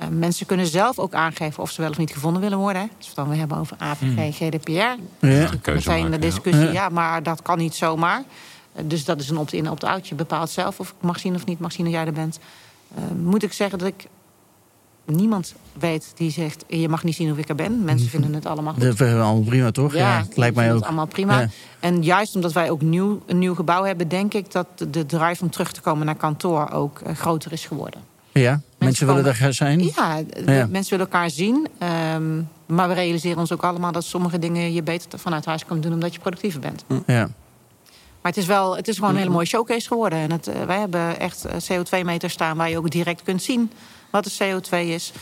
Uh, 0.00 0.08
mensen 0.08 0.46
kunnen 0.46 0.66
zelf 0.66 0.98
ook 0.98 1.14
aangeven 1.14 1.62
of 1.62 1.70
ze 1.70 1.80
wel 1.80 1.90
of 1.90 1.98
niet 1.98 2.12
gevonden 2.12 2.42
willen 2.42 2.58
worden. 2.58 2.82
Hè. 2.82 2.88
Als 2.96 2.98
we 2.98 3.06
het 3.06 3.14
dan 3.14 3.28
weer 3.28 3.38
hebben 3.38 3.58
over 3.58 3.76
AVG. 3.78 4.36
GDPR. 4.36 4.70
Ja. 4.70 5.50
Meteen 5.66 6.10
de 6.10 6.18
discussie, 6.18 6.66
ja. 6.66 6.72
ja, 6.72 6.88
maar 6.88 7.22
dat 7.22 7.42
kan 7.42 7.58
niet 7.58 7.74
zomaar. 7.74 8.22
Dus 8.84 9.04
dat 9.04 9.20
is 9.20 9.30
een 9.30 9.38
opt-in, 9.38 9.70
opt-out. 9.70 10.08
Je 10.08 10.14
bepaalt 10.14 10.50
zelf 10.50 10.80
of 10.80 10.88
ik 10.88 10.94
mag 11.00 11.18
zien 11.18 11.34
of 11.34 11.46
niet 11.46 11.58
mag 11.58 11.72
zien 11.72 11.84
dat 11.84 11.94
jij 11.94 12.06
er 12.06 12.12
bent. 12.12 12.38
Uh, 12.98 13.04
moet 13.24 13.42
ik 13.42 13.52
zeggen 13.52 13.78
dat 13.78 13.88
ik 13.88 14.06
niemand 15.04 15.54
weet 15.72 16.12
die 16.14 16.30
zegt... 16.30 16.64
je 16.68 16.88
mag 16.88 17.04
niet 17.04 17.14
zien 17.14 17.32
of 17.32 17.38
ik 17.38 17.48
er 17.48 17.54
ben. 17.54 17.84
Mensen 17.84 18.08
vinden 18.16 18.34
het 18.34 18.46
allemaal 18.46 18.72
goed. 18.72 18.82
Dat 18.82 18.96
vinden 18.96 19.16
we 19.16 19.22
allemaal 19.22 19.44
prima, 19.44 19.70
toch? 19.70 19.92
Ja, 19.94 19.98
ja 20.18 20.26
lijkt 20.34 20.56
mij 20.56 20.68
ook. 20.68 20.74
Het 20.74 20.84
allemaal 20.84 21.06
prima. 21.06 21.48
En 21.80 22.02
juist 22.02 22.34
omdat 22.34 22.52
wij 22.52 22.70
ook 22.70 22.80
nieuw, 22.80 23.22
een 23.26 23.38
nieuw 23.38 23.54
gebouw 23.54 23.84
hebben... 23.84 24.08
denk 24.08 24.34
ik 24.34 24.52
dat 24.52 24.66
de 24.90 25.06
drive 25.06 25.42
om 25.42 25.50
terug 25.50 25.72
te 25.72 25.80
komen 25.80 26.06
naar 26.06 26.14
kantoor 26.14 26.70
ook 26.70 27.00
uh, 27.06 27.14
groter 27.14 27.52
is 27.52 27.66
geworden. 27.66 28.00
Ja, 28.32 28.50
mensen, 28.50 28.66
mensen 28.78 29.06
willen 29.06 29.24
er 29.24 29.54
zijn? 29.54 29.80
Ja, 29.80 30.66
mensen 30.66 30.90
willen 30.90 31.10
elkaar 31.10 31.30
zien. 31.30 31.68
Um, 32.14 32.48
maar 32.66 32.88
we 32.88 32.94
realiseren 32.94 33.38
ons 33.38 33.52
ook 33.52 33.62
allemaal 33.62 33.92
dat 33.92 34.04
sommige 34.04 34.38
dingen... 34.38 34.72
je 34.72 34.82
beter 34.82 35.18
vanuit 35.18 35.44
huis 35.44 35.64
kan 35.64 35.80
doen 35.80 35.92
omdat 35.92 36.14
je 36.14 36.20
productiever 36.20 36.60
bent. 36.60 36.84
Ja. 37.06 37.28
Maar 38.22 38.32
het 38.32 38.40
is, 38.40 38.46
wel, 38.46 38.76
het 38.76 38.88
is 38.88 38.94
gewoon 38.94 39.10
een 39.10 39.16
hele 39.16 39.30
mooie 39.30 39.46
showcase 39.46 39.88
geworden. 39.88 40.18
En 40.18 40.32
het, 40.32 40.48
uh, 40.48 40.62
wij 40.62 40.78
hebben 40.78 41.18
echt 41.18 41.44
eh, 41.44 41.54
CO2-meters 41.54 42.32
staan 42.32 42.56
waar 42.56 42.70
je 42.70 42.78
ook 42.78 42.90
direct 42.90 43.22
kunt 43.22 43.42
zien 43.42 43.70
wat 44.10 44.24
de 44.24 44.32
CO2 44.38 44.76
is. 44.76 45.12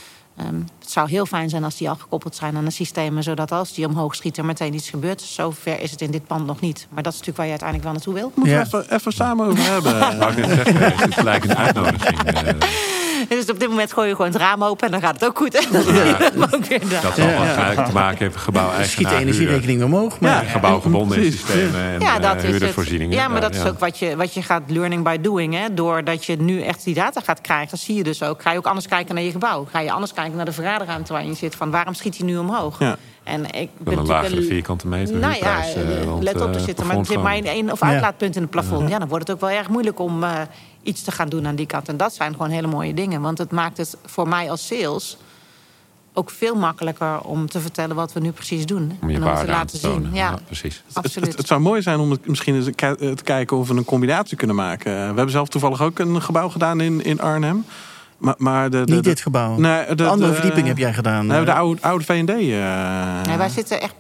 Um, 0.41 0.67
het 0.79 0.91
zou 0.91 1.09
heel 1.09 1.27
fijn 1.27 1.49
zijn 1.49 1.65
als 1.65 1.77
die 1.77 1.89
al 1.89 1.97
gekoppeld 1.97 2.37
zijn 2.37 2.57
aan 2.57 2.65
de 2.65 2.71
systemen... 2.71 3.23
zodat 3.23 3.53
als 3.53 3.75
die 3.75 3.87
omhoog 3.87 4.15
schiet 4.15 4.37
er 4.37 4.45
meteen 4.45 4.75
iets 4.75 4.91
gebeurt. 4.91 5.23
Zover 5.23 5.81
is 5.81 5.91
het 5.91 6.01
in 6.01 6.11
dit 6.11 6.27
pand 6.27 6.47
nog 6.47 6.61
niet. 6.61 6.87
Maar 6.91 7.03
dat 7.03 7.13
is 7.13 7.19
natuurlijk 7.19 7.37
waar 7.37 7.47
je 7.47 7.51
uiteindelijk 7.51 7.89
wel 7.89 7.93
naartoe 7.93 8.15
wil. 8.15 8.33
Moeten 8.35 8.55
we 8.55 8.85
even, 8.85 8.97
even 8.97 9.13
samen 9.13 9.47
over 9.47 9.65
hebben. 9.65 9.99
Wou 10.19 10.33
ik 10.33 10.47
net 10.47 10.67
zeggen, 10.67 10.97
het 10.97 11.09
is 11.09 11.15
gelijk 11.15 11.45
een 11.45 11.57
uitnodiging. 11.57 12.19
Eh. 13.29 13.29
Dus 13.39 13.51
op 13.51 13.61
dit 13.61 13.69
moment 13.69 13.93
gooi 13.93 14.09
je 14.09 14.15
gewoon 14.15 14.31
het 14.31 14.41
raam 14.41 14.65
open 14.65 14.87
en 14.87 14.93
dan 14.93 15.01
gaat 15.01 15.15
het 15.15 15.25
ook 15.25 15.39
goed. 15.39 15.53
Ja. 15.53 15.61
dat 17.03 17.15
zal 17.17 17.27
waarschijnlijk 17.27 17.87
te 17.87 17.93
maken 17.93 18.19
hebben 18.19 18.41
gebouw 18.41 18.71
Schiet 18.83 19.09
de 19.09 19.17
energierekening 19.17 19.83
omhoog. 19.83 20.21
Maar... 20.21 20.45
Ja, 20.45 20.51
gebouwgebonden 20.51 21.25
systemen 21.33 21.81
en 21.81 22.01
ja, 22.01 22.19
dat 22.19 22.45
uh, 22.45 22.51
is 22.51 22.61
het. 22.61 22.89
Ja, 23.11 23.29
maar 23.29 23.41
dat 23.41 23.55
is 23.55 23.65
ook 23.65 23.79
wat 23.79 23.99
je, 23.99 24.17
wat 24.17 24.35
je 24.35 24.43
gaat 24.43 24.63
learning 24.67 25.05
by 25.05 25.17
doing. 25.21 25.55
Hè. 25.55 25.75
Doordat 25.75 26.25
je 26.25 26.37
nu 26.37 26.63
echt 26.63 26.85
die 26.85 26.95
data 26.95 27.21
gaat 27.21 27.41
krijgen, 27.41 27.69
dan 27.69 27.79
zie 27.79 27.95
je 27.95 28.03
dus 28.03 28.23
ook... 28.23 28.43
ga 28.43 28.53
je 28.53 28.59
ook 28.59 28.67
anders 28.67 28.89
kijken 28.89 29.15
naar 29.15 29.25
je 29.25 29.31
gebouw. 29.31 29.67
Ga 29.71 29.81
je 29.81 29.93
anders 29.93 30.13
kijken 30.13 30.37
naar 30.37 30.45
de 30.45 30.53
vergaderruimte 30.53 31.13
waar 31.13 31.27
je 31.27 31.35
zit. 31.35 31.55
Van 31.55 31.71
waarom 31.71 31.95
schiet 31.95 32.17
hij 32.17 32.27
nu 32.27 32.37
omhoog? 32.37 32.79
Ja. 32.79 32.97
En 33.29 33.51
ik 33.51 33.71
ben 33.79 33.99
een 33.99 34.07
lagere 34.07 34.43
vierkante 34.43 34.87
meter. 34.87 35.17
Nou 35.17 35.35
ja, 35.35 35.39
prijs, 35.39 35.77
uh, 35.77 36.19
let 36.21 36.41
op, 36.41 36.55
er 36.55 36.61
zit 36.61 36.81
er 36.81 36.87
maar, 36.87 37.07
zit 37.07 37.23
maar 37.23 37.35
één 37.35 37.73
of 37.73 37.83
uitlaatpunt 37.83 38.37
in 38.37 38.43
het 38.43 38.51
plafond. 38.51 38.89
Ja. 38.89 38.99
dan 38.99 39.09
wordt 39.09 39.29
het 39.29 39.37
ook 39.37 39.41
wel 39.41 39.59
erg 39.59 39.69
moeilijk 39.69 39.99
om 39.99 40.23
uh, 40.23 40.41
iets 40.89 41.03
te 41.03 41.11
gaan 41.11 41.29
doen 41.29 41.47
aan 41.47 41.55
die 41.55 41.67
kant. 41.67 41.89
En 41.89 41.97
dat 41.97 42.15
zijn 42.15 42.33
gewoon 42.33 42.51
hele 42.51 42.67
mooie 42.67 42.95
dingen. 42.95 43.21
Want 43.21 43.39
het 43.39 43.51
maakt 43.51 43.77
het 43.77 43.97
voor 44.05 44.29
mij 44.29 44.51
als 44.51 44.67
sales 44.67 45.17
ook 46.13 46.31
veel 46.31 46.55
makkelijker 46.55 47.21
om 47.21 47.49
te 47.49 47.61
vertellen 47.61 47.97
wat 47.97 48.13
we 48.13 48.21
nu 48.21 48.31
precies 48.31 48.67
doen. 48.67 48.99
Om 49.03 49.11
je 49.11 49.17
en 49.17 49.25
om 49.25 49.35
te 49.35 49.47
laten 49.47 49.79
zien. 49.79 50.09
Ja, 50.13 50.39
precies. 50.47 50.83
Absoluut. 50.93 51.37
Het, 51.37 51.47
zou 51.47 51.61
mooi 51.61 51.83
zijn 51.83 51.99
om 51.99 52.19
misschien 52.25 52.55
eens 52.55 52.65
te 53.15 53.23
kijken 53.25 53.57
of 53.57 53.69
we 53.69 53.75
een 53.75 53.85
combinatie 53.85 54.37
kunnen 54.37 54.57
maken. 54.57 54.93
We 54.93 54.99
hebben 54.99 55.31
zelf 55.31 55.49
toevallig 55.49 55.83
ook 55.83 55.99
een 55.99 56.23
gebouw 56.23 56.49
gedaan 56.49 56.81
in, 56.81 57.05
in 57.05 57.21
Arnhem. 57.21 57.65
Maar, 58.19 58.35
maar 58.39 58.71
de, 58.71 58.85
de, 58.85 58.95
Niet 58.95 59.05
dit 59.05 59.21
gebouw. 59.21 59.57
Nee, 59.57 59.95
de, 59.95 60.07
andere 60.07 60.33
verdieping 60.33 60.67
heb 60.67 60.79
jij 60.79 60.95
gedaan. 60.95 61.27
Nee, 61.27 61.45
de 61.45 61.53
oude, 61.53 61.83
oude 61.83 62.05
V&D. 62.05 62.31
Uh... 62.31 63.23
Nee, 63.23 63.37
wij 63.37 63.49
zitten 63.49 63.81
echt 63.81 63.95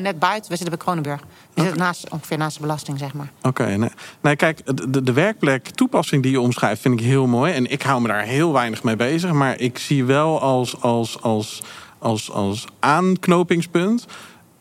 net 0.00 0.18
buiten. 0.18 0.50
We 0.50 0.56
zitten 0.56 0.68
bij 0.68 0.78
Kronenburg. 0.78 1.20
We 1.54 1.60
zitten 1.60 1.78
naast, 1.78 2.10
ongeveer 2.10 2.38
naast 2.38 2.56
de 2.56 2.62
belasting, 2.62 2.98
zeg 2.98 3.14
maar. 3.14 3.30
Oké, 3.42 3.76
nee. 3.76 3.90
nee. 4.20 4.36
kijk, 4.36 4.76
de, 4.92 5.02
de 5.02 5.12
werkplek 5.12 5.68
toepassing 5.68 6.22
die 6.22 6.32
je 6.32 6.40
omschrijft 6.40 6.80
vind 6.80 7.00
ik 7.00 7.06
heel 7.06 7.26
mooi. 7.26 7.52
En 7.52 7.70
ik 7.70 7.82
hou 7.82 8.00
me 8.00 8.08
daar 8.08 8.22
heel 8.22 8.52
weinig 8.52 8.82
mee 8.82 8.96
bezig. 8.96 9.32
Maar 9.32 9.60
ik 9.60 9.78
zie 9.78 10.04
wel 10.04 10.40
als, 10.40 10.80
als, 10.80 11.22
als, 11.22 11.62
als, 11.98 12.30
als 12.30 12.64
aanknopingspunt 12.80 14.06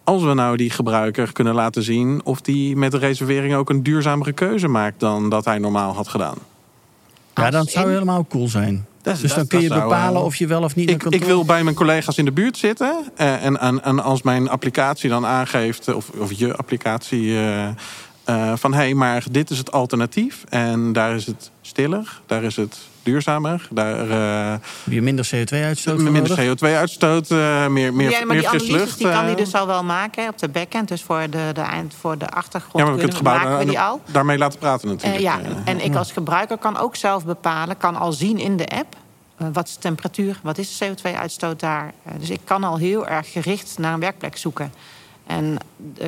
als 0.04 0.24
we 0.24 0.34
nou 0.34 0.58
die 0.58 0.70
gebruiker 0.70 1.32
kunnen 1.32 1.54
laten 1.54 1.84
zien 1.84 2.22
of 2.24 2.42
die 2.42 2.76
met 2.76 2.92
de 2.92 2.98
reservering 2.98 3.56
ook 3.56 3.70
een 3.70 3.84
duurzamere 3.84 4.32
keuze 4.32 4.68
maakt 4.68 5.00
dan 5.00 5.30
dat 5.30 5.46
hij 5.46 5.58
normaal 5.58 5.94
had 5.94 6.08
gedaan. 6.08 6.38
Ja, 7.36 7.50
dat 7.50 7.70
zou 7.70 7.92
helemaal 7.92 8.26
cool 8.30 8.48
zijn 8.48 8.86
dus 9.04 9.34
dan 9.34 9.48
kun 9.48 9.62
je 9.62 9.68
bepalen 9.68 10.24
of 10.24 10.36
je 10.36 10.48
wel 10.48 10.64
of 10.64 10.76
niet. 10.76 10.90
Ik, 10.90 11.04
ik 11.04 11.24
wil 11.24 11.46
bij 11.46 11.64
mijn 11.64 11.76
collega's 11.76 12.18
in 12.18 12.26
de 12.26 12.32
buurt 12.32 12.58
zitten. 12.58 13.04
Uh, 13.18 13.46
en, 13.46 13.60
en, 13.60 13.84
en, 13.84 14.04
als 14.04 14.22
mijn 14.22 14.50
applicatie 14.50 15.10
dan 15.10 15.26
aangeeft, 15.26 15.94
of, 15.94 16.10
of 16.10 16.34
je 16.34 16.56
applicatie. 16.56 17.22
Uh, 17.22 17.68
uh, 18.30 18.54
van 18.56 18.74
hé, 18.74 18.80
hey, 18.80 18.94
maar 18.94 19.24
dit 19.32 19.50
is 19.50 19.58
het 19.58 19.72
alternatief. 19.72 20.44
En 20.50 20.94
daar 20.94 21.16
is 21.16 21.26
het 21.26 21.52
stiller, 21.62 22.22
daar 22.26 22.44
is 22.44 22.56
het 22.56 22.78
duurzamer. 23.04 23.68
Daar, 23.72 24.08
uh, 24.08 24.54
je 24.84 25.02
minder 25.02 25.30
CO2-uitstoot 25.36 25.98
Minder 25.98 26.40
CO2-uitstoot, 26.40 27.30
uh, 27.30 27.68
meer, 27.68 27.94
meer, 27.94 28.10
ja, 28.10 28.26
maar 28.26 28.36
meer 28.36 28.52
die 28.52 28.72
lucht. 28.72 28.98
Die 28.98 29.10
kan 29.10 29.26
die 29.26 29.36
dus 29.36 29.54
al 29.54 29.68
wel 29.68 29.84
maken 29.84 30.28
op 30.28 30.38
de 30.38 30.50
backend. 30.50 30.88
Dus 30.88 31.02
voor 31.02 31.30
de, 31.30 31.50
de, 31.54 31.62
eind, 31.62 31.96
voor 32.00 32.18
de 32.18 32.30
achtergrond 32.30 32.78
ja, 32.78 32.84
maar 32.84 32.94
we 32.94 33.00
kunnen 33.00 33.16
het 33.16 33.28
gebouw 33.28 33.38
maken 33.38 33.58
we 33.58 33.66
die 33.66 33.80
al. 33.80 34.02
daarmee 34.12 34.38
laten 34.38 34.60
praten 34.60 34.88
natuurlijk. 34.88 35.22
ja, 35.22 35.40
en 35.66 35.86
ik 35.86 35.96
als 35.96 36.12
gebruiker 36.12 36.58
kan 36.58 36.78
ook 36.78 36.96
zelf 36.96 37.26
bepalen, 37.26 37.78
kan 37.78 37.96
al 37.96 38.12
zien 38.12 38.38
in 38.38 38.58
de 38.58 38.68
app 38.68 38.96
eh, 39.38 39.48
wat 39.54 39.68
is 39.68 39.74
de 39.74 39.80
temperatuur? 39.80 40.40
Wat 40.44 40.58
is 40.58 40.78
de 40.78 40.88
CO2-uitstoot 40.88 41.60
daar? 41.60 41.94
Eh, 42.04 42.14
dus 42.20 42.30
ik 42.30 42.42
kan 42.44 42.64
al 42.64 42.78
heel 42.78 43.08
erg 43.08 43.32
gericht 43.32 43.78
naar 43.78 43.94
een 43.94 44.00
werkplek 44.00 44.38
zoeken. 44.38 44.74
En 45.28 45.58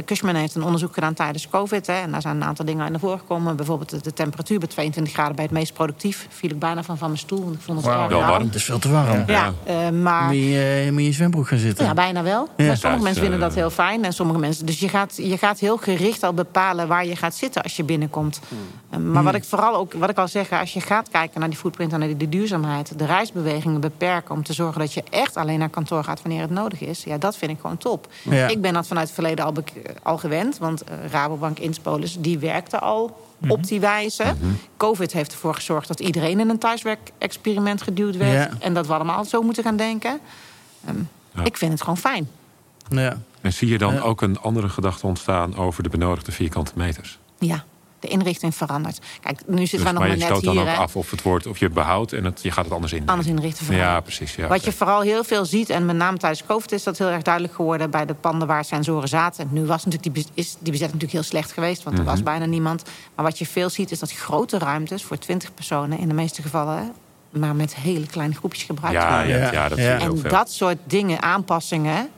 Cushman 0.05 0.35
heeft 0.35 0.55
een 0.55 0.63
onderzoek 0.63 0.93
gedaan 0.93 1.13
tijdens 1.13 1.49
COVID. 1.49 1.87
Hè, 1.87 1.93
en 1.93 2.11
daar 2.11 2.21
zijn 2.21 2.35
een 2.35 2.43
aantal 2.43 2.65
dingen 2.65 2.91
naar 2.91 2.99
voren 2.99 3.19
gekomen. 3.19 3.55
Bijvoorbeeld 3.55 4.03
de, 4.03 4.13
temperatuur 4.13 4.59
bij 4.59 4.67
22 4.67 5.13
graden 5.13 5.35
bij 5.35 5.43
het 5.43 5.53
meest 5.53 5.73
productief. 5.73 6.27
Viel 6.29 6.49
ik 6.49 6.59
bijna 6.59 6.83
van 6.83 6.97
van 6.97 7.07
mijn 7.07 7.19
stoel. 7.19 7.43
Want 7.43 7.55
ik 7.55 7.61
vond 7.61 7.77
het 7.77 7.87
wow. 7.87 8.11
erg 8.11 8.27
warm. 8.27 8.43
Het 8.43 8.55
is 8.55 8.63
veel 8.63 8.79
te 8.79 8.89
warm. 8.89 9.23
Ja, 9.27 9.53
Uh, 9.67 9.89
maar... 9.89 10.25
Moet 10.25 10.35
je, 10.35 10.83
uh, 10.85 10.91
moet 10.91 11.01
je 11.01 11.07
in 11.07 11.13
zwembroek 11.13 11.47
gaan 11.47 11.57
zitten? 11.57 11.85
Ja, 11.85 11.93
bijna 11.93 12.23
wel. 12.23 12.49
Maar 12.57 12.77
sommige 12.77 13.03
mensen 13.03 13.21
vinden 13.21 13.39
dat 13.39 13.53
heel 13.53 13.69
fijn. 13.69 14.05
En 14.05 14.13
sommige 14.13 14.39
mensen... 14.39 14.65
Dus 14.65 14.79
je 14.79 14.89
gaat, 14.89 15.13
je 15.17 15.37
gaat 15.37 15.59
heel 15.59 15.77
gericht 15.77 16.23
al 16.23 16.33
bepalen 16.33 16.87
waar 16.87 17.05
je 17.05 17.15
gaat 17.15 17.35
zitten 17.35 17.63
als 17.63 17.75
je 17.75 17.83
binnenkomt. 17.83 18.39
Hmm. 18.89 19.11
maar 19.11 19.23
wat 19.23 19.35
ik 19.35 19.43
vooral 19.43 19.75
ook... 19.75 19.93
Wat 19.93 20.09
ik 20.09 20.17
al 20.17 20.27
zeg, 20.27 20.51
als 20.51 20.73
je 20.73 20.81
gaat 20.81 21.09
kijken 21.09 21.39
naar 21.39 21.49
die 21.49 21.57
footprint 21.57 21.93
en 21.93 21.99
naar 21.99 22.17
die, 22.17 22.29
duurzaamheid... 22.29 22.99
de 22.99 23.05
reisbewegingen 23.05 23.81
beperken 23.81 24.35
om 24.35 24.43
te 24.43 24.53
zorgen 24.53 24.79
dat 24.79 24.93
je 24.93 25.03
echt 25.09 25.37
alleen 25.37 25.59
naar 25.59 25.69
kantoor 25.69 26.03
gaat 26.03 26.21
wanneer 26.21 26.41
het 26.41 26.49
nodig 26.49 26.79
is. 26.79 27.03
Ja, 27.03 27.17
dat 27.17 27.37
vind 27.37 27.51
ik 27.51 27.57
gewoon 27.61 27.77
top. 27.77 28.07
Ik 28.47 28.61
ben 28.61 28.73
dat 28.73 28.87
vanuit 28.87 29.04
het 29.05 29.13
verleden 29.13 29.45
al 29.45 29.53
al 30.03 30.17
gewend. 30.17 30.57
Want 30.57 30.83
uh, 30.83 31.09
Rabobank 31.11 31.59
Inspolis, 31.59 32.17
die 32.19 32.39
werkte 32.39 32.79
al 32.79 33.17
mhm. 33.37 33.51
op 33.51 33.67
die 33.67 33.79
wijze. 33.79 34.23
Mhm. 34.23 34.51
Covid 34.77 35.13
heeft 35.13 35.31
ervoor 35.31 35.53
gezorgd 35.53 35.87
dat 35.87 35.99
iedereen 35.99 36.39
in 36.39 36.49
een 36.49 36.57
thuiswerkexperiment 36.57 37.81
geduwd 37.81 38.17
werd. 38.17 38.57
En 38.57 38.73
dat 38.73 38.87
we 38.87 38.93
allemaal 38.93 39.25
zo 39.25 39.41
moeten 39.41 39.63
gaan 39.63 39.77
denken. 39.77 40.19
Ehm, 40.85 41.45
ik 41.45 41.57
vind 41.57 41.71
het 41.71 41.81
gewoon 41.81 41.97
fijn. 41.97 42.29
Ja. 42.89 43.17
En 43.41 43.53
zie 43.53 43.67
je 43.67 43.77
dan 43.77 44.01
ook 44.01 44.21
een 44.21 44.39
andere 44.39 44.69
gedachte 44.69 45.07
ontstaan 45.07 45.55
over 45.55 45.83
de 45.83 45.89
benodigde 45.89 46.31
vierkante 46.31 46.71
meters? 46.75 47.19
Ja, 47.39 47.63
de 48.05 48.11
inrichting 48.11 48.55
verandert. 48.55 48.99
Kijk, 49.21 49.39
nu 49.47 49.57
zitten 49.57 49.77
dus, 49.77 49.87
we 49.87 49.93
nog 49.93 49.99
maar, 49.99 50.07
net 50.07 50.17
hier. 50.17 50.27
Maar 50.27 50.35
je 50.35 50.41
stoot 50.41 50.55
dan 50.55 50.67
ook 50.67 50.77
af 50.79 50.95
of 50.95 51.11
het 51.11 51.21
wordt, 51.21 51.45
of 51.45 51.59
je 51.59 51.65
het 51.65 51.73
behoudt 51.73 52.13
en 52.13 52.23
het, 52.23 52.39
je 52.41 52.51
gaat 52.51 52.63
het 52.63 52.73
anders 52.73 52.91
inrichten. 52.91 53.17
Anders 53.17 53.35
inrichten. 53.35 53.75
Ja, 53.75 53.99
precies. 53.99 54.35
Ja, 54.35 54.47
Wat 54.47 54.65
je 54.65 54.71
vooral 54.71 55.01
heel 55.01 55.23
veel 55.23 55.45
ziet, 55.45 55.69
en 55.69 55.85
met 55.85 55.95
name 55.95 56.17
tijdens 56.17 56.45
COVID 56.45 56.71
is 56.71 56.83
dat 56.83 56.97
heel 56.97 57.07
erg 57.07 57.21
duidelijk 57.21 57.53
geworden 57.53 57.89
bij 57.89 58.05
de 58.05 58.13
panden 58.13 58.47
waar 58.47 58.65
sensoren 58.65 59.07
zaten. 59.07 59.47
Nu 59.51 59.65
was 59.65 59.85
natuurlijk 59.85 60.15
die, 60.15 60.25
is 60.33 60.51
die 60.59 60.71
bezetting 60.71 61.01
natuurlijk 61.01 61.11
heel 61.11 61.23
slecht 61.23 61.51
geweest, 61.51 61.83
want 61.83 61.97
er 61.97 62.03
was 62.03 62.15
mhm. 62.15 62.23
bijna 62.23 62.45
niemand. 62.45 62.83
Maar 63.15 63.25
wat 63.25 63.39
je 63.39 63.45
veel 63.45 63.69
ziet 63.69 63.91
is 63.91 63.99
dat 63.99 64.11
grote 64.11 64.57
ruimtes 64.57 65.03
voor 65.03 65.17
20 65.17 65.53
personen 65.53 65.99
in 65.99 66.07
de 66.07 66.13
meeste 66.13 66.41
gevallen 66.41 66.93
maar 67.39 67.55
met 67.55 67.75
hele 67.75 68.05
kleine 68.05 68.33
groepjes 68.33 68.63
gebruikt 68.63 68.97
ja, 69.01 69.17
worden. 69.17 69.37
Ja, 69.37 69.51
ja, 69.51 69.69
dat 69.69 69.77
ja. 69.77 69.99
En 69.99 70.21
dat 70.21 70.51
soort 70.51 70.77
dingen, 70.83 71.21
aanpassingen, 71.21 72.09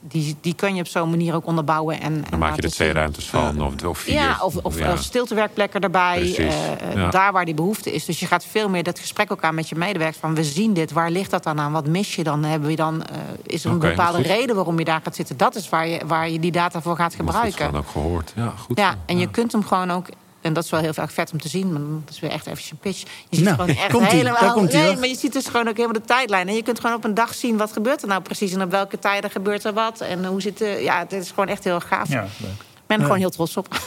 die, 0.00 0.36
die 0.40 0.54
kan 0.54 0.74
je 0.74 0.80
op 0.80 0.86
zo'n 0.86 1.10
manier 1.10 1.34
ook 1.34 1.46
onderbouwen. 1.46 2.00
En, 2.00 2.24
dan 2.30 2.38
maak 2.38 2.56
je 2.56 2.62
er 2.62 2.70
twee 2.70 2.92
ruimtes 2.92 3.26
van, 3.26 3.62
of, 3.62 3.84
of 3.84 3.98
vier. 3.98 4.14
Ja, 4.14 4.38
of, 4.42 4.56
of, 4.56 4.78
ja. 4.78 4.96
stiltewerkplekken 4.96 5.80
erbij. 5.80 6.38
Uh, 6.38 7.10
Daar 7.10 7.32
waar 7.32 7.44
die 7.44 7.54
behoefte 7.54 7.92
is. 7.92 8.04
Dus 8.04 8.20
je 8.20 8.26
gaat 8.26 8.44
veel 8.44 8.68
meer 8.68 8.82
dat 8.82 8.98
gesprek 8.98 9.32
ook 9.32 9.42
aan 9.42 9.54
met 9.54 9.68
je 9.68 9.74
medewerkers. 9.74 10.20
Van 10.20 10.34
we 10.34 10.44
zien 10.44 10.72
dit, 10.72 10.92
waar 10.92 11.10
ligt 11.10 11.30
dat 11.30 11.42
dan 11.42 11.60
aan? 11.60 11.72
Wat 11.72 11.86
mis 11.86 12.14
je 12.14 12.22
dan? 12.22 12.44
Hebben 12.44 12.68
we 12.68 12.76
dan 12.76 12.94
uh, 12.94 13.16
is 13.42 13.64
er 13.64 13.70
een 13.70 13.78
bepaalde 13.78 14.22
reden 14.22 14.56
waarom 14.56 14.78
je 14.78 14.84
daar 14.84 15.00
gaat 15.04 15.16
zitten? 15.16 15.36
Dat 15.36 15.54
is 15.54 15.68
waar 15.68 15.88
je, 15.88 16.00
waar 16.06 16.30
je 16.30 16.38
die 16.38 16.52
data 16.52 16.80
voor 16.80 16.96
gaat 16.96 17.14
gebruiken. 17.14 17.72
Dat 17.72 17.72
is 17.72 17.78
ook 17.78 17.92
gehoord. 17.92 18.32
Ja, 18.36 18.52
goed. 18.58 18.78
Ja, 18.78 18.94
en 19.06 19.18
je 19.18 19.30
kunt 19.30 19.52
hem 19.52 19.64
gewoon 19.64 19.90
ook 19.90 20.06
en 20.46 20.52
dat 20.52 20.64
is 20.64 20.70
wel 20.70 20.80
heel 20.80 20.94
vaak 20.94 21.10
vet 21.10 21.32
om 21.32 21.40
te 21.40 21.48
zien. 21.48 21.72
Maar 21.72 21.80
dat 22.04 22.14
is 22.14 22.20
weer 22.20 22.30
echt 22.30 22.46
even 22.46 22.64
een 22.70 22.78
pitch. 22.78 23.00
Je 23.28 23.36
ziet 23.36 23.44
nou, 23.44 23.56
gewoon 23.56 23.76
echt 24.04 24.12
helemaal... 24.12 24.62
nee, 24.62 24.96
maar 24.96 25.08
je 25.08 25.16
ziet 25.16 25.32
dus 25.32 25.46
gewoon 25.46 25.68
ook 25.68 25.76
helemaal 25.76 26.00
de 26.00 26.06
tijdlijn. 26.06 26.48
En 26.48 26.54
je 26.54 26.62
kunt 26.62 26.80
gewoon 26.80 26.96
op 26.96 27.04
een 27.04 27.14
dag 27.14 27.34
zien 27.34 27.56
wat 27.56 27.72
gebeurt 27.72 28.02
er 28.02 28.08
nou 28.08 28.22
precies. 28.22 28.52
En 28.52 28.62
op 28.62 28.70
welke 28.70 28.98
tijden 28.98 29.30
gebeurt 29.30 29.64
er 29.64 29.72
wat. 29.72 30.00
En 30.00 30.24
hoe 30.24 30.40
zit 30.40 30.58
het... 30.58 30.82
Ja, 30.82 30.98
het 30.98 31.12
is 31.12 31.28
gewoon 31.28 31.48
echt 31.48 31.64
heel 31.64 31.80
gaaf. 31.80 32.08
Ja, 32.08 32.20
leuk. 32.20 32.50
Ik 32.50 32.92
ben 32.92 32.96
er 32.96 33.04
gewoon 33.04 33.20
heel 33.20 33.30
trots 33.30 33.56
op. 33.56 33.80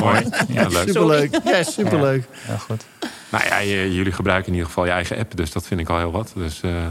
Mooi. 0.00 0.28
Ja, 0.48 0.68
leuk. 0.68 0.86
Superleuk. 0.86 1.40
Ja, 1.44 1.62
superleuk. 1.62 2.24
Ja, 2.48 2.56
goed. 2.56 2.84
Nou 3.28 3.44
ja, 3.44 3.62
jullie 3.62 4.12
gebruiken 4.12 4.46
in 4.46 4.52
ieder 4.52 4.68
geval 4.68 4.84
je 4.84 4.90
eigen 4.90 5.18
app. 5.18 5.36
Dus 5.36 5.52
dat 5.52 5.66
vind 5.66 5.80
ik 5.80 5.88
al 5.88 5.98
heel 5.98 6.10
wat. 6.10 6.32
Dus 6.34 6.60
uh, 6.64 6.86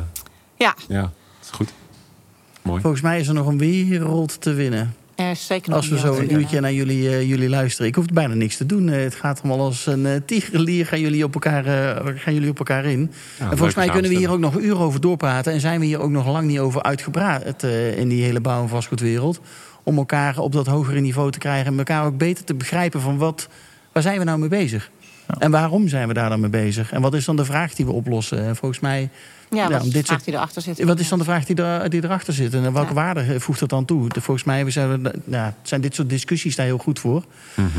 ja. 0.56 0.76
ja, 0.88 1.02
dat 1.02 1.12
is 1.42 1.50
goed. 1.50 1.70
Mooi. 2.62 2.82
Volgens 2.82 3.02
mij 3.02 3.20
is 3.20 3.28
er 3.28 3.34
nog 3.34 3.48
een 3.48 3.58
wereld 3.58 4.42
te 4.42 4.54
winnen. 4.54 4.96
Zeker 5.34 5.74
als 5.74 5.90
we 5.90 6.00
zo 6.00 6.18
een 6.18 6.34
uurtje 6.34 6.60
naar 6.60 6.74
jullie, 6.74 7.04
uh, 7.04 7.30
jullie 7.30 7.50
luisteren. 7.50 7.88
Ik 7.88 7.96
hoef 7.96 8.06
bijna 8.06 8.34
niks 8.34 8.58
te 8.58 8.66
doen. 8.66 8.88
Uh, 8.88 8.96
het 8.96 9.16
gaat 9.16 9.42
allemaal 9.44 9.66
als 9.66 9.86
een 9.86 10.06
uh. 10.06 10.86
Gaan 10.86 11.00
jullie 11.00 11.24
op 11.24 11.34
elkaar, 11.34 11.64
gaan 12.18 12.34
jullie 12.34 12.50
op 12.50 12.58
elkaar 12.58 12.86
in. 12.86 13.12
Ja, 13.40 13.50
en 13.50 13.58
volgens 13.58 13.76
mij 13.76 13.90
kunnen 13.90 14.12
we 14.12 14.18
hier 14.18 14.32
ook 14.32 14.40
nog 14.40 14.60
uren 14.60 14.80
over 14.80 15.02
doorpraten. 15.02 15.54
En 15.54 15.60
zijn 15.60 15.80
we 15.80 15.86
hier 15.86 16.00
ook 16.00 16.10
nog 16.10 16.28
lang 16.28 16.48
niet 16.48 16.60
over 16.60 16.84
uitgepraat 16.84 17.64
in 17.96 18.08
die 18.08 18.24
hele 18.24 18.42
bouw- 18.42 18.62
en 18.62 18.70
vastgoedwereld. 18.70 19.40
Om 19.84 19.98
elkaar 19.98 20.38
op 20.38 20.52
dat 20.52 20.68
hogere 20.68 21.00
niveau 21.00 21.32
te 21.32 21.40
krijgen. 21.40 21.72
En 21.72 21.78
elkaar 21.78 22.06
ook 22.06 22.18
beter 22.18 22.44
te 22.44 22.54
begrijpen 22.54 23.02
van 23.02 23.18
wat, 23.18 23.48
waar 23.92 24.04
zijn 24.04 24.18
we 24.18 24.24
nou 24.24 24.40
mee 24.40 24.50
bezig? 24.50 24.92
Ja. 25.28 25.36
En 25.40 25.52
waarom 25.52 25.88
zijn 25.88 26.08
we 26.08 26.14
daar 26.14 26.30
dan 26.30 26.40
mee 26.40 26.50
bezig? 26.50 26.92
En 26.92 27.02
wat 27.02 27.14
is 27.14 27.26
dan 27.26 27.36
de 27.36 27.46
vraag 27.46 27.74
die 27.74 27.86
we 27.86 27.92
oplossen? 27.92 28.44
En 28.46 28.56
volgens 28.56 28.80
mij 28.80 29.10
ja, 29.52 29.70
wat 29.70 29.84
is 29.86 29.92
de 29.92 30.04
vraag 30.04 30.24
die 30.24 30.34
erachter 30.34 30.62
zit? 30.62 30.84
Wat 30.84 31.00
is 31.00 31.10
dan 31.10 31.18
de 31.18 31.24
vraag 31.24 31.46
die, 31.46 31.56
er, 31.56 31.90
die 31.90 32.04
erachter 32.04 32.34
zit? 32.34 32.54
En 32.54 32.74
welke 32.74 32.94
waarde 32.94 33.40
voegt 33.40 33.60
dat 33.60 33.70
dan 33.70 33.86
toe? 33.86 34.08
Volgens 34.20 34.44
mij 34.44 34.72
zijn, 34.72 35.12
nou, 35.24 35.52
zijn 35.62 35.82
dit 35.82 35.96
soort 35.96 36.10
discussies 36.10 36.56
daar 36.56 36.66
heel 36.66 36.78
goed 36.78 37.00
voor. 37.00 37.24
Mm 37.56 37.70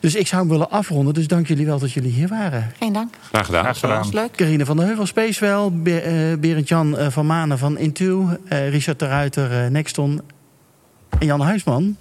Dus 0.00 0.14
ik 0.14 0.26
zou 0.26 0.40
hem 0.40 0.50
willen 0.50 0.70
afronden. 0.70 1.14
Dus 1.14 1.26
dank 1.26 1.48
jullie 1.48 1.66
wel 1.66 1.78
dat 1.78 1.92
jullie 1.92 2.12
hier 2.12 2.28
waren. 2.28 2.72
Geen 2.78 2.92
dank. 2.92 3.14
Graag 3.28 3.46
gedaan. 3.46 3.62
Graag 3.62 3.78
gedaan. 3.78 3.98
was 3.98 4.12
leuk. 4.12 4.30
Carine 4.36 4.64
van 4.64 4.76
der 4.76 4.86
Heuvel, 4.86 5.06
Spacewell. 5.06 5.68
Be 5.72 6.30
uh, 6.32 6.40
Berend-Jan 6.40 6.98
uh, 6.98 7.06
van 7.08 7.26
Manen 7.26 7.58
van 7.58 7.78
Intu. 7.78 8.04
Uh, 8.12 8.68
Richard 8.70 8.98
de 8.98 9.06
Ruiter, 9.06 9.64
uh, 9.64 9.70
Nexton. 9.70 10.20
En 11.18 11.26
Jan 11.26 11.40
Huisman 11.40 11.96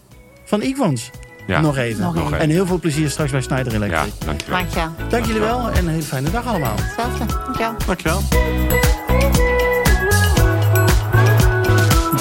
van 0.45 0.61
Equans. 0.61 1.09
Ja. 1.47 1.61
Nog, 1.61 1.77
even. 1.77 2.01
Nog 2.01 2.15
even. 2.15 2.39
En 2.39 2.49
heel 2.49 2.65
veel 2.65 2.80
plezier 2.80 3.09
straks 3.09 3.32
bij 3.32 3.41
Snyder 3.41 3.73
Electric. 3.73 4.13
Ja, 4.19 4.25
dankjewel. 4.25 4.59
Dankjewel. 4.59 5.09
Dank 5.09 5.25
jullie 5.25 5.41
wel 5.41 5.69
en 5.69 5.86
een 5.86 5.88
hele 5.88 6.01
fijne 6.01 6.32
dag 6.32 6.45
allemaal. 6.45 6.75
Hetzelfde. 6.82 7.25
Dankjewel. 7.25 7.75
Dankjewel. 7.86 8.99